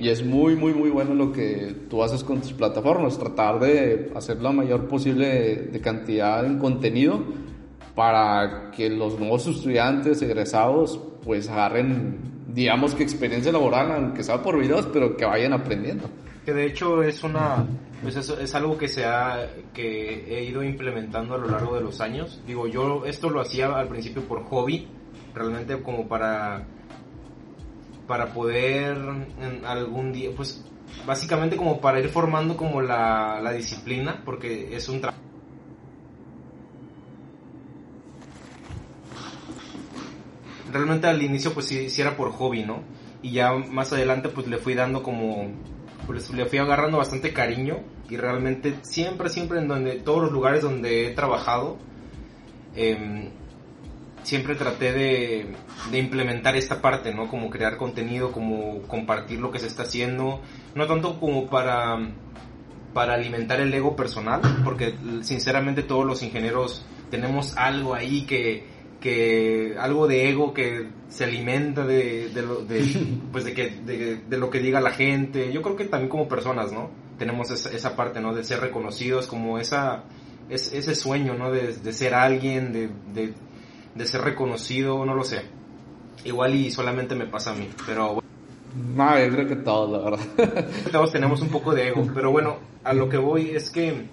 Y 0.00 0.08
es 0.08 0.24
muy, 0.24 0.56
muy, 0.56 0.74
muy 0.74 0.90
bueno 0.90 1.14
lo 1.14 1.32
que 1.32 1.74
tú 1.88 2.02
haces 2.02 2.24
con 2.24 2.40
tus 2.40 2.52
plataformas, 2.52 3.18
tratar 3.18 3.58
de 3.60 4.10
hacer 4.14 4.40
la 4.42 4.52
mayor 4.52 4.88
posible 4.88 5.68
de 5.70 5.80
cantidad 5.80 6.44
en 6.44 6.58
contenido 6.58 7.22
para 7.94 8.70
que 8.70 8.88
los 8.90 9.18
nuevos 9.18 9.46
estudiantes 9.46 10.22
egresados 10.22 11.00
pues 11.24 11.48
agarren, 11.48 12.44
digamos 12.46 12.94
que 12.94 13.02
experiencia 13.02 13.50
laboral, 13.50 13.90
aunque 13.90 14.22
sea 14.22 14.42
por 14.42 14.58
videos, 14.58 14.86
pero 14.92 15.16
que 15.16 15.24
vayan 15.24 15.52
aprendiendo. 15.52 16.08
Que 16.44 16.52
de 16.52 16.66
hecho 16.66 17.02
es 17.02 17.24
una, 17.24 17.66
pues 18.02 18.16
eso 18.16 18.38
es 18.38 18.54
algo 18.54 18.78
que 18.78 18.88
se 18.88 19.04
ha, 19.04 19.50
que 19.74 20.24
he 20.28 20.44
ido 20.44 20.62
implementando 20.62 21.34
a 21.34 21.38
lo 21.38 21.48
largo 21.48 21.74
de 21.74 21.82
los 21.82 22.00
años. 22.00 22.40
Digo, 22.46 22.66
yo 22.68 23.04
esto 23.04 23.30
lo 23.30 23.40
hacía 23.40 23.66
al 23.76 23.88
principio 23.88 24.22
por 24.22 24.44
hobby, 24.44 24.86
realmente 25.34 25.82
como 25.82 26.06
para 26.06 26.66
para 28.08 28.32
poder 28.32 28.96
algún 29.64 30.12
día, 30.12 30.30
pues 30.34 30.64
básicamente 31.06 31.56
como 31.56 31.80
para 31.80 32.00
ir 32.00 32.08
formando 32.08 32.56
como 32.56 32.80
la, 32.80 33.40
la 33.40 33.52
disciplina, 33.52 34.22
porque 34.24 34.74
es 34.74 34.88
un 34.88 35.00
trabajo. 35.00 35.22
Realmente 40.72 41.06
al 41.06 41.22
inicio 41.22 41.54
pues 41.54 41.66
sí, 41.66 41.88
sí, 41.88 42.00
era 42.00 42.16
por 42.16 42.32
hobby, 42.32 42.64
¿no? 42.64 42.82
Y 43.22 43.32
ya 43.32 43.52
más 43.52 43.92
adelante 43.92 44.28
pues 44.28 44.46
le 44.48 44.58
fui 44.58 44.74
dando 44.74 45.02
como, 45.02 45.50
pues 46.06 46.30
le 46.30 46.46
fui 46.46 46.58
agarrando 46.58 46.98
bastante 46.98 47.32
cariño 47.32 47.78
y 48.08 48.16
realmente 48.16 48.74
siempre, 48.82 49.28
siempre 49.28 49.58
en 49.58 49.68
donde, 49.68 49.96
todos 49.96 50.22
los 50.22 50.32
lugares 50.32 50.62
donde 50.62 51.06
he 51.06 51.10
trabajado, 51.14 51.76
eh, 52.74 53.30
siempre 54.28 54.54
traté 54.56 54.92
de, 54.92 55.46
de, 55.90 55.98
implementar 55.98 56.54
esta 56.54 56.82
parte, 56.82 57.14
¿no? 57.14 57.28
Como 57.28 57.48
crear 57.48 57.78
contenido, 57.78 58.30
como 58.30 58.82
compartir 58.82 59.40
lo 59.40 59.50
que 59.50 59.58
se 59.58 59.66
está 59.66 59.84
haciendo, 59.84 60.42
no 60.74 60.86
tanto 60.86 61.18
como 61.18 61.46
para, 61.46 61.96
para 62.92 63.14
alimentar 63.14 63.58
el 63.62 63.72
ego 63.72 63.96
personal, 63.96 64.42
porque 64.64 64.94
sinceramente 65.22 65.82
todos 65.82 66.04
los 66.04 66.22
ingenieros 66.22 66.84
tenemos 67.10 67.56
algo 67.56 67.94
ahí 67.94 68.26
que, 68.26 68.66
que 69.00 69.76
algo 69.78 70.06
de 70.06 70.28
ego 70.28 70.52
que 70.52 70.90
se 71.08 71.24
alimenta 71.24 71.86
de, 71.86 72.28
de, 72.28 72.42
lo, 72.42 72.56
de 72.56 72.84
pues 73.32 73.46
de, 73.46 73.54
que, 73.54 74.20
de, 74.28 74.36
lo 74.36 74.50
que 74.50 74.60
diga 74.60 74.82
la 74.82 74.90
gente. 74.90 75.50
Yo 75.54 75.62
creo 75.62 75.74
que 75.74 75.86
también 75.86 76.10
como 76.10 76.28
personas, 76.28 76.70
¿no? 76.70 76.90
Tenemos 77.18 77.50
esa, 77.50 77.70
esa 77.70 77.96
parte, 77.96 78.20
¿no? 78.20 78.34
De 78.34 78.44
ser 78.44 78.60
reconocidos, 78.60 79.26
como 79.26 79.58
esa, 79.58 80.04
es, 80.50 80.70
ese 80.74 80.94
sueño, 80.94 81.32
¿no? 81.32 81.50
De, 81.50 81.72
de 81.72 81.92
ser 81.94 82.12
alguien, 82.14 82.72
de, 83.14 83.32
de 83.98 84.06
ser 84.06 84.22
reconocido, 84.22 85.04
no 85.04 85.14
lo 85.14 85.24
sé. 85.24 85.42
Igual 86.24 86.54
y 86.54 86.70
solamente 86.70 87.14
me 87.14 87.26
pasa 87.26 87.50
a 87.50 87.54
mí, 87.54 87.68
pero 87.86 88.22
No, 88.94 89.18
yo 89.18 89.28
creo 89.30 89.46
que 89.46 89.56
todos, 89.56 89.90
la 89.90 90.10
verdad. 90.10 90.66
Todos 90.92 91.12
tenemos 91.12 91.40
un 91.40 91.48
poco 91.48 91.74
de 91.74 91.88
ego, 91.88 92.06
pero 92.14 92.30
bueno, 92.30 92.58
a 92.84 92.92
lo 92.92 93.08
que 93.08 93.16
voy 93.18 93.50
es 93.50 93.70
que, 93.70 94.06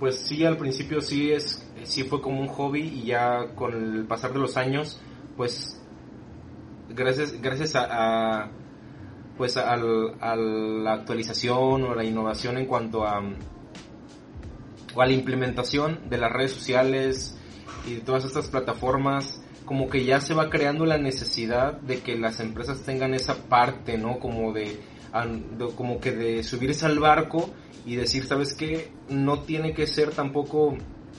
pues 0.00 0.16
sí, 0.16 0.44
al 0.44 0.56
principio 0.56 1.00
sí 1.00 1.32
es, 1.32 1.66
sí 1.84 2.04
fue 2.04 2.20
como 2.20 2.40
un 2.40 2.48
hobby 2.48 2.80
y 2.80 3.04
ya 3.04 3.54
con 3.54 3.72
el 3.72 4.04
pasar 4.06 4.32
de 4.32 4.38
los 4.38 4.56
años, 4.56 5.00
pues 5.36 5.80
gracias, 6.88 7.40
gracias 7.40 7.76
a, 7.76 8.44
a 8.44 8.50
pues 9.36 9.56
a, 9.58 9.74
a, 9.74 10.36
la 10.36 10.92
actualización 10.94 11.84
o 11.84 11.94
la 11.94 12.04
innovación 12.04 12.56
en 12.56 12.64
cuanto 12.64 13.06
a, 13.06 13.20
o 14.94 15.02
a 15.02 15.06
la 15.06 15.12
implementación 15.12 16.08
de 16.08 16.16
las 16.16 16.32
redes 16.32 16.52
sociales, 16.52 17.35
y 17.86 17.94
de 17.94 18.00
todas 18.00 18.24
estas 18.24 18.48
plataformas, 18.48 19.40
como 19.64 19.88
que 19.88 20.04
ya 20.04 20.20
se 20.20 20.34
va 20.34 20.50
creando 20.50 20.86
la 20.86 20.98
necesidad 20.98 21.80
de 21.80 22.00
que 22.00 22.16
las 22.16 22.40
empresas 22.40 22.82
tengan 22.82 23.14
esa 23.14 23.48
parte, 23.48 23.98
¿no? 23.98 24.18
Como 24.18 24.52
de, 24.52 24.80
como 25.74 26.00
que 26.00 26.12
de 26.12 26.42
subirse 26.42 26.86
al 26.86 26.98
barco 26.98 27.50
y 27.84 27.96
decir, 27.96 28.24
¿sabes 28.24 28.54
qué? 28.54 28.92
No 29.08 29.40
tiene 29.40 29.72
que 29.72 29.86
ser 29.86 30.10
tampoco 30.10 30.76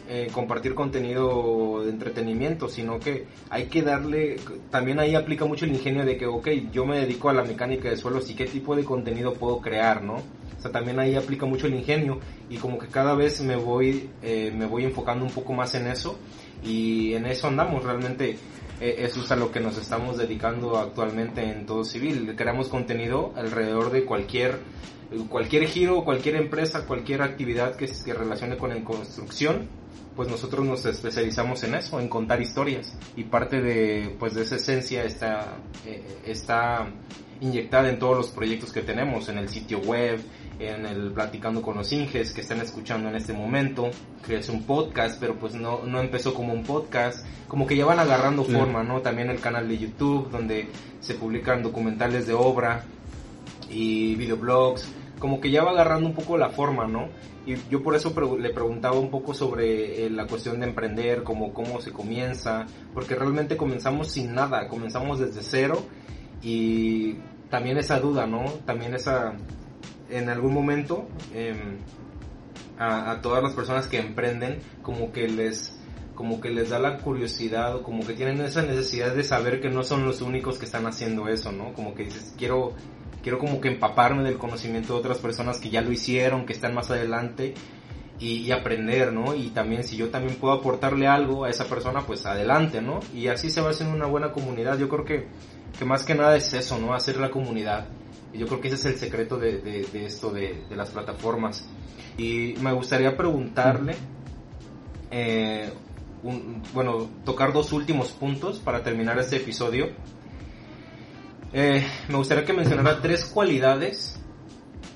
eh, 0.09 0.27
compartir 0.31 0.73
contenido 0.75 1.83
de 1.83 1.89
entretenimiento, 1.89 2.69
sino 2.69 2.99
que 2.99 3.25
hay 3.49 3.65
que 3.65 3.81
darle, 3.81 4.37
también 4.69 4.99
ahí 4.99 5.15
aplica 5.15 5.45
mucho 5.45 5.65
el 5.65 5.71
ingenio 5.71 6.05
de 6.05 6.17
que, 6.17 6.25
ok, 6.25 6.47
yo 6.71 6.85
me 6.85 6.99
dedico 6.99 7.29
a 7.29 7.33
la 7.33 7.43
mecánica 7.43 7.89
de 7.89 7.97
suelos 7.97 8.29
y 8.29 8.35
qué 8.35 8.45
tipo 8.45 8.75
de 8.75 8.85
contenido 8.85 9.33
puedo 9.33 9.59
crear, 9.59 10.03
¿no? 10.03 10.15
O 10.15 10.61
sea, 10.61 10.71
también 10.71 10.99
ahí 10.99 11.15
aplica 11.15 11.45
mucho 11.45 11.67
el 11.67 11.75
ingenio 11.75 12.19
y 12.49 12.57
como 12.57 12.79
que 12.79 12.87
cada 12.87 13.13
vez 13.15 13.41
me 13.41 13.57
voy, 13.57 14.09
eh, 14.23 14.51
me 14.55 14.65
voy 14.65 14.85
enfocando 14.85 15.25
un 15.25 15.31
poco 15.31 15.53
más 15.53 15.75
en 15.75 15.87
eso 15.87 16.17
y 16.63 17.13
en 17.13 17.25
eso 17.25 17.47
andamos 17.47 17.83
realmente. 17.83 18.37
Eh, 18.79 18.95
eso 18.99 19.21
es 19.21 19.31
a 19.31 19.35
lo 19.35 19.51
que 19.51 19.59
nos 19.59 19.75
estamos 19.77 20.17
dedicando 20.17 20.77
actualmente 20.77 21.43
en 21.43 21.65
todo 21.65 21.83
civil. 21.83 22.35
Creamos 22.35 22.67
contenido 22.67 23.33
alrededor 23.35 23.91
de 23.91 24.05
cualquier 24.05 24.59
cualquier 25.29 25.67
giro, 25.67 26.03
cualquier 26.03 26.35
empresa, 26.35 26.85
cualquier 26.85 27.21
actividad 27.21 27.75
que 27.75 27.87
se 27.87 28.13
relacione 28.13 28.57
con 28.57 28.69
la 28.69 28.83
construcción, 28.83 29.67
pues 30.15 30.29
nosotros 30.29 30.65
nos 30.65 30.85
especializamos 30.85 31.63
en 31.63 31.75
eso, 31.75 31.99
en 31.99 32.09
contar 32.09 32.41
historias 32.41 32.97
y 33.15 33.23
parte 33.23 33.61
de 33.61 34.15
pues 34.19 34.33
de 34.33 34.41
esa 34.43 34.55
esencia 34.55 35.03
está 35.03 35.57
eh, 35.85 36.03
está 36.25 36.87
inyectada 37.39 37.89
en 37.89 37.99
todos 37.99 38.17
los 38.17 38.27
proyectos 38.29 38.73
que 38.73 38.81
tenemos, 38.81 39.29
en 39.29 39.37
el 39.37 39.47
sitio 39.47 39.79
web, 39.79 40.19
en 40.59 40.85
el 40.85 41.11
Platicando 41.11 41.61
con 41.61 41.77
los 41.77 41.91
Inges 41.91 42.33
que 42.33 42.41
están 42.41 42.61
escuchando 42.61 43.09
en 43.09 43.15
este 43.15 43.33
momento, 43.33 43.89
que 44.25 44.37
es 44.37 44.49
un 44.49 44.63
podcast, 44.63 45.19
pero 45.19 45.35
pues 45.35 45.53
no, 45.53 45.83
no 45.85 45.99
empezó 45.99 46.33
como 46.33 46.53
un 46.53 46.63
podcast, 46.63 47.25
como 47.47 47.67
que 47.67 47.75
ya 47.75 47.85
van 47.85 47.99
agarrando 47.99 48.43
forma, 48.43 48.83
¿no? 48.83 49.01
También 49.01 49.29
el 49.29 49.39
canal 49.39 49.67
de 49.67 49.77
YouTube, 49.77 50.29
donde 50.29 50.67
se 50.99 51.15
publican 51.15 51.63
documentales 51.63 52.27
de 52.27 52.33
obra 52.33 52.83
y 53.69 54.15
videoblogs, 54.15 54.91
como 55.19 55.39
que 55.39 55.51
ya 55.51 55.63
va 55.63 55.71
agarrando 55.71 56.07
un 56.07 56.15
poco 56.15 56.37
la 56.37 56.49
forma, 56.49 56.87
¿no? 56.87 57.07
Y 57.45 57.55
yo 57.69 57.81
por 57.81 57.95
eso 57.95 58.13
le 58.37 58.49
preguntaba 58.49 58.99
un 58.99 59.09
poco 59.09 59.33
sobre 59.33 60.05
eh, 60.05 60.09
la 60.09 60.27
cuestión 60.27 60.59
de 60.59 60.67
emprender, 60.67 61.23
como 61.23 61.53
cómo 61.53 61.79
se 61.79 61.91
comienza, 61.91 62.65
porque 62.93 63.15
realmente 63.15 63.55
comenzamos 63.55 64.11
sin 64.11 64.33
nada, 64.35 64.67
comenzamos 64.67 65.19
desde 65.19 65.41
cero 65.41 65.81
y 66.41 67.15
también 67.49 67.77
esa 67.77 67.99
duda, 68.01 68.27
¿no? 68.27 68.43
También 68.65 68.93
esa, 68.93 69.33
en 70.09 70.29
algún 70.29 70.53
momento, 70.53 71.07
eh, 71.33 71.55
a, 72.79 73.19
todas 73.21 73.43
las 73.43 73.53
personas 73.53 73.87
que 73.87 73.99
emprenden, 73.99 74.59
como 74.81 75.11
que 75.11 75.27
les 75.27 75.73
como 76.15 76.41
que 76.41 76.49
les 76.49 76.71
da 76.71 76.79
la 76.79 76.97
curiosidad 76.97 77.75
o 77.75 77.83
como 77.83 78.05
que 78.05 78.13
tienen 78.13 78.41
esa 78.41 78.63
necesidad 78.63 79.13
de 79.13 79.23
saber 79.23 79.61
que 79.61 79.69
no 79.69 79.83
son 79.83 80.03
los 80.03 80.21
únicos 80.21 80.57
que 80.57 80.65
están 80.65 80.87
haciendo 80.87 81.27
eso, 81.27 81.51
¿no? 81.51 81.73
Como 81.73 81.93
que 81.93 82.05
dices, 82.05 82.33
quiero, 82.35 82.73
quiero 83.21 83.37
como 83.37 83.61
que 83.61 83.67
empaparme 83.67 84.23
del 84.23 84.39
conocimiento 84.39 84.93
de 84.93 84.99
otras 84.99 85.19
personas 85.19 85.59
que 85.59 85.69
ya 85.69 85.81
lo 85.81 85.91
hicieron, 85.91 86.47
que 86.47 86.53
están 86.53 86.73
más 86.73 86.89
adelante 86.89 87.53
y, 88.19 88.49
aprender, 88.51 89.13
¿no? 89.13 89.35
Y 89.35 89.49
también 89.49 89.83
si 89.83 89.95
yo 89.95 90.09
también 90.09 90.39
puedo 90.39 90.55
aportarle 90.55 91.05
algo 91.05 91.45
a 91.45 91.51
esa 91.51 91.65
persona, 91.65 92.01
pues 92.01 92.25
adelante, 92.25 92.81
¿no? 92.81 92.99
Y 93.13 93.27
así 93.27 93.51
se 93.51 93.61
va 93.61 93.69
haciendo 93.69 93.95
una 93.95 94.07
buena 94.07 94.31
comunidad. 94.31 94.79
Yo 94.79 94.89
creo 94.89 95.05
que, 95.05 95.27
que 95.77 95.85
más 95.85 96.03
que 96.03 96.15
nada 96.15 96.35
es 96.35 96.51
eso, 96.51 96.79
¿no? 96.79 96.95
Hacer 96.95 97.17
la 97.17 97.29
comunidad. 97.29 97.87
Yo 98.37 98.47
creo 98.47 98.61
que 98.61 98.67
ese 98.67 98.75
es 98.77 98.85
el 98.85 98.95
secreto 98.97 99.37
de, 99.37 99.59
de, 99.59 100.05
esto, 100.05 100.29
de, 100.29 100.63
de, 100.69 100.75
las 100.75 100.91
plataformas. 100.91 101.67
Y 102.17 102.55
me 102.61 102.71
gustaría 102.73 103.15
preguntarle, 103.15 103.95
eh, 105.11 105.71
bueno, 106.73 107.09
tocar 107.25 107.53
dos 107.53 107.71
últimos 107.73 108.11
puntos 108.11 108.59
para 108.59 108.83
terminar 108.83 109.17
este 109.19 109.37
episodio. 109.37 109.89
Eh, 111.53 111.85
me 112.09 112.17
gustaría 112.17 112.45
que 112.45 112.53
mencionara 112.53 113.01
tres 113.01 113.25
cualidades 113.25 114.19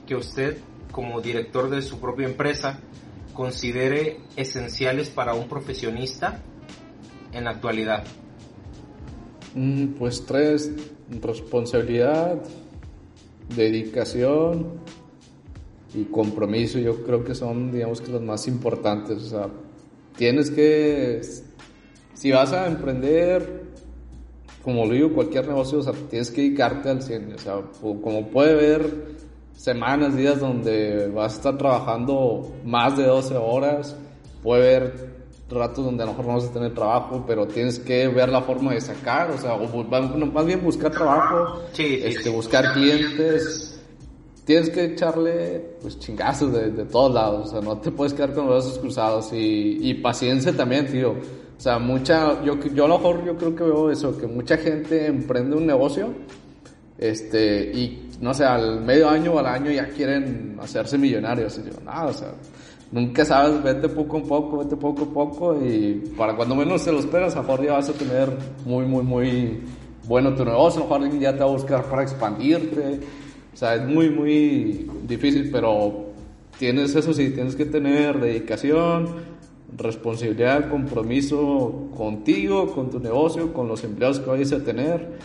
que 0.05 0.15
usted, 0.15 0.57
como 0.91 1.21
director 1.21 1.69
de 1.69 1.81
su 1.81 1.99
propia 1.99 2.27
empresa, 2.27 2.79
considere 3.33 4.19
esenciales 4.35 5.09
para 5.09 5.33
un 5.33 5.47
profesionista 5.47 6.41
en 7.31 7.45
la 7.45 7.51
actualidad? 7.51 8.03
Mm, 9.55 9.93
pues 9.93 10.25
tres, 10.25 10.71
responsabilidad, 11.09 12.41
dedicación 13.55 14.79
y 15.93 16.05
compromiso, 16.05 16.79
yo 16.79 17.03
creo 17.03 17.23
que 17.23 17.35
son, 17.35 17.71
digamos 17.71 18.01
que 18.01 18.11
los 18.11 18.21
más 18.21 18.47
importantes. 18.47 19.17
O 19.17 19.29
sea, 19.29 19.47
tienes 20.15 20.49
que, 20.51 21.21
si 22.13 22.31
vas 22.31 22.53
a 22.53 22.67
emprender, 22.67 23.63
como 24.63 24.85
lo 24.85 24.93
digo, 24.93 25.13
cualquier 25.13 25.47
negocio, 25.47 25.79
o 25.79 25.83
sea, 25.83 25.93
tienes 26.09 26.31
que 26.31 26.41
dedicarte 26.41 26.89
al 26.89 27.01
100. 27.01 27.33
O 27.33 27.37
sea, 27.37 27.61
como 27.81 28.27
puede 28.27 28.55
ver, 28.55 29.15
semanas, 29.53 30.15
días 30.15 30.39
donde 30.39 31.07
vas 31.09 31.33
a 31.33 31.35
estar 31.37 31.57
trabajando 31.57 32.53
más 32.65 32.97
de 32.97 33.03
12 33.03 33.35
horas, 33.35 33.95
puede 34.41 34.77
haber 34.77 35.20
ratos 35.51 35.85
donde 35.85 36.03
a 36.03 36.05
lo 36.05 36.13
mejor 36.13 36.25
no 36.25 36.33
vas 36.35 36.45
a 36.45 36.53
tener 36.53 36.73
trabajo, 36.73 37.23
pero 37.27 37.47
tienes 37.47 37.79
que 37.79 38.07
ver 38.07 38.29
la 38.29 38.41
forma 38.41 38.73
de 38.73 38.81
sacar, 38.81 39.31
o 39.31 39.37
sea, 39.37 39.57
más 39.57 40.45
bien 40.45 40.63
buscar 40.63 40.91
trabajo, 40.91 41.61
este, 41.77 42.29
buscar 42.29 42.73
clientes, 42.73 43.79
tienes 44.45 44.69
que 44.69 44.85
echarle 44.85 45.75
pues 45.81 45.99
chingazos 45.99 46.51
de, 46.53 46.71
de, 46.71 46.85
todos 46.85 47.13
lados, 47.13 47.47
o 47.47 47.51
sea, 47.51 47.61
no 47.61 47.77
te 47.77 47.91
puedes 47.91 48.13
quedar 48.13 48.33
con 48.33 48.47
los 48.47 48.63
brazos 48.63 48.79
cruzados 48.79 49.33
y, 49.33 49.77
y 49.81 49.93
paciencia 49.95 50.55
también, 50.55 50.87
tío. 50.87 51.11
O 51.11 51.63
sea, 51.63 51.77
mucha, 51.77 52.43
yo, 52.43 52.59
yo 52.59 52.85
a 52.85 52.87
lo 52.87 52.97
mejor 52.97 53.23
yo 53.23 53.37
creo 53.37 53.55
que 53.55 53.63
veo 53.63 53.91
eso, 53.91 54.17
que 54.17 54.25
mucha 54.25 54.57
gente 54.57 55.05
emprende 55.05 55.55
un 55.55 55.67
negocio, 55.67 56.09
este, 56.97 57.71
y 57.71 58.09
no 58.21 58.33
sé, 58.33 58.45
al 58.45 58.81
medio 58.81 59.09
año 59.09 59.33
o 59.33 59.39
al 59.39 59.47
año 59.47 59.71
ya 59.71 59.87
quieren 59.89 60.57
hacerse 60.61 60.97
millonarios. 60.97 61.59
Y 61.59 61.69
yo, 61.69 61.81
nada, 61.83 62.05
o 62.05 62.13
sea, 62.13 62.33
nunca 62.91 63.25
sabes, 63.25 63.63
vete 63.63 63.89
poco 63.89 64.17
a 64.17 64.23
poco, 64.23 64.57
vete 64.59 64.75
poco 64.75 65.03
a 65.03 65.13
poco 65.13 65.65
y 65.65 66.11
para 66.17 66.35
cuando 66.35 66.55
menos 66.55 66.83
te 66.83 66.91
lo 66.91 66.99
esperas, 66.99 67.35
a 67.35 67.41
mejor 67.41 67.63
ya 67.63 67.73
vas 67.73 67.89
a 67.89 67.93
tener 67.93 68.29
muy, 68.65 68.85
muy, 68.85 69.03
muy 69.03 69.59
bueno 70.07 70.33
tu 70.35 70.43
negocio, 70.43 70.81
a 70.83 70.99
lo 70.99 71.05
mejor 71.05 71.19
ya 71.19 71.33
te 71.33 71.39
va 71.39 71.45
a 71.45 71.53
buscar 71.53 71.85
para 71.85 72.03
expandirte. 72.03 72.99
O 73.53 73.57
sea, 73.57 73.75
es 73.75 73.85
muy, 73.85 74.09
muy 74.09 74.89
difícil, 75.07 75.49
pero 75.51 76.05
tienes 76.57 76.95
eso 76.95 77.13
sí, 77.13 77.31
tienes 77.31 77.55
que 77.55 77.65
tener 77.65 78.19
dedicación, 78.19 79.07
responsabilidad, 79.75 80.69
compromiso 80.69 81.89
contigo, 81.95 82.67
con 82.73 82.89
tu 82.89 82.99
negocio, 82.99 83.53
con 83.53 83.67
los 83.67 83.83
empleados 83.83 84.19
que 84.19 84.29
vayas 84.29 84.51
a 84.53 84.63
tener 84.63 85.17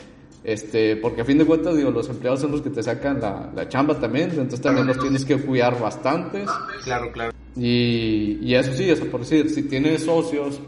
este, 0.47 0.95
porque 0.95 1.23
a 1.23 1.25
fin 1.25 1.39
de 1.39 1.45
cuentas, 1.45 1.77
digo, 1.77 1.91
los 1.91 2.09
empleados 2.09 2.41
son 2.41 2.53
los 2.53 2.63
que 2.63 2.71
te 2.71 2.81
sacan 2.81 3.21
la, 3.21 3.51
la 3.53 3.69
chamba 3.69 3.99
también, 3.99 4.31
entonces 4.31 4.61
también 4.61 4.87
los 4.87 4.97
tienes 4.97 5.25
que 5.25 5.37
cuidar 5.39 5.77
bastantes. 5.81 6.49
Claro, 6.85 7.11
claro. 7.11 7.33
Y, 7.57 8.39
y 8.41 8.55
eso 8.55 8.73
sí, 8.73 8.89
eso 8.89 9.07
por 9.07 9.23
decir, 9.23 9.51
si 9.51 9.65
tienes 9.65 10.05
socios, 10.05 10.61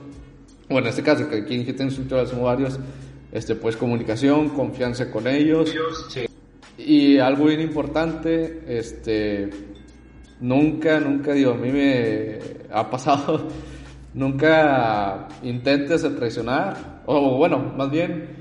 bueno, 0.68 0.88
en 0.88 0.90
este 0.90 1.05
caso, 1.05 1.28
que 1.30 1.36
aquí 1.36 1.55
en 1.55 1.64
GT 1.64 1.80
Instructores 1.84 2.30
son 2.30 2.42
varios, 2.42 2.76
este, 3.30 3.55
pues 3.55 3.76
comunicación, 3.76 4.48
confianza 4.48 5.12
con 5.12 5.28
ellos. 5.28 5.72
Sí. 6.09 6.26
Y 6.76 7.18
algo 7.18 7.44
bien 7.44 7.60
importante, 7.60 8.64
este, 8.66 9.48
nunca, 10.40 10.98
nunca, 10.98 11.34
digo, 11.34 11.52
a 11.52 11.56
mí 11.56 11.70
me 11.70 12.40
ha 12.72 12.90
pasado, 12.90 13.46
nunca 14.14 15.28
intentes 15.44 16.02
traicionar, 16.16 17.02
o 17.06 17.36
bueno, 17.36 17.60
más 17.76 17.88
bien, 17.92 18.38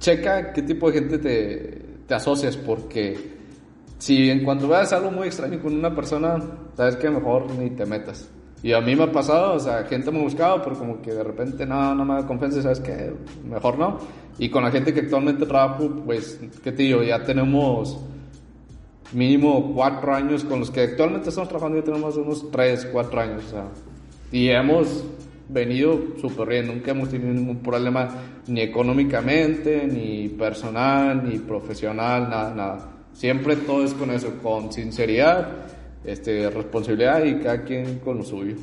checa 0.00 0.52
qué 0.52 0.62
tipo 0.62 0.90
de 0.90 0.98
gente 0.98 1.18
te, 1.18 1.82
te 2.08 2.14
asocias, 2.14 2.56
porque 2.56 3.38
si 3.98 4.30
en 4.30 4.42
cuanto 4.42 4.66
veas 4.66 4.92
algo 4.92 5.10
muy 5.12 5.28
extraño 5.28 5.60
con 5.60 5.74
una 5.74 5.94
persona, 5.94 6.38
sabes 6.76 6.96
que 6.96 7.08
mejor 7.10 7.48
ni 7.52 7.70
te 7.70 7.86
metas. 7.86 8.28
Y 8.62 8.72
a 8.72 8.80
mí 8.80 8.94
me 8.96 9.04
ha 9.04 9.12
pasado, 9.12 9.54
o 9.54 9.60
sea, 9.60 9.84
gente 9.84 10.10
me 10.10 10.18
ha 10.18 10.22
buscado, 10.22 10.62
pero 10.62 10.78
como 10.78 11.00
que 11.00 11.12
de 11.12 11.22
repente 11.22 11.64
no, 11.64 11.94
no 11.94 12.04
me 12.04 12.14
da 12.14 12.26
confianza, 12.26 12.60
¿sabes 12.62 12.80
qué? 12.80 13.12
Mejor 13.48 13.78
no. 13.78 13.98
Y 14.38 14.50
con 14.50 14.64
la 14.64 14.70
gente 14.70 14.92
que 14.92 15.00
actualmente 15.00 15.46
trabajo, 15.46 15.88
pues, 16.04 16.40
¿qué 16.62 16.72
te 16.72 16.82
digo? 16.82 17.02
Ya 17.02 17.22
tenemos 17.22 17.98
mínimo 19.12 19.72
cuatro 19.74 20.14
años 20.14 20.44
con 20.44 20.60
los 20.60 20.70
que 20.70 20.82
actualmente 20.82 21.30
estamos 21.30 21.48
trabajando, 21.48 21.78
ya 21.78 21.84
tenemos 21.84 22.16
unos 22.16 22.50
tres, 22.50 22.86
cuatro 22.92 23.20
años, 23.20 23.44
o 23.46 23.50
sea. 23.50 23.64
Y 24.30 24.48
hemos 24.48 25.04
venido 25.52 26.00
súper 26.20 26.48
bien, 26.48 26.66
nunca 26.66 26.92
hemos 26.92 27.10
tenido 27.10 27.32
ningún 27.32 27.58
problema 27.58 28.08
ni 28.46 28.60
económicamente, 28.60 29.86
ni 29.86 30.28
personal, 30.28 31.28
ni 31.28 31.38
profesional, 31.38 32.28
nada, 32.28 32.54
nada. 32.54 32.88
Siempre 33.12 33.56
todo 33.56 33.84
es 33.84 33.92
con 33.94 34.10
eso, 34.10 34.34
con 34.42 34.72
sinceridad, 34.72 35.48
este, 36.04 36.48
responsabilidad 36.50 37.24
y 37.24 37.40
cada 37.40 37.62
quien 37.64 37.98
con 37.98 38.18
lo 38.18 38.24
suyo. 38.24 38.56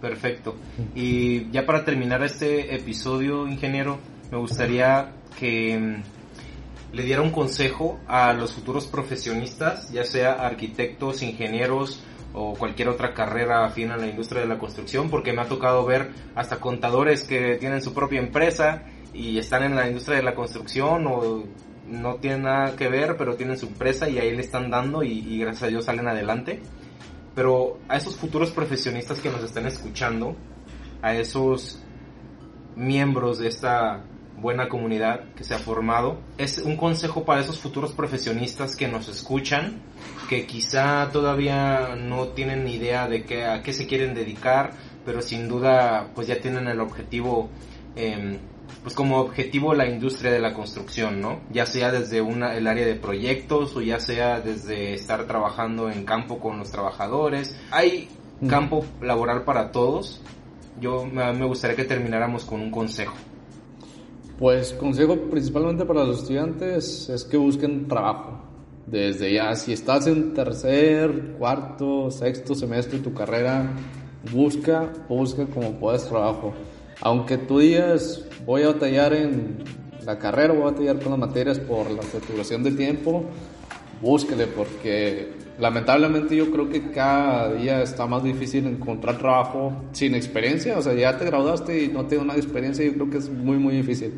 Perfecto. 0.00 0.54
Y 0.94 1.50
ya 1.50 1.64
para 1.64 1.84
terminar 1.84 2.22
este 2.22 2.74
episodio, 2.74 3.48
ingeniero, 3.48 3.98
me 4.30 4.38
gustaría 4.38 5.12
que 5.38 5.78
mm, 5.78 6.94
le 6.94 7.02
diera 7.02 7.22
un 7.22 7.30
consejo 7.30 7.98
a 8.06 8.32
los 8.32 8.52
futuros 8.52 8.86
profesionistas, 8.86 9.90
ya 9.92 10.04
sea 10.04 10.34
arquitectos, 10.34 11.22
ingenieros, 11.22 12.02
o 12.34 12.54
cualquier 12.54 12.88
otra 12.88 13.14
carrera 13.14 13.64
afín 13.64 13.90
a 13.90 13.96
la 13.96 14.06
industria 14.06 14.42
de 14.42 14.48
la 14.48 14.58
construcción, 14.58 15.08
porque 15.08 15.32
me 15.32 15.40
ha 15.40 15.46
tocado 15.46 15.86
ver 15.86 16.10
hasta 16.34 16.58
contadores 16.58 17.22
que 17.22 17.56
tienen 17.56 17.80
su 17.80 17.94
propia 17.94 18.18
empresa 18.18 18.82
y 19.12 19.38
están 19.38 19.62
en 19.62 19.76
la 19.76 19.86
industria 19.86 20.16
de 20.16 20.24
la 20.24 20.34
construcción 20.34 21.06
o 21.06 21.44
no 21.86 22.16
tienen 22.16 22.42
nada 22.42 22.74
que 22.76 22.88
ver, 22.88 23.16
pero 23.16 23.36
tienen 23.36 23.56
su 23.56 23.66
empresa 23.66 24.08
y 24.08 24.18
ahí 24.18 24.34
le 24.34 24.40
están 24.40 24.70
dando 24.70 25.02
y, 25.02 25.38
gracias 25.38 25.62
a 25.64 25.66
Dios 25.68 25.84
salen 25.84 26.08
adelante. 26.08 26.60
Pero 27.34 27.78
a 27.88 27.96
esos 27.96 28.16
futuros 28.16 28.50
profesionistas 28.50 29.20
que 29.20 29.30
nos 29.30 29.42
están 29.42 29.66
escuchando, 29.66 30.36
a 31.02 31.14
esos 31.14 31.82
miembros 32.76 33.38
de 33.38 33.48
esta 33.48 34.04
buena 34.44 34.68
comunidad 34.68 35.32
que 35.34 35.42
se 35.42 35.54
ha 35.54 35.58
formado. 35.58 36.18
Es 36.36 36.58
un 36.58 36.76
consejo 36.76 37.24
para 37.24 37.40
esos 37.40 37.58
futuros 37.58 37.92
profesionistas 37.92 38.76
que 38.76 38.86
nos 38.86 39.08
escuchan, 39.08 39.80
que 40.28 40.44
quizá 40.46 41.08
todavía 41.10 41.96
no 41.96 42.28
tienen 42.28 42.62
ni 42.64 42.74
idea 42.74 43.08
de 43.08 43.24
qué, 43.24 43.46
a 43.46 43.62
qué 43.62 43.72
se 43.72 43.86
quieren 43.86 44.14
dedicar, 44.14 44.72
pero 45.06 45.22
sin 45.22 45.48
duda 45.48 46.10
pues 46.14 46.26
ya 46.26 46.42
tienen 46.42 46.68
el 46.68 46.80
objetivo, 46.80 47.48
em, 47.96 48.36
pues 48.82 48.94
como 48.94 49.18
objetivo 49.18 49.72
la 49.72 49.88
industria 49.88 50.30
de 50.30 50.40
la 50.40 50.52
construcción, 50.52 51.22
¿no? 51.22 51.40
Ya 51.50 51.64
sea 51.64 51.90
desde 51.90 52.20
una, 52.20 52.54
el 52.54 52.66
área 52.66 52.84
de 52.84 52.96
proyectos 52.96 53.74
o 53.76 53.80
ya 53.80 53.98
sea 53.98 54.42
desde 54.42 54.92
estar 54.92 55.26
trabajando 55.26 55.90
en 55.90 56.04
campo 56.04 56.38
con 56.38 56.58
los 56.58 56.70
trabajadores. 56.70 57.58
Hay 57.70 58.10
campo 58.46 58.84
laboral 59.00 59.44
para 59.44 59.72
todos. 59.72 60.20
Yo 60.82 61.06
me 61.06 61.46
gustaría 61.46 61.76
que 61.76 61.84
termináramos 61.84 62.44
con 62.44 62.60
un 62.60 62.70
consejo. 62.70 63.14
Pues 64.38 64.72
consejo 64.72 65.16
principalmente 65.30 65.84
para 65.84 66.04
los 66.04 66.20
estudiantes 66.20 67.08
es 67.08 67.24
que 67.24 67.36
busquen 67.36 67.86
trabajo. 67.86 68.40
Desde 68.86 69.32
ya, 69.32 69.54
si 69.54 69.72
estás 69.72 70.06
en 70.08 70.34
tercer, 70.34 71.36
cuarto, 71.38 72.10
sexto 72.10 72.54
semestre 72.54 72.98
de 72.98 73.04
tu 73.04 73.14
carrera, 73.14 73.72
busca, 74.32 74.92
busca 75.08 75.46
como 75.46 75.72
puedas 75.78 76.08
trabajo. 76.08 76.52
Aunque 77.00 77.38
tú 77.38 77.60
digas, 77.60 78.24
voy 78.44 78.62
a 78.62 78.68
batallar 78.68 79.14
en 79.14 79.58
la 80.04 80.18
carrera, 80.18 80.52
voy 80.52 80.62
a 80.62 80.70
batallar 80.72 80.98
con 80.98 81.10
las 81.12 81.18
materias 81.20 81.58
por 81.60 81.90
la 81.90 82.02
saturación 82.02 82.62
de 82.62 82.72
tiempo, 82.72 83.24
búsquele 84.02 84.46
porque 84.48 85.43
lamentablemente 85.58 86.36
yo 86.36 86.50
creo 86.50 86.68
que 86.68 86.90
cada 86.90 87.52
día 87.54 87.82
está 87.82 88.06
más 88.06 88.22
difícil 88.24 88.66
encontrar 88.66 89.18
trabajo 89.18 89.72
sin 89.92 90.14
experiencia, 90.14 90.78
o 90.78 90.82
sea, 90.82 90.94
ya 90.94 91.16
te 91.16 91.24
graduaste 91.24 91.84
y 91.84 91.88
no 91.88 92.06
tienes 92.06 92.24
una 92.24 92.36
experiencia, 92.36 92.84
yo 92.84 92.94
creo 92.94 93.10
que 93.10 93.18
es 93.18 93.30
muy, 93.30 93.58
muy 93.58 93.76
difícil. 93.76 94.12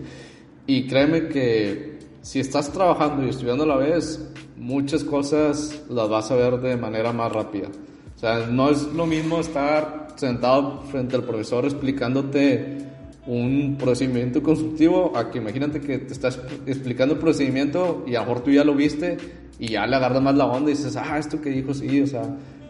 Y 0.67 0.87
créeme 0.87 1.29
que 1.29 1.99
si 2.23 2.41
estás 2.41 2.73
trabajando 2.73 3.25
y 3.25 3.29
estudiando 3.29 3.65
a 3.65 3.67
la 3.67 3.77
vez, 3.77 4.33
muchas 4.57 5.05
cosas 5.05 5.83
las 5.89 6.09
vas 6.09 6.31
a 6.31 6.37
ver 6.37 6.61
de 6.61 6.77
manera 6.77 7.13
más 7.13 7.31
rápida. 7.31 7.69
O 8.17 8.19
sea, 8.19 8.47
no 8.47 8.71
es 8.71 8.83
lo 8.95 9.07
mismo 9.07 9.39
estar 9.39 10.09
sentado 10.17 10.83
frente 10.91 11.17
al 11.17 11.25
profesor 11.25 11.65
explicándote 11.67 12.79
un 13.27 13.77
procedimiento 13.79 14.43
constructivo 14.43 15.17
a 15.17 15.31
que 15.31 15.39
imagínate 15.39 15.81
que 15.81 15.99
te 15.99 16.13
estás 16.13 16.41
explicando 16.67 17.15
el 17.15 17.21
procedimiento 17.21 18.05
y 18.07 18.15
a 18.15 18.21
lo 18.21 18.27
mejor 18.27 18.45
tú 18.45 18.51
ya 18.51 18.65
lo 18.65 18.75
viste 18.75 19.19
y 19.59 19.69
ya 19.69 19.87
le 19.87 19.97
agarras 19.97 20.23
más 20.23 20.35
la 20.35 20.47
onda 20.47 20.71
y 20.71 20.75
dices, 20.75 20.97
ah, 20.97 21.19
esto 21.19 21.41
que 21.41 21.51
dijo, 21.51 21.73
sí, 21.73 22.01
o 22.01 22.07
sea, 22.07 22.23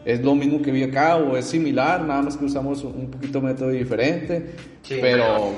es 0.04 0.22
lo 0.24 0.34
mismo 0.34 0.62
que 0.62 0.70
vi 0.70 0.84
acá 0.84 1.16
o 1.16 1.36
es 1.36 1.46
similar, 1.46 2.02
nada 2.04 2.22
más 2.22 2.36
que 2.36 2.44
usamos 2.44 2.84
un 2.84 3.10
poquito 3.10 3.40
método 3.40 3.70
diferente, 3.70 4.54
pero 4.88 5.50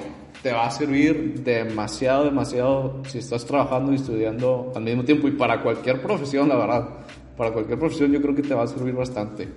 te 0.43 0.53
va 0.53 0.67
a 0.67 0.71
servir 0.71 1.43
demasiado, 1.45 2.25
demasiado 2.25 3.03
si 3.07 3.19
estás 3.19 3.45
trabajando 3.45 3.93
y 3.93 3.97
estudiando 3.97 4.73
al 4.75 4.83
mismo 4.83 5.05
tiempo 5.05 5.29
y 5.29 5.33
para 5.33 5.63
cualquier 5.63 6.01
profesión, 6.01 6.49
la 6.49 6.57
verdad, 6.57 6.89
para 7.37 7.53
cualquier 7.53 7.79
profesión 7.79 8.11
yo 8.13 8.23
creo 8.23 8.35
que 8.35 8.43
te 8.43 8.55
va 8.55 8.63
a 8.63 8.67
servir 8.67 8.95
bastante. 8.95 9.49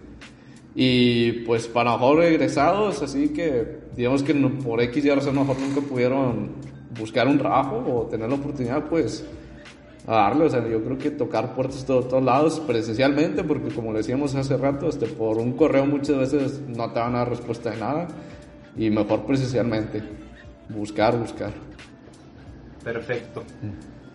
Y 0.75 1.43
pues 1.43 1.67
para 1.67 1.91
mejor 1.91 2.23
egresados, 2.23 3.01
así 3.01 3.29
que 3.29 3.79
digamos 3.95 4.23
que 4.23 4.33
por 4.33 4.81
X 4.81 5.05
y 5.05 5.09
a 5.09 5.15
lo 5.15 5.33
mejor 5.33 5.59
nunca 5.59 5.81
pudieron 5.81 6.49
buscar 6.97 7.27
un 7.27 7.37
trabajo 7.37 7.83
o 7.87 8.07
tener 8.07 8.29
la 8.29 8.35
oportunidad, 8.35 8.85
pues 8.89 9.25
a 10.07 10.15
darle, 10.15 10.45
o 10.45 10.49
sea, 10.49 10.67
yo 10.67 10.83
creo 10.83 10.97
que 10.97 11.11
tocar 11.11 11.53
puertas 11.53 11.81
de 11.81 11.85
todos 11.85 12.23
lados 12.23 12.59
presencialmente, 12.59 13.43
porque 13.43 13.73
como 13.73 13.91
le 13.91 13.99
decíamos 13.99 14.33
hace 14.35 14.57
rato, 14.57 14.89
este, 14.89 15.07
por 15.07 15.37
un 15.37 15.53
correo 15.53 15.85
muchas 15.85 16.17
veces 16.17 16.61
no 16.67 16.91
te 16.91 16.99
van 16.99 17.15
a 17.15 17.19
dar 17.19 17.29
respuesta 17.29 17.71
de 17.71 17.77
nada, 17.77 18.07
y 18.75 18.89
mejor 18.89 19.25
presencialmente, 19.25 20.01
buscar, 20.69 21.17
buscar. 21.17 21.51
Perfecto. 22.83 23.43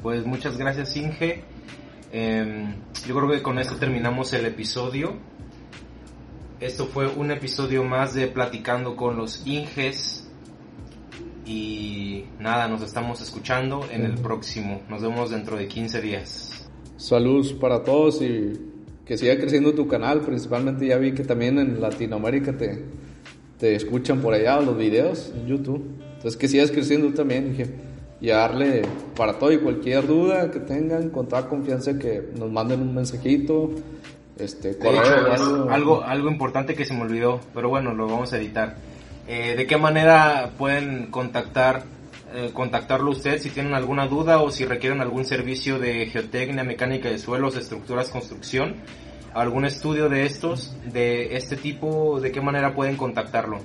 Pues 0.02 0.26
muchas 0.26 0.56
gracias 0.56 0.96
Inge. 0.96 1.44
Em, 2.12 2.74
yo 3.06 3.14
creo 3.14 3.30
que 3.30 3.42
con 3.42 3.58
esto 3.58 3.76
terminamos 3.76 4.32
el 4.32 4.46
episodio. 4.46 5.14
Esto 6.58 6.86
fue 6.86 7.06
un 7.06 7.30
episodio 7.30 7.84
más 7.84 8.14
de 8.14 8.26
Platicando 8.28 8.96
con 8.96 9.16
los 9.16 9.46
Inges. 9.46 10.25
Y 11.46 12.24
nada, 12.40 12.66
nos 12.66 12.82
estamos 12.82 13.20
escuchando 13.20 13.86
en 13.92 14.04
el 14.04 14.14
próximo. 14.14 14.82
Nos 14.88 15.00
vemos 15.00 15.30
dentro 15.30 15.56
de 15.56 15.68
15 15.68 16.00
días. 16.00 16.68
Saludos 16.96 17.52
para 17.52 17.84
todos 17.84 18.20
y 18.20 18.52
que 19.04 19.16
siga 19.16 19.38
creciendo 19.38 19.72
tu 19.72 19.86
canal. 19.86 20.22
Principalmente 20.22 20.88
ya 20.88 20.96
vi 20.96 21.12
que 21.12 21.22
también 21.22 21.60
en 21.60 21.80
Latinoamérica 21.80 22.56
te, 22.56 22.84
te 23.60 23.76
escuchan 23.76 24.20
por 24.20 24.34
allá 24.34 24.60
los 24.60 24.76
videos 24.76 25.32
en 25.36 25.46
YouTube. 25.46 25.84
Entonces 26.14 26.36
que 26.36 26.48
sigas 26.48 26.72
creciendo 26.72 27.14
también, 27.14 27.50
dije. 27.50 27.66
Y 28.20 28.28
darle 28.28 28.82
para 29.14 29.38
todo 29.38 29.52
y 29.52 29.58
cualquier 29.58 30.06
duda 30.06 30.50
que 30.50 30.58
tengan, 30.58 31.10
con 31.10 31.28
toda 31.28 31.48
confianza 31.48 31.96
que 31.96 32.30
nos 32.36 32.50
manden 32.50 32.80
un 32.80 32.92
mensajito. 32.92 33.70
Este, 34.36 34.76
correo, 34.76 35.70
algo, 35.70 36.02
algo 36.02 36.28
importante 36.28 36.74
que 36.74 36.84
se 36.84 36.92
me 36.92 37.02
olvidó, 37.02 37.40
pero 37.54 37.68
bueno, 37.68 37.94
lo 37.94 38.06
vamos 38.06 38.32
a 38.32 38.38
editar. 38.38 38.76
Eh, 39.28 39.54
¿De 39.56 39.66
qué 39.66 39.76
manera 39.76 40.50
pueden 40.56 41.06
contactar 41.10 41.82
eh, 42.34 42.50
contactarlo 42.52 43.12
usted 43.12 43.40
si 43.40 43.50
tienen 43.50 43.74
alguna 43.74 44.06
duda 44.06 44.40
o 44.40 44.50
si 44.50 44.64
requieren 44.64 45.00
algún 45.00 45.24
servicio 45.24 45.78
de 45.78 46.06
geotecnia, 46.06 46.64
mecánica 46.64 47.08
de 47.08 47.18
suelos, 47.18 47.56
estructuras, 47.56 48.10
construcción? 48.10 48.76
¿Algún 49.34 49.64
estudio 49.64 50.08
de 50.08 50.26
estos, 50.26 50.76
de 50.92 51.36
este 51.36 51.56
tipo? 51.56 52.20
¿De 52.20 52.32
qué 52.32 52.40
manera 52.40 52.74
pueden 52.74 52.96
contactarlo? 52.96 53.58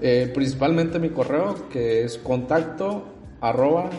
Eh, 0.00 0.30
principalmente 0.32 0.98
mi 0.98 1.10
correo 1.10 1.68
que 1.70 2.04
es 2.04 2.18
contacto 2.18 3.06
arroba 3.40 3.90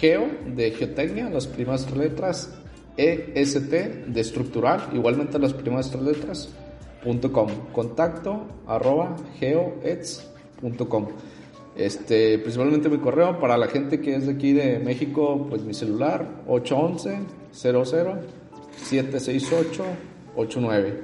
geo 0.00 0.26
de 0.46 0.70
geotecnia, 0.72 1.30
las 1.30 1.46
primeras 1.46 1.90
letras, 1.90 2.50
EST 2.96 3.70
de 4.06 4.20
estructural, 4.20 4.88
igualmente 4.92 5.38
las 5.38 5.52
primeras 5.52 5.94
letras, 5.94 6.48
.com, 7.04 7.48
contacto 7.72 8.46
arroba 8.66 9.16
geoets.com. 9.38 11.08
Este, 11.76 12.38
principalmente 12.38 12.88
mi 12.88 12.98
correo 12.98 13.38
para 13.40 13.56
la 13.56 13.66
gente 13.66 14.00
que 14.00 14.14
es 14.14 14.26
de 14.26 14.32
aquí 14.32 14.52
de 14.52 14.78
México, 14.78 15.46
pues 15.48 15.62
mi 15.62 15.74
celular 15.74 16.42
811 16.46 17.18
00 17.52 17.84
768 18.76 19.84
89. 20.36 21.00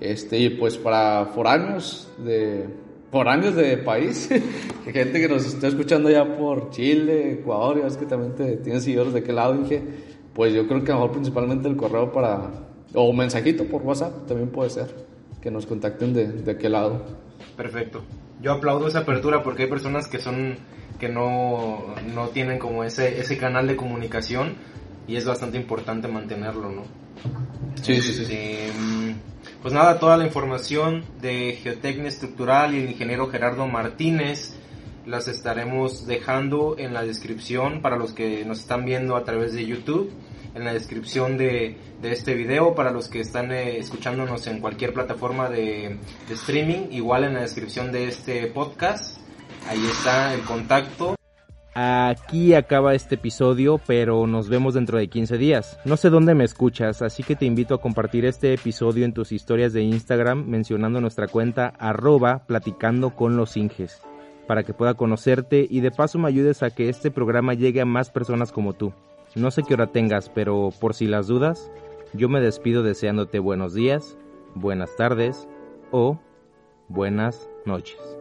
Este, 0.00 0.38
y 0.38 0.50
pues 0.50 0.76
para 0.76 1.26
foráneos 1.34 2.08
de 2.18 2.66
foráneos 3.10 3.54
de 3.54 3.76
país, 3.78 4.28
gente 4.92 5.20
que 5.20 5.28
nos 5.28 5.46
está 5.46 5.68
escuchando 5.68 6.10
ya 6.10 6.36
por 6.36 6.70
Chile, 6.70 7.34
Ecuador, 7.34 7.80
ya 7.80 7.86
es 7.86 7.96
que 7.96 8.06
también 8.06 8.34
te, 8.34 8.56
tienes 8.56 8.82
seguidores 8.82 9.14
de 9.14 9.22
qué 9.22 9.32
lado, 9.32 9.56
dije, 9.56 9.82
pues 10.34 10.52
yo 10.52 10.66
creo 10.66 10.82
que 10.82 10.90
a 10.90 10.96
lo 10.96 11.02
mejor 11.02 11.12
principalmente 11.12 11.68
el 11.68 11.76
correo 11.76 12.12
para 12.12 12.50
o 12.92 13.12
mensajito 13.12 13.64
por 13.64 13.82
WhatsApp 13.82 14.26
también 14.26 14.50
puede 14.50 14.70
ser 14.70 15.13
que 15.44 15.50
nos 15.50 15.66
contacten 15.66 16.14
de, 16.14 16.26
de 16.26 16.56
qué 16.56 16.70
lado. 16.70 17.04
Perfecto. 17.54 18.02
Yo 18.40 18.52
aplaudo 18.52 18.88
esa 18.88 19.00
apertura 19.00 19.42
porque 19.42 19.64
hay 19.64 19.68
personas 19.68 20.08
que 20.08 20.18
son 20.18 20.56
que 20.98 21.08
no, 21.08 21.94
no 22.14 22.28
tienen 22.28 22.58
como 22.58 22.82
ese, 22.82 23.20
ese 23.20 23.36
canal 23.36 23.66
de 23.66 23.76
comunicación 23.76 24.54
y 25.06 25.16
es 25.16 25.26
bastante 25.26 25.58
importante 25.58 26.08
mantenerlo, 26.08 26.70
¿no? 26.70 26.82
Sí, 27.82 28.00
sí, 28.00 28.12
sí. 28.14 28.22
Este, 28.22 28.72
pues 29.60 29.74
nada, 29.74 29.98
toda 29.98 30.16
la 30.16 30.24
información 30.24 31.04
de 31.20 31.58
Geotecnia 31.62 32.08
Estructural 32.08 32.74
y 32.74 32.78
el 32.78 32.90
ingeniero 32.90 33.28
Gerardo 33.28 33.66
Martínez 33.66 34.54
las 35.04 35.28
estaremos 35.28 36.06
dejando 36.06 36.76
en 36.78 36.94
la 36.94 37.02
descripción 37.02 37.82
para 37.82 37.98
los 37.98 38.14
que 38.14 38.46
nos 38.46 38.60
están 38.60 38.86
viendo 38.86 39.16
a 39.16 39.24
través 39.24 39.52
de 39.52 39.66
YouTube 39.66 40.10
en 40.54 40.64
la 40.64 40.72
descripción 40.72 41.36
de, 41.36 41.76
este 42.02 42.34
video 42.34 42.74
para 42.74 42.90
los 42.90 43.08
que 43.08 43.20
están 43.20 43.50
eh, 43.52 43.78
escuchándonos 43.78 44.46
en 44.46 44.60
cualquier 44.60 44.92
plataforma 44.92 45.48
de, 45.48 45.98
de 46.28 46.34
streaming, 46.34 46.88
igual 46.90 47.24
en 47.24 47.34
la 47.34 47.40
descripción 47.40 47.92
de 47.92 48.08
este 48.08 48.46
podcast, 48.48 49.18
ahí 49.68 49.84
está 49.86 50.34
el 50.34 50.42
contacto. 50.42 51.16
Aquí 51.76 52.54
acaba 52.54 52.94
este 52.94 53.16
episodio, 53.16 53.80
pero 53.84 54.28
nos 54.28 54.48
vemos 54.48 54.74
dentro 54.74 54.96
de 54.96 55.08
15 55.08 55.38
días. 55.38 55.76
No 55.84 55.96
sé 55.96 56.08
dónde 56.08 56.36
me 56.36 56.44
escuchas, 56.44 57.02
así 57.02 57.24
que 57.24 57.34
te 57.34 57.46
invito 57.46 57.74
a 57.74 57.80
compartir 57.80 58.24
este 58.26 58.54
episodio 58.54 59.04
en 59.04 59.12
tus 59.12 59.32
historias 59.32 59.72
de 59.72 59.82
Instagram 59.82 60.44
mencionando 60.46 61.00
nuestra 61.00 61.26
cuenta 61.26 61.72
arroba 61.80 62.44
platicando 62.46 63.16
con 63.16 63.36
los 63.36 63.56
Inges, 63.56 64.00
para 64.46 64.62
que 64.62 64.72
pueda 64.72 64.94
conocerte 64.94 65.66
y 65.68 65.80
de 65.80 65.90
paso 65.90 66.16
me 66.20 66.28
ayudes 66.28 66.62
a 66.62 66.70
que 66.70 66.88
este 66.88 67.10
programa 67.10 67.54
llegue 67.54 67.80
a 67.80 67.86
más 67.86 68.08
personas 68.08 68.52
como 68.52 68.74
tú. 68.74 68.92
No 69.34 69.50
sé 69.50 69.64
qué 69.64 69.74
hora 69.74 69.88
tengas, 69.88 70.28
pero 70.28 70.70
por 70.80 70.94
si 70.94 71.08
las 71.08 71.26
dudas, 71.26 71.72
yo 72.12 72.28
me 72.28 72.40
despido 72.40 72.84
deseándote 72.84 73.40
buenos 73.40 73.74
días, 73.74 74.16
buenas 74.54 74.94
tardes 74.94 75.48
o 75.90 76.18
buenas 76.88 77.48
noches. 77.64 78.13